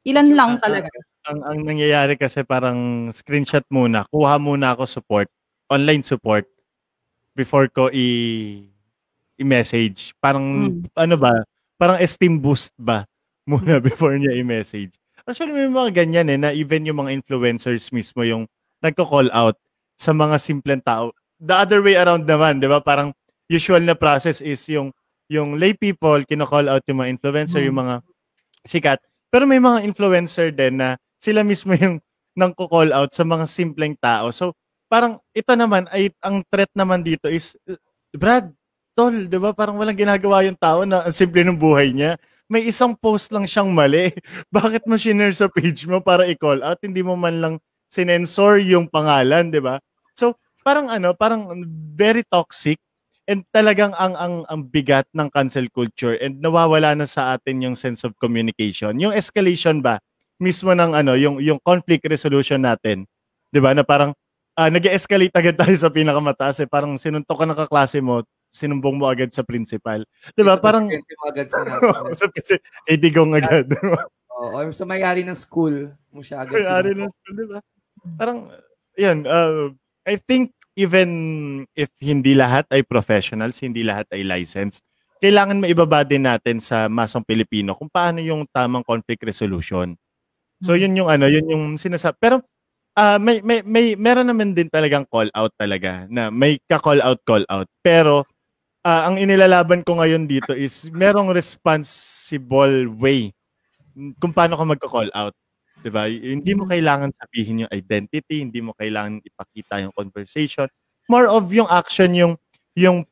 Ilan 0.03 0.35
lang 0.35 0.59
talaga. 0.59 0.91
Ang, 1.31 1.39
ang 1.47 1.59
nangyayari 1.63 2.19
kasi 2.19 2.43
parang 2.43 3.07
screenshot 3.15 3.63
muna, 3.71 4.03
kuha 4.11 4.43
muna 4.43 4.75
ako 4.75 4.91
support, 4.91 5.31
online 5.71 6.03
support 6.03 6.43
before 7.39 7.71
ko 7.71 7.87
i 7.95 8.59
i-message. 9.39 10.19
Parang 10.19 10.83
hmm. 10.83 10.91
ano 10.99 11.15
ba? 11.15 11.47
Parang 11.79 12.03
esteem 12.03 12.43
boost 12.43 12.75
ba 12.75 13.07
muna 13.51 13.79
before 13.79 14.19
niya 14.19 14.35
i-message. 14.35 14.99
Actually 15.23 15.55
may 15.55 15.71
mga 15.71 16.03
ganyan 16.03 16.27
eh 16.35 16.39
na 16.43 16.51
even 16.51 16.83
yung 16.83 17.07
mga 17.07 17.23
influencers 17.23 17.95
mismo 17.95 18.27
yung 18.27 18.51
nagko-call 18.83 19.31
out 19.31 19.57
sa 19.97 20.11
mga 20.11 20.37
simpleng 20.43 20.83
tao. 20.83 21.15
The 21.39 21.55
other 21.55 21.81
way 21.81 21.95
around 21.95 22.27
naman, 22.27 22.59
'di 22.59 22.69
ba? 22.69 22.83
Parang 22.83 23.15
usual 23.47 23.87
na 23.87 23.95
process 23.95 24.43
is 24.43 24.61
yung 24.69 24.91
yung 25.31 25.57
lay 25.57 25.73
people 25.73 26.21
kino-call 26.27 26.69
out 26.69 26.83
yung 26.91 27.01
mga 27.01 27.11
influencer, 27.15 27.63
hmm. 27.63 27.69
yung 27.71 27.79
mga 27.79 27.95
sikat 28.67 29.01
pero 29.33 29.49
may 29.49 29.57
mga 29.57 29.89
influencer 29.89 30.53
din 30.53 30.77
na 30.77 31.01
sila 31.17 31.41
mismo 31.41 31.73
yung 31.73 31.97
nang 32.39 32.53
call 32.57 32.93
out 32.97 33.13
sa 33.13 33.29
mga 33.29 33.45
simpleng 33.45 33.93
tao. 34.01 34.33
So, 34.33 34.57
parang 34.89 35.21
ito 35.37 35.53
naman 35.53 35.85
ay 35.93 36.13
ang 36.25 36.41
threat 36.49 36.69
naman 36.73 37.05
dito 37.05 37.29
is 37.29 37.57
Brad, 38.13 38.49
tol, 38.97 39.29
'di 39.29 39.37
ba? 39.41 39.57
Parang 39.57 39.81
walang 39.81 39.97
ginagawa 39.97 40.45
yung 40.45 40.57
tao 40.57 40.85
na 40.85 41.05
ang 41.09 41.17
simple 41.17 41.45
ng 41.45 41.57
buhay 41.57 41.93
niya. 41.93 42.21
May 42.49 42.69
isang 42.69 42.93
post 42.97 43.33
lang 43.33 43.49
siyang 43.49 43.73
mali. 43.73 44.13
Bakit 44.53 44.85
mo 44.85 45.01
shinare 45.01 45.33
sa 45.33 45.49
page 45.49 45.89
mo 45.89 46.05
para 46.05 46.29
i-call 46.29 46.61
out? 46.61 46.81
Hindi 46.85 47.01
mo 47.01 47.17
man 47.17 47.41
lang 47.41 47.55
sinensor 47.93 48.65
yung 48.65 48.89
pangalan, 48.89 49.53
'di 49.53 49.61
ba? 49.61 49.77
So, 50.17 50.41
parang 50.65 50.89
ano, 50.89 51.13
parang 51.13 51.53
very 51.93 52.25
toxic 52.25 52.81
and 53.29 53.45
talagang 53.53 53.93
ang 54.01 54.17
ang 54.17 54.35
ang 54.49 54.61
bigat 54.65 55.05
ng 55.13 55.29
cancel 55.29 55.69
culture 55.69 56.17
and 56.19 56.41
nawawala 56.41 56.97
na 56.97 57.05
sa 57.05 57.37
atin 57.37 57.61
yung 57.61 57.77
sense 57.77 58.03
of 58.09 58.17
communication. 58.17 58.97
Yung 58.97 59.13
escalation 59.13 59.85
ba 59.85 60.01
mismo 60.41 60.73
ng 60.75 60.97
ano, 60.97 61.13
yung 61.15 61.39
yung 61.39 61.61
conflict 61.61 62.09
resolution 62.09 62.65
natin. 62.65 63.05
'Di 63.53 63.61
ba? 63.61 63.77
Na 63.77 63.85
parang 63.85 64.17
uh, 64.57 64.71
nag-escalate 64.73 65.35
agad 65.37 65.55
tayo 65.61 65.75
sa 65.77 65.93
pinakamataas 65.93 66.65
eh. 66.65 66.69
Parang 66.69 66.97
sinuntok 66.97 67.45
ka 67.45 67.47
ng 67.47 67.59
kaklase 67.69 68.01
mo, 68.03 68.25
sinumbong 68.51 68.99
mo 68.99 69.07
agad 69.07 69.31
sa 69.31 69.45
principal. 69.47 70.03
'Di 70.35 70.43
ba? 70.43 70.57
Parang 70.59 70.89
agad 71.29 71.47
sa 72.19 72.27
kasi 72.33 72.57
eh 72.89 72.99
digong 72.99 73.37
agad. 73.37 73.71
Oo, 74.33 74.59
oh, 74.59 74.73
sa 74.75 74.83
may-ari 74.83 75.23
ng 75.23 75.39
school 75.39 75.95
mo 76.11 76.21
siya 76.25 76.43
agad. 76.43 76.59
May-ari 76.59 76.93
ng 76.99 77.11
school, 77.13 77.35
'di 77.39 77.47
ba? 77.47 77.61
Parang 78.19 78.51
'yun, 78.99 79.25
uh, 79.27 79.71
I 80.07 80.19
think 80.19 80.53
even 80.75 81.11
if 81.77 81.93
hindi 82.01 82.33
lahat 82.33 82.67
ay 82.73 82.83
professionals, 82.83 83.61
hindi 83.61 83.85
lahat 83.85 84.09
ay 84.13 84.25
licensed, 84.25 84.81
kailangan 85.23 85.61
maibaba 85.63 86.03
din 86.03 86.27
natin 86.27 86.59
sa 86.59 86.91
masang 86.91 87.23
Pilipino 87.23 87.77
kung 87.77 87.93
paano 87.93 88.19
yung 88.19 88.49
tamang 88.51 88.83
conflict 88.83 89.23
resolution. 89.23 89.95
So 90.65 90.75
hmm. 90.75 90.81
yun 90.83 90.99
yung 91.05 91.09
ano, 91.13 91.27
yun 91.31 91.47
yung 91.47 91.65
sinasabi. 91.79 92.19
Pero 92.19 92.37
uh, 92.99 93.19
may 93.23 93.39
may 93.45 93.63
may 93.63 93.95
meron 93.95 94.27
naman 94.27 94.57
din 94.57 94.67
talagang 94.67 95.07
call 95.07 95.31
out 95.37 95.53
talaga 95.55 96.09
na 96.11 96.33
may 96.33 96.59
ka-call 96.67 96.99
out 97.05 97.21
call 97.23 97.45
out. 97.53 97.69
Pero 97.85 98.27
uh, 98.83 99.03
ang 99.07 99.19
inilalaban 99.21 99.87
ko 99.87 99.99
ngayon 100.03 100.27
dito 100.27 100.53
is 100.57 100.91
merong 100.91 101.31
responsible 101.31 102.91
way 102.99 103.31
kung 104.19 104.33
paano 104.33 104.57
ka 104.57 104.65
magka-call 104.65 105.11
out. 105.13 105.37
'Di 105.83 105.91
ba? 105.91 106.07
Hindi 106.07 106.55
mo 106.55 106.65
mm. 106.65 106.71
kailangan 106.71 107.11
sabihin 107.19 107.67
yung 107.67 107.73
identity, 107.75 108.47
hindi 108.47 108.63
mo 108.63 108.73
kailangan 108.79 109.19
ipakita 109.21 109.83
yung 109.83 109.95
conversation. 109.95 110.71
More 111.11 111.27
of 111.27 111.51
yung 111.51 111.67
action 111.67 112.15
yung 112.15 112.39
yung 112.79 113.03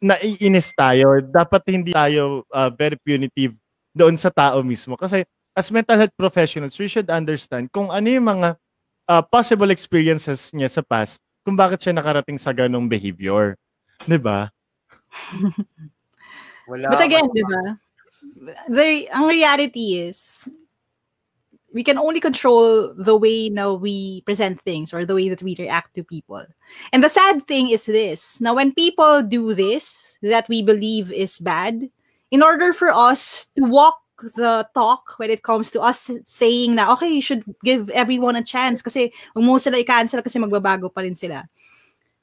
naiinis 0.00 0.72
tayo. 0.72 1.20
Dapat 1.20 1.62
hindi 1.68 1.92
tayo 1.92 2.48
uh, 2.48 2.72
very 2.72 2.96
punitive 2.96 3.52
doon 3.92 4.16
sa 4.16 4.32
tao 4.32 4.60
mismo 4.64 4.96
kasi 4.96 5.24
as 5.56 5.72
mental 5.72 5.96
health 5.96 6.12
professionals, 6.16 6.76
we 6.76 6.88
should 6.88 7.08
understand 7.08 7.72
kung 7.72 7.88
ano 7.88 8.08
yung 8.08 8.28
mga 8.28 8.56
uh, 9.08 9.22
possible 9.24 9.72
experiences 9.72 10.52
niya 10.52 10.68
sa 10.68 10.84
past 10.84 11.20
kung 11.46 11.56
bakit 11.56 11.80
siya 11.80 11.96
nakarating 11.96 12.36
sa 12.36 12.52
ganong 12.52 12.88
behavior. 12.88 13.56
'Di 14.04 14.18
ba? 14.20 14.50
Wala. 16.68 16.90
But 16.92 17.04
again, 17.06 17.28
'di 17.30 17.44
ba? 17.44 17.62
The 18.68 19.06
ang 19.14 19.30
reality 19.30 20.02
is 20.02 20.48
we 21.76 21.84
can 21.84 22.00
only 22.00 22.24
control 22.24 22.94
the 22.96 23.14
way 23.14 23.52
now 23.52 23.74
we 23.74 24.22
present 24.22 24.58
things 24.64 24.96
or 24.96 25.04
the 25.04 25.14
way 25.14 25.28
that 25.28 25.42
we 25.44 25.54
react 25.58 25.92
to 25.92 26.02
people. 26.02 26.40
And 26.90 27.04
the 27.04 27.12
sad 27.12 27.46
thing 27.46 27.68
is 27.68 27.84
this 27.84 28.40
now, 28.40 28.56
when 28.56 28.72
people 28.72 29.20
do 29.20 29.52
this 29.52 30.16
that 30.22 30.48
we 30.48 30.64
believe 30.64 31.12
is 31.12 31.36
bad, 31.36 31.84
in 32.32 32.42
order 32.42 32.72
for 32.72 32.88
us 32.88 33.46
to 33.60 33.68
walk 33.68 34.00
the 34.40 34.66
talk 34.72 35.20
when 35.20 35.28
it 35.28 35.44
comes 35.44 35.70
to 35.72 35.84
us 35.84 36.10
saying 36.24 36.80
na, 36.80 36.90
okay, 36.94 37.12
you 37.12 37.20
should 37.20 37.44
give 37.62 37.90
everyone 37.90 38.40
a 38.40 38.42
chance 38.42 38.80
kasi 38.80 39.12
kung 39.36 39.44
mo 39.44 39.60
sila 39.60 39.76
i-cancel 39.76 40.24
kasi 40.24 40.40
magbabago 40.40 40.88
pa 40.88 41.04
rin 41.04 41.12
sila. 41.12 41.44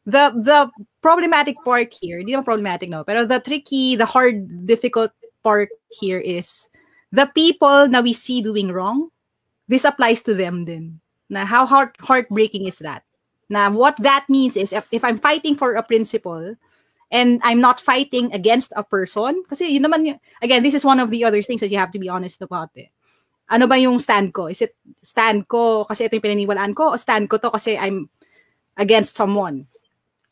The 0.10 0.34
the 0.34 0.74
problematic 1.06 1.62
part 1.62 1.94
here, 1.94 2.18
hindi 2.18 2.34
naman 2.34 2.50
problematic 2.50 2.90
no, 2.90 3.06
pero 3.06 3.30
the 3.30 3.38
tricky, 3.38 3.94
the 3.96 4.10
hard, 4.10 4.66
difficult 4.66 5.14
part 5.46 5.70
here 6.02 6.18
is 6.18 6.74
the 7.14 7.30
people 7.38 7.86
na 7.86 8.02
we 8.02 8.18
see 8.18 8.42
doing 8.42 8.74
wrong 8.74 9.13
this 9.68 9.86
applies 9.86 10.22
to 10.24 10.34
them 10.34 10.66
din. 10.66 11.00
Na 11.30 11.46
how 11.46 11.66
heart 11.66 11.96
heartbreaking 12.00 12.68
is 12.68 12.80
that? 12.80 13.04
Na 13.50 13.70
what 13.70 13.98
that 14.02 14.28
means 14.30 14.58
is 14.58 14.74
if, 14.74 14.86
if 14.92 15.04
I'm 15.04 15.20
fighting 15.20 15.56
for 15.56 15.76
a 15.76 15.84
principle 15.84 16.56
and 17.14 17.40
I'm 17.44 17.62
not 17.62 17.80
fighting 17.80 18.34
against 18.34 18.74
a 18.76 18.84
person, 18.84 19.44
kasi 19.46 19.70
yun 19.70 19.86
naman, 19.86 20.20
again, 20.42 20.64
this 20.64 20.74
is 20.74 20.86
one 20.86 21.00
of 21.00 21.10
the 21.10 21.24
other 21.24 21.44
things 21.44 21.62
that 21.62 21.70
you 21.70 21.78
have 21.78 21.92
to 21.94 22.02
be 22.02 22.10
honest 22.10 22.42
about 22.42 22.74
it. 22.76 22.90
Ano 23.52 23.68
ba 23.68 23.78
yung 23.78 24.00
stand 24.00 24.34
ko? 24.34 24.48
Is 24.48 24.64
it 24.64 24.74
stand 25.04 25.48
ko 25.48 25.86
kasi 25.86 26.08
ito 26.08 26.16
yung 26.18 26.26
pinaniwalaan 26.26 26.74
ko 26.74 26.96
o 26.96 26.98
stand 26.98 27.30
ko 27.30 27.38
to 27.38 27.52
kasi 27.52 27.78
I'm 27.78 28.10
against 28.80 29.14
someone? 29.14 29.68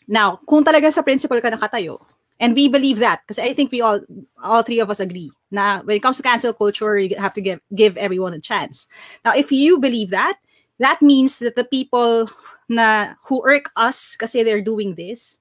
Now, 0.09 0.41
kung 0.43 0.65
talaga 0.65 0.89
sa 0.89 1.05
principle 1.05 1.39
ka 1.39 1.53
nakatayo, 1.53 2.01
and 2.41 2.57
we 2.57 2.67
believe 2.67 2.97
that 2.99 3.21
because 3.21 3.37
I 3.37 3.53
think 3.53 3.71
we 3.71 3.79
all 3.79 4.01
all 4.43 4.65
three 4.65 4.81
of 4.81 4.89
us 4.89 4.99
agree 4.99 5.31
now 5.53 5.85
when 5.85 5.95
it 5.95 6.01
comes 6.01 6.17
to 6.17 6.25
cancel 6.25 6.51
culture 6.51 6.97
you 6.97 7.15
have 7.15 7.37
to 7.37 7.41
give 7.41 7.61
give 7.77 7.95
everyone 7.95 8.33
a 8.33 8.41
chance. 8.41 8.89
Now 9.23 9.37
if 9.37 9.53
you 9.53 9.79
believe 9.79 10.09
that 10.09 10.41
that 10.81 10.99
means 11.01 11.37
that 11.39 11.55
the 11.55 11.63
people 11.63 12.27
na 12.67 13.13
who 13.29 13.45
irk 13.45 13.69
us 13.77 14.17
because 14.17 14.33
they're 14.33 14.65
doing 14.65 14.97
this 14.97 15.37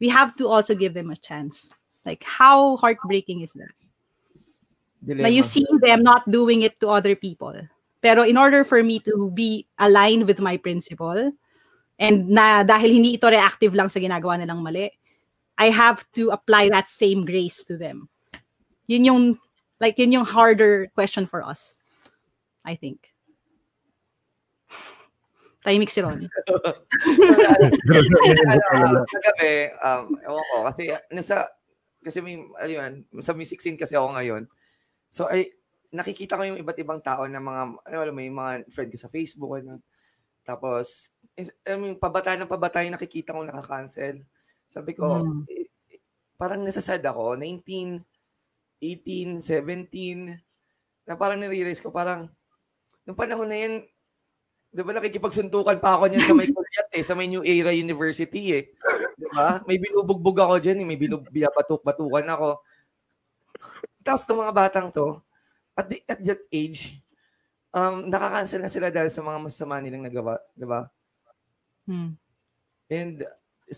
we 0.00 0.08
have 0.08 0.34
to 0.40 0.48
also 0.48 0.74
give 0.74 0.96
them 0.96 1.12
a 1.12 1.20
chance. 1.20 1.68
Like 2.08 2.24
how 2.24 2.80
heartbreaking 2.80 3.44
is 3.44 3.52
that? 3.52 3.76
Dilemma. 5.04 5.28
now 5.28 5.32
you 5.32 5.44
see 5.44 5.64
them 5.84 6.02
not 6.02 6.24
doing 6.32 6.64
it 6.64 6.80
to 6.80 6.88
other 6.88 7.14
people. 7.14 7.54
Pero 8.00 8.24
in 8.24 8.40
order 8.40 8.64
for 8.64 8.82
me 8.82 8.98
to 9.04 9.28
be 9.36 9.68
aligned 9.76 10.24
with 10.24 10.40
my 10.40 10.56
principle 10.56 11.32
and 12.00 12.32
na 12.32 12.64
dahil 12.64 12.96
hindi 12.96 13.20
ito 13.20 13.28
reactive 13.28 13.76
lang 13.76 13.92
sa 13.92 14.00
ginagawa 14.00 14.40
nilang 14.40 14.64
mali 14.64 14.88
I 15.60 15.68
have 15.68 16.08
to 16.16 16.32
apply 16.32 16.72
that 16.72 16.88
same 16.88 17.28
grace 17.28 17.60
to 17.68 17.76
them. 17.76 18.08
Yun 18.88 19.04
yung, 19.04 19.22
like, 19.76 20.00
yun 20.00 20.16
yung 20.16 20.24
harder 20.24 20.88
question 20.96 21.28
for 21.28 21.44
us, 21.44 21.76
I 22.64 22.80
think. 22.80 23.12
Tahimik 25.64 25.92
si 25.92 26.00
Ron. 26.00 26.24
Kagabi, 29.04 29.76
um, 29.84 30.16
ewan 30.24 30.44
ko, 30.48 30.56
kasi 30.72 30.96
nasa, 31.12 31.44
kasi 32.00 32.24
may, 32.24 32.40
ano 32.40 32.72
yun, 32.72 33.04
sa 33.20 33.36
music 33.36 33.60
scene 33.60 33.76
kasi 33.76 33.92
ako 33.92 34.16
ngayon. 34.16 34.48
So, 35.12 35.28
ay, 35.28 35.52
nakikita 35.92 36.40
ko 36.40 36.48
yung 36.48 36.56
iba't 36.56 36.80
ibang 36.80 37.04
tao 37.04 37.28
na 37.28 37.36
mga, 37.36 37.62
ano, 37.84 38.16
may 38.16 38.32
mga 38.32 38.72
friend 38.72 38.96
ko 38.96 38.98
sa 38.98 39.12
Facebook, 39.12 39.60
ano, 39.60 39.84
tapos, 40.40 41.12
is, 41.36 41.52
I 41.68 41.76
mean, 41.76 42.00
pabata 42.00 42.32
ng 42.32 42.48
pabata 42.48 42.80
yung 42.80 42.96
nakikita 42.96 43.36
ko 43.36 43.44
nakaka-cancel. 43.44 44.24
Sabi 44.70 44.94
ko, 44.94 45.26
mm. 45.26 45.50
eh, 45.50 45.66
parang 46.38 46.62
nasasad 46.62 47.02
ako, 47.02 47.34
19, 47.34 48.00
18, 48.78 49.42
17, 49.42 50.38
na 51.04 51.18
parang 51.18 51.42
nare-realize 51.42 51.82
ko, 51.82 51.90
parang, 51.90 52.30
nung 53.02 53.18
panahon 53.18 53.50
na 53.50 53.58
yun, 53.58 53.82
di 54.70 54.80
ba 54.86 54.94
nakikipagsuntukan 54.94 55.82
pa 55.82 55.98
ako 55.98 56.06
niyan 56.06 56.22
sa 56.22 56.34
may 56.38 56.46
Kulyat 56.54 56.88
eh, 56.94 57.02
sa 57.02 57.18
may 57.18 57.26
New 57.26 57.42
Era 57.42 57.74
University 57.74 58.54
eh. 58.54 58.64
Di 59.18 59.26
ba? 59.34 59.58
May 59.66 59.82
binubugbog 59.82 60.38
ako 60.38 60.62
dyan 60.62 60.78
eh, 60.78 60.86
may 60.86 60.94
binubatuk-batukan 60.94 62.26
ako. 62.30 62.62
Tapos 64.06 64.22
itong 64.22 64.46
mga 64.46 64.54
batang 64.54 64.88
to, 64.94 65.18
at, 65.74 65.90
the, 65.90 65.98
at 66.06 66.22
that 66.22 66.42
age, 66.54 67.02
um, 67.74 68.06
nakakancel 68.06 68.62
na 68.62 68.70
sila 68.70 68.88
dahil 68.94 69.10
sa 69.10 69.26
mga 69.26 69.38
masama 69.42 69.82
nilang 69.82 70.06
nagawa. 70.06 70.38
Di 70.54 70.66
ba? 70.66 70.86
Hmm. 71.90 72.14
And 72.86 73.26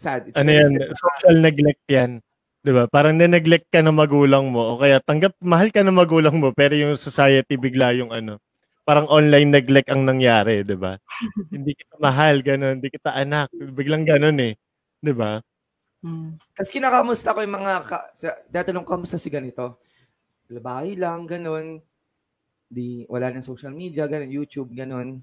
sad. 0.01 0.32
It's 0.32 0.39
Ano 0.39 0.48
yan? 0.48 0.73
sad. 0.73 0.97
Social 0.97 1.36
neglect 1.43 1.85
yan. 1.93 2.24
'Di 2.62 2.70
ba? 2.73 2.86
Parang 2.86 3.19
neglect 3.19 3.69
ka 3.69 3.82
ng 3.82 3.93
magulang 3.93 4.48
mo 4.48 4.74
o 4.74 4.78
kaya 4.78 5.02
tanggap 5.02 5.35
mahal 5.43 5.69
ka 5.74 5.82
ng 5.82 5.98
magulang 5.98 6.39
mo 6.39 6.55
pero 6.55 6.78
yung 6.78 6.94
society 6.94 7.59
bigla 7.59 7.93
yung 7.98 8.14
ano. 8.14 8.39
Parang 8.82 9.06
online 9.10 9.51
neglect 9.51 9.90
ang 9.90 10.06
nangyari, 10.06 10.62
'di 10.62 10.78
ba? 10.78 10.94
hindi 11.55 11.74
kita 11.74 11.98
mahal 11.98 12.43
ganun, 12.43 12.78
hindi 12.78 12.90
kita 12.90 13.14
anak, 13.14 13.51
biglang 13.52 14.06
ganun 14.06 14.39
eh. 14.39 14.55
'Di 15.02 15.12
ba? 15.14 15.43
Hmm. 16.02 16.35
Tapos 16.59 16.74
kinakamusta 16.74 17.31
ko 17.31 17.47
yung 17.47 17.56
mga, 17.62 17.73
ka, 17.86 17.98
sa, 18.19 18.35
datanong 18.51 18.82
kamusta 18.82 19.23
si 19.23 19.31
ganito? 19.31 19.78
Bahay 20.51 20.98
lang, 20.98 21.31
ganun. 21.31 21.78
Di, 22.66 23.06
wala 23.06 23.31
ng 23.31 23.47
social 23.47 23.70
media, 23.70 24.10
ganun, 24.10 24.28
YouTube, 24.28 24.74
ganun. 24.74 25.23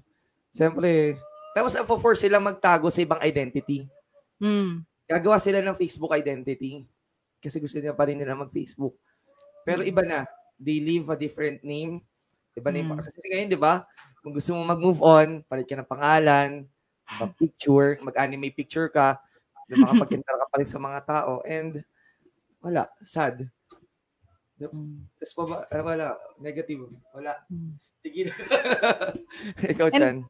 Siyempre, 0.56 1.20
tapos 1.52 1.76
force 2.00 2.24
sila 2.24 2.40
magtago 2.40 2.88
sa 2.88 3.04
ibang 3.04 3.20
identity. 3.20 3.84
Hmm. 4.40 4.82
Gagawa 5.04 5.36
sila 5.36 5.60
ng 5.60 5.76
Facebook 5.76 6.16
identity. 6.16 6.88
Kasi 7.40 7.60
gusto 7.60 7.76
nila 7.76 7.92
pa 7.92 8.08
rin 8.08 8.16
nila 8.16 8.36
mag-Facebook. 8.36 8.96
Pero 9.64 9.84
iba 9.84 10.00
na. 10.00 10.24
They 10.60 10.80
live 10.80 11.08
a 11.12 11.16
different 11.16 11.60
name. 11.64 12.04
Iba 12.52 12.68
na 12.68 12.80
yung 12.82 12.90
Mm. 12.92 13.04
Kasi 13.04 13.18
ngayon, 13.24 13.48
di 13.48 13.60
ba? 13.60 13.84
Kung 14.20 14.36
gusto 14.36 14.52
mo 14.52 14.60
mag-move 14.64 15.00
on, 15.00 15.28
palit 15.48 15.64
ka 15.64 15.76
ng 15.78 15.88
pangalan, 15.88 16.68
mag-picture, 17.16 17.96
mag-anime 18.04 18.52
picture 18.52 18.92
ka, 18.92 19.16
makapag-enter 19.80 20.34
ka 20.36 20.46
pa 20.50 20.56
rin 20.60 20.68
sa 20.68 20.80
mga 20.82 21.00
tao. 21.08 21.40
And 21.48 21.80
wala. 22.60 22.88
Sad. 23.04 23.48
Hmm. 24.60 25.08
Tapos 25.16 25.32
pa 25.32 25.42
ba? 25.48 25.58
ah, 25.64 25.80
Wala. 25.84 26.06
Negative. 26.36 26.92
Wala. 27.16 27.32
Hmm. 27.48 27.80
Tigil. 28.04 28.28
Ikaw, 29.72 29.88
Chan. 29.92 30.24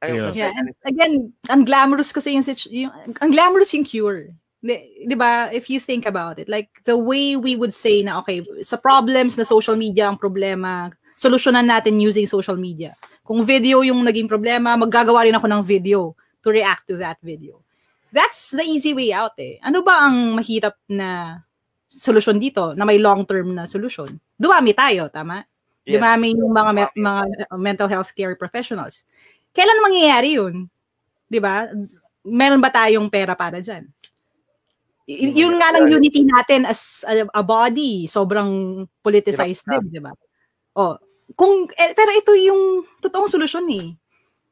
Ayun, 0.00 0.32
Yeah. 0.32 0.48
Yeah, 0.48 0.52
and 0.56 0.68
again, 0.88 1.14
ang 1.52 1.68
glamorous 1.68 2.08
kasi 2.12 2.32
yung, 2.32 2.44
situ- 2.44 2.72
yung 2.72 2.92
ang 3.20 3.30
glamorous 3.32 3.72
yung 3.76 3.84
cure. 3.84 4.32
Di, 4.60 5.04
di 5.04 5.16
ba? 5.16 5.48
If 5.52 5.68
you 5.68 5.80
think 5.80 6.04
about 6.04 6.40
it, 6.40 6.48
like 6.48 6.68
the 6.84 6.96
way 6.96 7.36
we 7.36 7.56
would 7.56 7.72
say 7.72 8.00
na 8.04 8.20
okay, 8.20 8.44
sa 8.64 8.76
problems 8.76 9.36
na 9.36 9.44
social 9.44 9.76
media 9.76 10.08
ang 10.08 10.20
problema, 10.20 10.92
solusyonan 11.20 11.68
natin 11.68 12.00
using 12.00 12.24
social 12.24 12.56
media. 12.56 12.96
Kung 13.24 13.44
video 13.44 13.84
yung 13.84 14.00
naging 14.04 14.28
problema, 14.28 14.76
maggagawa 14.76 15.28
rin 15.28 15.36
ako 15.36 15.46
ng 15.48 15.62
video 15.64 16.16
to 16.40 16.48
react 16.48 16.88
to 16.88 16.96
that 16.96 17.20
video. 17.20 17.60
That's 18.10 18.56
the 18.56 18.64
easy 18.64 18.96
way 18.96 19.12
out 19.12 19.36
eh. 19.36 19.60
Ano 19.60 19.84
ba 19.84 20.08
ang 20.08 20.34
mahirap 20.40 20.80
na 20.88 21.40
solusyon 21.86 22.40
dito 22.40 22.72
na 22.72 22.88
may 22.88 22.96
long-term 22.98 23.52
na 23.52 23.68
solusyon? 23.68 24.16
Dumami 24.34 24.72
tayo, 24.72 25.12
tama? 25.12 25.44
Yes. 25.84 26.00
Dumami 26.00 26.34
yung 26.34 26.52
mga, 26.52 26.70
me- 26.74 26.96
mga 26.96 27.22
mental 27.56 27.88
health 27.88 28.10
care 28.16 28.34
professionals. 28.34 29.04
Kailan 29.54 29.82
mangyayari 29.82 30.38
yun? 30.38 30.66
'Di 31.30 31.38
ba? 31.42 31.70
Meron 32.26 32.60
ba 32.62 32.70
tayong 32.70 33.08
pera 33.10 33.34
para 33.34 33.58
diyan? 33.62 33.86
Y- 35.10 35.34
yun 35.42 35.58
nga 35.58 35.74
lang 35.74 35.90
unity 35.90 36.22
natin 36.22 36.62
as 36.68 37.02
a, 37.08 37.26
a 37.34 37.42
body, 37.42 38.06
sobrang 38.06 38.84
politicized 39.02 39.66
din, 39.66 39.84
'di 39.90 40.00
ba? 40.02 40.14
Oh, 40.78 40.94
kung 41.34 41.66
eh, 41.74 41.92
pero 41.98 42.10
ito 42.14 42.32
yung 42.38 42.86
totoong 43.02 43.30
solusyon 43.30 43.66
eh. 43.74 43.88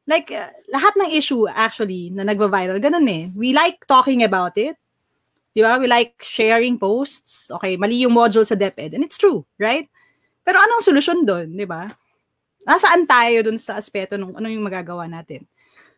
Like 0.09 0.33
uh, 0.33 0.49
lahat 0.73 0.97
ng 0.99 1.13
issue 1.15 1.45
actually 1.47 2.09
na 2.11 2.25
nagva-viral 2.25 2.81
ganun 2.81 3.07
eh. 3.07 3.23
We 3.37 3.53
like 3.55 3.85
talking 3.87 4.23
about 4.25 4.57
it. 4.59 4.75
'Di 5.55 5.61
ba? 5.63 5.79
We 5.79 5.87
like 5.87 6.19
sharing 6.23 6.75
posts. 6.79 7.51
Okay, 7.59 7.75
mali 7.79 8.03
yung 8.03 8.15
module 8.15 8.43
sa 8.43 8.55
DepEd 8.59 8.95
and 8.95 9.03
it's 9.05 9.19
true, 9.19 9.45
right? 9.61 9.87
Pero 10.43 10.59
anong 10.59 10.83
solusyon 10.83 11.23
doon, 11.23 11.55
'di 11.55 11.67
ba? 11.69 11.87
Nasaan 12.69 13.09
tayo 13.09 13.41
dun 13.41 13.57
sa 13.57 13.81
aspeto 13.81 14.13
nung 14.21 14.37
ano 14.37 14.45
yung 14.45 14.61
magagawa 14.61 15.09
natin. 15.09 15.49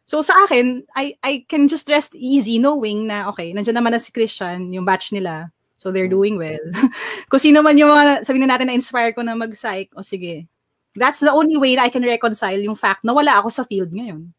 So 0.07 0.23
sa 0.23 0.47
akin, 0.47 0.87
I 0.95 1.19
I 1.19 1.43
can 1.43 1.67
just 1.67 1.91
rest 1.91 2.15
easy 2.15 2.55
knowing 2.57 3.11
na 3.11 3.27
okay, 3.27 3.51
nandiyan 3.51 3.75
naman 3.75 3.91
na 3.91 3.99
si 3.99 4.15
Christian, 4.15 4.71
yung 4.71 4.87
batch 4.87 5.11
nila. 5.11 5.51
So 5.81 5.89
they're 5.89 6.11
doing 6.11 6.37
well. 6.37 6.61
Kung 7.29 7.41
sino 7.41 7.65
man 7.65 7.73
yung 7.73 7.89
mga, 7.89 8.21
sabihin 8.21 8.45
na 8.45 8.53
natin 8.53 8.69
na 8.69 8.77
inspire 8.77 9.17
ko 9.17 9.25
na 9.25 9.33
mag-psych, 9.33 9.89
o 9.97 10.05
sige. 10.05 10.45
That's 10.93 11.25
the 11.25 11.33
only 11.33 11.57
way 11.57 11.73
that 11.73 11.89
I 11.89 11.91
can 11.91 12.05
reconcile 12.05 12.61
yung 12.61 12.77
fact 12.77 13.01
na 13.01 13.17
wala 13.17 13.41
ako 13.41 13.49
sa 13.49 13.65
field 13.65 13.89
ngayon. 13.89 14.29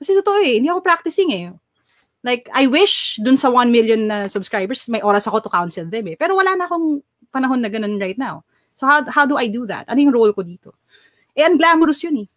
Kasi 0.00 0.16
totoo 0.16 0.40
eh, 0.40 0.56
hindi 0.56 0.72
ako 0.72 0.80
practicing 0.80 1.36
eh. 1.36 1.52
Like, 2.24 2.48
I 2.48 2.64
wish 2.64 3.20
dun 3.20 3.36
sa 3.36 3.52
1 3.52 3.68
million 3.68 4.08
na 4.08 4.24
subscribers, 4.24 4.88
may 4.88 5.04
oras 5.04 5.28
ako 5.28 5.44
to 5.44 5.52
counsel 5.52 5.84
them 5.84 6.08
eh. 6.08 6.16
Pero 6.16 6.32
wala 6.32 6.56
na 6.56 6.64
akong 6.64 7.04
panahon 7.28 7.60
na 7.60 7.68
ganun 7.68 8.00
right 8.00 8.16
now. 8.16 8.40
So 8.72 8.88
how, 8.88 9.04
how 9.12 9.28
do 9.28 9.36
I 9.36 9.52
do 9.52 9.68
that? 9.68 9.84
Ano 9.92 10.00
yung 10.00 10.16
role 10.16 10.32
ko 10.32 10.40
dito? 10.40 10.72
Eh, 11.36 11.44
ang 11.44 11.60
glamorous 11.60 12.00
yun 12.00 12.24
eh. 12.24 12.28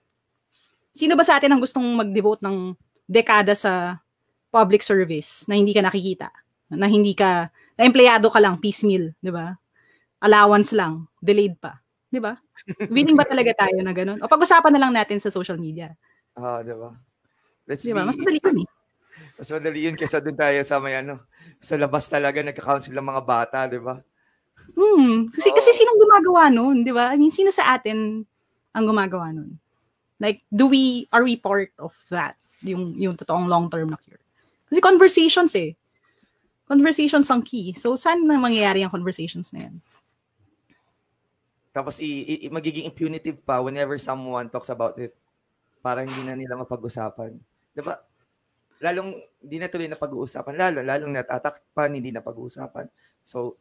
Sino 0.91 1.15
ba 1.15 1.23
sa 1.23 1.39
atin 1.39 1.55
ang 1.55 1.63
gustong 1.63 1.87
mag-devote 1.95 2.43
ng 2.43 2.75
dekada 3.07 3.55
sa 3.55 4.03
public 4.51 4.83
service 4.83 5.47
na 5.47 5.55
hindi 5.55 5.71
ka 5.71 5.79
nakikita? 5.79 6.27
Na 6.75 6.91
hindi 6.91 7.15
ka, 7.15 7.47
na 7.79 7.87
empleyado 7.87 8.27
ka 8.27 8.43
lang, 8.43 8.59
piecemeal, 8.59 9.15
di 9.23 9.31
ba? 9.31 9.55
Allowance 10.19 10.75
lang, 10.75 11.07
delayed 11.23 11.55
pa. 11.55 11.79
Di 12.11 12.19
ba? 12.19 12.35
Winning 12.91 13.15
ba 13.15 13.23
talaga 13.23 13.65
tayo 13.65 13.79
na 13.79 13.95
ganun? 13.95 14.19
O 14.19 14.27
pag-usapan 14.27 14.75
na 14.75 14.81
lang 14.83 14.91
natin 14.91 15.23
sa 15.23 15.31
social 15.31 15.55
media. 15.55 15.95
Ah, 16.35 16.59
di 16.59 16.75
ba? 16.75 16.91
Let's 17.63 17.87
Di 17.87 17.95
ba? 17.95 18.03
Mas 18.03 18.19
madali 18.19 18.43
yun 18.43 18.67
eh. 18.67 18.69
Mas 19.39 19.49
madali 19.55 19.79
yun 19.87 19.95
kaysa 19.95 20.19
doon 20.19 20.35
tayo 20.35 20.59
sa 20.67 20.83
may 20.83 20.99
ano, 20.99 21.23
sa 21.63 21.79
labas 21.79 22.11
talaga 22.11 22.43
nagka-counsel 22.43 22.91
ng 22.91 23.07
mga 23.07 23.23
bata, 23.23 23.57
di 23.71 23.79
ba? 23.79 23.95
Hmm. 24.75 25.31
Kasi, 25.31 25.47
Oo. 25.53 25.55
kasi 25.55 25.69
sinong 25.71 25.99
gumagawa 26.03 26.51
nun, 26.51 26.83
di 26.83 26.91
ba? 26.91 27.15
I 27.15 27.17
mean, 27.21 27.31
sino 27.31 27.47
sa 27.53 27.79
atin 27.79 28.27
ang 28.79 28.87
gumagawa 28.87 29.35
nun? 29.35 29.59
Like, 30.19 30.43
do 30.47 30.67
we, 30.67 31.07
are 31.11 31.23
we 31.23 31.35
part 31.35 31.71
of 31.79 31.91
that? 32.11 32.39
Yung, 32.63 32.95
yung 32.95 33.15
totoong 33.15 33.47
long-term 33.47 33.91
na 33.91 33.99
cure. 33.99 34.19
Kasi 34.67 34.79
conversations 34.79 35.55
eh. 35.55 35.75
Conversations 36.67 37.27
ang 37.31 37.43
key. 37.43 37.75
So, 37.75 37.95
saan 37.95 38.23
na 38.23 38.39
mangyayari 38.39 38.83
ang 38.83 38.91
conversations 38.91 39.51
na 39.55 39.67
yan? 39.67 39.75
Tapos 41.71 42.01
i, 42.03 42.45
i- 42.47 42.51
magiging 42.51 42.89
impunitive 42.89 43.39
pa 43.45 43.63
whenever 43.63 43.95
someone 44.01 44.51
talks 44.51 44.69
about 44.69 44.97
it. 44.99 45.15
Para 45.79 46.03
hindi 46.03 46.21
na 46.27 46.35
nila 46.35 46.59
mapag-usapan. 46.59 47.39
Di 47.71 47.79
ba? 47.79 47.95
Lalong 48.83 49.15
hindi 49.39 49.57
na 49.59 49.71
tuloy 49.71 49.87
na 49.87 49.95
pag-uusapan. 49.95 50.55
Lalo, 50.55 50.79
lalong 50.83 51.15
natatakpan, 51.15 51.95
hindi 51.95 52.11
na 52.11 52.19
pag-uusapan. 52.19 52.87
So, 53.23 53.55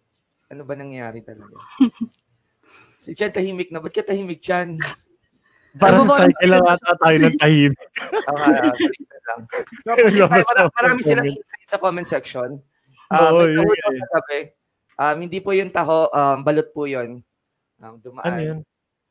ano 0.51 0.67
ba 0.67 0.75
nangyayari 0.75 1.23
talaga? 1.23 1.55
si 3.03 3.15
Chan 3.15 3.31
tahimik 3.31 3.71
na. 3.71 3.79
Ba't 3.79 3.95
ka 3.95 4.03
tahimik, 4.03 4.43
Chan? 4.43 4.79
Parang 5.77 6.09
Nagbo-volunteer. 6.09 6.33
cycle 6.33 6.49
lang 6.49 6.65
ata 6.65 6.91
tayo 6.97 7.17
ng 7.21 7.37
tahimik. 7.37 7.89
Ah, 8.25 8.33
ah, 8.33 8.73
baliktad 8.73 9.23
lang. 9.29 9.41
So, 9.85 9.89
kasi 10.01 10.19
tayo, 10.25 10.45
marami, 10.49 10.71
marami 10.73 11.01
silang 11.05 11.29
insight 11.29 11.69
sa 11.69 11.79
comment 11.79 12.09
section. 12.09 12.51
Um, 13.13 13.21
Oo, 13.21 13.45
yun 13.45 13.65
eh. 13.69 14.01
sa 14.01 14.09
gabi. 14.17 14.39
Um, 14.99 15.17
hindi 15.29 15.39
po 15.45 15.53
yung 15.53 15.71
taho, 15.71 16.09
um, 16.09 16.39
balot 16.41 16.69
po 16.73 16.89
yun. 16.89 17.21
Um, 17.79 17.95
dumaan. 18.01 18.27
Ano 18.27 18.41
yun? 18.41 18.59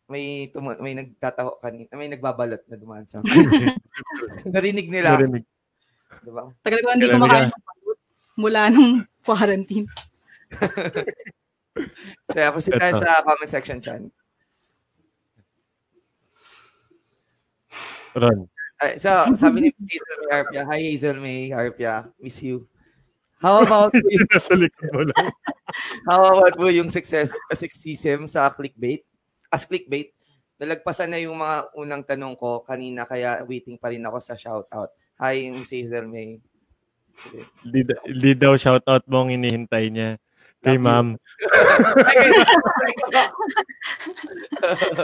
May, 0.08 0.50
tuma- 0.50 0.80
may 0.80 0.96
nagtataho 0.96 1.60
kanina, 1.60 1.92
may 1.94 2.10
nagbabalot 2.10 2.64
na 2.66 2.76
dumaan 2.80 3.06
sa 3.06 3.20
akin. 3.20 3.76
Narinig 4.56 4.88
nila. 4.88 5.20
Narinig. 5.20 5.46
Diba? 6.24 6.52
Tagal 6.64 6.80
ko 6.80 6.88
hindi 6.96 7.08
Kailan 7.12 7.20
kumakain 7.22 7.50
ng 7.52 7.66
mula 8.38 8.62
nung 8.70 9.04
quarantine. 9.26 9.88
Kaya 12.32 12.54
proceed 12.54 12.78
tayo 12.78 12.94
Ito. 12.98 13.02
sa 13.04 13.22
comment 13.26 13.52
section, 13.52 13.80
Chan. 13.82 14.02
Ron. 18.18 18.49
Ay, 18.77 19.02
so, 19.02 19.10
sabi 19.34 19.65
ni 19.65 19.68
Miss 19.73 19.89
Hazel 19.89 20.18
May 20.22 20.31
Arpia, 20.34 20.61
Hi 20.69 20.80
Hazel 20.85 21.18
May 21.18 21.39
Arpia, 21.49 21.95
miss 22.22 22.38
you. 22.45 22.69
How 23.41 23.61
about 23.61 23.94
yung, 23.94 24.26
Nasa 24.34 24.53
likod 24.53 24.89
mo 24.94 25.02
lang. 25.06 25.30
how 26.10 26.22
about 26.41 26.53
po 26.57 26.69
yung 26.69 26.89
success, 26.89 27.34
sexism 27.53 28.30
sa 28.30 28.49
clickbait? 28.53 29.06
As 29.49 29.65
clickbait, 29.65 30.14
nalagpasan 30.61 31.10
na 31.14 31.22
yung 31.22 31.38
mga 31.38 31.73
unang 31.77 32.03
tanong 32.06 32.34
ko 32.38 32.65
kanina 32.65 33.06
kaya 33.06 33.41
waiting 33.45 33.77
pa 33.77 33.94
rin 33.94 34.06
ako 34.06 34.18
sa 34.22 34.34
shoutout. 34.38 34.94
Hi, 35.18 35.49
Miss 35.49 35.73
Hazel 35.73 36.10
May. 36.10 36.38
Sige. 37.18 37.49
Di, 37.65 37.81
di 38.14 38.31
daw 38.38 38.53
shoutout 38.53 39.10
mo 39.10 39.26
ang 39.26 39.34
inihintay 39.34 39.89
niya. 39.89 40.22
Kay 40.66 40.78
ma'am. 40.82 41.16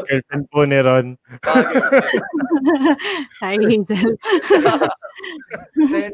Girlfriend 0.09 0.45
po 0.49 0.65
ni 0.65 0.79
Ron. 0.81 1.07
Hi, 3.43 3.55
Hazel. 3.61 4.17
Then, 5.77 6.13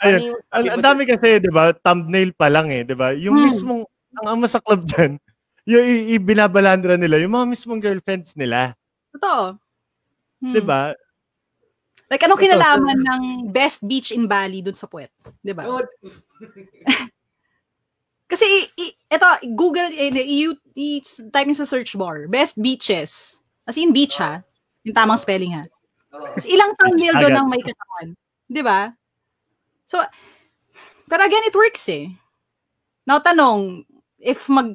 Ayun. 0.00 0.14
ano 0.14 0.18
yung- 0.22 0.42
Ang, 0.52 0.64
ang 0.76 0.82
dami 0.84 1.02
kasi, 1.08 1.40
di 1.40 1.50
ba, 1.50 1.72
thumbnail 1.74 2.30
pa 2.36 2.46
lang 2.52 2.68
eh, 2.70 2.84
di 2.84 2.94
ba? 2.94 3.10
Yung 3.16 3.36
Hmm. 3.36 3.46
mismong, 3.48 3.82
ang 4.22 4.26
ama 4.38 4.46
sa 4.46 4.60
club 4.62 4.84
dyan, 4.86 5.18
yung 5.70 5.84
ibinabalandra 6.14 6.94
nila, 7.00 7.18
yung 7.18 7.34
mga 7.34 7.46
mismong 7.48 7.80
girlfriends 7.82 8.36
nila. 8.36 8.76
Totoo. 9.16 9.56
Hmm. 10.36 10.52
'Di 10.52 10.60
ba? 10.60 10.92
Like 12.12 12.22
anong 12.22 12.38
kinalaman 12.38 13.00
ng 13.00 13.22
best 13.50 13.80
beach 13.88 14.12
in 14.12 14.28
Bali 14.28 14.60
dun 14.60 14.76
sa 14.76 14.84
puwet, 14.84 15.08
'di 15.40 15.56
ba? 15.56 15.64
Kasi 18.26 18.46
i- 18.74 18.96
ito 19.06 19.26
Google 19.54 19.90
eh, 19.94 20.10
i, 20.10 20.50
i, 20.74 20.88
type 21.30 21.50
sa 21.54 21.66
search 21.66 21.94
bar, 21.94 22.26
best 22.26 22.58
beaches. 22.58 23.38
As 23.66 23.78
in 23.78 23.94
beach 23.94 24.18
ha. 24.18 24.42
Yung 24.82 24.94
tamang 24.94 25.18
spelling 25.18 25.54
ha. 25.54 25.62
Kasi 26.34 26.54
ilang 26.54 26.74
thumbnail 26.78 27.18
doon 27.22 27.34
ang 27.38 27.48
may 27.50 27.62
katawan. 27.62 28.08
'Di 28.50 28.62
ba? 28.62 28.90
So 29.86 30.02
pero 31.06 31.22
again 31.22 31.46
it 31.46 31.54
works 31.54 31.86
eh. 31.86 32.10
Now 33.06 33.22
tanong, 33.22 33.86
if 34.18 34.50
mag 34.50 34.74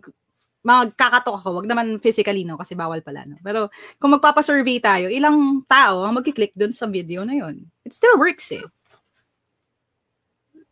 magkakatok 0.62 1.42
ako, 1.42 1.48
wag 1.60 1.68
naman 1.68 1.98
physically 2.00 2.46
no 2.46 2.56
kasi 2.56 2.78
bawal 2.78 3.02
pala 3.04 3.26
no. 3.26 3.36
Pero 3.42 3.68
kung 3.98 4.14
magpapa-survey 4.16 4.78
tayo, 4.80 5.10
ilang 5.10 5.66
tao 5.66 6.06
ang 6.06 6.16
magki-click 6.22 6.54
doon 6.56 6.72
sa 6.72 6.86
video 6.88 7.26
na 7.28 7.36
'yon? 7.36 7.66
It 7.84 7.92
still 7.98 8.16
works 8.16 8.48
eh. 8.56 8.64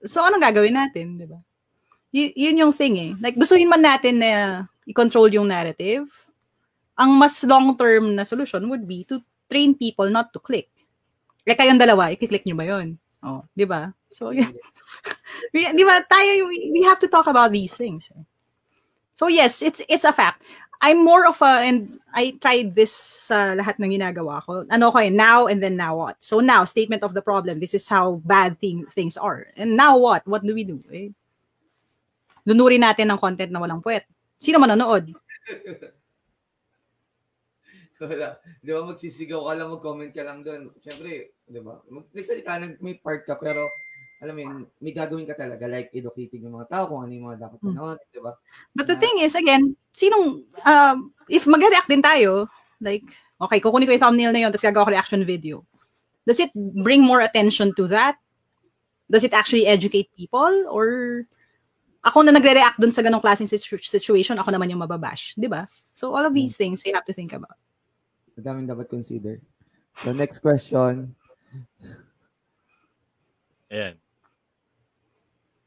So 0.06 0.24
anong 0.24 0.44
gagawin 0.46 0.80
natin, 0.80 1.20
'di 1.20 1.28
ba? 1.28 1.40
Y- 2.10 2.34
yun 2.36 2.58
yung 2.58 2.74
thing 2.74 2.96
eh. 2.98 3.12
Like 3.22 3.38
gustuhin 3.38 3.70
man 3.70 3.86
natin 3.86 4.22
na 4.22 4.66
i-control 4.90 5.30
yung 5.30 5.46
narrative, 5.46 6.10
ang 6.98 7.14
mas 7.16 7.40
long-term 7.46 8.18
na 8.18 8.26
solution 8.26 8.66
would 8.68 8.84
be 8.90 9.06
to 9.06 9.22
train 9.50 9.78
people 9.78 10.10
not 10.10 10.34
to 10.34 10.40
click. 10.42 10.70
Like 11.46 11.62
kayong 11.62 11.80
dalawa, 11.80 12.12
i-click 12.12 12.46
nyo 12.46 12.58
ba 12.58 12.66
'yon? 12.66 12.88
Oh, 13.22 13.46
'di 13.54 13.66
ba? 13.70 13.94
So, 14.12 14.32
yeah. 14.34 14.50
di 15.74 15.84
ba, 15.86 16.02
tayo, 16.10 16.50
we 16.50 16.82
have 16.84 17.00
to 17.00 17.08
talk 17.08 17.28
about 17.28 17.52
these 17.52 17.78
things. 17.78 18.10
Eh. 18.18 18.24
So, 19.14 19.28
yes, 19.28 19.62
it's 19.62 19.82
it's 19.86 20.06
a 20.06 20.14
fact. 20.14 20.44
I'm 20.82 21.04
more 21.04 21.28
of 21.28 21.42
a, 21.44 21.60
and 21.68 22.00
I 22.16 22.40
tried 22.40 22.72
this 22.72 22.96
sa 22.96 23.52
uh, 23.52 23.60
lahat 23.60 23.84
ng 23.84 24.00
ginagawa 24.00 24.40
ko. 24.48 24.64
Ano 24.72 24.96
ko 24.96 24.98
eh, 25.04 25.12
now 25.12 25.52
and 25.52 25.60
then 25.60 25.76
now 25.76 26.00
what? 26.00 26.16
So 26.24 26.40
now, 26.40 26.64
statement 26.64 27.04
of 27.04 27.12
the 27.12 27.22
problem, 27.22 27.60
this 27.60 27.76
is 27.76 27.84
how 27.84 28.24
bad 28.24 28.56
thing, 28.64 28.88
things 28.88 29.20
are. 29.20 29.52
And 29.60 29.76
now 29.76 30.00
what? 30.00 30.24
What 30.24 30.48
do 30.48 30.56
we 30.56 30.64
do? 30.64 30.80
Eh? 30.88 31.12
Lunurin 32.50 32.82
natin 32.82 33.14
ng 33.14 33.22
content 33.22 33.54
na 33.54 33.62
walang 33.62 33.86
puwet. 33.86 34.10
Sino 34.42 34.58
manonood? 34.58 35.14
Wala. 38.00 38.40
Di 38.64 38.72
ba 38.72 38.82
magsisigaw 38.88 39.44
ka 39.44 39.54
lang, 39.60 39.70
mag-comment 39.76 40.12
ka 40.16 40.24
lang 40.24 40.40
doon. 40.42 40.72
Siyempre, 40.80 41.36
di 41.44 41.60
ba? 41.60 41.84
Nagsalita, 42.16 42.80
may 42.80 42.96
part 42.98 43.28
ka, 43.28 43.36
pero 43.36 43.68
alam 44.24 44.36
mo 44.36 44.42
yun, 44.44 44.58
may 44.84 44.92
gagawin 44.96 45.28
ka 45.28 45.36
talaga, 45.36 45.68
like 45.68 45.92
educating 45.96 46.44
yung 46.44 46.60
mga 46.60 46.68
tao 46.68 46.92
kung 46.92 47.08
ano 47.08 47.12
yung 47.12 47.28
mga 47.32 47.40
dapat 47.48 47.60
gano'n, 47.64 47.96
hmm. 47.96 48.12
di 48.12 48.20
ba? 48.20 48.36
But 48.76 48.88
the 48.92 49.00
uh, 49.00 49.04
thing 49.04 49.24
is, 49.24 49.36
again, 49.36 49.80
sinong, 49.96 50.44
uh, 50.64 51.00
if 51.32 51.48
mag-react 51.48 51.88
din 51.88 52.04
tayo, 52.04 52.52
like, 52.84 53.04
okay, 53.40 53.64
kukunin 53.64 53.88
ko 53.88 53.96
yung 53.96 54.04
thumbnail 54.04 54.32
na 54.36 54.42
yun, 54.44 54.52
tapos 54.52 54.68
gagawa 54.68 54.88
ko 54.88 54.92
reaction 54.92 55.24
video. 55.24 55.64
Does 56.28 56.40
it 56.44 56.52
bring 56.56 57.00
more 57.04 57.24
attention 57.24 57.72
to 57.80 57.88
that? 57.92 58.20
Does 59.08 59.24
it 59.24 59.32
actually 59.32 59.66
educate 59.66 60.12
people? 60.16 60.68
Or 60.68 61.24
ako 62.10 62.26
na 62.26 62.34
nagre-react 62.34 62.82
dun 62.82 62.92
sa 62.92 63.06
ganong 63.06 63.22
klaseng 63.22 63.48
situation, 63.48 64.36
ako 64.42 64.50
naman 64.50 64.74
yung 64.74 64.82
mababash, 64.82 65.38
di 65.38 65.46
ba? 65.46 65.70
So 65.94 66.12
all 66.18 66.26
of 66.26 66.34
these 66.34 66.58
hmm. 66.58 66.76
things 66.76 66.84
you 66.84 66.98
have 66.98 67.06
to 67.06 67.14
think 67.14 67.32
about. 67.32 67.56
Madaming 68.36 68.66
dapat 68.66 68.90
consider. 68.90 69.38
So 70.02 70.12
next 70.12 70.42
question. 70.42 71.14
Ayan. 73.70 73.96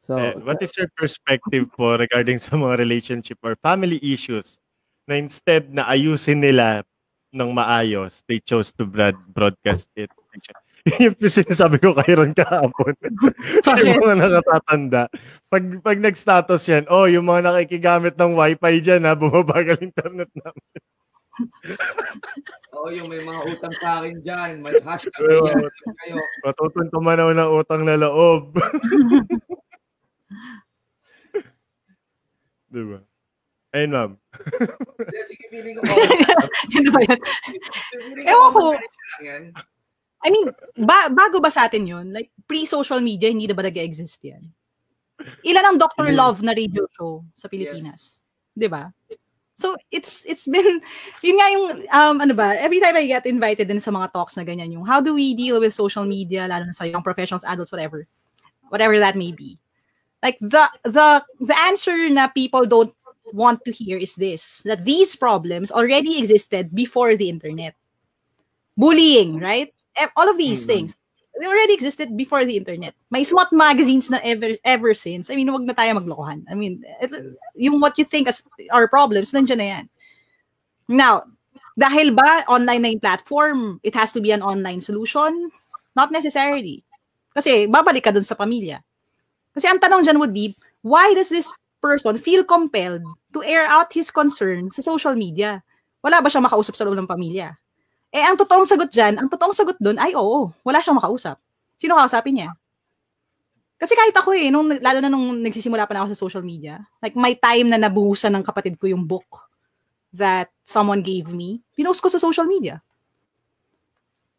So, 0.02 0.18
eh, 0.18 0.34
what 0.42 0.58
is 0.58 0.74
your 0.74 0.90
perspective 0.98 1.70
po 1.78 1.94
regarding 1.94 2.42
sa 2.42 2.58
mga 2.58 2.74
relationship 2.82 3.38
or 3.38 3.54
family 3.62 4.02
issues 4.02 4.58
na 5.06 5.14
instead 5.14 5.70
na 5.70 5.86
ayusin 5.86 6.42
nila 6.42 6.82
ng 7.30 7.50
maayos, 7.54 8.26
they 8.26 8.42
chose 8.42 8.74
to 8.74 8.82
broad, 8.82 9.14
broadcast 9.30 9.86
it? 9.94 10.10
yung 11.02 11.14
sinasabi 11.14 11.78
ko 11.78 11.94
kay 11.94 12.18
Ron 12.18 12.34
kahapon. 12.34 12.94
yung 13.86 14.02
mga 14.02 14.16
nakatatanda. 14.18 15.06
Pag, 15.46 15.62
pag 15.78 15.98
nag-status 16.02 16.62
yan, 16.66 16.84
oh, 16.90 17.06
yung 17.06 17.22
mga 17.22 17.46
nakikigamit 17.46 18.18
ng 18.18 18.34
wifi 18.34 18.82
dyan, 18.82 19.06
ha, 19.06 19.14
bumabagal 19.14 19.78
internet 19.78 20.26
namin. 20.34 20.70
Oo, 22.74 22.82
oh, 22.86 22.90
yung 22.90 23.06
may 23.06 23.22
mga 23.22 23.40
utang 23.46 23.74
sa 23.78 24.02
akin 24.02 24.18
dyan. 24.26 24.58
May 24.58 24.74
hashtag 24.82 25.22
well, 25.22 25.46
yan. 25.46 25.70
Kayo. 26.02 26.18
Matutuntuman 26.42 27.20
ako 27.22 27.30
ng 27.30 27.50
utang 27.62 27.82
na 27.86 27.96
loob. 28.02 28.58
diba? 32.74 32.98
Ayun, 33.72 33.90
ma'am. 33.94 34.12
Sige, 35.30 35.44
feeling 35.48 35.78
ko. 35.78 35.82
Yan 36.76 36.86
ba 36.90 37.00
yan? 37.06 37.20
Ewan 38.28 38.50
ko. 38.50 38.64
I 40.22 40.30
mean, 40.30 40.46
ba- 40.78 41.10
bago 41.10 41.42
ba 41.42 41.50
sa 41.50 41.66
atin 41.66 41.86
yun? 41.86 42.14
Like, 42.14 42.30
pre-social 42.46 43.02
media, 43.02 43.28
hindi 43.28 43.50
na 43.50 43.58
ba 43.58 43.66
nag-exist 43.66 44.22
yan? 44.22 44.42
Ilan 45.42 45.66
ang 45.66 45.78
Dr. 45.78 46.14
Love 46.14 46.42
na 46.42 46.54
radio 46.54 46.86
show 46.94 47.26
sa 47.34 47.50
Pilipinas? 47.50 48.22
Yes. 48.22 48.54
Di 48.54 48.68
ba? 48.70 48.90
So 49.62 49.76
it's 49.92 50.24
it's 50.24 50.48
been 50.48 50.80
yun 51.26 51.36
nga 51.38 51.48
yung 51.52 51.66
um 51.92 52.16
ano 52.24 52.34
ba 52.34 52.56
every 52.58 52.80
time 52.80 52.96
I 52.96 53.06
get 53.06 53.28
invited 53.28 53.68
din 53.68 53.78
sa 53.78 53.92
mga 53.92 54.10
talks 54.10 54.34
na 54.34 54.42
ganyan 54.42 54.72
yung 54.72 54.82
how 54.88 54.98
do 54.98 55.14
we 55.14 55.36
deal 55.36 55.60
with 55.60 55.76
social 55.76 56.08
media 56.08 56.48
lalo 56.48 56.66
na 56.66 56.74
sa 56.74 56.88
young 56.88 57.04
professionals 57.04 57.46
adults 57.46 57.70
whatever 57.70 58.08
whatever 58.72 58.96
that 58.98 59.14
may 59.14 59.30
be 59.30 59.60
like 60.24 60.40
the 60.40 60.66
the 60.88 61.20
the 61.44 61.56
answer 61.68 61.94
na 62.08 62.32
people 62.32 62.64
don't 62.64 62.90
want 63.36 63.60
to 63.68 63.70
hear 63.70 64.00
is 64.00 64.16
this 64.16 64.64
that 64.64 64.88
these 64.88 65.14
problems 65.14 65.70
already 65.70 66.16
existed 66.18 66.72
before 66.72 67.14
the 67.14 67.28
internet 67.28 67.76
bullying 68.74 69.36
right 69.36 69.76
all 70.16 70.28
of 70.28 70.38
these 70.38 70.62
mm-hmm. 70.62 70.88
things 70.88 70.96
they 71.38 71.46
already 71.46 71.72
existed 71.72 72.16
before 72.16 72.44
the 72.44 72.56
internet. 72.56 72.94
May 73.10 73.24
SWAT 73.24 73.52
magazines 73.52 74.10
na 74.10 74.20
ever 74.22 74.56
ever 74.64 74.92
since. 74.92 75.30
I 75.30 75.36
mean, 75.36 75.48
wag 75.48 75.64
na 75.64 75.72
tayo 75.72 75.96
maglokohan. 75.96 76.44
I 76.48 76.54
mean, 76.54 76.84
it, 77.00 77.10
yung 77.56 77.80
what 77.80 77.96
you 77.96 78.04
think 78.04 78.28
as 78.28 78.44
our 78.70 78.86
problems, 78.86 79.32
nandiyan 79.32 79.58
na 79.58 79.68
yan. 79.68 79.84
Now, 80.88 81.24
dahil 81.78 82.12
ba 82.12 82.44
online 82.48 82.82
na 82.84 82.90
yung 82.92 83.00
platform, 83.00 83.80
it 83.80 83.96
has 83.96 84.12
to 84.12 84.20
be 84.20 84.30
an 84.32 84.44
online 84.44 84.84
solution? 84.84 85.48
Not 85.96 86.12
necessarily. 86.12 86.84
Kasi 87.32 87.64
babalik 87.64 88.04
ka 88.04 88.12
dun 88.12 88.28
sa 88.28 88.36
pamilya. 88.36 88.84
Kasi 89.56 89.68
ang 89.68 89.80
tanong 89.80 90.04
dyan 90.04 90.20
would 90.20 90.36
be, 90.36 90.52
why 90.84 91.16
does 91.16 91.32
this 91.32 91.48
person 91.80 92.20
feel 92.20 92.44
compelled 92.44 93.04
to 93.32 93.40
air 93.40 93.64
out 93.68 93.92
his 93.92 94.12
concern 94.12 94.68
sa 94.68 94.84
social 94.84 95.16
media? 95.16 95.64
Wala 96.04 96.20
ba 96.20 96.28
siyang 96.28 96.44
makausap 96.44 96.76
sa 96.76 96.84
loob 96.84 97.00
ng 97.00 97.08
pamilya? 97.08 97.56
Eh, 98.12 98.20
ang 98.20 98.36
totoong 98.36 98.68
sagot 98.68 98.92
dyan, 98.92 99.16
ang 99.16 99.26
totoong 99.32 99.56
sagot 99.56 99.80
doon 99.80 99.96
ay 99.96 100.12
oo, 100.12 100.52
wala 100.60 100.84
siyang 100.84 101.00
makausap. 101.00 101.40
Sino 101.80 101.96
kausapin 101.96 102.36
niya? 102.36 102.52
Kasi 103.80 103.96
kahit 103.96 104.14
ako 104.14 104.36
eh, 104.36 104.52
nung, 104.52 104.68
lalo 104.68 104.98
na 105.00 105.10
nung 105.10 105.40
nagsisimula 105.40 105.88
pa 105.88 105.96
na 105.96 106.04
ako 106.04 106.14
sa 106.14 106.22
social 106.28 106.44
media, 106.44 106.78
like 107.00 107.16
my 107.16 107.32
time 107.34 107.72
na 107.72 107.80
nabuhusan 107.80 108.30
ng 108.36 108.44
kapatid 108.44 108.76
ko 108.78 108.86
yung 108.86 109.08
book 109.08 109.48
that 110.12 110.52
someone 110.62 111.00
gave 111.00 111.32
me, 111.32 111.64
pinost 111.74 111.98
ko 111.98 112.12
sa 112.12 112.20
social 112.20 112.44
media. 112.44 112.78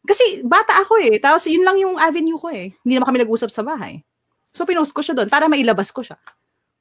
Kasi 0.05 0.45
bata 0.45 0.85
ako 0.85 1.01
eh, 1.01 1.17
tapos 1.17 1.43
yun 1.49 1.65
lang 1.65 1.75
yung 1.81 1.97
avenue 1.97 2.37
ko 2.37 2.53
eh. 2.53 2.77
Hindi 2.85 2.93
naman 2.95 3.09
kami 3.09 3.25
nag-usap 3.25 3.49
sa 3.49 3.65
bahay. 3.65 4.05
So 4.53 4.69
pinost 4.69 4.93
ko 4.93 5.01
siya 5.01 5.17
doon 5.17 5.27
para 5.33 5.49
mailabas 5.49 5.89
ko 5.89 6.05
siya. 6.05 6.15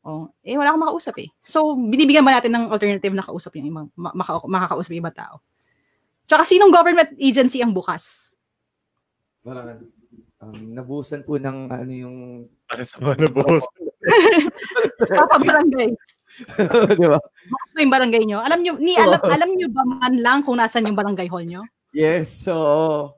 Oh, 0.02 0.28
eh 0.42 0.58
wala 0.58 0.74
akong 0.74 0.84
makausap 0.86 1.14
eh. 1.22 1.30
So 1.40 1.72
binibigyan 1.78 2.26
ba 2.26 2.36
natin 2.36 2.52
ng 2.52 2.68
alternative 2.68 3.14
na 3.14 3.24
kausap 3.24 3.54
yung 3.58 3.66
ibang 3.70 3.86
maka, 3.94 4.42
makakausap 4.44 4.92
yung 4.92 5.06
ibang 5.06 5.14
tao? 5.14 5.38
Tsaka 6.26 6.42
sinong 6.46 6.72
government 6.72 7.12
agency 7.18 7.60
ang 7.60 7.74
bukas? 7.74 8.34
Wala 9.42 9.78
um, 10.42 10.74
nabuhusan 10.74 11.22
po 11.22 11.38
ng 11.38 11.70
ano 11.70 11.92
yung 11.92 12.16
ano 12.70 12.82
sa 12.82 12.96
mga 12.98 13.30
nabuhusan? 13.30 13.82
Papa 15.22 15.36
barangay. 15.38 15.90
Di 17.00 17.06
ba? 17.06 17.18
Bukas 17.22 17.70
ba 17.70 17.78
yung 17.78 17.94
barangay 17.94 18.22
nyo? 18.26 18.38
Alam 18.42 18.60
nyo, 18.64 18.72
ni, 18.80 18.98
alam, 18.98 19.20
alam 19.22 19.50
nyo 19.54 19.68
ba 19.70 19.82
man 19.86 20.14
lang 20.18 20.38
kung 20.42 20.58
nasan 20.58 20.88
yung 20.88 20.98
barangay 20.98 21.28
hall 21.30 21.44
nyo? 21.46 21.62
Yes, 21.94 22.48
so... 22.48 23.14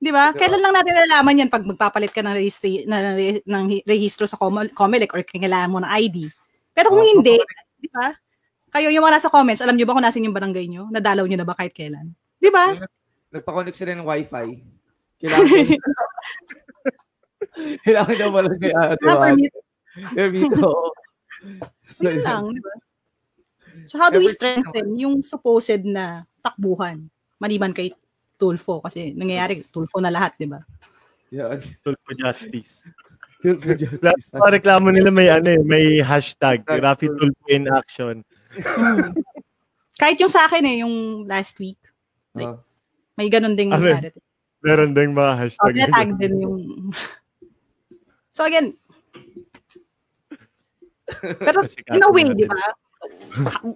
Di 0.00 0.08
ba? 0.08 0.32
Kailan 0.32 0.64
lang 0.64 0.74
natin 0.74 0.96
nalaman 0.96 1.40
yan 1.44 1.50
pag 1.52 1.64
magpapalit 1.64 2.10
ka 2.10 2.24
ng, 2.24 2.32
rehistri, 2.36 2.88
na, 2.88 3.14
ng 3.44 3.64
rehistro 3.84 4.24
sa 4.24 4.40
COMELEC 4.40 5.12
or 5.12 5.20
kailangan 5.22 5.70
mo 5.70 5.78
ng 5.84 5.92
ID. 5.92 6.26
Pero 6.72 6.88
kung 6.88 7.04
oh, 7.04 7.10
hindi, 7.12 7.36
di 7.76 7.88
ba? 7.92 8.16
Kayo 8.70 8.88
yung 8.88 9.04
mga 9.04 9.20
nasa 9.20 9.28
comments, 9.28 9.60
alam 9.60 9.76
nyo 9.76 9.84
ba 9.84 9.94
kung 9.94 10.04
nasan 10.04 10.24
yung 10.24 10.36
barangay 10.36 10.66
nyo? 10.72 10.88
Nadalaw 10.88 11.28
nyo 11.28 11.38
na 11.38 11.46
ba 11.46 11.52
kahit 11.52 11.76
kailan? 11.76 12.16
Di 12.40 12.48
ba? 12.48 12.72
Nagpa-connect 13.30 13.76
sila 13.76 13.92
ng 13.94 14.08
wifi. 14.08 14.48
Kailangan 15.20 15.46
Kailangan 17.84 18.14
daw 18.16 18.28
wala 18.32 18.50
kay 18.56 18.72
ate. 18.72 19.04
Permit. 19.04 19.52
Permit, 20.16 20.52
So, 21.88 22.04
Yun 22.04 22.20
lang, 22.24 22.44
di 22.56 22.60
ba? 22.64 22.72
So 23.88 23.96
how 23.96 24.12
do 24.12 24.20
we 24.20 24.28
strengthen 24.28 24.92
yung 24.98 25.24
supposed 25.24 25.82
na 25.88 26.28
takbuhan? 26.44 27.08
Maliban 27.40 27.72
kay 27.72 27.96
Tulfo 28.36 28.84
kasi 28.84 29.16
nangyayari 29.16 29.64
Tulfo 29.72 29.96
na 29.98 30.12
lahat, 30.12 30.36
di 30.36 30.46
ba? 30.46 30.60
Yeah. 31.32 31.56
Tulfo 31.80 32.10
Justice. 32.12 32.84
Tulfo 33.40 33.72
Justice. 33.72 34.36
Lahat 34.36 34.60
reklamo 34.60 34.92
nila 34.92 35.08
may 35.08 35.32
ano 35.32 35.48
eh, 35.48 35.62
may 35.64 36.04
hashtag, 36.04 36.60
Rafi 36.68 37.08
Tulfo 37.08 37.44
in 37.48 37.72
action. 37.72 38.20
Hmm. 38.52 39.16
Kahit 39.96 40.20
yung 40.20 40.32
sa 40.32 40.44
akin 40.44 40.64
eh, 40.64 40.76
yung 40.84 41.24
last 41.24 41.56
week, 41.56 41.79
Like, 42.34 42.46
uh, 42.46 42.58
May 43.18 43.28
ganun 43.28 43.52
ding 43.52 43.68
Ah, 43.68 43.76
narrative. 43.76 44.16
Meron 44.60 44.92
ding 44.92 45.12
mga 45.12 45.32
Oh, 45.32 45.38
hashtag. 45.40 45.72
tinatag 45.76 46.10
din 46.16 46.34
yung... 46.40 46.58
so 48.34 48.44
again, 48.44 48.76
pero 51.20 51.60
in 51.94 52.02
a 52.06 52.10
way, 52.12 52.24
di 52.32 52.46
ba? 52.46 52.60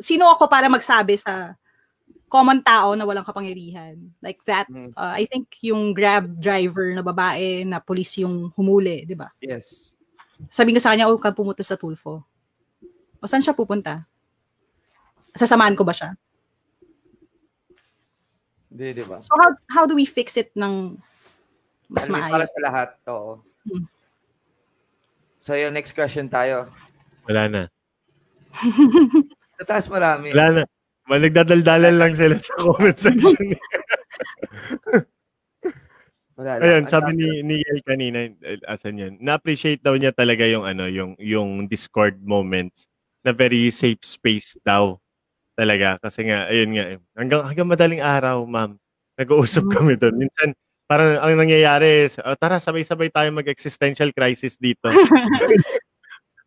Sino 0.00 0.30
ako 0.30 0.46
para 0.46 0.70
magsabi 0.70 1.18
sa 1.18 1.54
common 2.30 2.62
tao 2.62 2.94
na 2.94 3.02
walang 3.04 3.26
kapangyarihan? 3.26 3.98
Like 4.22 4.40
that, 4.46 4.70
Mm. 4.70 4.94
uh, 4.94 5.14
I 5.16 5.26
think 5.26 5.50
yung 5.66 5.92
grab 5.92 6.38
driver 6.38 6.94
na 6.94 7.02
babae 7.02 7.66
na 7.66 7.82
police 7.82 8.22
yung 8.22 8.48
humuli, 8.54 9.02
di 9.04 9.18
ba? 9.18 9.28
Yes. 9.42 9.92
Sabi 10.48 10.72
ko 10.72 10.80
sa 10.80 10.94
kanya, 10.94 11.10
huwag 11.10 11.20
kang 11.20 11.36
pumunta 11.36 11.60
sa 11.60 11.76
Tulfo. 11.76 12.24
O 13.20 13.26
saan 13.28 13.44
siya 13.44 13.52
pupunta? 13.52 14.06
Sasamahan 15.36 15.76
ko 15.76 15.84
ba 15.84 15.92
siya? 15.92 16.16
Hindi, 18.70 19.02
di 19.02 19.04
ba? 19.04 19.18
So 19.18 19.34
how 19.34 19.50
how 19.68 19.84
do 19.84 19.98
we 19.98 20.06
fix 20.06 20.38
it 20.38 20.54
ng 20.54 20.94
mas 21.90 22.06
Alam 22.06 22.22
para 22.22 22.46
maayos? 22.46 22.50
sa 22.54 22.60
lahat, 22.62 22.88
oo. 23.10 23.42
Hmm. 23.66 23.84
So, 25.40 25.56
yung 25.56 25.72
next 25.72 25.96
question 25.96 26.28
tayo. 26.28 26.68
Wala 27.24 27.48
na. 27.48 27.62
Sa 29.56 29.64
taas 29.64 29.88
marami. 29.88 30.36
Wala 30.36 30.48
na. 30.52 30.62
Managdadaldalan 31.08 31.96
lang 31.96 32.12
sila 32.12 32.36
sa 32.36 32.54
comment 32.60 32.94
section. 33.00 33.56
Wala 36.36 36.60
lang. 36.60 36.62
Ayun, 36.62 36.84
sabi 36.86 37.10
ni 37.16 37.28
ni 37.40 37.56
Yel 37.60 37.80
kanina, 37.82 38.30
asan 38.68 39.00
yun? 39.00 39.12
Na-appreciate 39.18 39.80
daw 39.80 39.96
niya 39.96 40.12
talaga 40.12 40.44
yung 40.44 40.62
ano, 40.62 40.86
yung 40.86 41.16
yung 41.18 41.66
Discord 41.66 42.20
moments 42.20 42.86
na 43.24 43.32
very 43.32 43.72
safe 43.72 44.00
space 44.04 44.60
daw 44.60 45.00
talaga 45.54 45.98
kasi 46.00 46.26
nga 46.26 46.46
ayun 46.48 46.70
nga 46.74 46.84
eh, 46.94 46.98
hanggang 47.14 47.42
hanggang 47.46 47.68
madaling 47.70 48.02
araw, 48.02 48.42
ma'am. 48.44 48.76
Nag-uusap 49.16 49.64
Mm. 49.68 49.72
kami 49.72 49.92
doon. 50.00 50.14
Minsan 50.16 50.48
parang 50.84 51.20
ang 51.20 51.34
nangyayari 51.36 52.08
is, 52.08 52.18
"Oh, 52.20 52.34
tara 52.34 52.58
sabay-sabay 52.58 53.12
tayo 53.12 53.28
mag-existential 53.30 54.10
crisis 54.10 54.56
dito. 54.56 54.88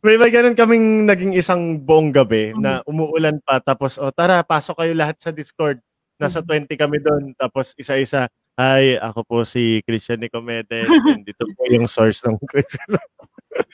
may 0.04 0.20
may 0.20 0.28
ganun 0.30 0.52
kaming 0.54 1.08
naging 1.08 1.32
isang 1.32 1.80
buong 1.80 2.12
gabi 2.12 2.52
na 2.60 2.84
umuulan 2.84 3.40
pa 3.40 3.64
tapos 3.64 3.96
oh 3.96 4.12
tara 4.12 4.44
pasok 4.44 4.84
kayo 4.84 4.92
lahat 4.92 5.16
sa 5.18 5.32
Discord. 5.32 5.80
Nasa 6.20 6.44
20 6.44 6.76
kami 6.76 7.00
doon 7.00 7.32
tapos 7.36 7.72
isa-isa 7.76 8.28
Hi, 8.54 9.02
ako 9.02 9.20
po 9.26 9.38
si 9.50 9.82
Christian 9.82 10.22
Nicomedes 10.22 10.86
and 11.10 11.26
dito 11.26 11.42
po 11.58 11.66
yung 11.66 11.90
source 11.90 12.22
ng 12.22 12.38
Christian. 12.46 12.86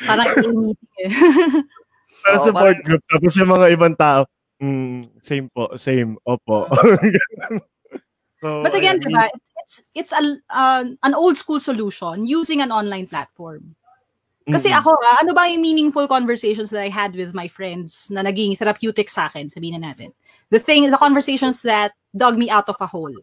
Parang 0.07 0.31
eh. 0.95 1.11
Para 2.23 2.38
support 2.39 2.80
parang- 2.80 2.84
group. 2.88 3.01
Tapos 3.03 3.34
yung 3.35 3.51
mga 3.51 3.68
ibang 3.76 3.91
tao, 3.91 4.23
mm, 4.61 5.10
same 5.23 5.49
po, 5.49 5.76
same, 5.77 6.18
opo. 6.27 6.68
so, 8.41 8.64
But 8.64 8.76
again, 8.76 8.99
diba, 8.99 9.27
it's 9.34 9.49
it's, 9.69 9.76
it's 9.94 10.14
a, 10.14 10.38
uh, 10.49 10.84
an 11.03 11.14
old 11.14 11.38
school 11.38 11.60
solution 11.60 12.26
using 12.26 12.61
an 12.61 12.72
online 12.72 13.07
platform. 13.07 13.76
Kasi 14.49 14.73
ako, 14.73 14.98
ah, 14.98 15.22
ano 15.22 15.38
ba 15.38 15.45
yung 15.45 15.61
meaningful 15.61 16.10
conversations 16.10 16.73
that 16.73 16.81
I 16.81 16.90
had 16.90 17.14
with 17.14 17.38
my 17.38 17.45
friends 17.45 18.10
na 18.10 18.26
naging 18.26 18.57
therapeutic 18.57 19.06
sa 19.06 19.30
akin, 19.30 19.45
sabihin 19.45 19.77
na 19.77 19.94
natin. 19.94 20.10
The 20.49 20.57
thing, 20.57 20.90
the 20.90 20.98
conversations 20.98 21.61
that 21.69 21.94
dug 22.18 22.34
me 22.34 22.49
out 22.49 22.65
of 22.65 22.81
a 22.81 22.90
hole. 22.90 23.14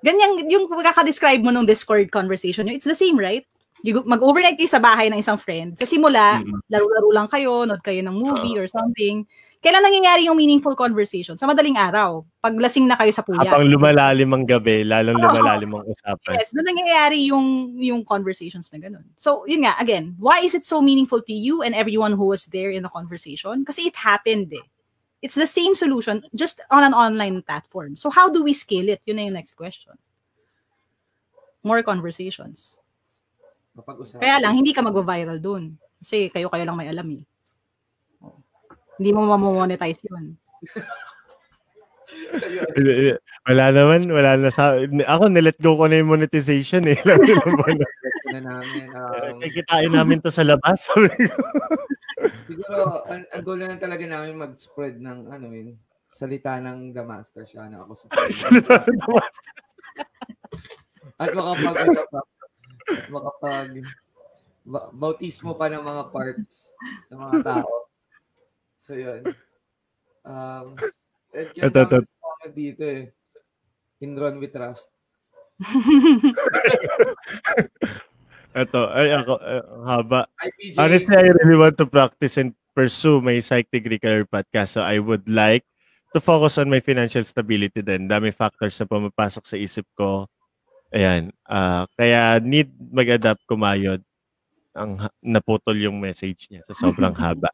Ganyan, 0.00 0.48
yung 0.48 0.72
pagkaka-describe 0.72 1.44
mo 1.44 1.52
nung 1.52 1.68
Discord 1.68 2.08
conversation, 2.08 2.72
it's 2.72 2.88
the 2.88 2.96
same, 2.96 3.20
right? 3.20 3.44
Mag-overnight 3.84 4.56
kayo 4.56 4.70
sa 4.72 4.80
bahay 4.80 5.12
ng 5.12 5.20
isang 5.20 5.36
friend. 5.36 5.76
Sa 5.76 5.84
simula, 5.84 6.40
Mm. 6.40 6.56
laro-laro 6.72 7.10
lang 7.12 7.28
kayo, 7.28 7.68
nood 7.68 7.84
kayo 7.84 8.00
ng 8.00 8.16
movie 8.16 8.56
or 8.56 8.64
something. 8.64 9.28
Kailan 9.60 9.84
nangyayari 9.84 10.24
yung 10.24 10.40
meaningful 10.40 10.72
conversation? 10.72 11.36
Sa 11.36 11.44
madaling 11.44 11.76
araw. 11.76 12.24
Pag 12.40 12.56
lasing 12.56 12.88
na 12.88 12.96
kayo 12.96 13.12
sa 13.12 13.20
puya. 13.20 13.44
habang 13.44 13.68
lumalalim 13.68 14.32
ang 14.32 14.44
gabi, 14.48 14.88
lalong 14.88 15.20
lumalalim 15.20 15.72
ang 15.76 15.84
usapan. 15.84 16.36
Yes, 16.36 16.56
na 16.56 16.64
nangyayari 16.64 17.28
yung 17.28 17.76
yung 17.76 18.04
conversations 18.08 18.72
na 18.72 18.80
ganun. 18.80 19.04
So, 19.20 19.44
yun 19.44 19.68
nga, 19.68 19.76
again, 19.76 20.16
why 20.16 20.40
is 20.40 20.56
it 20.56 20.64
so 20.64 20.80
meaningful 20.80 21.20
to 21.20 21.32
you 21.36 21.60
and 21.60 21.76
everyone 21.76 22.16
who 22.16 22.24
was 22.28 22.48
there 22.52 22.72
in 22.72 22.84
the 22.84 22.92
conversation? 22.92 23.64
Kasi 23.68 23.88
it 23.92 23.96
happened 23.96 24.48
eh. 24.52 24.64
It's 25.24 25.36
the 25.36 25.48
same 25.48 25.72
solution, 25.72 26.24
just 26.36 26.60
on 26.68 26.84
an 26.84 26.92
online 26.92 27.40
platform. 27.40 27.96
So, 27.96 28.12
how 28.12 28.28
do 28.28 28.44
we 28.44 28.52
scale 28.52 28.92
it? 28.92 29.00
Yun 29.08 29.16
na 29.16 29.24
yung 29.28 29.36
next 29.40 29.56
question. 29.56 29.96
More 31.64 31.80
conversations. 31.80 32.83
Mapag-usapan. 33.74 34.22
Kaya 34.22 34.36
lang, 34.38 34.54
hindi 34.54 34.70
ka 34.70 34.82
mag-viral 34.82 35.38
dun. 35.42 35.74
Kasi 35.98 36.30
kayo-kayo 36.30 36.64
lang 36.66 36.78
may 36.78 36.88
alam 36.90 37.06
eh. 37.10 37.22
Hindi 38.94 39.10
mo 39.10 39.26
mamonetize 39.26 40.06
yun. 40.06 40.38
Wala 43.44 43.64
naman, 43.70 44.08
wala 44.08 44.40
na 44.40 44.48
sa... 44.48 44.80
Ako, 44.80 45.28
nilet 45.28 45.60
go 45.60 45.76
ko 45.76 45.84
na 45.84 46.00
yung 46.00 46.16
monetization 46.16 46.80
eh. 46.88 46.96
Buwan 47.44 47.76
na. 47.76 47.88
na 48.32 48.40
namin. 48.40 48.84
Um, 48.88 49.36
Kikitain 49.44 49.92
namin 49.92 50.24
to 50.24 50.32
sa 50.32 50.46
labas. 50.46 50.88
Sabi 50.88 51.12
ko. 51.12 51.36
siguro, 52.48 53.04
ang, 53.04 53.22
ang 53.28 53.42
goal 53.44 53.60
na 53.60 53.68
lang 53.68 53.80
talaga 53.82 54.04
namin 54.08 54.40
mag-spread 54.40 54.96
ng, 54.96 55.28
ano 55.28 55.46
yun, 55.52 55.76
salita 56.08 56.56
ng 56.56 56.96
The 56.96 57.04
Master 57.04 57.44
siya 57.44 57.68
na 57.68 57.84
ako 57.84 57.92
sa 58.00 58.04
Salita 58.32 58.80
ng 58.80 58.96
The 58.96 59.10
Master. 59.12 59.54
At 61.20 61.30
makapag, 61.36 61.76
pa, 62.10 62.20
makapag, 63.08 63.84
ba- 64.64 64.90
bautismo 64.92 65.54
pa 65.54 65.68
ng 65.68 65.84
mga 65.84 66.02
parts 66.10 66.72
ng 67.12 67.18
mga 67.20 67.38
tao. 67.44 67.72
So, 68.80 68.92
yun. 68.96 69.22
Um, 70.24 70.76
at 71.32 71.52
yan 71.56 71.68
Ito, 71.68 71.80
ito. 71.84 71.98
comment 72.04 72.52
dito 72.54 72.84
eh. 72.84 73.12
Inron 74.00 74.36
we 74.40 74.48
trust. 74.48 74.88
Ito, 78.54 78.80
ay 78.94 79.10
ako, 79.10 79.34
ang 79.42 79.84
haba. 79.88 80.20
IPJ. 80.38 80.78
Honestly, 80.78 81.16
I 81.18 81.26
really 81.42 81.58
want 81.58 81.74
to 81.82 81.86
practice 81.90 82.38
and 82.38 82.54
pursue 82.70 83.18
my 83.18 83.38
psych 83.42 83.66
degree 83.70 83.98
career 83.98 84.26
podcast. 84.26 84.78
So 84.78 84.82
I 84.86 85.02
would 85.02 85.26
like 85.26 85.66
to 86.14 86.22
focus 86.22 86.58
on 86.62 86.70
my 86.70 86.78
financial 86.78 87.26
stability 87.26 87.82
din. 87.82 88.06
Dami 88.06 88.30
factors 88.30 88.78
na 88.78 88.86
pumapasok 88.86 89.42
sa 89.42 89.58
isip 89.58 89.82
ko. 89.98 90.30
Ayan. 90.94 91.34
ah 91.50 91.90
kaya 91.98 92.38
need 92.38 92.70
mag-adapt 92.78 93.42
kumayod. 93.50 93.98
Ang 94.74 95.02
naputol 95.22 95.74
yung 95.78 95.98
message 95.98 96.46
niya 96.50 96.62
sa 96.70 96.74
sobrang 96.74 97.14
haba. 97.22 97.50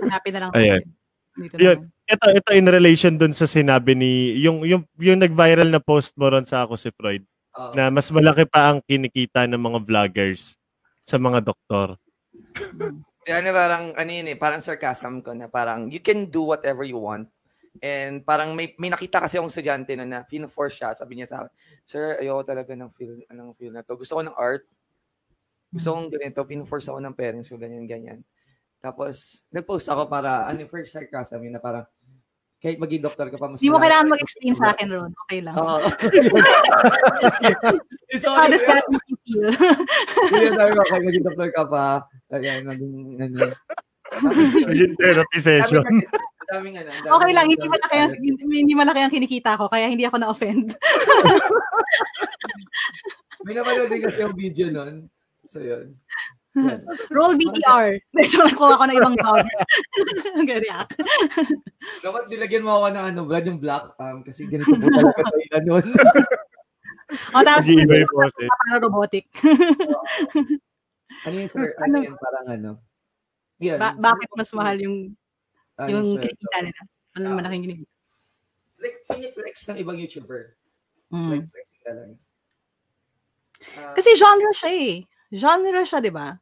Hanapin 0.00 0.32
na 0.36 0.40
lang 0.48 0.50
Ayan. 0.58 0.82
Dito 1.32 1.56
Yun. 1.56 1.88
Ito 2.04 2.26
ito 2.36 2.50
in 2.52 2.68
relation 2.68 3.16
dun 3.16 3.32
sa 3.32 3.48
sinabi 3.48 3.96
ni 3.96 4.36
yung 4.44 4.68
yung 4.68 4.84
yung 5.00 5.16
nag-viral 5.16 5.72
na 5.72 5.80
post 5.80 6.12
mo 6.20 6.28
ron 6.28 6.44
sa 6.44 6.68
ako 6.68 6.76
si 6.76 6.92
Freud 6.92 7.24
Oo. 7.56 7.72
na 7.72 7.88
mas 7.88 8.12
malaki 8.12 8.44
pa 8.44 8.68
ang 8.68 8.84
kinikita 8.84 9.48
ng 9.48 9.56
mga 9.56 9.78
vloggers 9.80 10.60
sa 11.08 11.16
mga 11.16 11.40
doktor. 11.40 11.96
Yan 13.22 13.46
na 13.46 13.52
parang, 13.54 13.84
ano 13.94 14.10
yun 14.10 14.34
eh, 14.34 14.36
parang 14.38 14.58
sarcasm 14.58 15.22
ko 15.22 15.30
na 15.30 15.46
parang, 15.46 15.86
you 15.86 16.02
can 16.02 16.26
do 16.26 16.42
whatever 16.42 16.82
you 16.82 16.98
want. 16.98 17.30
And 17.80 18.20
parang 18.20 18.52
may, 18.52 18.76
may 18.76 18.92
nakita 18.92 19.24
kasi 19.24 19.40
akong 19.40 19.48
estudyante 19.48 19.96
na 19.96 20.04
na, 20.04 20.18
fino-force 20.28 20.76
siya, 20.76 20.92
sabi 20.92 21.16
niya 21.16 21.32
sa 21.32 21.36
akin, 21.46 21.52
Sir, 21.88 22.20
ayoko 22.20 22.42
talaga 22.44 22.76
ng 22.76 22.90
feel, 22.92 23.16
anong 23.32 23.56
feel 23.56 23.72
na 23.72 23.80
to. 23.80 23.96
Gusto 23.96 24.18
ko 24.18 24.20
ng 24.20 24.36
art. 24.36 24.68
Gusto 25.72 25.96
kong 25.96 26.12
ganito, 26.12 26.44
fino-force 26.44 26.92
ako 26.92 27.00
ng 27.00 27.16
parents 27.16 27.48
ko, 27.48 27.56
ganyan, 27.56 27.88
ganyan. 27.88 28.20
Tapos, 28.84 29.40
nag-post 29.48 29.88
ako 29.88 30.04
para, 30.04 30.44
ano, 30.44 30.68
first 30.68 30.92
sarcasm 30.92 31.40
yun 31.40 31.56
na 31.56 31.62
parang, 31.64 31.88
kahit 32.60 32.78
maging 32.78 33.02
doktor 33.02 33.26
ka 33.32 33.40
pa, 33.40 33.50
mas 33.50 33.58
Hindi 33.58 33.74
mo 33.74 33.82
kailangan 33.82 34.12
mag-explain 34.12 34.54
sa 34.54 34.70
akin, 34.70 34.86
Ron. 34.92 35.12
Okay 35.26 35.40
lang. 35.42 35.54
Oo. 35.58 35.82
It's 38.12 38.28
How 38.28 38.46
does 38.46 38.62
that 38.68 38.84
make 38.92 39.06
you 39.08 39.18
feel? 39.24 39.48
Hindi, 40.30 40.48
sabi 40.54 40.70
ko, 40.76 40.80
kahit 40.86 41.04
maging 41.08 41.24
doktor 41.24 41.48
ka 41.56 41.64
pa, 41.66 42.04
ayan, 42.36 42.68
naging, 42.68 42.94
ano. 43.18 43.38
Naging 44.68 44.94
therapy 45.00 45.38
session. 45.40 45.82
Daming, 46.50 46.74
ano, 46.78 46.90
daming, 46.90 47.12
Okay 47.12 47.32
lang, 47.32 47.46
hindi 47.48 47.66
malaki 47.68 47.96
ang, 47.96 48.12
hindi, 48.18 48.42
hindi 48.42 48.74
malaki 48.74 49.00
ang 49.00 49.12
kinikita 49.12 49.54
ko, 49.54 49.70
kaya 49.70 49.86
hindi 49.86 50.04
ako 50.04 50.16
na-offend. 50.18 50.66
May 53.44 53.54
napanood 53.54 53.90
din 53.90 54.02
kasi 54.02 54.18
yung 54.22 54.36
video 54.38 54.66
nun. 54.70 54.94
So, 55.46 55.58
yun. 55.58 55.98
Yan. 56.52 56.84
Roll 57.08 57.34
VTR. 57.34 57.96
Medyo 58.12 58.44
nakuha 58.44 58.76
ko 58.76 58.84
ng 58.84 58.98
ibang 59.00 59.16
vlogger. 59.16 59.56
React. 60.62 61.00
Dapat 62.04 62.28
nilagyan 62.28 62.62
mo 62.62 62.76
ako 62.78 62.86
ng 62.92 63.04
ano, 63.08 63.20
Brad, 63.24 63.48
yung 63.48 63.58
black 63.58 63.96
um, 63.96 64.20
kasi 64.22 64.46
ganito 64.46 64.68
po 64.68 64.86
talaga 64.86 65.22
tayo 65.26 65.46
na 65.50 65.60
nun. 65.64 65.86
O 67.36 67.44
tapos, 67.44 67.68
boses. 67.68 68.48
parang 68.48 68.88
robotic. 68.88 69.28
ano 71.28 71.34
yun, 71.36 71.48
sir? 71.52 71.76
Ano 71.76 71.84
Ano? 71.84 71.96
yan? 72.08 72.16
Parang 72.16 72.46
ano? 72.48 72.70
Yan. 73.60 73.76
Ba- 73.76 73.98
bakit 74.00 74.32
mas 74.32 74.48
mahal 74.56 74.80
yung 74.80 75.12
Ah, 75.78 75.88
yung 75.88 76.04
sweldo. 76.04 76.22
kinikita 76.24 76.58
nila? 76.62 76.80
Ano 77.16 77.24
Ah. 77.28 77.36
malaking 77.40 77.62
kinikita? 77.64 77.92
Like, 78.82 78.96
flex 79.34 79.54
ng 79.70 79.78
ibang 79.78 79.98
YouTuber. 80.00 80.58
Mm. 81.14 81.30
Like, 81.30 81.46
flexing 81.54 81.82
talaga. 81.86 82.14
Ah, 83.78 83.94
Kasi 83.94 84.10
genre 84.18 84.50
siya 84.50 84.70
eh. 84.74 84.94
Genre 85.30 85.80
siya, 85.86 86.02
di 86.02 86.10
ba? 86.12 86.34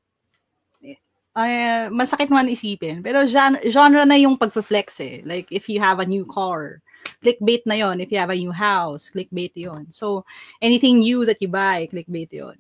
Ay, 1.31 1.87
masakit 1.95 2.27
man 2.27 2.51
isipin. 2.51 3.07
Pero 3.07 3.23
genre, 3.23 3.63
genre 3.71 4.03
na 4.03 4.19
yung 4.19 4.35
pag-flex 4.35 4.99
eh. 4.99 5.23
Like, 5.23 5.47
if 5.55 5.71
you 5.71 5.79
have 5.79 6.01
a 6.03 6.09
new 6.09 6.27
car, 6.27 6.83
Clickbait 7.21 7.65
na 7.69 7.77
yon. 7.77 8.01
If 8.01 8.09
you 8.13 8.19
have 8.19 8.33
a 8.33 8.37
new 8.37 8.53
house, 8.53 9.13
clickbait 9.13 9.53
yon. 9.53 9.93
So, 9.93 10.25
anything 10.61 11.01
new 11.01 11.25
that 11.29 11.37
you 11.41 11.49
buy, 11.49 11.89
clickbait 11.93 12.33
yon. 12.33 12.57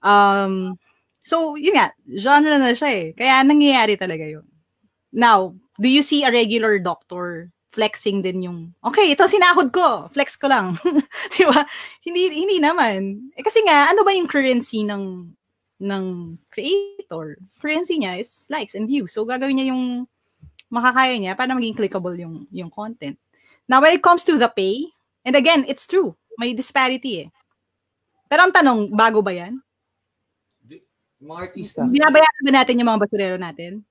Um, 0.00 0.80
so, 1.20 1.56
yun 1.60 1.76
nga, 1.76 1.92
genre 2.16 2.56
na 2.56 2.72
siya 2.72 2.88
eh. 2.88 3.06
Kaya 3.12 3.44
nangyayari 3.44 4.00
talaga 4.00 4.24
yun. 4.24 4.44
Now, 5.12 5.52
do 5.78 5.88
you 5.88 6.02
see 6.02 6.26
a 6.26 6.30
regular 6.30 6.78
doctor 6.78 7.50
flexing 7.70 8.24
din 8.24 8.42
yung, 8.42 8.58
okay, 8.82 9.14
ito 9.14 9.22
sinahod 9.28 9.70
ko, 9.70 10.10
flex 10.10 10.34
ko 10.34 10.50
lang. 10.50 10.74
Di 11.36 11.44
ba? 11.46 11.62
Hindi, 12.02 12.32
hindi 12.32 12.58
naman. 12.58 13.30
Eh, 13.38 13.44
kasi 13.44 13.62
nga, 13.62 13.92
ano 13.92 14.02
ba 14.02 14.10
yung 14.10 14.26
currency 14.26 14.82
ng 14.82 15.30
ng 15.78 16.04
creator, 16.50 17.38
currency 17.62 18.02
niya 18.02 18.18
is 18.18 18.50
likes 18.50 18.74
and 18.74 18.90
views. 18.90 19.14
So, 19.14 19.22
gagawin 19.22 19.62
niya 19.62 19.70
yung 19.70 20.10
makakaya 20.74 21.14
niya 21.14 21.38
para 21.38 21.54
maging 21.54 21.78
clickable 21.78 22.18
yung, 22.18 22.50
yung 22.50 22.66
content. 22.66 23.14
Now, 23.70 23.78
when 23.78 23.94
it 23.94 24.02
comes 24.02 24.26
to 24.26 24.34
the 24.34 24.50
pay, 24.50 24.90
and 25.22 25.38
again, 25.38 25.62
it's 25.70 25.86
true, 25.86 26.18
may 26.34 26.50
disparity 26.50 27.22
eh. 27.22 27.28
Pero 28.26 28.42
ang 28.42 28.52
tanong, 28.52 28.90
bago 28.90 29.22
ba 29.22 29.30
yan? 29.30 29.62
Mga 31.22 31.38
artista. 31.38 31.86
Binabayaran 31.86 32.42
ba 32.42 32.52
natin 32.58 32.78
yung 32.82 32.90
mga 32.90 33.02
basurero 33.06 33.36
natin? 33.38 33.86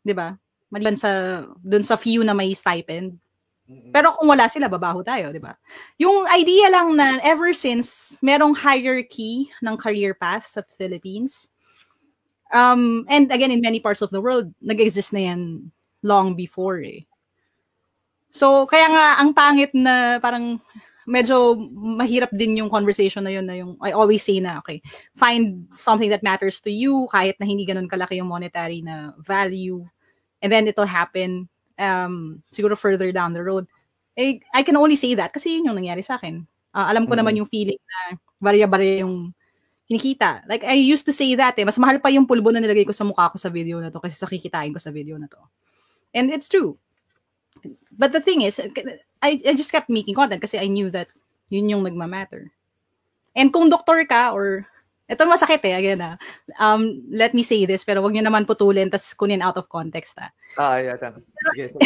Di 0.00 0.16
ba? 0.16 0.32
Maliban 0.72 0.98
sa, 0.98 1.42
dun 1.62 1.86
sa 1.86 1.94
few 1.94 2.24
na 2.26 2.34
may 2.34 2.54
stipend. 2.54 3.18
Pero 3.90 4.14
kung 4.14 4.30
wala 4.30 4.46
sila, 4.46 4.70
babaho 4.70 5.02
tayo, 5.02 5.34
di 5.34 5.42
ba? 5.42 5.58
Yung 5.98 6.26
idea 6.30 6.70
lang 6.70 6.94
na 6.94 7.18
ever 7.26 7.50
since 7.50 8.14
merong 8.22 8.54
hierarchy 8.54 9.50
ng 9.58 9.74
career 9.74 10.14
path 10.14 10.46
sa 10.46 10.62
Philippines, 10.78 11.50
um, 12.54 13.02
and 13.10 13.26
again, 13.34 13.50
in 13.50 13.58
many 13.58 13.82
parts 13.82 14.02
of 14.02 14.10
the 14.14 14.22
world, 14.22 14.54
nag-exist 14.62 15.10
na 15.10 15.34
yan 15.34 15.70
long 16.06 16.38
before 16.38 16.78
eh. 16.78 17.02
So, 18.30 18.70
kaya 18.70 18.86
nga, 18.92 19.06
ang 19.18 19.34
pangit 19.34 19.74
na 19.74 20.22
parang 20.22 20.62
medyo 21.06 21.54
mahirap 21.72 22.30
din 22.34 22.58
yung 22.58 22.70
conversation 22.70 23.22
na 23.22 23.32
yun 23.32 23.46
na 23.46 23.54
yung, 23.58 23.78
I 23.78 23.94
always 23.94 24.22
say 24.22 24.42
na, 24.42 24.58
okay, 24.58 24.82
find 25.14 25.66
something 25.74 26.10
that 26.10 26.26
matters 26.26 26.60
to 26.66 26.70
you 26.70 27.06
kahit 27.10 27.38
na 27.38 27.46
hindi 27.46 27.64
ganun 27.66 27.90
kalaki 27.90 28.18
yung 28.18 28.30
monetary 28.30 28.82
na 28.82 29.14
value. 29.22 29.86
And 30.42 30.52
then 30.52 30.68
it'll 30.68 30.88
happen 30.88 31.48
um, 31.78 32.42
siguro 32.52 32.76
further 32.76 33.12
down 33.12 33.32
the 33.32 33.42
road. 33.42 33.66
Eh, 34.16 34.40
I 34.52 34.62
can 34.62 34.76
only 34.76 34.96
say 34.96 35.14
that 35.14 35.32
kasi 35.32 35.56
yun 35.56 35.72
yung 35.72 35.76
nangyari 35.76 36.04
sa 36.04 36.16
akin. 36.16 36.46
Uh, 36.72 36.86
alam 36.88 37.04
ko 37.04 37.12
mm-hmm. 37.12 37.20
naman 37.20 37.36
yung 37.36 37.48
feeling 37.48 37.80
na 37.80 38.16
barya-barya 38.40 39.04
yung 39.04 39.32
kinikita. 39.88 40.42
Like, 40.48 40.64
I 40.64 40.74
used 40.74 41.06
to 41.06 41.14
say 41.14 41.34
that 41.36 41.54
eh. 41.56 41.64
Mas 41.64 41.78
mahal 41.78 42.02
pa 42.02 42.10
yung 42.10 42.26
pulbo 42.26 42.50
na 42.50 42.60
nilagay 42.60 42.84
ko 42.84 42.92
sa 42.92 43.06
mukha 43.06 43.30
ko 43.30 43.38
sa 43.38 43.48
video 43.48 43.78
na 43.80 43.88
to 43.88 44.02
kasi 44.02 44.18
sa 44.18 44.26
kikitain 44.26 44.74
ko 44.74 44.80
sa 44.82 44.90
video 44.90 45.16
na 45.16 45.30
to. 45.30 45.40
And 46.12 46.28
it's 46.28 46.48
true. 46.48 46.76
But 47.92 48.12
the 48.12 48.20
thing 48.20 48.42
is, 48.42 48.60
I, 49.22 49.40
I 49.40 49.52
just 49.54 49.72
kept 49.72 49.88
making 49.88 50.14
content 50.14 50.42
kasi 50.42 50.58
I 50.58 50.66
knew 50.66 50.90
that 50.90 51.08
yun 51.48 51.70
yung 51.70 51.84
nagma-matter. 51.84 52.50
And 53.36 53.52
kung 53.52 53.68
doktor 53.68 54.04
ka 54.04 54.32
or 54.32 54.66
ito 55.06 55.22
masakit 55.22 55.62
eh, 55.70 55.78
again 55.78 56.02
ah. 56.02 56.18
Um, 56.58 57.06
let 57.10 57.30
me 57.30 57.46
say 57.46 57.62
this, 57.64 57.86
pero 57.86 58.02
wag 58.02 58.10
niyo 58.10 58.26
naman 58.26 58.42
putulin 58.42 58.90
tas 58.90 59.14
kunin 59.14 59.42
out 59.42 59.54
of 59.54 59.70
context 59.70 60.18
ah. 60.18 60.30
Ah, 60.58 60.82
yeah. 60.82 60.98
Sige, 61.54 61.78
sige. 61.78 61.82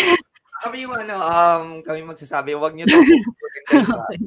kami 0.61 0.85
yung 0.85 0.95
ano, 0.97 1.17
um, 1.17 1.65
kami 1.81 2.05
magsasabi, 2.05 2.53
wag 2.57 2.77
niyo 2.77 2.89
okay. 3.73 4.21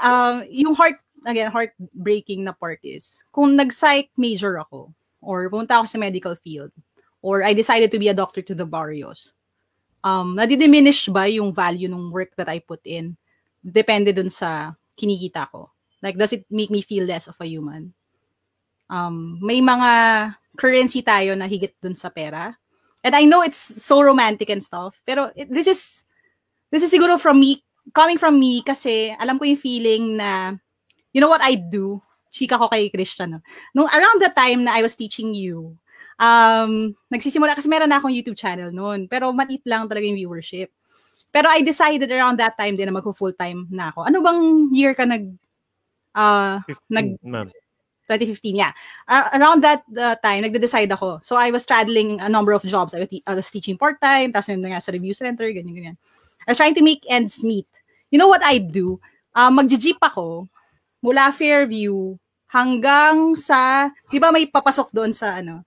um, 0.00 0.44
yung 0.48 0.72
heart, 0.72 0.96
again, 1.28 1.52
heartbreaking 1.52 2.44
na 2.44 2.56
part 2.56 2.80
is, 2.80 3.24
kung 3.32 3.52
nag-psych 3.52 4.08
major 4.16 4.56
ako, 4.60 4.92
or 5.20 5.48
pumunta 5.52 5.76
ako 5.76 5.86
sa 5.92 6.00
medical 6.00 6.34
field, 6.40 6.72
or 7.20 7.44
I 7.44 7.52
decided 7.52 7.92
to 7.92 8.00
be 8.00 8.08
a 8.08 8.16
doctor 8.16 8.40
to 8.40 8.56
the 8.56 8.64
barrios, 8.64 9.36
um, 10.00 10.36
nadi-diminish 10.36 11.12
ba 11.12 11.28
yung 11.28 11.52
value 11.52 11.88
ng 11.88 12.08
work 12.08 12.32
that 12.40 12.48
I 12.48 12.60
put 12.64 12.80
in? 12.88 13.16
Depende 13.60 14.16
dun 14.16 14.32
sa 14.32 14.72
kinikita 14.96 15.52
ko. 15.52 15.68
Like, 16.02 16.18
does 16.18 16.32
it 16.32 16.44
make 16.50 16.70
me 16.70 16.82
feel 16.82 17.04
less 17.04 17.28
of 17.28 17.36
a 17.40 17.46
human? 17.46 17.94
Um, 18.90 19.38
may 19.42 19.60
mga 19.60 20.34
currency 20.56 21.02
tayo 21.02 21.36
na 21.36 21.48
higit 21.48 21.74
dun 21.82 21.94
sa 21.94 22.08
pera. 22.08 22.56
And 23.04 23.14
I 23.14 23.24
know 23.24 23.42
it's 23.42 23.58
so 23.58 24.02
romantic 24.02 24.50
and 24.50 24.62
stuff, 24.62 24.98
pero 25.06 25.30
it, 25.36 25.46
this 25.52 25.66
is, 25.66 26.04
this 26.70 26.82
is 26.82 26.90
siguro 26.90 27.20
from 27.20 27.38
me, 27.38 27.62
coming 27.94 28.18
from 28.18 28.40
me 28.40 28.62
kasi 28.66 29.14
alam 29.20 29.38
ko 29.38 29.44
yung 29.46 29.60
feeling 29.62 30.16
na, 30.18 30.58
you 31.12 31.20
know 31.20 31.30
what 31.30 31.44
I 31.44 31.54
do? 31.54 32.02
Chika 32.34 32.58
ko 32.58 32.66
kay 32.68 32.90
Christian. 32.90 33.38
No? 33.38 33.40
Nung 33.74 33.88
around 33.88 34.18
the 34.20 34.32
time 34.34 34.64
na 34.64 34.74
I 34.74 34.82
was 34.82 34.98
teaching 34.98 35.34
you, 35.34 35.78
um, 36.18 36.96
nagsisimula 37.12 37.54
kasi 37.54 37.70
meron 37.70 37.88
na 37.88 38.02
akong 38.02 38.12
YouTube 38.12 38.36
channel 38.36 38.74
noon, 38.74 39.06
pero 39.06 39.30
maliit 39.30 39.62
lang 39.64 39.86
talaga 39.86 40.04
yung 40.04 40.18
viewership. 40.18 40.74
Pero 41.30 41.46
I 41.46 41.62
decided 41.62 42.10
around 42.10 42.40
that 42.40 42.58
time 42.58 42.74
din 42.74 42.90
na 42.90 42.96
mag-full 42.96 43.32
time 43.36 43.68
na 43.70 43.92
ako. 43.92 44.08
Ano 44.08 44.18
bang 44.24 44.72
year 44.72 44.92
ka 44.96 45.04
nag 45.04 45.30
uh, 46.16 46.64
15, 46.64 46.80
nag 46.90 47.06
ma'am. 47.22 47.48
2015, 48.06 48.54
yeah. 48.54 48.72
Uh, 49.10 49.28
around 49.34 49.62
that 49.66 49.82
uh, 49.98 50.14
time, 50.22 50.46
nagde-decide 50.46 50.90
ako. 50.90 51.18
So, 51.22 51.34
I 51.36 51.50
was 51.50 51.66
straddling 51.66 52.22
a 52.22 52.30
number 52.30 52.54
of 52.54 52.62
jobs. 52.62 52.94
I 52.94 53.02
was, 53.02 53.10
I 53.26 53.34
was 53.34 53.50
teaching 53.50 53.76
part-time, 53.76 54.32
tapos 54.32 54.48
yun 54.48 54.62
nga 54.62 54.80
sa 54.80 54.94
review 54.94 55.12
center, 55.12 55.50
ganyan, 55.50 55.74
ganyan. 55.74 55.96
I 56.46 56.54
was 56.54 56.58
trying 56.58 56.78
to 56.78 56.86
make 56.86 57.02
ends 57.10 57.42
meet. 57.42 57.66
You 58.14 58.18
know 58.22 58.30
what 58.30 58.46
I 58.46 58.62
do? 58.62 59.02
Uh, 59.34 59.50
mag-jeep 59.50 59.98
ako 59.98 60.46
mula 61.02 61.34
Fairview 61.34 62.14
hanggang 62.46 63.34
sa, 63.34 63.90
di 64.08 64.22
ba 64.22 64.30
may 64.30 64.46
papasok 64.46 64.94
doon 64.94 65.10
sa, 65.10 65.42
ano, 65.42 65.66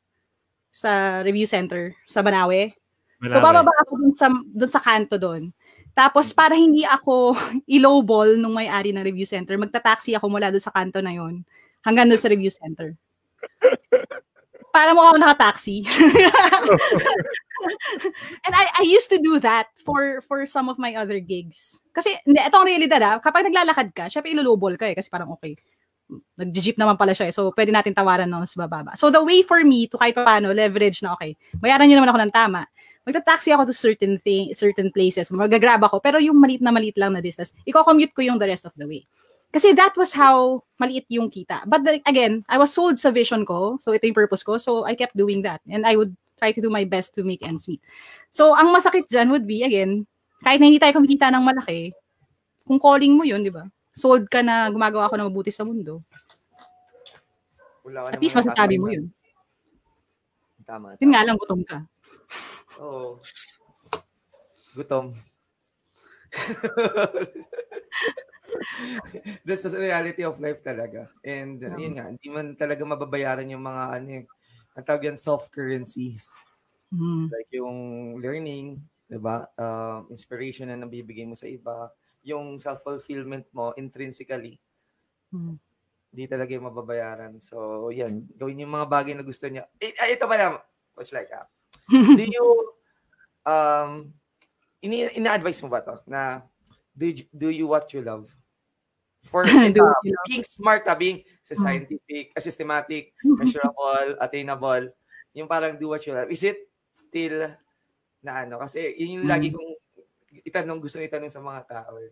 sa 0.71 1.21
review 1.27 1.45
center, 1.45 1.91
sa 2.07 2.23
Banawe? 2.23 2.71
Banawe. 3.19 3.31
So, 3.35 3.43
bababa 3.43 3.73
ako 3.83 3.91
doon 3.99 4.15
sa, 4.15 4.31
doon 4.31 4.71
sa 4.71 4.79
kanto 4.79 5.19
doon. 5.19 5.51
Tapos 5.99 6.31
para 6.31 6.55
hindi 6.55 6.87
ako 6.87 7.35
ilowball 7.75 8.39
nung 8.39 8.55
may-ari 8.55 8.95
ng 8.95 9.03
review 9.03 9.27
center, 9.27 9.59
magta-taxi 9.59 10.15
ako 10.15 10.31
mula 10.31 10.47
doon 10.47 10.63
sa 10.63 10.71
kanto 10.71 11.03
na 11.03 11.11
yon 11.11 11.43
hanggang 11.83 12.07
doon 12.07 12.21
sa 12.23 12.31
review 12.31 12.47
center. 12.47 12.95
para 14.75 14.95
mo 14.95 15.03
ako 15.03 15.19
naka-taxi. 15.19 15.83
And 18.47 18.53
I, 18.55 18.71
I 18.79 18.83
used 18.87 19.11
to 19.11 19.19
do 19.19 19.43
that 19.43 19.67
for 19.83 20.23
for 20.23 20.47
some 20.47 20.71
of 20.71 20.79
my 20.79 20.95
other 20.95 21.19
gigs. 21.19 21.83
Kasi, 21.91 22.15
hindi, 22.23 22.39
itong 22.39 22.63
realidad 22.63 23.03
ah, 23.03 23.19
kapag 23.19 23.51
naglalakad 23.51 23.91
ka, 23.91 24.07
syempre 24.07 24.31
ilulobol 24.31 24.79
ka 24.79 24.87
eh, 24.87 24.95
kasi 24.95 25.11
parang 25.11 25.35
okay, 25.35 25.59
nag-jeep 26.39 26.79
naman 26.79 26.95
pala 26.95 27.11
siya 27.11 27.27
eh, 27.27 27.33
so 27.35 27.51
pwede 27.51 27.75
natin 27.75 27.91
tawaran 27.91 28.31
ng 28.31 28.39
mas 28.39 28.55
bababa. 28.55 28.95
So 28.95 29.11
the 29.11 29.19
way 29.19 29.43
for 29.43 29.59
me 29.67 29.91
to 29.91 29.99
kahit 29.99 30.15
paano 30.15 30.55
leverage 30.55 31.03
na 31.03 31.13
okay, 31.19 31.35
bayaran 31.59 31.91
niyo 31.91 31.99
naman 31.99 32.15
ako 32.15 32.19
ng 32.23 32.33
tama, 32.33 32.63
magta-taxi 33.09 33.49
ako 33.49 33.65
to 33.65 33.73
certain 33.73 34.21
thing, 34.21 34.53
certain 34.53 34.93
places, 34.93 35.33
magagrab 35.33 35.81
ako, 35.81 35.97
pero 35.97 36.21
yung 36.21 36.37
maliit 36.37 36.61
na 36.61 36.69
maliit 36.69 36.93
lang 37.01 37.17
na 37.17 37.25
distance, 37.25 37.57
iko-commute 37.65 38.13
ko 38.13 38.21
yung 38.21 38.37
the 38.37 38.45
rest 38.45 38.69
of 38.69 38.75
the 38.77 38.85
way. 38.85 39.01
Kasi 39.49 39.73
that 39.73 39.97
was 39.97 40.13
how 40.13 40.61
maliit 40.77 41.09
yung 41.09 41.33
kita. 41.33 41.65
But 41.65 41.81
the, 41.81 41.97
again, 42.05 42.45
I 42.45 42.61
was 42.61 42.69
sold 42.69 43.01
sa 43.01 43.09
vision 43.09 43.49
ko, 43.49 43.81
so 43.81 43.89
ito 43.89 44.05
yung 44.05 44.13
purpose 44.13 44.45
ko, 44.45 44.61
so 44.61 44.85
I 44.85 44.93
kept 44.93 45.17
doing 45.17 45.41
that. 45.41 45.65
And 45.65 45.89
I 45.89 45.97
would 45.97 46.13
try 46.37 46.53
to 46.53 46.61
do 46.61 46.69
my 46.69 46.85
best 46.85 47.17
to 47.17 47.25
make 47.25 47.41
ends 47.41 47.65
meet. 47.65 47.81
So, 48.29 48.53
ang 48.53 48.69
masakit 48.69 49.09
dyan 49.09 49.33
would 49.33 49.49
be, 49.49 49.65
again, 49.65 50.05
kahit 50.45 50.61
na 50.61 50.69
hindi 50.69 50.77
tayo 50.77 51.01
kumikita 51.01 51.33
ng 51.33 51.41
malaki, 51.41 51.91
kung 52.69 52.77
calling 52.77 53.17
mo 53.17 53.25
yun, 53.25 53.41
di 53.41 53.49
ba? 53.49 53.65
Sold 53.97 54.29
ka 54.29 54.45
na 54.45 54.69
gumagawa 54.69 55.09
ako 55.09 55.17
ng 55.17 55.27
mabuti 55.33 55.49
sa 55.49 55.65
mundo. 55.65 55.99
Wala 57.83 58.13
At 58.13 58.21
least 58.21 58.37
masasabi 58.37 58.77
mo 58.77 58.93
yun. 58.93 59.09
Tama, 60.63 60.93
tama. 60.93 61.01
Yun 61.01 61.11
nga 61.11 61.25
lang, 61.25 61.35
gutom 61.41 61.65
ka. 61.65 61.81
Oo. 62.79 63.19
Gutom. 64.75 65.15
That's 69.45 69.63
the 69.65 69.79
reality 69.79 70.23
of 70.23 70.39
life 70.39 70.63
talaga. 70.63 71.09
And 71.25 71.63
uh, 71.63 71.75
yun 71.75 71.99
nga, 71.99 72.07
hindi 72.07 72.29
man 72.31 72.55
talaga 72.55 72.85
mababayaran 72.85 73.51
yung 73.51 73.65
mga 73.65 73.83
ano 73.99 74.07
yung 74.21 74.27
ang 74.77 74.85
tawag 74.85 75.03
yan, 75.11 75.19
soft 75.19 75.51
currencies. 75.51 76.39
Mm. 76.93 77.27
Like 77.27 77.51
yung 77.51 77.77
learning, 78.21 78.79
'di 79.09 79.19
ba? 79.19 79.49
Uh, 79.57 80.05
inspiration 80.13 80.71
na 80.71 80.79
nabibigay 80.79 81.27
mo 81.27 81.35
sa 81.35 81.49
iba, 81.49 81.91
yung 82.23 82.61
self-fulfillment 82.61 83.51
mo 83.51 83.73
intrinsically. 83.75 84.61
Mm. 85.33 85.59
Hindi 86.09 86.25
talaga 86.25 86.57
yung 86.57 86.73
mababayaran. 86.73 87.37
So, 87.37 87.89
yan. 87.93 88.25
Gawin 88.33 88.65
yung 88.65 88.73
mga 88.73 88.89
bagay 88.89 89.13
na 89.13 89.21
gusto 89.21 89.45
niya. 89.45 89.69
Eh, 89.77 89.93
ito 89.93 90.25
pala, 90.25 90.57
Coach 90.97 91.13
Like, 91.13 91.29
ah 91.37 91.45
do 91.89 92.25
you, 92.25 92.45
um, 93.45 94.13
ini 94.79 95.09
ina-advise 95.17 95.59
mo 95.65 95.69
ba 95.69 95.81
to 95.83 95.99
na 96.07 96.45
do 96.95 97.09
you, 97.11 97.23
do 97.31 97.49
you 97.49 97.67
what 97.67 97.89
you 97.91 98.01
love? 98.01 98.29
For 99.25 99.43
uh, 99.47 99.71
being 100.29 100.45
smart, 100.47 100.87
uh, 100.87 100.95
being 100.95 101.25
hmm. 101.25 101.57
scientific, 101.59 102.31
uh, 102.35 102.41
systematic, 102.41 103.11
measurable, 103.23 104.15
attainable, 104.21 104.93
yung 105.33 105.47
parang 105.47 105.75
do 105.75 105.91
what 105.91 106.05
you 106.07 106.13
love. 106.15 106.31
Is 106.31 106.43
it 106.43 106.69
still 106.93 107.51
na 108.23 108.47
ano? 108.47 108.59
Kasi 108.59 108.95
yun 108.95 109.21
yung 109.21 109.27
lagi 109.27 109.51
hmm. 109.51 109.57
kong 109.59 109.73
itanong, 110.47 110.79
gusto 110.79 111.01
itanong 111.01 111.31
sa 111.33 111.43
mga 111.43 111.61
tao. 111.67 111.99
Eh. 111.99 112.11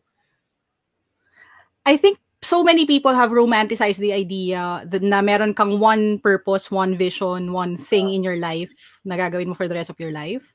I 1.87 1.95
think 1.95 2.19
so 2.41 2.64
many 2.64 2.85
people 2.85 3.14
have 3.14 3.31
romanticized 3.31 3.97
the 3.97 4.14
idea 4.14 4.85
that 4.88 5.01
na 5.01 5.22
meron 5.22 5.53
kang 5.53 5.80
one 5.80 6.19
purpose, 6.19 6.69
one 6.69 6.97
vision, 6.97 7.53
one 7.53 7.76
thing 7.76 8.14
in 8.14 8.23
your 8.23 8.38
life 8.38 9.01
na 9.05 9.18
gagawin 9.18 9.47
mo 9.47 9.55
for 9.57 9.68
the 9.68 9.76
rest 9.76 9.89
of 9.89 9.99
your 9.99 10.11
life. 10.11 10.53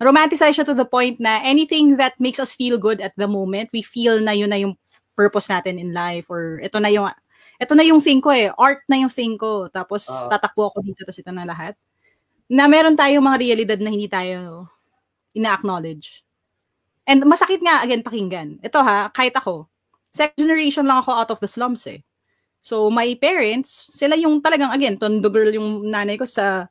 romanticize 0.00 0.56
siya 0.56 0.64
to 0.64 0.72
the 0.72 0.88
point 0.88 1.20
na 1.20 1.44
anything 1.44 2.00
that 2.00 2.16
makes 2.16 2.40
us 2.40 2.56
feel 2.56 2.80
good 2.80 3.04
at 3.04 3.12
the 3.20 3.28
moment, 3.28 3.68
we 3.70 3.84
feel 3.84 4.16
na 4.16 4.32
yun 4.32 4.48
na 4.48 4.56
yung 4.56 4.74
purpose 5.12 5.52
natin 5.52 5.76
in 5.76 5.92
life 5.92 6.24
or 6.32 6.56
ito 6.64 6.80
na 6.80 6.88
yung 6.88 7.12
ito 7.60 7.76
na 7.76 7.84
yung 7.84 8.00
thing 8.00 8.24
ko 8.24 8.32
eh, 8.32 8.48
art 8.56 8.80
na 8.88 8.96
yung 8.96 9.12
thing 9.12 9.36
ko. 9.36 9.68
Tapos 9.68 10.08
uh, 10.08 10.32
tatakbo 10.32 10.72
ako 10.72 10.80
dito 10.80 11.04
tapos 11.04 11.20
ito 11.20 11.28
na 11.28 11.44
lahat. 11.44 11.76
Na 12.48 12.64
meron 12.64 12.96
tayong 12.96 13.20
mga 13.20 13.38
realidad 13.38 13.78
na 13.78 13.92
hindi 13.92 14.08
tayo 14.08 14.64
ina-acknowledge. 15.36 16.24
And 17.04 17.20
masakit 17.28 17.60
nga, 17.60 17.84
again, 17.84 18.00
pakinggan. 18.00 18.64
Ito 18.64 18.80
ha, 18.80 19.12
kahit 19.12 19.36
ako, 19.36 19.68
second 20.10 20.38
generation 20.38 20.86
lang 20.86 21.02
ako 21.02 21.10
out 21.14 21.30
of 21.30 21.40
the 21.40 21.50
slums 21.50 21.86
eh. 21.86 22.02
So, 22.60 22.92
my 22.92 23.16
parents, 23.16 23.88
sila 23.94 24.18
yung 24.20 24.44
talagang, 24.44 24.68
again, 24.74 25.00
tondo 25.00 25.32
girl 25.32 25.48
yung 25.48 25.88
nanay 25.88 26.20
ko 26.20 26.28
sa 26.28 26.68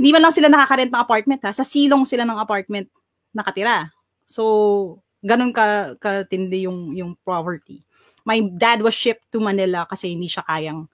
hindi 0.00 0.10
man 0.10 0.24
lang 0.24 0.34
sila 0.34 0.48
nakakarent 0.48 0.90
ng 0.90 1.02
apartment 1.04 1.40
ha, 1.44 1.52
sa 1.52 1.62
silong 1.62 2.02
sila 2.08 2.24
ng 2.24 2.38
apartment 2.40 2.88
nakatira. 3.36 3.92
So, 4.24 4.98
ganun 5.20 5.52
ka 5.52 5.94
katindi 6.00 6.66
yung 6.66 6.96
yung 6.96 7.12
poverty. 7.22 7.84
My 8.24 8.40
dad 8.40 8.80
was 8.80 8.96
shipped 8.96 9.28
to 9.30 9.38
Manila 9.38 9.84
kasi 9.84 10.16
hindi 10.16 10.32
siya 10.32 10.42
kayang 10.48 10.88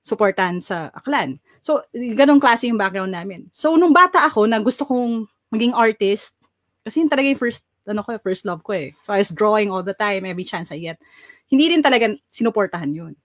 suportahan 0.00 0.64
sa 0.64 0.88
Aklan. 0.96 1.36
So, 1.60 1.84
ganun 1.92 2.40
klase 2.40 2.72
yung 2.72 2.80
background 2.80 3.12
namin. 3.12 3.52
So, 3.52 3.76
nung 3.76 3.92
bata 3.92 4.24
ako 4.24 4.48
na 4.48 4.56
gusto 4.62 4.88
kong 4.88 5.28
maging 5.52 5.76
artist, 5.76 6.40
kasi 6.80 7.04
yun 7.04 7.12
talaga 7.12 7.28
yung 7.28 7.40
first, 7.40 7.67
ano 7.88 8.04
ko, 8.04 8.14
first 8.20 8.44
love 8.44 8.60
ko 8.62 8.76
eh. 8.76 8.92
So, 9.02 9.16
I 9.16 9.24
was 9.24 9.32
drawing 9.32 9.72
all 9.72 9.82
the 9.82 9.96
time, 9.96 10.28
every 10.28 10.44
chance 10.44 10.70
I 10.70 10.78
get. 10.78 11.00
Hindi 11.48 11.72
rin 11.72 11.80
talaga 11.80 12.12
sinuportahan 12.28 12.92
yun. 12.92 13.16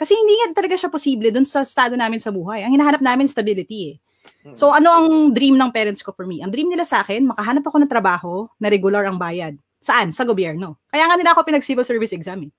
Kasi 0.00 0.16
hindi 0.16 0.32
yan 0.42 0.56
talaga 0.56 0.80
siya 0.80 0.88
posible 0.88 1.28
dun 1.28 1.44
sa 1.44 1.60
estado 1.60 1.92
namin 1.92 2.18
sa 2.18 2.32
buhay. 2.32 2.64
Ang 2.64 2.80
hinahanap 2.80 3.04
namin, 3.04 3.28
stability 3.28 3.94
eh. 3.94 3.96
So 4.56 4.72
ano 4.72 4.88
ang 4.88 5.08
dream 5.36 5.60
ng 5.60 5.68
parents 5.72 6.00
ko 6.00 6.16
for 6.16 6.24
me? 6.24 6.40
Ang 6.40 6.52
dream 6.52 6.68
nila 6.72 6.88
sa 6.88 7.04
akin, 7.04 7.28
makahanap 7.28 7.64
ako 7.68 7.76
ng 7.84 7.90
trabaho 7.90 8.48
na 8.56 8.72
regular 8.72 9.04
ang 9.04 9.20
bayad. 9.20 9.56
Saan? 9.80 10.12
Sa 10.12 10.24
gobyerno. 10.24 10.80
Kaya 10.88 11.08
nga 11.08 11.16
nila 11.16 11.36
ako 11.36 11.44
pinag-civil 11.44 11.84
service 11.84 12.16
exam 12.16 12.48
eh. 12.48 12.52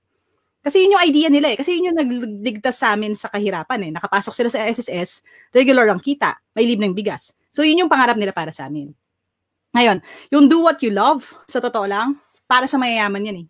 Kasi 0.62 0.86
yun 0.86 0.94
yung 0.94 1.02
idea 1.02 1.28
nila 1.30 1.54
eh. 1.54 1.56
Kasi 1.58 1.74
yun 1.74 1.90
yung 1.90 1.98
nagligtas 1.98 2.78
sa 2.78 2.94
amin 2.94 3.18
sa 3.18 3.26
kahirapan 3.26 3.90
eh. 3.90 3.90
Nakapasok 3.94 4.32
sila 4.34 4.48
sa 4.50 4.62
SSS, 4.62 5.26
regular 5.50 5.90
ang 5.90 5.98
kita, 5.98 6.38
may 6.54 6.66
libre 6.66 6.86
ng 6.86 6.94
bigas. 6.94 7.34
So 7.50 7.66
yun 7.66 7.82
yung 7.82 7.90
pangarap 7.90 8.14
nila 8.14 8.30
para 8.30 8.54
sa 8.54 8.70
amin. 8.70 8.94
Ngayon, 9.72 9.98
yung 10.32 10.46
do 10.48 10.60
what 10.60 10.80
you 10.84 10.92
love, 10.92 11.24
sa 11.48 11.60
totoo 11.60 11.88
lang, 11.88 12.16
para 12.44 12.68
sa 12.68 12.76
mayayaman 12.76 13.28
yan 13.28 13.38
eh. 13.42 13.46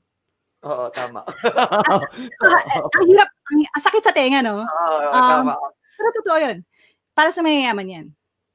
Oo, 0.62 0.86
tama. 0.94 1.26
ang 2.94 3.04
hirap, 3.10 3.28
ang, 3.50 3.58
ang 3.66 3.82
sakit 3.82 4.02
sa 4.06 4.14
tenga, 4.14 4.38
no? 4.42 4.62
Oo, 4.62 4.98
um, 5.10 5.26
tama. 5.26 5.52
Pero 5.98 6.08
totoo 6.22 6.38
yun 6.38 6.58
para 7.12 7.30
sa 7.30 7.44
mayayaman 7.44 7.88
yan. 7.88 8.06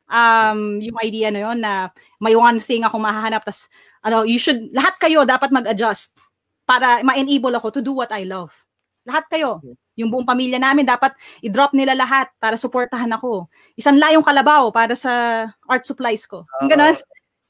Um, 0.08 0.80
yung 0.80 0.98
idea 1.04 1.30
na 1.30 1.42
yun 1.52 1.60
na 1.60 1.92
may 2.24 2.34
one 2.34 2.64
thing 2.64 2.84
ako 2.88 2.98
mahahanap, 2.98 3.44
tas 3.44 3.68
ano, 4.02 4.24
you 4.24 4.40
should, 4.40 4.72
lahat 4.72 4.96
kayo 4.98 5.28
dapat 5.28 5.52
mag-adjust 5.52 6.16
para 6.64 7.04
ma-enable 7.04 7.54
ako 7.60 7.80
to 7.80 7.82
do 7.84 7.94
what 7.94 8.12
I 8.12 8.24
love. 8.24 8.52
Lahat 9.08 9.24
kayo. 9.32 9.64
Yung 9.96 10.12
buong 10.12 10.28
pamilya 10.28 10.60
namin, 10.60 10.84
dapat 10.84 11.16
i-drop 11.40 11.72
nila 11.72 11.96
lahat 11.96 12.28
para 12.44 12.60
suportahan 12.60 13.10
ako. 13.16 13.48
Isang 13.80 13.96
layong 13.96 14.24
kalabaw 14.24 14.68
para 14.72 14.94
sa 15.00 15.48
art 15.64 15.84
supplies 15.88 16.28
ko. 16.28 16.44
Yung 16.60 16.72
ganun. 16.72 16.96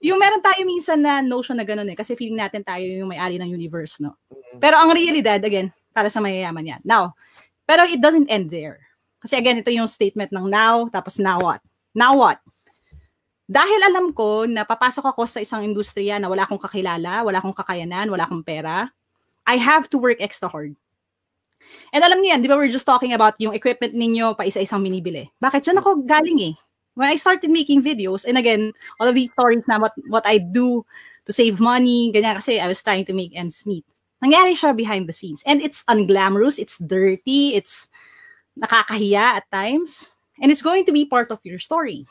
Yung 0.02 0.22
meron 0.22 0.46
tayo 0.46 0.62
minsan 0.62 1.02
na 1.02 1.26
notion 1.26 1.58
na 1.58 1.66
ganun 1.66 1.90
eh, 1.90 1.98
kasi 1.98 2.14
feeling 2.14 2.38
natin 2.38 2.62
tayo 2.62 2.86
yung 2.86 3.10
may-ari 3.10 3.42
ng 3.42 3.50
universe, 3.50 3.98
no? 3.98 4.14
Pero 4.62 4.78
ang 4.78 4.94
realidad, 4.94 5.42
again, 5.42 5.74
para 5.90 6.14
sa 6.14 6.22
mayayaman 6.22 6.78
yan. 6.78 6.82
Now, 6.86 7.18
pero 7.66 7.82
it 7.90 7.98
doesn't 7.98 8.30
end 8.30 8.54
there. 8.54 8.78
Kasi 9.18 9.34
again, 9.34 9.58
ito 9.58 9.74
yung 9.74 9.90
statement 9.90 10.30
ng 10.30 10.46
now, 10.46 10.86
tapos 10.94 11.18
now 11.18 11.42
what? 11.42 11.62
Now 11.98 12.14
what? 12.14 12.38
Dahil 13.50 13.80
alam 13.90 14.14
ko 14.14 14.46
na 14.46 14.68
papasok 14.68 15.10
ako 15.10 15.26
sa 15.26 15.42
isang 15.42 15.66
industriya 15.66 16.22
na 16.22 16.30
wala 16.30 16.46
akong 16.46 16.62
kakilala, 16.62 17.26
wala 17.26 17.42
akong 17.42 17.56
kakayanan, 17.58 18.12
wala 18.12 18.30
akong 18.30 18.46
pera, 18.46 18.92
I 19.48 19.56
have 19.58 19.90
to 19.96 19.98
work 19.98 20.20
extra 20.20 20.52
hard. 20.52 20.76
And 21.96 22.04
alam 22.04 22.20
niyo 22.20 22.36
yan, 22.36 22.44
di 22.44 22.52
ba 22.52 22.60
we're 22.60 22.72
just 22.72 22.88
talking 22.88 23.16
about 23.16 23.40
yung 23.40 23.56
equipment 23.56 23.96
ninyo 23.96 24.36
pa 24.36 24.46
isa-isang 24.46 24.84
minibili. 24.84 25.32
Bakit? 25.40 25.64
Diyan 25.64 25.80
ako 25.80 25.90
galing 26.04 26.40
eh. 26.52 26.56
When 26.98 27.06
I 27.06 27.16
started 27.16 27.54
making 27.54 27.86
videos, 27.86 28.26
and 28.26 28.42
again, 28.42 28.74
all 28.98 29.06
of 29.06 29.14
these 29.14 29.30
stories 29.38 29.62
na 29.70 29.78
what, 29.78 29.94
what 30.10 30.26
I 30.26 30.42
do 30.42 30.82
to 31.30 31.32
save 31.32 31.62
money, 31.62 32.10
ganyan 32.10 32.42
kasi 32.42 32.58
I 32.58 32.66
was 32.66 32.82
trying 32.82 33.06
to 33.06 33.14
make 33.14 33.38
ends 33.38 33.62
meet. 33.70 33.86
Nangyari 34.18 34.58
siya 34.58 34.74
behind 34.74 35.06
the 35.06 35.14
scenes. 35.14 35.46
And 35.46 35.62
it's 35.62 35.86
unglamorous, 35.86 36.58
it's 36.58 36.82
dirty, 36.82 37.54
it's 37.54 37.94
nakakahiya 38.58 39.38
at 39.38 39.46
times, 39.54 40.18
and 40.42 40.50
it's 40.50 40.66
going 40.66 40.90
to 40.90 40.92
be 40.92 41.06
part 41.06 41.30
of 41.30 41.38
your 41.46 41.62
story. 41.62 42.10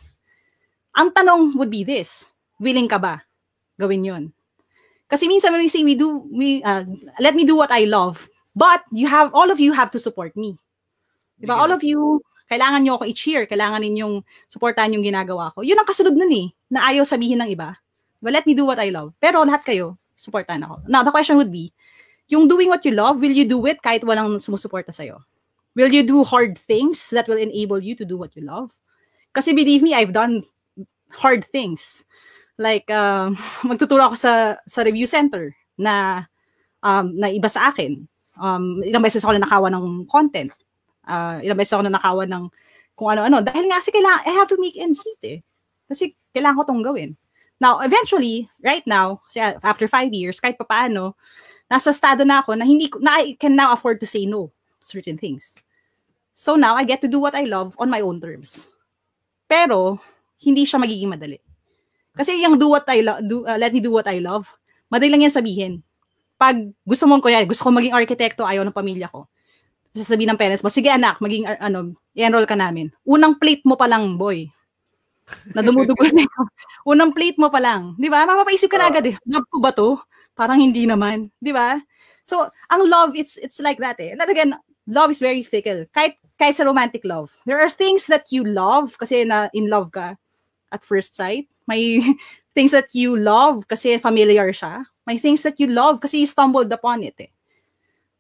Ang 0.95 1.11
tanong 1.11 1.59
would 1.59 1.71
be 1.71 1.83
this, 1.83 2.31
willing 2.63 2.87
ka 2.87 3.03
ba 3.03 3.27
gawin 3.75 4.07
yun? 4.07 4.33
Kasi 5.11 5.27
minsan 5.27 5.51
when 5.51 5.67
we 5.67 5.69
say 5.69 5.83
we 5.83 5.99
do, 5.99 6.31
we, 6.31 6.63
uh, 6.63 6.87
let 7.19 7.35
me 7.35 7.45
do 7.45 7.59
what 7.59 7.71
I 7.71 7.91
love, 7.91 8.31
but 8.55 8.83
you 8.91 9.07
have, 9.07 9.35
all 9.35 9.51
of 9.51 9.59
you 9.59 9.73
have 9.75 9.91
to 9.91 9.99
support 9.99 10.37
me. 10.37 10.59
Diba? 11.43 11.55
Yeah. 11.55 11.61
All 11.61 11.73
of 11.73 11.83
you, 11.83 12.23
kailangan 12.47 12.83
nyo 12.83 12.99
ako 12.99 13.05
i-cheer, 13.11 13.45
kailangan 13.51 13.83
ninyong 13.83 14.23
supportahan 14.47 14.95
yung 14.95 15.03
ginagawa 15.03 15.51
ko. 15.55 15.67
Yun 15.67 15.79
ang 15.79 15.87
kasunod 15.87 16.15
nun 16.15 16.31
eh, 16.31 16.49
na 16.71 16.87
ayaw 16.91 17.03
sabihin 17.03 17.43
ng 17.43 17.51
iba. 17.51 17.75
Diba? 18.23 18.31
Let 18.33 18.47
me 18.47 18.55
do 18.55 18.65
what 18.65 18.79
I 18.79 18.91
love. 18.91 19.13
Pero 19.19 19.43
lahat 19.43 19.67
kayo, 19.67 19.99
supportahan 20.15 20.63
ako. 20.65 20.87
Now, 20.89 21.03
the 21.03 21.13
question 21.13 21.37
would 21.37 21.53
be, 21.53 21.75
yung 22.27 22.49
doing 22.49 22.71
what 22.71 22.83
you 22.83 22.95
love, 22.95 23.21
will 23.21 23.35
you 23.35 23.47
do 23.47 23.63
it 23.67 23.79
kahit 23.83 24.03
walang 24.03 24.43
sumusuporta 24.43 24.91
sa'yo? 24.91 25.23
Will 25.77 25.93
you 25.93 26.03
do 26.03 26.25
hard 26.25 26.57
things 26.57 27.13
that 27.13 27.29
will 27.29 27.39
enable 27.39 27.79
you 27.79 27.95
to 27.95 28.05
do 28.07 28.17
what 28.17 28.35
you 28.35 28.43
love? 28.43 28.73
Kasi 29.37 29.53
believe 29.53 29.85
me, 29.85 29.93
I've 29.93 30.17
done 30.17 30.43
hard 31.13 31.45
things. 31.45 32.03
Like, 32.57 32.89
uh, 32.89 33.31
magtuturo 33.69 34.11
ako 34.11 34.17
sa, 34.17 34.57
sa 34.65 34.81
review 34.83 35.07
center 35.07 35.53
na, 35.77 36.25
um, 36.83 37.13
na 37.15 37.29
iba 37.29 37.47
sa 37.53 37.69
akin. 37.69 38.09
Um, 38.41 38.81
ilang 38.83 39.05
beses 39.05 39.23
ako 39.23 39.37
na 39.37 39.45
nakawa 39.45 39.69
ng 39.71 40.09
content. 40.09 40.51
Uh, 41.07 41.39
ilang 41.41 41.57
beses 41.57 41.73
ako 41.73 41.87
na 41.87 41.95
nakawa 41.97 42.27
ng 42.27 42.45
kung 42.99 43.09
ano-ano. 43.15 43.41
Dahil 43.41 43.71
nga 43.71 43.79
kasi 43.79 43.95
kailangan, 43.95 44.23
I 44.27 44.33
have 44.35 44.51
to 44.51 44.59
make 44.59 44.75
ends 44.75 45.01
meet 45.07 45.23
eh. 45.23 45.39
Kasi 45.87 46.19
kailangan 46.35 46.59
ko 46.59 46.65
tong 46.67 46.83
gawin. 46.83 47.15
Now, 47.57 47.81
eventually, 47.81 48.51
right 48.61 48.85
now, 48.85 49.25
kasi 49.29 49.41
after 49.41 49.89
five 49.89 50.13
years, 50.13 50.43
kahit 50.43 50.61
papaano, 50.61 51.17
nasa 51.73 51.89
estado 51.89 52.27
na 52.27 52.45
ako 52.45 52.59
na 52.59 52.69
hindi 52.69 52.93
na 53.01 53.23
I 53.23 53.39
can 53.39 53.57
now 53.57 53.73
afford 53.73 54.03
to 54.05 54.09
say 54.09 54.29
no 54.29 54.53
to 54.53 54.85
certain 54.85 55.17
things. 55.17 55.57
So 56.37 56.59
now, 56.59 56.77
I 56.77 56.85
get 56.85 57.01
to 57.01 57.09
do 57.09 57.17
what 57.17 57.33
I 57.33 57.49
love 57.49 57.73
on 57.81 57.89
my 57.89 58.05
own 58.05 58.21
terms. 58.21 58.77
Pero, 59.49 59.97
hindi 60.37 60.69
siya 60.69 60.77
magiging 60.77 61.09
madali. 61.09 61.41
Kasi 62.13 62.41
yung 62.45 62.61
do 62.61 62.69
what 62.73 62.85
I 62.89 63.01
love, 63.01 63.25
do, 63.25 63.45
uh, 63.49 63.57
let 63.57 63.73
me 63.73 63.81
do 63.81 63.93
what 63.93 64.09
I 64.09 64.21
love, 64.21 64.49
madali 64.93 65.13
lang 65.13 65.25
yan 65.25 65.33
sabihin. 65.33 65.81
Pag 66.37 66.73
gusto 66.85 67.09
mo, 67.09 67.21
kuya, 67.25 67.41
gusto 67.49 67.65
ko 67.65 67.73
maging 67.73 67.97
arkitekto, 67.97 68.45
ayaw 68.45 68.65
ng 68.65 68.77
pamilya 68.77 69.09
ko. 69.09 69.29
Sasabihin 69.97 70.37
ng 70.37 70.41
parents 70.41 70.61
mo, 70.61 70.69
sige 70.69 70.93
anak, 70.93 71.17
maging, 71.25 71.49
uh, 71.49 71.57
ano, 71.57 71.97
i-enroll 72.13 72.45
ka 72.45 72.53
namin. 72.53 72.93
Unang 73.09 73.41
plate 73.41 73.65
mo 73.65 73.81
pa 73.81 73.89
lang, 73.89 74.21
boy. 74.21 74.45
Na 75.57 75.65
dumudugo 75.65 76.05
na 76.13 76.29
yun. 76.29 76.47
Unang 76.93 77.17
plate 77.17 77.41
mo 77.41 77.49
pa 77.49 77.59
lang. 77.59 77.97
Di 77.97 78.13
ba? 78.13 78.29
Mapapaisip 78.29 78.69
ka 78.69 78.77
na 78.77 78.93
agad 78.93 79.09
eh, 79.09 79.17
love 79.25 79.49
ko 79.49 79.59
ba 79.59 79.73
to? 79.73 79.97
Parang 80.37 80.61
hindi 80.61 80.85
naman. 80.85 81.33
Di 81.41 81.51
ba? 81.51 81.81
So, 82.23 82.47
ang 82.69 82.83
love, 82.85 83.17
it's 83.17 83.41
it's 83.41 83.63
like 83.63 83.81
that 83.81 83.97
eh. 84.03 84.13
And 84.13 84.21
again, 84.21 84.53
love 84.87 85.11
is 85.11 85.23
very 85.23 85.43
fickle. 85.43 85.87
Kahit 85.95 86.19
kahit 86.37 86.59
sa 86.59 86.67
romantic 86.69 87.03
love, 87.07 87.33
there 87.49 87.59
are 87.59 87.71
things 87.71 88.07
that 88.07 88.29
you 88.31 88.45
love 88.45 88.99
kasi 88.99 89.25
na 89.25 89.49
in 89.57 89.71
love 89.71 89.91
ka 89.95 90.19
at 90.71 90.85
first 90.85 91.15
sight. 91.17 91.49
May 91.67 92.03
things 92.57 92.71
that 92.75 92.91
you 92.93 93.17
love 93.17 93.67
kasi 93.71 93.99
familiar 93.99 94.53
siya. 94.53 94.85
May 95.07 95.19
things 95.19 95.43
that 95.47 95.59
you 95.63 95.71
love 95.71 96.03
kasi 96.03 96.27
you 96.27 96.29
stumbled 96.29 96.71
upon 96.75 97.07
it. 97.07 97.15
Eh. 97.19 97.31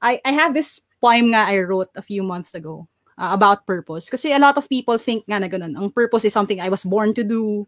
I, 0.00 0.22
I 0.22 0.32
have 0.32 0.54
this 0.54 0.80
poem 1.06 1.30
nga 1.30 1.46
I 1.46 1.62
wrote 1.62 1.94
a 1.94 2.02
few 2.02 2.26
months 2.26 2.50
ago 2.58 2.90
uh, 3.14 3.30
about 3.30 3.62
purpose. 3.62 4.10
Kasi 4.10 4.34
a 4.34 4.42
lot 4.42 4.58
of 4.58 4.66
people 4.66 4.98
think 4.98 5.22
nga 5.30 5.38
na 5.38 5.46
ganun. 5.46 5.78
Ang 5.78 5.94
purpose 5.94 6.26
is 6.26 6.34
something 6.34 6.58
I 6.58 6.66
was 6.66 6.82
born 6.82 7.14
to 7.14 7.22
do. 7.22 7.62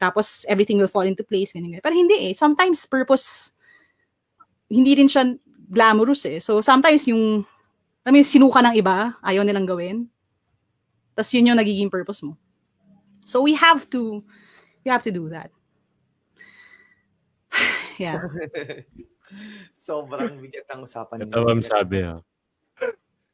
Tapos 0.00 0.48
everything 0.48 0.80
will 0.80 0.88
fall 0.88 1.04
into 1.04 1.20
place. 1.20 1.52
Ganyan, 1.52 1.76
ganyan. 1.76 1.84
Pero 1.84 1.92
hindi 1.92 2.16
eh. 2.16 2.32
Sometimes 2.32 2.88
purpose, 2.88 3.52
hindi 4.72 4.96
rin 4.96 5.12
siya 5.12 5.36
glamorous 5.68 6.24
eh. 6.24 6.40
So 6.40 6.64
sometimes 6.64 7.04
yung 7.04 7.44
I 8.02 8.10
mean, 8.10 8.26
sinuka 8.26 8.58
ng 8.58 8.74
iba, 8.74 9.14
ayaw 9.22 9.46
nilang 9.46 9.68
gawin. 9.68 10.10
Tapos 11.14 11.30
yun 11.30 11.54
yung 11.54 11.60
nagiging 11.60 11.92
purpose 11.92 12.18
mo. 12.24 12.34
So 13.22 13.38
we 13.46 13.54
have 13.54 13.86
to, 13.94 14.24
we 14.82 14.90
have 14.90 15.06
to 15.06 15.14
do 15.14 15.30
that. 15.30 15.54
yeah. 18.02 18.26
Sobrang 19.86 20.42
bigat 20.42 20.66
ng 20.74 20.82
usapan. 20.82 21.30
Ito 21.30 21.46
ang 21.46 21.62
sabi 21.62 22.02
ha. 22.02 22.18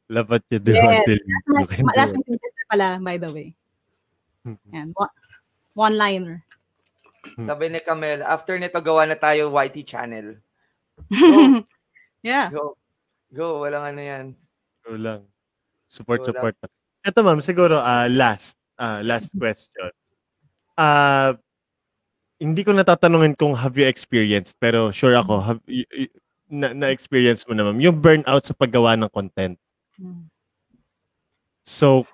Love 0.09 0.29
what 0.33 0.43
you 0.49 0.57
do 0.57 0.73
yes, 0.73 1.05
until 1.05 1.19
you 1.21 1.37
can 1.69 1.85
do 1.85 1.93
Last 1.93 2.17
my 2.17 2.25
sister 2.25 2.65
pala, 2.65 2.97
by 2.97 3.21
the 3.21 3.29
way. 3.29 3.53
Mm-hmm. 4.41 4.73
Yan. 4.73 4.89
One-liner. 5.77 6.41
Sabi 7.45 7.69
ni 7.69 7.79
Camel, 7.79 8.25
after 8.25 8.57
nito 8.57 8.81
gawa 8.81 9.05
na 9.05 9.13
tayo 9.13 9.53
YT 9.53 9.85
channel. 9.85 10.41
Go. 11.13 11.61
yeah. 12.25 12.49
Go. 12.49 12.73
Go. 13.29 13.61
Walang 13.61 13.93
ano 13.93 14.01
yan. 14.01 14.25
Go 14.81 14.97
lang. 14.97 15.21
Support, 15.93 16.25
Go 16.25 16.27
support. 16.33 16.55
Lang. 16.57 16.73
Ito 17.05 17.19
ma'am, 17.21 17.39
siguro 17.45 17.77
uh, 17.77 18.09
last, 18.09 18.57
uh, 18.81 19.05
last 19.05 19.29
question. 19.37 19.93
Uh, 20.73 21.37
hindi 22.39 22.65
ko 22.65 22.73
natatanungin 22.73 23.37
kung 23.37 23.53
have 23.53 23.75
you 23.77 23.85
experienced, 23.85 24.55
pero 24.57 24.89
sure 24.89 25.13
ako, 25.13 25.37
mm. 25.37 25.45
have, 25.45 25.61
y- 25.67 25.91
y- 25.91 26.13
na, 26.49 26.73
na-experience 26.73 27.45
mo 27.45 27.53
naman, 27.53 27.77
yung 27.77 27.99
burnout 28.01 28.41
sa 28.41 28.57
paggawa 28.57 28.97
ng 28.97 29.11
content. 29.11 29.59
Mm. 29.99 30.31
So, 31.67 32.07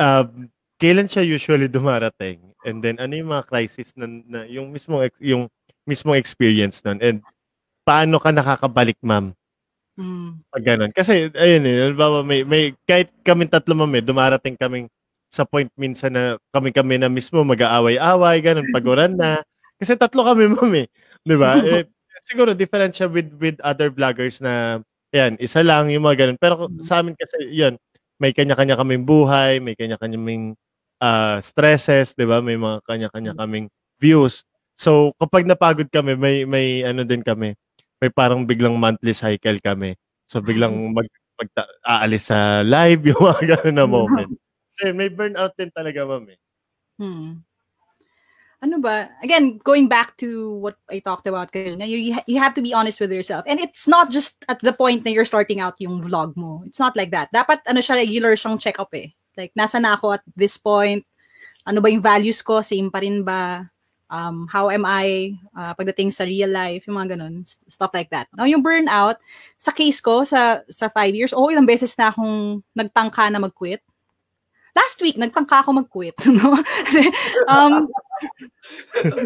um, 0.00 0.48
kailan 0.80 1.06
siya 1.06 1.22
usually 1.22 1.68
dumarating? 1.68 2.40
And 2.64 2.82
then, 2.82 2.98
ano 2.98 3.14
yung 3.14 3.30
mga 3.30 3.46
crisis 3.46 3.94
na, 3.94 4.08
na 4.08 4.42
yung 4.48 4.72
mismong, 4.74 5.12
yung 5.22 5.46
mismong 5.86 6.18
experience 6.18 6.82
nun? 6.82 6.98
And 6.98 7.22
paano 7.86 8.18
ka 8.18 8.34
nakakabalik, 8.34 8.98
ma'am? 9.04 9.36
Mm. 9.98 10.42
Pag 10.50 10.64
ganun. 10.64 10.92
Kasi, 10.94 11.30
ayun 11.34 11.62
eh, 11.66 11.76
halimbawa, 11.90 12.22
may, 12.22 12.42
may, 12.46 12.74
kahit 12.86 13.10
kami 13.22 13.46
tatlo, 13.50 13.74
ma'am, 13.78 13.92
eh, 13.98 14.02
dumarating 14.02 14.58
kaming 14.58 14.86
sa 15.28 15.44
point 15.44 15.68
minsan 15.76 16.14
na 16.14 16.40
kami-kami 16.54 16.96
na 16.96 17.10
mismo 17.12 17.42
mag-aaway-away, 17.44 18.36
ganun, 18.40 18.66
paguran 18.74 19.14
na. 19.18 19.42
Kasi 19.78 19.94
tatlo 19.94 20.24
kami, 20.24 20.50
ma'am 20.50 20.72
eh. 20.74 20.86
Di 21.22 21.36
ba? 21.36 21.54
eh, 21.82 21.86
siguro 22.26 22.54
different 22.54 22.94
siya 22.94 23.06
with, 23.10 23.30
with 23.38 23.58
other 23.62 23.90
vloggers 23.90 24.42
na, 24.42 24.82
yan, 25.14 25.40
isa 25.40 25.64
lang 25.64 25.88
yung 25.88 26.04
mga 26.04 26.26
ganun. 26.26 26.38
Pero 26.40 26.54
mm. 26.68 26.84
sa 26.84 27.00
amin 27.00 27.16
kasi, 27.16 27.48
yan, 27.52 27.80
may 28.20 28.34
kanya-kanya 28.34 28.76
kaming 28.76 29.06
buhay, 29.08 29.62
may 29.62 29.78
kanya-kanya 29.78 30.18
kaming 30.20 30.52
uh, 31.00 31.38
stresses, 31.40 32.12
di 32.12 32.28
ba? 32.28 32.44
May 32.44 32.60
mga 32.60 32.84
kanya-kanya 32.84 33.32
mm. 33.36 33.38
kaming 33.40 33.66
views. 33.96 34.44
So, 34.78 35.16
kapag 35.18 35.48
napagod 35.48 35.88
kami, 35.90 36.14
may, 36.14 36.44
may 36.44 36.86
ano 36.86 37.02
din 37.02 37.24
kami, 37.24 37.56
may 37.98 38.10
parang 38.12 38.46
biglang 38.46 38.76
monthly 38.78 39.16
cycle 39.16 39.58
kami. 39.58 39.96
So, 40.28 40.44
biglang 40.44 40.74
mag, 40.96 41.08
mag 41.40 41.50
aalis 41.82 42.30
sa 42.30 42.62
live 42.62 43.02
yung 43.14 43.22
mga 43.22 43.42
ganun 43.56 43.76
na 43.76 43.86
moment. 43.88 44.30
Kasi 44.76 44.94
may 44.94 45.10
burnout 45.10 45.56
din 45.58 45.72
talaga, 45.74 46.06
ma'am 46.06 46.26
eh. 46.30 46.38
Hmm 46.98 47.47
ano 48.62 48.82
ba, 48.82 49.06
again, 49.22 49.58
going 49.62 49.86
back 49.86 50.16
to 50.18 50.54
what 50.58 50.76
I 50.90 50.98
talked 50.98 51.26
about 51.26 51.52
kanina, 51.52 51.86
you, 51.86 52.18
you 52.26 52.38
have 52.38 52.54
to 52.54 52.62
be 52.62 52.74
honest 52.74 52.98
with 52.98 53.12
yourself. 53.12 53.44
And 53.46 53.60
it's 53.60 53.86
not 53.86 54.10
just 54.10 54.44
at 54.48 54.58
the 54.60 54.72
point 54.72 55.04
na 55.04 55.10
you're 55.10 55.28
starting 55.28 55.60
out 55.60 55.78
yung 55.78 56.02
vlog 56.02 56.36
mo. 56.36 56.62
It's 56.66 56.78
not 56.78 56.96
like 56.96 57.10
that. 57.12 57.30
Dapat, 57.32 57.62
ano 57.66 57.78
siya, 57.78 58.02
regular 58.02 58.34
siyang 58.34 58.58
check-up 58.58 58.90
eh. 58.94 59.14
Like, 59.36 59.52
nasa 59.54 59.80
na 59.80 59.94
ako 59.94 60.18
at 60.18 60.22
this 60.34 60.58
point? 60.58 61.06
Ano 61.66 61.80
ba 61.80 61.86
yung 61.86 62.02
values 62.02 62.42
ko? 62.42 62.58
Same 62.58 62.90
pa 62.90 62.98
rin 62.98 63.22
ba? 63.22 63.70
Um, 64.10 64.48
how 64.50 64.70
am 64.70 64.82
I 64.88 65.38
uh, 65.54 65.76
pagdating 65.78 66.10
sa 66.10 66.24
real 66.24 66.50
life? 66.50 66.82
Yung 66.90 66.98
mga 66.98 67.14
ganun. 67.14 67.46
Stuff 67.46 67.94
like 67.94 68.10
that. 68.10 68.26
Now, 68.34 68.48
yung 68.50 68.64
burnout, 68.64 69.22
sa 69.54 69.70
case 69.70 70.02
ko, 70.02 70.26
sa, 70.26 70.66
sa 70.66 70.90
five 70.90 71.14
years, 71.14 71.30
oh, 71.30 71.46
ilang 71.46 71.68
beses 71.68 71.94
na 71.94 72.10
akong 72.10 72.64
nagtangka 72.74 73.30
na 73.30 73.38
mag-quit 73.38 73.84
last 74.78 75.02
week, 75.02 75.18
nagtangka 75.18 75.66
ako 75.66 75.82
mag-quit. 75.82 76.14
No? 76.38 76.54
um, 77.50 77.90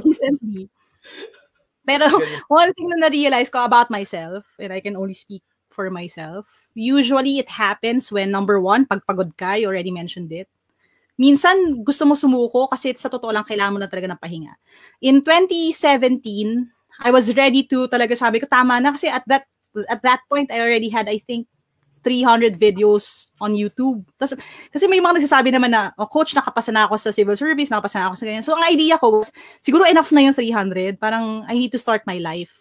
recently. 0.00 0.72
Pero 1.84 2.08
one 2.48 2.72
thing 2.72 2.88
na 2.88 3.08
na-realize 3.08 3.52
ko 3.52 3.68
about 3.68 3.92
myself, 3.92 4.48
and 4.56 4.72
I 4.72 4.80
can 4.80 4.96
only 4.96 5.14
speak 5.14 5.44
for 5.68 5.92
myself, 5.92 6.48
usually 6.72 7.36
it 7.36 7.52
happens 7.52 8.08
when, 8.08 8.32
number 8.32 8.56
one, 8.60 8.88
pagpagod 8.88 9.36
ka, 9.36 9.60
you 9.60 9.68
already 9.68 9.92
mentioned 9.92 10.32
it. 10.32 10.48
Minsan, 11.20 11.84
gusto 11.84 12.08
mo 12.08 12.16
sumuko 12.16 12.70
kasi 12.72 12.96
sa 12.96 13.12
totoo 13.12 13.34
lang, 13.34 13.44
kailangan 13.44 13.74
mo 13.76 13.80
na 13.82 13.90
talaga 13.90 14.08
ng 14.08 14.22
pahinga. 14.22 14.54
In 15.04 15.20
2017, 15.20 17.04
I 17.04 17.10
was 17.12 17.34
ready 17.36 17.66
to 17.68 17.88
talaga 17.88 18.16
sabi 18.16 18.40
ko, 18.40 18.46
tama 18.48 18.80
na 18.80 18.94
kasi 18.94 19.08
at 19.12 19.24
that 19.28 19.44
at 19.88 20.04
that 20.04 20.20
point, 20.28 20.52
I 20.52 20.60
already 20.60 20.92
had, 20.92 21.08
I 21.08 21.18
think, 21.18 21.48
300 22.02 22.58
videos 22.58 23.30
on 23.38 23.54
YouTube. 23.54 24.02
Tas, 24.18 24.34
kasi 24.68 24.84
may 24.90 24.98
mga 24.98 25.22
nagsasabi 25.22 25.54
naman 25.54 25.70
na, 25.70 25.94
oh, 25.96 26.10
coach, 26.10 26.34
nakapasa 26.34 26.74
na 26.74 26.90
ako 26.90 26.98
sa 26.98 27.14
civil 27.14 27.38
service, 27.38 27.70
nakapasa 27.70 28.02
na 28.02 28.06
ako 28.10 28.16
sa 28.18 28.26
ganyan. 28.26 28.44
So, 28.44 28.58
ang 28.58 28.66
idea 28.66 28.98
ko 28.98 29.22
was, 29.22 29.30
siguro 29.62 29.86
enough 29.86 30.10
na 30.10 30.26
yung 30.26 30.34
300. 30.34 30.98
Parang, 30.98 31.46
I 31.46 31.54
need 31.54 31.70
to 31.72 31.80
start 31.80 32.02
my 32.04 32.18
life. 32.18 32.52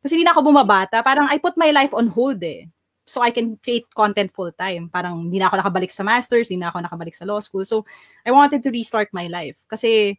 Kasi 0.00 0.14
hindi 0.14 0.24
na 0.24 0.32
ako 0.32 0.46
bumabata. 0.48 1.02
Parang, 1.02 1.26
I 1.26 1.42
put 1.42 1.58
my 1.58 1.74
life 1.74 1.90
on 1.92 2.06
hold 2.06 2.38
eh. 2.46 2.70
So, 3.04 3.18
I 3.20 3.34
can 3.34 3.58
create 3.60 3.90
content 3.92 4.30
full 4.30 4.54
time. 4.54 4.86
Parang, 4.88 5.26
hindi 5.26 5.42
na 5.42 5.50
ako 5.50 5.58
nakabalik 5.58 5.90
sa 5.90 6.06
master's, 6.06 6.48
hindi 6.48 6.62
na 6.62 6.70
ako 6.70 6.86
nakabalik 6.86 7.18
sa 7.18 7.26
law 7.26 7.42
school. 7.42 7.66
So, 7.66 7.82
I 8.22 8.30
wanted 8.30 8.62
to 8.62 8.70
restart 8.70 9.10
my 9.10 9.26
life. 9.26 9.58
Kasi, 9.66 10.14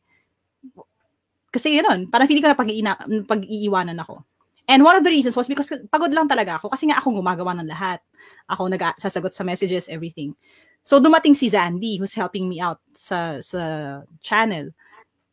kasi 1.50 1.82
yun, 1.82 2.10
parang 2.12 2.30
hindi 2.30 2.42
ko 2.44 2.50
na 2.52 2.60
pag-iiwanan 3.26 3.98
ako. 4.04 4.22
And 4.70 4.86
one 4.86 4.94
of 4.94 5.02
the 5.02 5.10
reasons 5.10 5.34
was 5.34 5.50
because 5.50 5.74
pagod 5.90 6.14
lang 6.14 6.30
talaga 6.30 6.62
ako 6.62 6.70
kasi 6.70 6.86
nga 6.86 7.02
ako 7.02 7.18
gumagawa 7.18 7.58
ng 7.58 7.66
lahat. 7.66 8.06
Ako 8.54 8.70
nagsasagot 8.70 9.34
sa 9.34 9.42
messages, 9.42 9.90
everything. 9.90 10.38
So 10.86 11.02
dumating 11.02 11.34
si 11.34 11.50
Zandy 11.50 11.98
who's 11.98 12.14
helping 12.14 12.46
me 12.46 12.62
out 12.62 12.78
sa 12.94 13.42
sa 13.42 13.62
channel. 14.22 14.70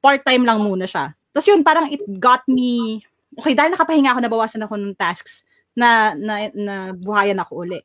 Part-time 0.00 0.48
lang 0.48 0.64
muna 0.64 0.88
siya. 0.88 1.12
Tapos 1.36 1.52
yun, 1.52 1.60
parang 1.60 1.92
it 1.92 2.00
got 2.16 2.40
me, 2.48 3.04
okay, 3.36 3.52
dahil 3.52 3.76
nakapahinga 3.76 4.16
ako, 4.16 4.20
nabawasan 4.24 4.64
ako 4.64 4.80
ng 4.80 4.96
tasks 4.96 5.44
na, 5.76 6.16
na, 6.16 6.48
na 6.56 6.96
buhayan 6.96 7.36
ako 7.36 7.68
uli. 7.68 7.80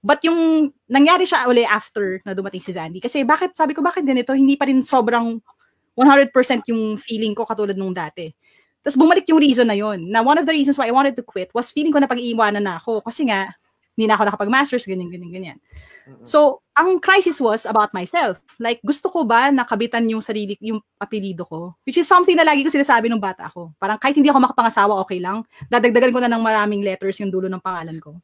But 0.00 0.24
yung 0.24 0.72
nangyari 0.88 1.28
siya 1.28 1.44
uli 1.44 1.68
after 1.68 2.24
na 2.24 2.32
dumating 2.32 2.64
si 2.64 2.72
Zandy. 2.72 3.04
Kasi 3.04 3.20
bakit, 3.28 3.52
sabi 3.52 3.76
ko, 3.76 3.84
bakit 3.84 4.08
ganito? 4.08 4.32
Hindi 4.32 4.56
pa 4.56 4.64
rin 4.64 4.80
sobrang 4.80 5.36
100% 5.92 6.32
yung 6.72 6.96
feeling 6.96 7.36
ko 7.36 7.44
katulad 7.44 7.76
nung 7.76 7.92
dati. 7.92 8.32
Tapos 8.80 8.96
bumalik 8.96 9.28
yung 9.28 9.40
reason 9.40 9.68
na 9.68 9.76
yon. 9.76 10.08
Na 10.08 10.24
one 10.24 10.40
of 10.40 10.48
the 10.48 10.54
reasons 10.56 10.80
why 10.80 10.88
I 10.88 10.94
wanted 10.94 11.16
to 11.20 11.24
quit 11.24 11.52
was 11.52 11.68
feeling 11.68 11.92
ko 11.92 12.00
na 12.00 12.08
pag-iiwanan 12.08 12.64
na 12.64 12.80
ako 12.80 13.04
kasi 13.04 13.28
nga 13.28 13.52
hindi 14.00 14.08
na 14.08 14.16
ako 14.16 14.32
nakapag-masters, 14.32 14.88
ganyan, 14.88 15.12
ganyan, 15.12 15.28
ganyan. 15.28 15.58
So, 16.24 16.64
ang 16.72 17.04
crisis 17.04 17.36
was 17.36 17.68
about 17.68 17.92
myself. 17.92 18.40
Like, 18.56 18.80
gusto 18.80 19.12
ko 19.12 19.28
ba 19.28 19.52
nakabitan 19.52 20.08
yung 20.08 20.24
sarili, 20.24 20.56
yung 20.64 20.80
apelido 20.96 21.44
ko? 21.44 21.76
Which 21.84 22.00
is 22.00 22.08
something 22.08 22.32
na 22.32 22.48
lagi 22.48 22.64
ko 22.64 22.72
sinasabi 22.72 23.12
nung 23.12 23.20
bata 23.20 23.52
ako. 23.52 23.76
Parang 23.76 24.00
kahit 24.00 24.16
hindi 24.16 24.32
ako 24.32 24.48
makapangasawa, 24.48 24.96
okay 25.04 25.20
lang. 25.20 25.44
Dadagdagan 25.68 26.16
ko 26.16 26.20
na 26.24 26.32
ng 26.32 26.40
maraming 26.40 26.80
letters 26.80 27.20
yung 27.20 27.28
dulo 27.28 27.52
ng 27.52 27.60
pangalan 27.60 28.00
ko. 28.00 28.16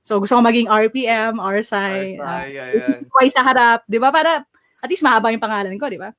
So, 0.00 0.16
gusto 0.16 0.34
ko 0.34 0.40
maging 0.40 0.72
RPM, 0.72 1.36
RSI, 1.38 2.16
uh, 2.18 2.42
yeah, 2.48 3.30
sa 3.30 3.44
harap, 3.44 3.84
di 3.84 4.00
ba? 4.00 4.08
Para 4.08 4.42
at 4.82 4.88
least 4.88 5.04
mahaba 5.04 5.30
yung 5.30 5.44
pangalan 5.44 5.76
ko, 5.76 5.86
di 5.92 6.00
ba? 6.00 6.10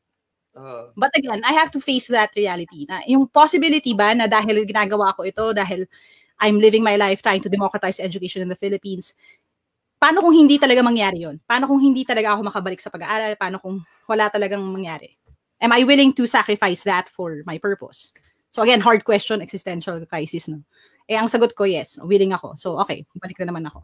Uh, 0.53 0.93
But 0.93 1.11
again, 1.17 1.41
I 1.41 1.53
have 1.57 1.73
to 1.73 1.81
face 1.81 2.07
that 2.13 2.29
reality. 2.37 2.85
Na 2.85 3.01
yung 3.09 3.25
possibility 3.27 3.97
ba 3.97 4.13
na 4.13 4.29
dahil 4.29 4.65
ginagawa 4.69 5.17
ko 5.17 5.25
ito, 5.25 5.53
dahil 5.53 5.89
I'm 6.37 6.61
living 6.61 6.85
my 6.85 6.95
life 6.97 7.21
trying 7.25 7.41
to 7.41 7.49
democratize 7.49 7.99
education 7.99 8.45
in 8.45 8.49
the 8.49 8.57
Philippines, 8.57 9.13
paano 9.97 10.21
kung 10.21 10.35
hindi 10.35 10.59
talaga 10.59 10.83
mangyari 10.83 11.23
yon? 11.25 11.39
Paano 11.47 11.65
kung 11.65 11.79
hindi 11.79 12.03
talaga 12.03 12.35
ako 12.35 12.51
makabalik 12.51 12.81
sa 12.83 12.91
pag-aaral? 12.91 13.33
Paano 13.39 13.57
kung 13.57 13.81
wala 14.05 14.29
talagang 14.29 14.61
mangyari? 14.61 15.15
Am 15.63 15.71
I 15.71 15.87
willing 15.87 16.11
to 16.19 16.27
sacrifice 16.27 16.83
that 16.83 17.07
for 17.07 17.41
my 17.47 17.57
purpose? 17.57 18.11
So 18.51 18.61
again, 18.61 18.83
hard 18.83 19.07
question, 19.07 19.41
existential 19.41 20.03
crisis. 20.05 20.51
No? 20.51 20.61
Eh, 21.07 21.15
ang 21.17 21.31
sagot 21.31 21.55
ko, 21.55 21.63
yes, 21.63 21.97
willing 22.03 22.31
ako. 22.35 22.55
So, 22.55 22.79
okay, 22.83 23.03
balik 23.17 23.39
na 23.43 23.51
naman 23.51 23.67
ako. 23.67 23.83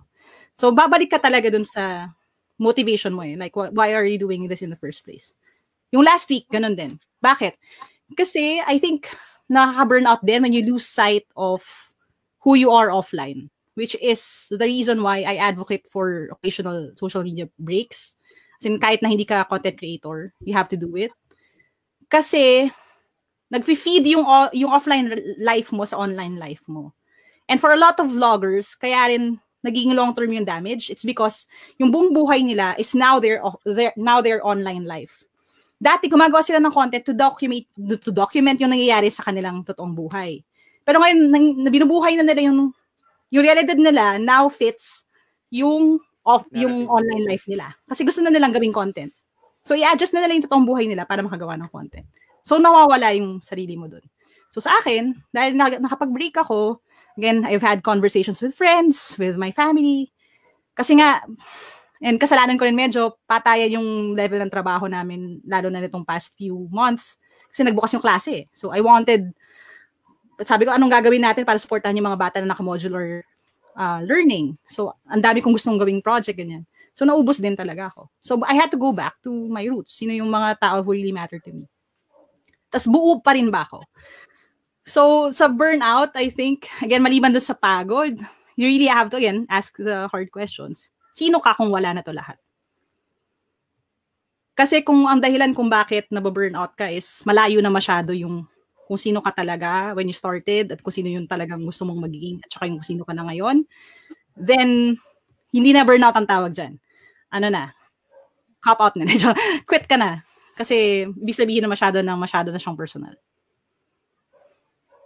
So, 0.56 0.72
babalik 0.72 1.12
ka 1.12 1.20
talaga 1.20 1.52
dun 1.52 1.68
sa 1.68 2.12
motivation 2.60 3.16
mo 3.16 3.24
eh. 3.24 3.36
Like, 3.40 3.56
why 3.56 3.96
are 3.96 4.06
you 4.08 4.20
doing 4.20 4.48
this 4.48 4.62
in 4.62 4.70
the 4.72 4.80
first 4.80 5.04
place? 5.04 5.32
Yung 5.92 6.06
last 6.06 6.30
week, 6.30 6.46
ganun 6.54 6.78
din. 6.78 7.02
Bakit? 7.22 7.58
Kasi 8.14 8.62
I 8.62 8.78
think 8.78 9.10
nakaka-burnout 9.50 10.22
din 10.22 10.46
when 10.46 10.54
you 10.54 10.62
lose 10.66 10.86
sight 10.86 11.26
of 11.34 11.66
who 12.46 12.54
you 12.54 12.70
are 12.70 12.94
offline, 12.94 13.50
which 13.74 13.98
is 14.02 14.48
the 14.54 14.66
reason 14.66 15.02
why 15.02 15.26
I 15.26 15.42
advocate 15.42 15.90
for 15.90 16.30
occasional 16.32 16.94
social 16.96 17.26
media 17.26 17.50
breaks. 17.58 18.16
Kasi 18.62 18.78
kahit 18.78 19.02
na 19.02 19.10
hindi 19.10 19.26
ka 19.26 19.50
content 19.50 19.78
creator, 19.78 20.34
you 20.46 20.54
have 20.54 20.70
to 20.70 20.78
do 20.78 20.94
it. 20.96 21.12
Kasi 22.10 22.70
nagfi-feed 23.50 24.06
yung 24.06 24.26
yung 24.54 24.70
offline 24.70 25.10
life 25.42 25.74
mo 25.74 25.86
sa 25.86 25.98
online 25.98 26.38
life 26.38 26.62
mo. 26.70 26.94
And 27.50 27.58
for 27.58 27.74
a 27.74 27.82
lot 27.82 27.98
of 27.98 28.14
vloggers, 28.14 28.78
kaya 28.78 29.10
rin 29.10 29.42
naging 29.66 29.98
long 29.98 30.14
term 30.14 30.32
yung 30.32 30.46
damage, 30.46 30.94
it's 30.94 31.04
because 31.04 31.50
yung 31.82 31.90
buong 31.90 32.14
buhay 32.14 32.46
nila 32.46 32.78
is 32.78 32.94
now 32.94 33.18
their, 33.18 33.42
their 33.66 33.92
now 33.98 34.22
their 34.22 34.40
online 34.46 34.86
life 34.86 35.26
dati 35.80 36.12
gumagawa 36.12 36.44
sila 36.44 36.60
ng 36.60 36.76
content 36.76 37.08
to 37.08 37.16
document 37.16 37.64
to 38.04 38.12
document 38.12 38.60
yung 38.60 38.76
nangyayari 38.76 39.08
sa 39.08 39.24
kanilang 39.24 39.64
totoong 39.64 39.96
buhay. 39.96 40.44
Pero 40.84 41.00
ngayon 41.00 41.20
nang, 41.32 41.72
binubuhay 41.72 42.20
na 42.20 42.28
nila 42.28 42.52
yung 42.52 42.76
yung 43.32 43.44
realidad 43.48 43.80
nila 43.80 44.20
now 44.20 44.52
fits 44.52 45.08
yung 45.50 46.04
off 46.28 46.44
yung 46.52 46.86
online 46.92 47.26
life 47.26 47.48
nila. 47.48 47.72
Kasi 47.88 48.04
gusto 48.04 48.20
na 48.20 48.30
nilang 48.30 48.52
gawing 48.52 48.76
content. 48.76 49.16
So 49.64 49.74
i-adjust 49.74 50.14
na 50.14 50.22
nila 50.22 50.36
yung 50.36 50.46
totoong 50.46 50.68
buhay 50.68 50.86
nila 50.86 51.08
para 51.08 51.24
makagawa 51.24 51.56
ng 51.58 51.72
content. 51.72 52.06
So 52.44 52.60
nawawala 52.60 53.16
yung 53.16 53.40
sarili 53.40 53.80
mo 53.80 53.88
doon. 53.88 54.04
So 54.52 54.60
sa 54.60 54.74
akin, 54.82 55.14
dahil 55.30 55.54
nakapag-break 55.56 56.34
ako, 56.42 56.82
again, 57.16 57.46
I've 57.46 57.62
had 57.62 57.86
conversations 57.86 58.42
with 58.42 58.58
friends, 58.58 59.14
with 59.22 59.38
my 59.38 59.54
family. 59.54 60.10
Kasi 60.74 60.98
nga, 60.98 61.22
And 62.00 62.16
kasalanan 62.16 62.56
ko 62.56 62.64
rin 62.64 62.76
medyo 62.76 63.20
patayan 63.28 63.76
yung 63.76 64.16
level 64.16 64.40
ng 64.40 64.52
trabaho 64.52 64.88
namin, 64.88 65.44
lalo 65.44 65.68
na 65.68 65.84
nitong 65.84 66.08
past 66.08 66.36
few 66.40 66.68
months. 66.72 67.20
Kasi 67.52 67.68
nagbukas 67.68 67.92
yung 67.96 68.04
klase. 68.04 68.48
So 68.56 68.72
I 68.72 68.80
wanted, 68.80 69.36
sabi 70.48 70.64
ko, 70.64 70.72
anong 70.72 70.92
gagawin 70.92 71.24
natin 71.24 71.44
para 71.44 71.60
supportahan 71.60 71.98
yung 71.98 72.08
mga 72.08 72.20
bata 72.20 72.38
na 72.40 72.56
naka-modular 72.56 73.28
uh, 73.76 74.00
learning. 74.08 74.56
So 74.64 74.96
ang 75.12 75.20
dami 75.20 75.44
kong 75.44 75.60
gustong 75.60 75.76
gawing 75.76 76.00
project, 76.00 76.40
ganyan. 76.40 76.64
So 76.96 77.04
naubos 77.04 77.44
din 77.44 77.60
talaga 77.60 77.92
ako. 77.92 78.08
So 78.24 78.40
I 78.48 78.56
had 78.56 78.72
to 78.72 78.80
go 78.80 78.96
back 78.96 79.20
to 79.28 79.32
my 79.52 79.68
roots. 79.68 79.92
Sino 79.92 80.16
yung 80.16 80.32
mga 80.32 80.60
tao 80.64 80.80
who 80.80 80.96
really 80.96 81.12
matter 81.12 81.40
to 81.44 81.52
me. 81.52 81.68
tas 82.70 82.86
buo 82.86 83.20
pa 83.20 83.34
rin 83.34 83.50
ba 83.50 83.66
ako? 83.66 83.84
So, 84.90 85.30
sa 85.34 85.50
burnout, 85.50 86.18
I 86.18 86.34
think, 86.34 86.66
again, 86.82 87.06
maliban 87.06 87.30
doon 87.30 87.46
sa 87.46 87.58
pagod, 87.58 88.18
you 88.58 88.66
really 88.66 88.90
have 88.90 89.14
to, 89.14 89.22
again, 89.22 89.46
ask 89.50 89.78
the 89.78 90.10
hard 90.10 90.34
questions. 90.34 90.90
Sino 91.20 91.44
ka 91.44 91.52
kung 91.60 91.68
wala 91.68 91.92
na 91.92 92.00
to 92.00 92.16
lahat? 92.16 92.40
Kasi 94.56 94.88
kung 94.88 95.04
ang 95.04 95.20
dahilan 95.20 95.52
kung 95.52 95.68
bakit 95.68 96.08
nababurnout 96.08 96.80
ka 96.80 96.88
is 96.88 97.20
malayo 97.28 97.60
na 97.60 97.68
masyado 97.68 98.16
yung 98.16 98.48
kung 98.88 98.96
sino 98.96 99.20
ka 99.20 99.36
talaga 99.36 99.92
when 99.92 100.08
you 100.08 100.16
started 100.16 100.72
at 100.72 100.80
kung 100.80 100.96
sino 100.96 101.12
yung 101.12 101.28
talagang 101.28 101.60
gusto 101.68 101.84
mong 101.84 102.08
magiging 102.08 102.40
at 102.40 102.48
saka 102.48 102.72
yung 102.72 102.80
kung 102.80 102.88
sino 102.88 103.04
ka 103.04 103.12
na 103.12 103.28
ngayon, 103.28 103.68
then 104.40 104.96
hindi 105.52 105.72
na 105.76 105.84
burnout 105.84 106.16
ang 106.16 106.28
tawag 106.28 106.56
dyan. 106.56 106.80
Ano 107.36 107.52
na, 107.52 107.76
cop 108.64 108.80
out 108.80 108.96
na. 108.96 109.04
Quit 109.70 109.92
ka 109.92 110.00
na. 110.00 110.24
Kasi 110.56 111.04
ibig 111.04 111.36
sabihin 111.36 111.68
na 111.68 111.72
masyado 111.72 112.00
na 112.00 112.16
masyado 112.16 112.52
na 112.52 112.60
siyang 112.60 112.80
personal 112.80 113.16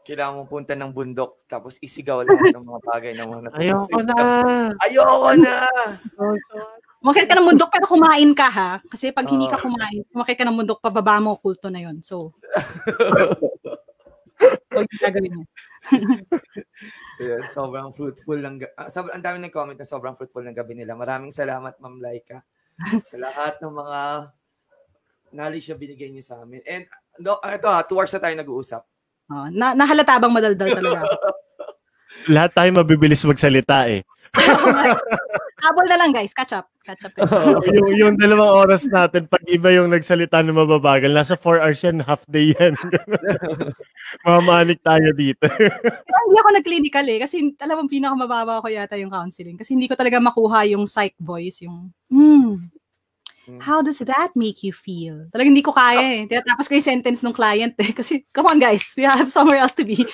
kailangan 0.04 0.40
mo 0.40 0.44
punta 0.44 0.76
ng 0.76 0.92
bundok 0.92 1.48
tapos 1.48 1.80
isigaw 1.80 2.28
lahat 2.28 2.52
ng 2.56 2.68
mga 2.68 2.82
bagay 2.84 3.12
na 3.16 3.24
mga 3.24 3.56
Ayoko 3.56 4.00
na. 4.04 4.24
Ayoko 4.84 5.32
na. 5.40 5.56
Umakit 7.04 7.28
ka 7.28 7.36
ng 7.36 7.48
bundok 7.52 7.70
pero 7.72 7.86
kumain 7.88 8.32
ka 8.32 8.48
ha. 8.48 8.72
Kasi 8.88 9.12
pag 9.12 9.28
hindi 9.28 9.48
ka 9.48 9.60
kumain, 9.60 10.08
umakit 10.16 10.40
ka 10.40 10.48
ng 10.48 10.56
bundok, 10.56 10.80
pababa 10.80 11.20
mo, 11.20 11.36
kulto 11.36 11.68
na 11.68 11.84
yon 11.84 12.00
So, 12.00 12.32
huwag 14.72 14.88
yung 14.88 15.04
gagawin 15.04 15.36
mo. 15.40 15.44
so 17.16 17.20
yun, 17.28 17.44
sobrang 17.52 17.92
fruitful 17.92 18.40
ng, 18.40 18.64
uh, 18.80 18.88
sobrang, 18.88 19.20
ang 19.20 19.24
dami 19.24 19.38
ng 19.44 19.52
comment 19.52 19.76
na 19.76 19.88
sobrang 19.88 20.16
fruitful 20.16 20.48
ng 20.48 20.56
gabi 20.56 20.80
nila. 20.80 20.96
Maraming 20.96 21.36
salamat, 21.36 21.76
Ma'am 21.84 22.00
Laika, 22.00 22.40
sa 23.04 23.20
lahat 23.20 23.60
ng 23.60 23.76
mga 23.76 24.00
knowledge 25.34 25.68
na 25.68 25.76
binigay 25.76 26.08
niyo 26.08 26.24
sa 26.24 26.40
amin. 26.40 26.64
And, 26.64 26.88
no, 27.20 27.36
ito 27.44 27.68
ha, 27.68 27.84
two 27.84 28.00
hours 28.00 28.16
na 28.16 28.24
tayo 28.24 28.36
nag-uusap. 28.38 28.93
Oh, 29.32 29.48
na 29.50 29.72
nahalata 29.72 30.20
bang 30.20 30.34
madaldal 30.36 30.70
talaga 30.76 31.08
Lahat 32.34 32.52
tayo 32.56 32.70
mabibilis 32.72 33.24
magsalita 33.28 33.88
eh. 33.92 34.04
Habol 35.64 35.88
na 35.88 35.96
lang 35.96 36.12
guys, 36.12 36.36
catch 36.36 36.52
up. 36.52 36.68
Catch 36.84 37.08
up. 37.08 37.16
yung, 37.76 37.90
yung 37.96 38.14
dalawang 38.20 38.68
oras 38.68 38.84
natin, 38.92 39.28
pag 39.32 39.40
iba 39.48 39.72
yung 39.72 39.88
nagsalita 39.88 40.44
ng 40.44 40.56
mababagal, 40.56 41.08
nasa 41.12 41.40
4 41.40 41.64
hours 41.64 41.80
yan, 41.80 42.04
half 42.04 42.20
day 42.28 42.52
yan. 42.52 42.76
Mamanik 44.28 44.84
tayo 44.84 45.16
dito. 45.16 45.48
hindi 45.48 46.36
ako 46.36 46.50
nag-clinical 46.60 47.06
eh, 47.08 47.20
kasi 47.24 47.56
alam 47.64 47.76
mo, 47.80 47.88
pinakamababa 47.88 48.60
ko 48.60 48.68
yata 48.68 49.00
yung 49.00 49.12
counseling. 49.12 49.56
Kasi 49.56 49.80
hindi 49.80 49.88
ko 49.88 49.96
talaga 49.96 50.20
makuha 50.20 50.68
yung 50.68 50.84
psych 50.84 51.16
voice, 51.24 51.64
yung, 51.64 51.92
Mm. 52.12 52.68
How 53.60 53.84
does 53.84 54.00
that 54.00 54.32
make 54.40 54.64
you 54.64 54.72
feel? 54.72 55.28
Talagang 55.36 55.52
hindi 55.52 55.66
ko 55.66 55.76
kaya 55.76 56.24
eh. 56.24 56.28
Tapos 56.32 56.72
ko 56.72 56.80
yung 56.80 56.88
sentence 56.88 57.20
ng 57.28 57.36
client 57.36 57.76
eh. 57.76 57.92
Kasi, 58.00 58.24
come 58.32 58.48
on 58.48 58.60
guys, 58.60 58.96
we 58.96 59.04
have 59.04 59.28
somewhere 59.28 59.60
else 59.60 59.76
to 59.76 59.84
be. 59.84 60.00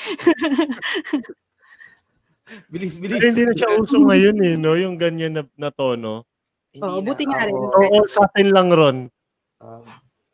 bilis, 2.73 2.97
bilis. 2.97 3.21
hindi 3.21 3.45
na 3.45 3.53
siya 3.53 3.69
uso 3.77 4.01
ngayon 4.09 4.37
eh, 4.41 4.55
no? 4.57 4.73
Yung 4.73 4.97
ganyan 4.97 5.37
na, 5.37 5.43
na 5.53 5.69
tono. 5.69 6.25
Oo, 6.81 6.97
oh, 6.97 7.01
buti 7.05 7.29
nga 7.29 7.45
rin. 7.45 7.53
Oo, 7.53 8.01
oh, 8.01 8.05
sa 8.09 8.25
atin 8.25 8.49
lang 8.49 8.73
ron. 8.73 8.97
Um, 9.61 9.85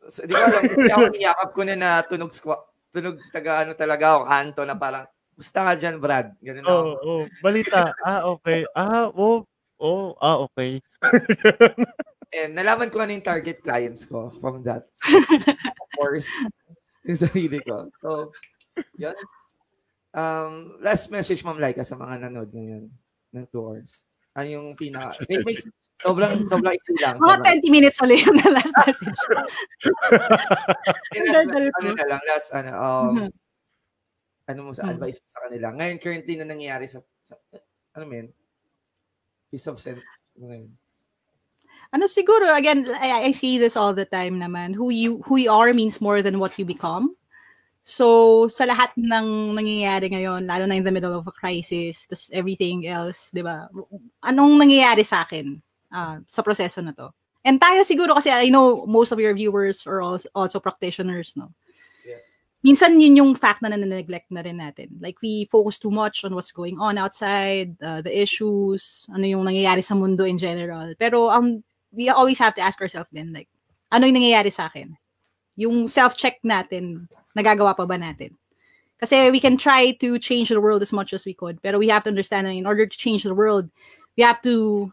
so, 0.08 0.24
di 0.24 0.32
ko 0.32 0.40
alam, 0.40 0.64
kasi 0.64 0.92
ako 0.92 1.16
niyakap 1.20 1.50
ko 1.52 1.62
na 1.68 1.76
na 1.76 1.90
tunog, 2.04 2.32
squat, 2.32 2.64
tunog 2.96 3.20
taga 3.36 3.68
ano 3.68 3.76
talaga 3.76 4.16
ako, 4.16 4.22
kanto 4.28 4.62
na 4.64 4.76
parang, 4.80 5.06
Basta 5.36 5.68
ka 5.68 5.74
dyan, 5.76 6.00
Brad. 6.00 6.32
Ganun 6.40 6.64
Oo, 6.64 6.72
oh, 6.72 6.96
oh, 7.04 7.24
balita. 7.44 7.92
ah, 8.08 8.24
okay. 8.32 8.64
Ah, 8.72 9.12
oh, 9.12 9.44
oh, 9.84 10.16
ah, 10.24 10.40
okay. 10.48 10.80
And 12.34 12.58
nalaman 12.58 12.90
ko 12.90 13.04
ano 13.04 13.14
yung 13.14 13.26
target 13.26 13.62
clients 13.62 14.08
ko 14.08 14.34
from 14.42 14.64
that. 14.66 14.90
of 15.84 15.90
course, 15.94 16.30
yung 17.06 17.20
sarili 17.20 17.62
ko. 17.62 17.90
So, 18.02 18.32
yun. 18.98 19.16
Um, 20.16 20.80
last 20.80 21.12
message, 21.12 21.44
Ma'am 21.44 21.60
Laika, 21.60 21.84
sa 21.84 22.00
mga 22.00 22.24
nanood 22.28 22.50
ngayon 22.56 22.88
ng 23.36 23.46
tours. 23.52 24.08
Ano 24.32 24.48
yung 24.48 24.68
pinaka... 24.80 25.12
sobrang, 25.96 26.44
sobrang 26.48 26.76
isi 26.76 26.96
lang. 27.04 27.20
Mga 27.20 27.60
20 27.64 27.76
minutes 27.76 28.00
ulit 28.00 28.24
yung 28.24 28.40
last 28.52 28.74
message. 28.84 29.20
last, 31.20 31.52
ano 31.52 31.90
na 31.96 32.06
lang, 32.08 32.22
last, 32.28 32.50
ano, 32.52 32.72
um, 32.76 33.08
mm-hmm. 33.16 33.32
ano 34.52 34.60
mo 34.64 34.72
sa 34.72 34.88
mm-hmm. 34.88 34.94
advice 34.96 35.20
mo 35.20 35.28
sa 35.28 35.42
kanila. 35.48 35.68
Ngayon, 35.76 35.98
currently 36.00 36.36
na 36.40 36.48
nangyayari 36.48 36.88
sa, 36.88 37.00
sa 37.28 37.36
ano 37.96 38.04
mo 38.08 38.14
yun? 38.16 38.28
Piece 39.52 39.68
of 39.72 39.80
sense. 39.80 40.04
Ngayon. 40.36 40.85
Ano 41.94 42.08
siguro 42.08 42.50
again 42.56 42.88
I, 42.98 43.30
I 43.30 43.32
see 43.32 43.58
this 43.58 43.78
all 43.78 43.94
the 43.94 44.06
time 44.06 44.42
naman 44.42 44.74
who 44.74 44.90
you 44.90 45.22
who 45.28 45.38
you 45.38 45.52
are 45.52 45.74
means 45.74 46.02
more 46.02 46.22
than 46.22 46.40
what 46.40 46.58
you 46.58 46.66
become. 46.66 47.14
So 47.86 48.48
sa 48.50 48.66
lahat 48.66 48.98
ng 48.98 49.54
nangyayari 49.54 50.10
ngayon 50.10 50.50
lalo 50.50 50.66
na 50.66 50.76
in 50.76 50.84
the 50.84 50.92
middle 50.92 51.14
of 51.14 51.30
a 51.30 51.36
crisis 51.36 52.10
tas 52.10 52.34
everything 52.34 52.90
else, 52.90 53.30
'di 53.30 53.46
ba? 53.46 53.70
Anong 54.26 54.58
nangyayari 54.58 55.06
sa 55.06 55.22
akin 55.22 55.62
uh, 55.94 56.18
sa 56.26 56.42
proseso 56.42 56.82
na 56.82 56.98
to? 56.98 57.14
And 57.46 57.62
tayo 57.62 57.86
siguro 57.86 58.18
kasi 58.18 58.34
I 58.34 58.50
know 58.50 58.90
most 58.90 59.14
of 59.14 59.22
your 59.22 59.38
viewers 59.38 59.86
are 59.86 60.02
also, 60.02 60.26
also 60.34 60.58
practitioners, 60.58 61.38
no? 61.38 61.54
Yes. 62.02 62.26
Minsan 62.66 62.98
yun 62.98 63.22
yung 63.22 63.32
fact 63.38 63.62
na 63.62 63.70
na-neglect 63.70 64.34
na 64.34 64.42
rin 64.42 64.58
natin. 64.58 64.98
Like 64.98 65.22
we 65.22 65.46
focus 65.54 65.78
too 65.78 65.94
much 65.94 66.26
on 66.26 66.34
what's 66.34 66.50
going 66.50 66.82
on 66.82 66.98
outside, 66.98 67.78
uh, 67.86 68.02
the 68.02 68.10
issues, 68.10 69.06
ano 69.14 69.30
yung 69.30 69.46
nangyayari 69.46 69.86
sa 69.86 69.94
mundo 69.94 70.26
in 70.26 70.42
general. 70.42 70.98
Pero 70.98 71.30
ang 71.30 71.62
we 71.96 72.10
always 72.10 72.38
have 72.40 72.54
to 72.56 72.62
ask 72.62 72.80
ourselves 72.82 73.10
then, 73.12 73.34
like, 73.34 73.48
ano 73.92 74.06
yung 74.06 74.20
nangyayari 74.20 74.52
sa 74.52 74.68
akin? 74.68 74.96
Yung 75.56 75.88
self-check 75.88 76.44
natin, 76.44 77.08
nagagawa 77.32 77.76
pa 77.76 77.88
ba 77.88 77.96
natin? 77.96 78.36
Kasi 79.00 79.32
we 79.32 79.40
can 79.40 79.58
try 79.58 79.92
to 80.00 80.20
change 80.20 80.50
the 80.50 80.62
world 80.62 80.82
as 80.82 80.94
much 80.94 81.12
as 81.12 81.26
we 81.26 81.34
could, 81.34 81.62
pero 81.62 81.80
we 81.80 81.88
have 81.88 82.04
to 82.04 82.12
understand 82.12 82.48
that 82.48 82.56
in 82.56 82.68
order 82.68 82.86
to 82.86 82.98
change 82.98 83.24
the 83.24 83.36
world, 83.36 83.68
we 84.16 84.24
have 84.24 84.42
to 84.44 84.92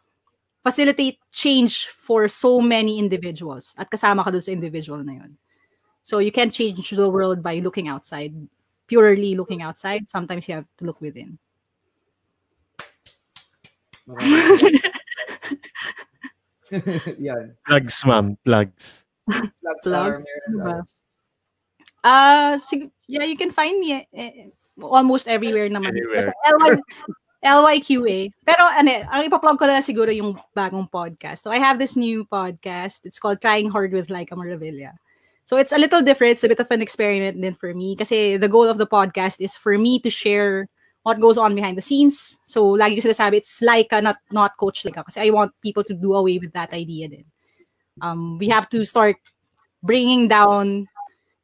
facilitate 0.62 1.18
change 1.30 1.90
for 1.90 2.28
so 2.28 2.60
many 2.60 2.98
individuals 2.98 3.74
at 3.78 3.90
kasama 3.90 4.22
ka 4.22 4.30
dun 4.30 4.42
sa 4.42 4.54
individual 4.54 5.02
na 5.02 5.22
yun. 5.22 5.38
So 6.02 6.18
you 6.18 6.34
can't 6.34 6.52
change 6.52 6.90
the 6.90 7.10
world 7.10 7.42
by 7.42 7.62
looking 7.62 7.86
outside, 7.86 8.34
purely 8.86 9.34
looking 9.34 9.62
outside. 9.62 10.10
Sometimes 10.10 10.48
you 10.48 10.58
have 10.58 10.66
to 10.78 10.84
look 10.84 11.00
within. 11.00 11.38
Yan. 17.20 17.54
Plugs, 17.66 18.04
ma'am. 18.04 18.36
Plugs. 18.44 19.04
Plugs, 19.28 19.82
plugs? 19.84 20.24
are 20.64 20.82
Uh, 22.02 22.58
sig- 22.58 22.90
yeah, 23.06 23.22
you 23.22 23.36
can 23.38 23.54
find 23.54 23.78
me 23.78 23.94
eh, 23.94 24.04
eh, 24.10 24.50
almost 24.82 25.28
everywhere 25.30 25.70
naman. 25.70 25.94
Anywhere. 25.94 26.34
LY, 26.58 26.74
LYQA. 27.46 28.30
Pero 28.42 28.62
ano, 28.66 28.90
ang 29.06 29.22
ipa-plug 29.22 29.58
ko 29.58 29.70
na 29.70 29.78
lang 29.78 29.86
siguro 29.86 30.10
yung 30.10 30.34
bagong 30.50 30.90
podcast. 30.90 31.46
So 31.46 31.54
I 31.54 31.62
have 31.62 31.78
this 31.78 31.94
new 31.94 32.26
podcast. 32.26 33.06
It's 33.06 33.22
called 33.22 33.38
Trying 33.38 33.70
Hard 33.70 33.94
with 33.94 34.10
Laika 34.10 34.34
Maravilla. 34.34 34.98
So 35.46 35.58
it's 35.58 35.70
a 35.70 35.78
little 35.78 36.02
different. 36.02 36.38
It's 36.38 36.46
a 36.46 36.50
bit 36.50 36.58
of 36.62 36.70
an 36.70 36.82
experiment 36.82 37.38
then 37.38 37.54
for 37.54 37.74
me. 37.74 37.94
Kasi 37.94 38.34
the 38.38 38.50
goal 38.50 38.66
of 38.66 38.78
the 38.78 38.86
podcast 38.86 39.38
is 39.38 39.54
for 39.54 39.78
me 39.78 39.98
to 40.02 40.10
share 40.10 40.66
what 41.02 41.20
goes 41.20 41.38
on 41.38 41.54
behind 41.54 41.76
the 41.76 41.82
scenes. 41.82 42.38
So, 42.44 42.78
lagi 42.78 42.98
ko 42.98 43.08
sinasabi, 43.08 43.42
it's 43.42 43.62
like 43.62 43.90
a, 43.92 44.00
not, 44.00 44.18
not 44.30 44.56
coach 44.56 44.84
like 44.84 44.96
a. 44.96 45.04
Kasi 45.04 45.20
I 45.20 45.30
want 45.30 45.52
people 45.60 45.84
to 45.84 45.94
do 45.94 46.14
away 46.14 46.38
with 46.38 46.52
that 46.52 46.72
idea 46.72 47.08
din. 47.08 47.24
Um, 48.00 48.38
we 48.38 48.48
have 48.48 48.68
to 48.70 48.84
start 48.84 49.16
bringing 49.82 50.28
down 50.28 50.86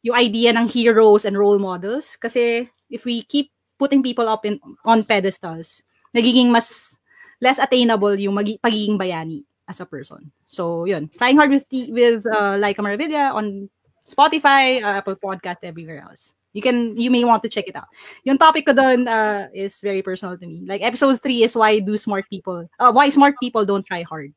yung 0.03 0.17
idea 0.17 0.53
ng 0.55 0.69
heroes 0.69 1.25
and 1.25 1.37
role 1.37 1.59
models. 1.59 2.17
Kasi 2.17 2.71
if 2.91 3.05
we 3.05 3.23
keep 3.23 3.51
putting 3.79 4.03
people 4.03 4.29
up 4.29 4.47
in 4.47 4.59
on 4.85 5.05
pedestals, 5.05 5.83
nagiging 6.15 6.51
mas 6.51 6.99
less 7.43 7.59
attainable 7.59 8.15
yung 8.15 8.35
magi, 8.35 8.59
pagiging 8.63 8.99
bayani 8.99 9.43
as 9.69 9.81
a 9.81 9.87
person. 9.87 10.31
So, 10.47 10.87
yun. 10.87 11.11
Trying 11.19 11.37
hard 11.37 11.51
with, 11.51 11.67
with 11.71 12.25
uh, 12.27 12.57
Laika 12.57 12.79
Maravilla 12.79 13.35
on 13.35 13.69
Spotify, 14.09 14.83
uh, 14.83 14.99
Apple 15.03 15.17
Podcast, 15.17 15.63
everywhere 15.63 16.01
else. 16.01 16.33
You 16.59 16.63
can 16.63 16.99
you 16.99 17.07
may 17.07 17.23
want 17.23 17.47
to 17.47 17.49
check 17.49 17.71
it 17.71 17.79
out. 17.79 17.87
Yung 18.27 18.35
topic 18.35 18.67
ko 18.67 18.75
doon 18.75 19.07
uh, 19.07 19.47
is 19.55 19.79
very 19.79 20.03
personal 20.03 20.35
to 20.35 20.43
me. 20.43 20.67
Like 20.67 20.83
episode 20.83 21.23
3 21.23 21.47
is 21.47 21.55
why 21.55 21.79
do 21.79 21.95
smart 21.95 22.27
people 22.27 22.67
uh, 22.83 22.91
why 22.91 23.15
smart 23.15 23.39
people 23.39 23.63
don't 23.63 23.87
try 23.87 24.03
hard. 24.03 24.35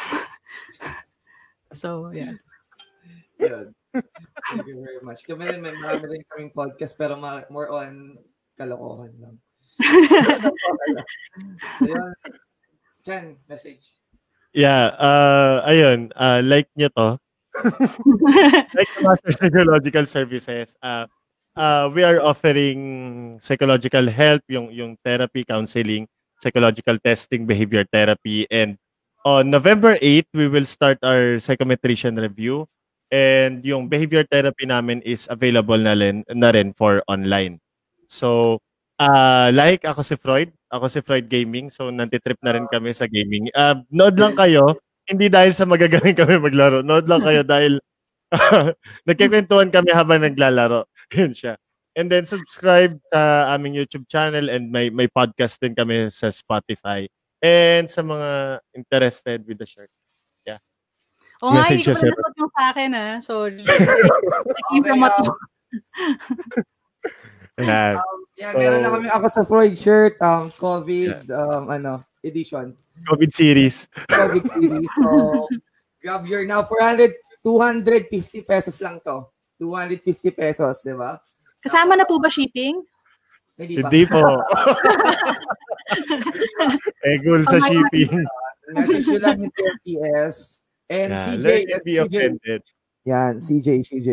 so, 1.76 2.08
yeah. 2.08 2.40
Good. 3.36 3.76
Thank 4.48 4.64
you 4.64 4.80
very 4.80 5.04
much. 5.04 5.28
Kami 5.28 5.44
rin, 5.44 5.60
may 5.60 5.76
marami 5.76 6.16
rin 6.16 6.24
kaming 6.32 6.56
podcast 6.56 6.96
pero 6.96 7.20
more 7.52 7.68
on 7.68 8.16
kalokohan 8.56 9.12
lang. 9.20 9.36
Ayun. 11.84 12.12
Chen, 13.04 13.36
message. 13.44 13.92
Yeah, 14.56 14.96
uh, 14.96 15.68
ayun, 15.68 16.16
uh, 16.16 16.40
like 16.40 16.72
nyo 16.80 16.88
to. 16.96 17.20
like 18.72 18.88
the 18.96 19.00
Master 19.04 19.32
Psychological 19.32 20.04
Services, 20.08 20.76
uh, 20.80 21.04
uh, 21.56 21.90
we 21.92 22.04
are 22.04 22.20
offering 22.20 23.40
psychological 23.40 24.06
help, 24.06 24.44
yung, 24.48 24.70
yung 24.70 24.96
therapy, 25.02 25.44
counseling, 25.44 26.06
psychological 26.40 27.00
testing, 27.00 27.48
behavior 27.48 27.84
therapy, 27.90 28.46
and 28.52 28.76
on 29.24 29.50
November 29.50 29.98
8, 30.00 30.28
we 30.36 30.46
will 30.46 30.68
start 30.68 31.02
our 31.02 31.42
psychometrician 31.42 32.14
review. 32.20 32.68
And 33.10 33.64
yung 33.64 33.88
behavior 33.88 34.22
therapy 34.22 34.66
namin 34.66 35.02
is 35.02 35.26
available 35.30 35.78
na 35.78 35.94
rin, 35.98 36.22
na 36.30 36.54
rin 36.54 36.70
for 36.74 37.02
online. 37.08 37.58
So, 38.06 38.62
uh, 38.98 39.50
like 39.50 39.82
ako 39.82 40.02
si 40.02 40.14
Freud, 40.14 40.50
ako 40.70 40.86
si 40.86 41.00
Freud 41.02 41.26
Gaming. 41.26 41.70
So, 41.70 41.90
nantitrip 41.90 42.38
na 42.42 42.54
rin 42.54 42.66
kami 42.70 42.94
sa 42.94 43.06
gaming. 43.10 43.50
Uh, 43.54 43.82
nood 43.90 44.18
lang 44.18 44.34
kayo, 44.42 44.78
hindi 45.06 45.30
dahil 45.30 45.54
sa 45.54 45.66
magagaling 45.66 46.18
kami 46.18 46.38
maglaro. 46.38 46.82
Nood 46.82 47.06
lang 47.06 47.22
kayo 47.22 47.42
dahil 47.46 47.78
nagkikwentuhan 49.08 49.70
kami 49.70 49.90
habang 49.94 50.22
naglalaro. 50.22 50.86
Yun 51.14 51.32
siya. 51.34 51.54
And 51.96 52.12
then 52.12 52.28
subscribe 52.28 53.00
sa 53.08 53.52
aming 53.56 53.72
YouTube 53.72 54.04
channel 54.04 54.52
and 54.52 54.68
may 54.68 54.92
may 54.92 55.08
podcast 55.08 55.56
din 55.64 55.72
kami 55.72 56.12
sa 56.12 56.28
Spotify. 56.28 57.08
And 57.40 57.88
sa 57.88 58.04
mga 58.04 58.60
interested 58.76 59.44
with 59.48 59.56
the 59.56 59.68
shirt. 59.68 59.88
Yeah. 60.44 60.60
Oo 61.40 61.56
nga, 61.56 61.72
hindi 61.72 61.84
ko 61.84 61.96
pa 61.96 62.30
yung 62.36 62.52
sa 62.52 62.64
akin 62.72 62.90
ah. 62.92 63.14
Sorry. 63.24 63.64
Nag-promote 63.64 65.16
mo. 65.24 65.32
Yan. 67.56 67.96
Um, 67.96 68.20
yeah, 68.36 68.52
so, 68.52 68.58
meron 68.60 68.80
na 68.84 68.90
kami 68.92 69.08
ako 69.08 69.26
sa 69.32 69.42
Freud 69.48 69.76
shirt, 69.80 70.20
um, 70.20 70.52
COVID, 70.52 71.24
yeah. 71.24 71.40
um, 71.40 71.72
ano, 71.72 72.04
edition. 72.20 72.76
COVID 73.08 73.32
series. 73.32 73.88
COVID 74.12 74.44
series. 74.52 74.90
So, 75.00 75.48
grab 76.04 76.28
your 76.28 76.44
now 76.44 76.60
400, 76.68 77.16
250 77.40 78.44
pesos 78.44 78.76
lang 78.84 79.00
to. 79.00 79.24
250 79.58 80.30
pesos, 80.32 80.84
di 80.84 80.92
ba? 80.92 81.20
Kasama 81.60 81.96
na 81.96 82.04
po 82.04 82.20
ba 82.20 82.28
shipping? 82.28 82.84
Hindi, 83.56 83.80
Hindi 83.80 84.02
po. 84.04 84.20
eh, 87.08 87.16
goal 87.24 87.42
sa 87.48 87.56
shipping. 87.64 88.20
Uh, 88.20 88.74
message 88.76 89.06
nyo 89.08 89.20
lang 89.24 89.36
yung 89.40 89.54
TFPS. 89.54 90.60
And 90.86 91.10
yeah, 91.10 91.26
CJ. 91.26 91.46
Let's 91.66 91.84
be 91.84 91.94
CJ. 91.96 92.04
offended. 92.04 92.62
Yan, 93.06 93.34
CJ, 93.40 93.68
CJ. 93.88 94.10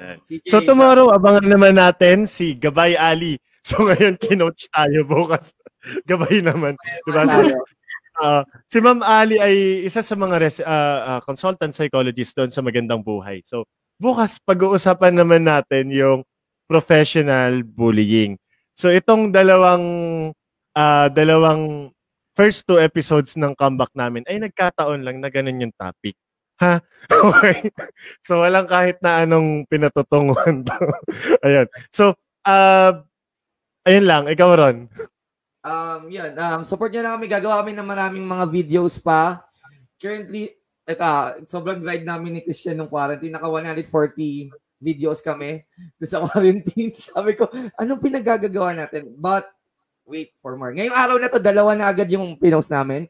Yan. 0.00 0.16
CJ 0.24 0.48
so 0.48 0.64
tomorrow, 0.64 1.12
abangan 1.12 1.44
naman 1.44 1.76
natin 1.76 2.24
si 2.24 2.56
Gabay 2.56 2.96
Ali. 2.96 3.36
So 3.68 3.84
ngayon, 3.84 4.16
kinoach 4.16 4.64
tayo 4.72 5.04
bukas. 5.04 5.52
Gabay 6.10 6.40
naman. 6.40 6.72
Diba? 7.04 7.28
So, 7.28 7.44
uh, 8.22 8.42
si 8.64 8.78
Ma'am 8.80 9.04
Ali 9.04 9.36
ay 9.36 9.84
isa 9.84 10.00
sa 10.00 10.16
mga 10.16 10.36
res- 10.40 10.64
uh, 10.64 11.00
uh, 11.04 11.20
consultant 11.22 11.76
psychologist 11.76 12.32
doon 12.32 12.48
sa 12.48 12.64
Magandang 12.64 13.04
Buhay. 13.04 13.44
So 13.44 13.68
bukas 13.98 14.38
pag-uusapan 14.42 15.18
naman 15.18 15.44
natin 15.44 15.90
yung 15.90 16.22
professional 16.70 17.66
bullying. 17.66 18.38
So 18.78 18.94
itong 18.94 19.34
dalawang 19.34 19.84
uh, 20.78 21.06
dalawang 21.10 21.90
first 22.38 22.62
two 22.70 22.78
episodes 22.78 23.34
ng 23.34 23.58
comeback 23.58 23.90
namin 23.98 24.22
ay 24.30 24.38
nagkataon 24.38 25.02
lang 25.02 25.18
na 25.18 25.28
ganun 25.28 25.66
yung 25.68 25.74
topic. 25.74 26.14
Ha? 26.62 26.78
Okay. 27.08 27.72
so 28.22 28.44
walang 28.44 28.68
kahit 28.68 29.00
na 29.02 29.26
anong 29.26 29.66
pinatutunguhan 29.66 30.62
to. 30.62 30.78
ayun. 31.46 31.66
So 31.90 32.14
uh, 32.46 33.02
ayun 33.82 34.06
lang, 34.06 34.24
ikaw 34.30 34.54
Ron. 34.54 34.86
Um, 35.64 36.00
yun. 36.06 36.32
Um, 36.38 36.62
support 36.62 36.94
nyo 36.94 37.02
na 37.02 37.14
kami. 37.18 37.26
Gagawa 37.26 37.64
kami 37.64 37.74
ng 37.74 37.88
maraming 37.88 38.26
mga 38.26 38.44
videos 38.48 39.00
pa. 39.00 39.42
Currently, 39.98 40.57
ito, 40.88 41.04
sobrang 41.44 41.84
ride 41.84 42.08
namin 42.08 42.38
ni 42.38 42.40
Christian 42.40 42.80
ng 42.80 42.88
quarantine. 42.88 43.36
Naka 43.36 43.44
140 43.44 44.48
videos 44.80 45.20
kami 45.20 45.60
sa 46.00 46.22
quarantine. 46.24 46.96
Sabi 46.96 47.36
ko, 47.36 47.44
anong 47.76 48.00
pinagagagawa 48.00 48.72
natin? 48.72 49.12
But, 49.12 49.44
wait 50.08 50.32
for 50.40 50.56
more. 50.56 50.72
Ngayong 50.72 50.96
araw 50.96 51.16
na 51.20 51.28
to, 51.28 51.36
dalawa 51.36 51.76
na 51.76 51.92
agad 51.92 52.08
yung 52.08 52.40
pinost 52.40 52.72
namin. 52.72 53.04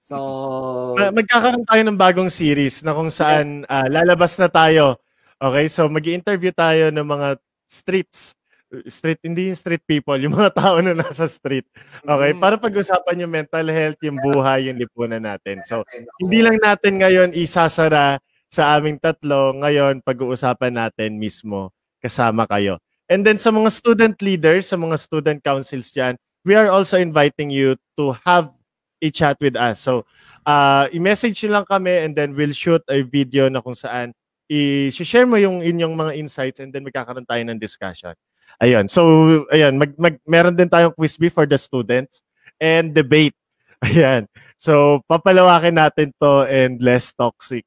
So, 0.00 0.96
magkakaroon 0.96 1.68
tayo 1.68 1.82
ng 1.84 2.00
bagong 2.00 2.32
series 2.32 2.80
na 2.80 2.96
kung 2.96 3.12
saan 3.12 3.62
yes. 3.62 3.70
uh, 3.70 3.86
lalabas 3.92 4.40
na 4.40 4.48
tayo. 4.48 4.96
Okay, 5.36 5.68
so 5.68 5.92
mag 5.92 6.02
interview 6.08 6.50
tayo 6.56 6.88
ng 6.88 7.04
mga 7.04 7.36
streets. 7.68 8.39
Street, 8.86 9.18
hindi 9.26 9.50
yung 9.50 9.58
street 9.58 9.82
people, 9.82 10.14
yung 10.24 10.38
mga 10.38 10.54
tao 10.54 10.78
na 10.78 10.94
nasa 10.94 11.26
street. 11.26 11.66
Okay, 12.06 12.30
mm. 12.30 12.38
para 12.38 12.54
pag-usapan 12.54 13.26
yung 13.26 13.32
mental 13.34 13.66
health, 13.66 13.98
yung 14.06 14.18
buhay, 14.22 14.70
yung 14.70 14.78
lipunan 14.78 15.22
natin. 15.22 15.60
So, 15.66 15.82
hindi 16.22 16.38
lang 16.38 16.56
natin 16.62 17.02
ngayon 17.02 17.34
isasara 17.34 18.22
sa 18.50 18.74
aming 18.78 19.02
tatlo. 19.02 19.54
Ngayon, 19.58 20.02
pag-uusapan 20.02 20.74
natin 20.74 21.18
mismo 21.18 21.74
kasama 22.02 22.46
kayo. 22.46 22.78
And 23.10 23.26
then 23.26 23.42
sa 23.42 23.50
mga 23.50 23.74
student 23.74 24.16
leaders, 24.22 24.70
sa 24.70 24.78
mga 24.78 24.96
student 24.98 25.38
councils 25.42 25.90
dyan, 25.90 26.14
we 26.46 26.54
are 26.54 26.70
also 26.70 26.94
inviting 26.94 27.50
you 27.50 27.74
to 27.98 28.14
have 28.22 28.54
a 29.02 29.08
chat 29.10 29.34
with 29.42 29.58
us. 29.58 29.82
So, 29.82 30.06
uh, 30.46 30.86
i-message 30.94 31.42
nyo 31.42 31.60
lang 31.60 31.66
kami 31.66 32.06
and 32.06 32.12
then 32.14 32.38
we'll 32.38 32.54
shoot 32.54 32.84
a 32.86 33.02
video 33.02 33.50
na 33.50 33.58
kung 33.60 33.74
saan 33.74 34.14
i-share 34.50 35.26
mo 35.26 35.38
yung 35.38 35.62
inyong 35.62 35.94
mga 35.94 36.12
insights 36.18 36.58
and 36.62 36.70
then 36.70 36.86
magkakaroon 36.86 37.26
tayo 37.26 37.42
ng 37.42 37.58
discussion. 37.58 38.14
Ayun. 38.60 38.86
So, 38.92 39.02
ayun, 39.48 39.80
mag, 39.80 39.96
mag 39.96 40.20
meron 40.28 40.56
din 40.56 40.68
tayong 40.68 40.92
quiz 40.92 41.16
bee 41.16 41.32
for 41.32 41.48
the 41.48 41.56
students 41.56 42.20
and 42.60 42.92
debate. 42.92 43.34
Ayan. 43.84 44.28
So, 44.60 45.00
papalawakin 45.08 45.80
natin 45.80 46.12
to 46.20 46.44
and 46.44 46.76
less 46.84 47.16
toxic 47.16 47.64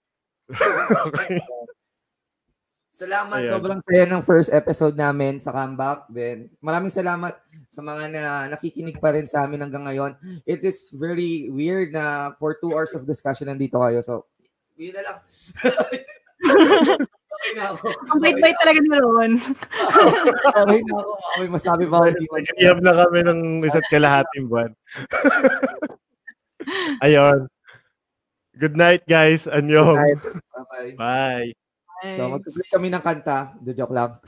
okay. 0.51 1.41
Salamat. 2.93 3.41
Ayan. 3.41 3.49
Sobrang 3.49 3.81
saya 3.81 4.05
ng 4.05 4.21
first 4.21 4.53
episode 4.53 4.93
namin 4.93 5.41
sa 5.41 5.49
comeback. 5.49 6.05
Then, 6.13 6.53
maraming 6.61 6.93
salamat 6.93 7.33
sa 7.73 7.81
mga 7.81 8.03
na 8.13 8.23
nakikinig 8.53 9.01
pa 9.01 9.09
rin 9.17 9.25
sa 9.25 9.49
amin 9.49 9.65
hanggang 9.65 9.89
ngayon. 9.89 10.13
It 10.45 10.61
is 10.61 10.93
very 10.93 11.49
weird 11.49 11.89
na 11.89 12.37
for 12.37 12.53
two 12.61 12.69
hours 12.69 12.93
of 12.93 13.09
discussion 13.09 13.49
nandito 13.49 13.81
kayo. 13.81 14.05
So, 14.05 14.29
yun 14.77 14.93
na 14.93 15.03
lang. 15.09 15.17
Ang 18.13 18.19
bait-bait 18.23 18.57
talaga 18.61 18.79
ni 18.79 18.89
Ron. 18.93 19.31
Okay 20.63 20.79
na 20.87 20.95
ako. 20.95 21.11
Okay, 21.35 21.47
masabi 21.51 21.83
ba 21.89 21.97
ako? 22.03 22.07
Nag-iab 22.15 22.79
na 22.79 22.93
kami 22.95 23.19
ng 23.27 23.39
isa't 23.67 23.87
kalahating 23.91 24.47
buwan. 24.47 24.71
Ayun. 27.05 27.51
Good 28.55 28.77
night, 28.79 29.03
guys. 29.09 29.49
Anyong. 29.49 29.99
Good 29.99 30.07
night. 30.07 30.21
Bye-bye. 30.55 30.91
Bye. 30.95 31.51
So, 32.03 32.27
mag-play 32.27 32.67
kami 32.67 32.87
ng 32.91 33.03
kanta. 33.03 33.55
Joke 33.63 33.95
lang. 33.95 34.19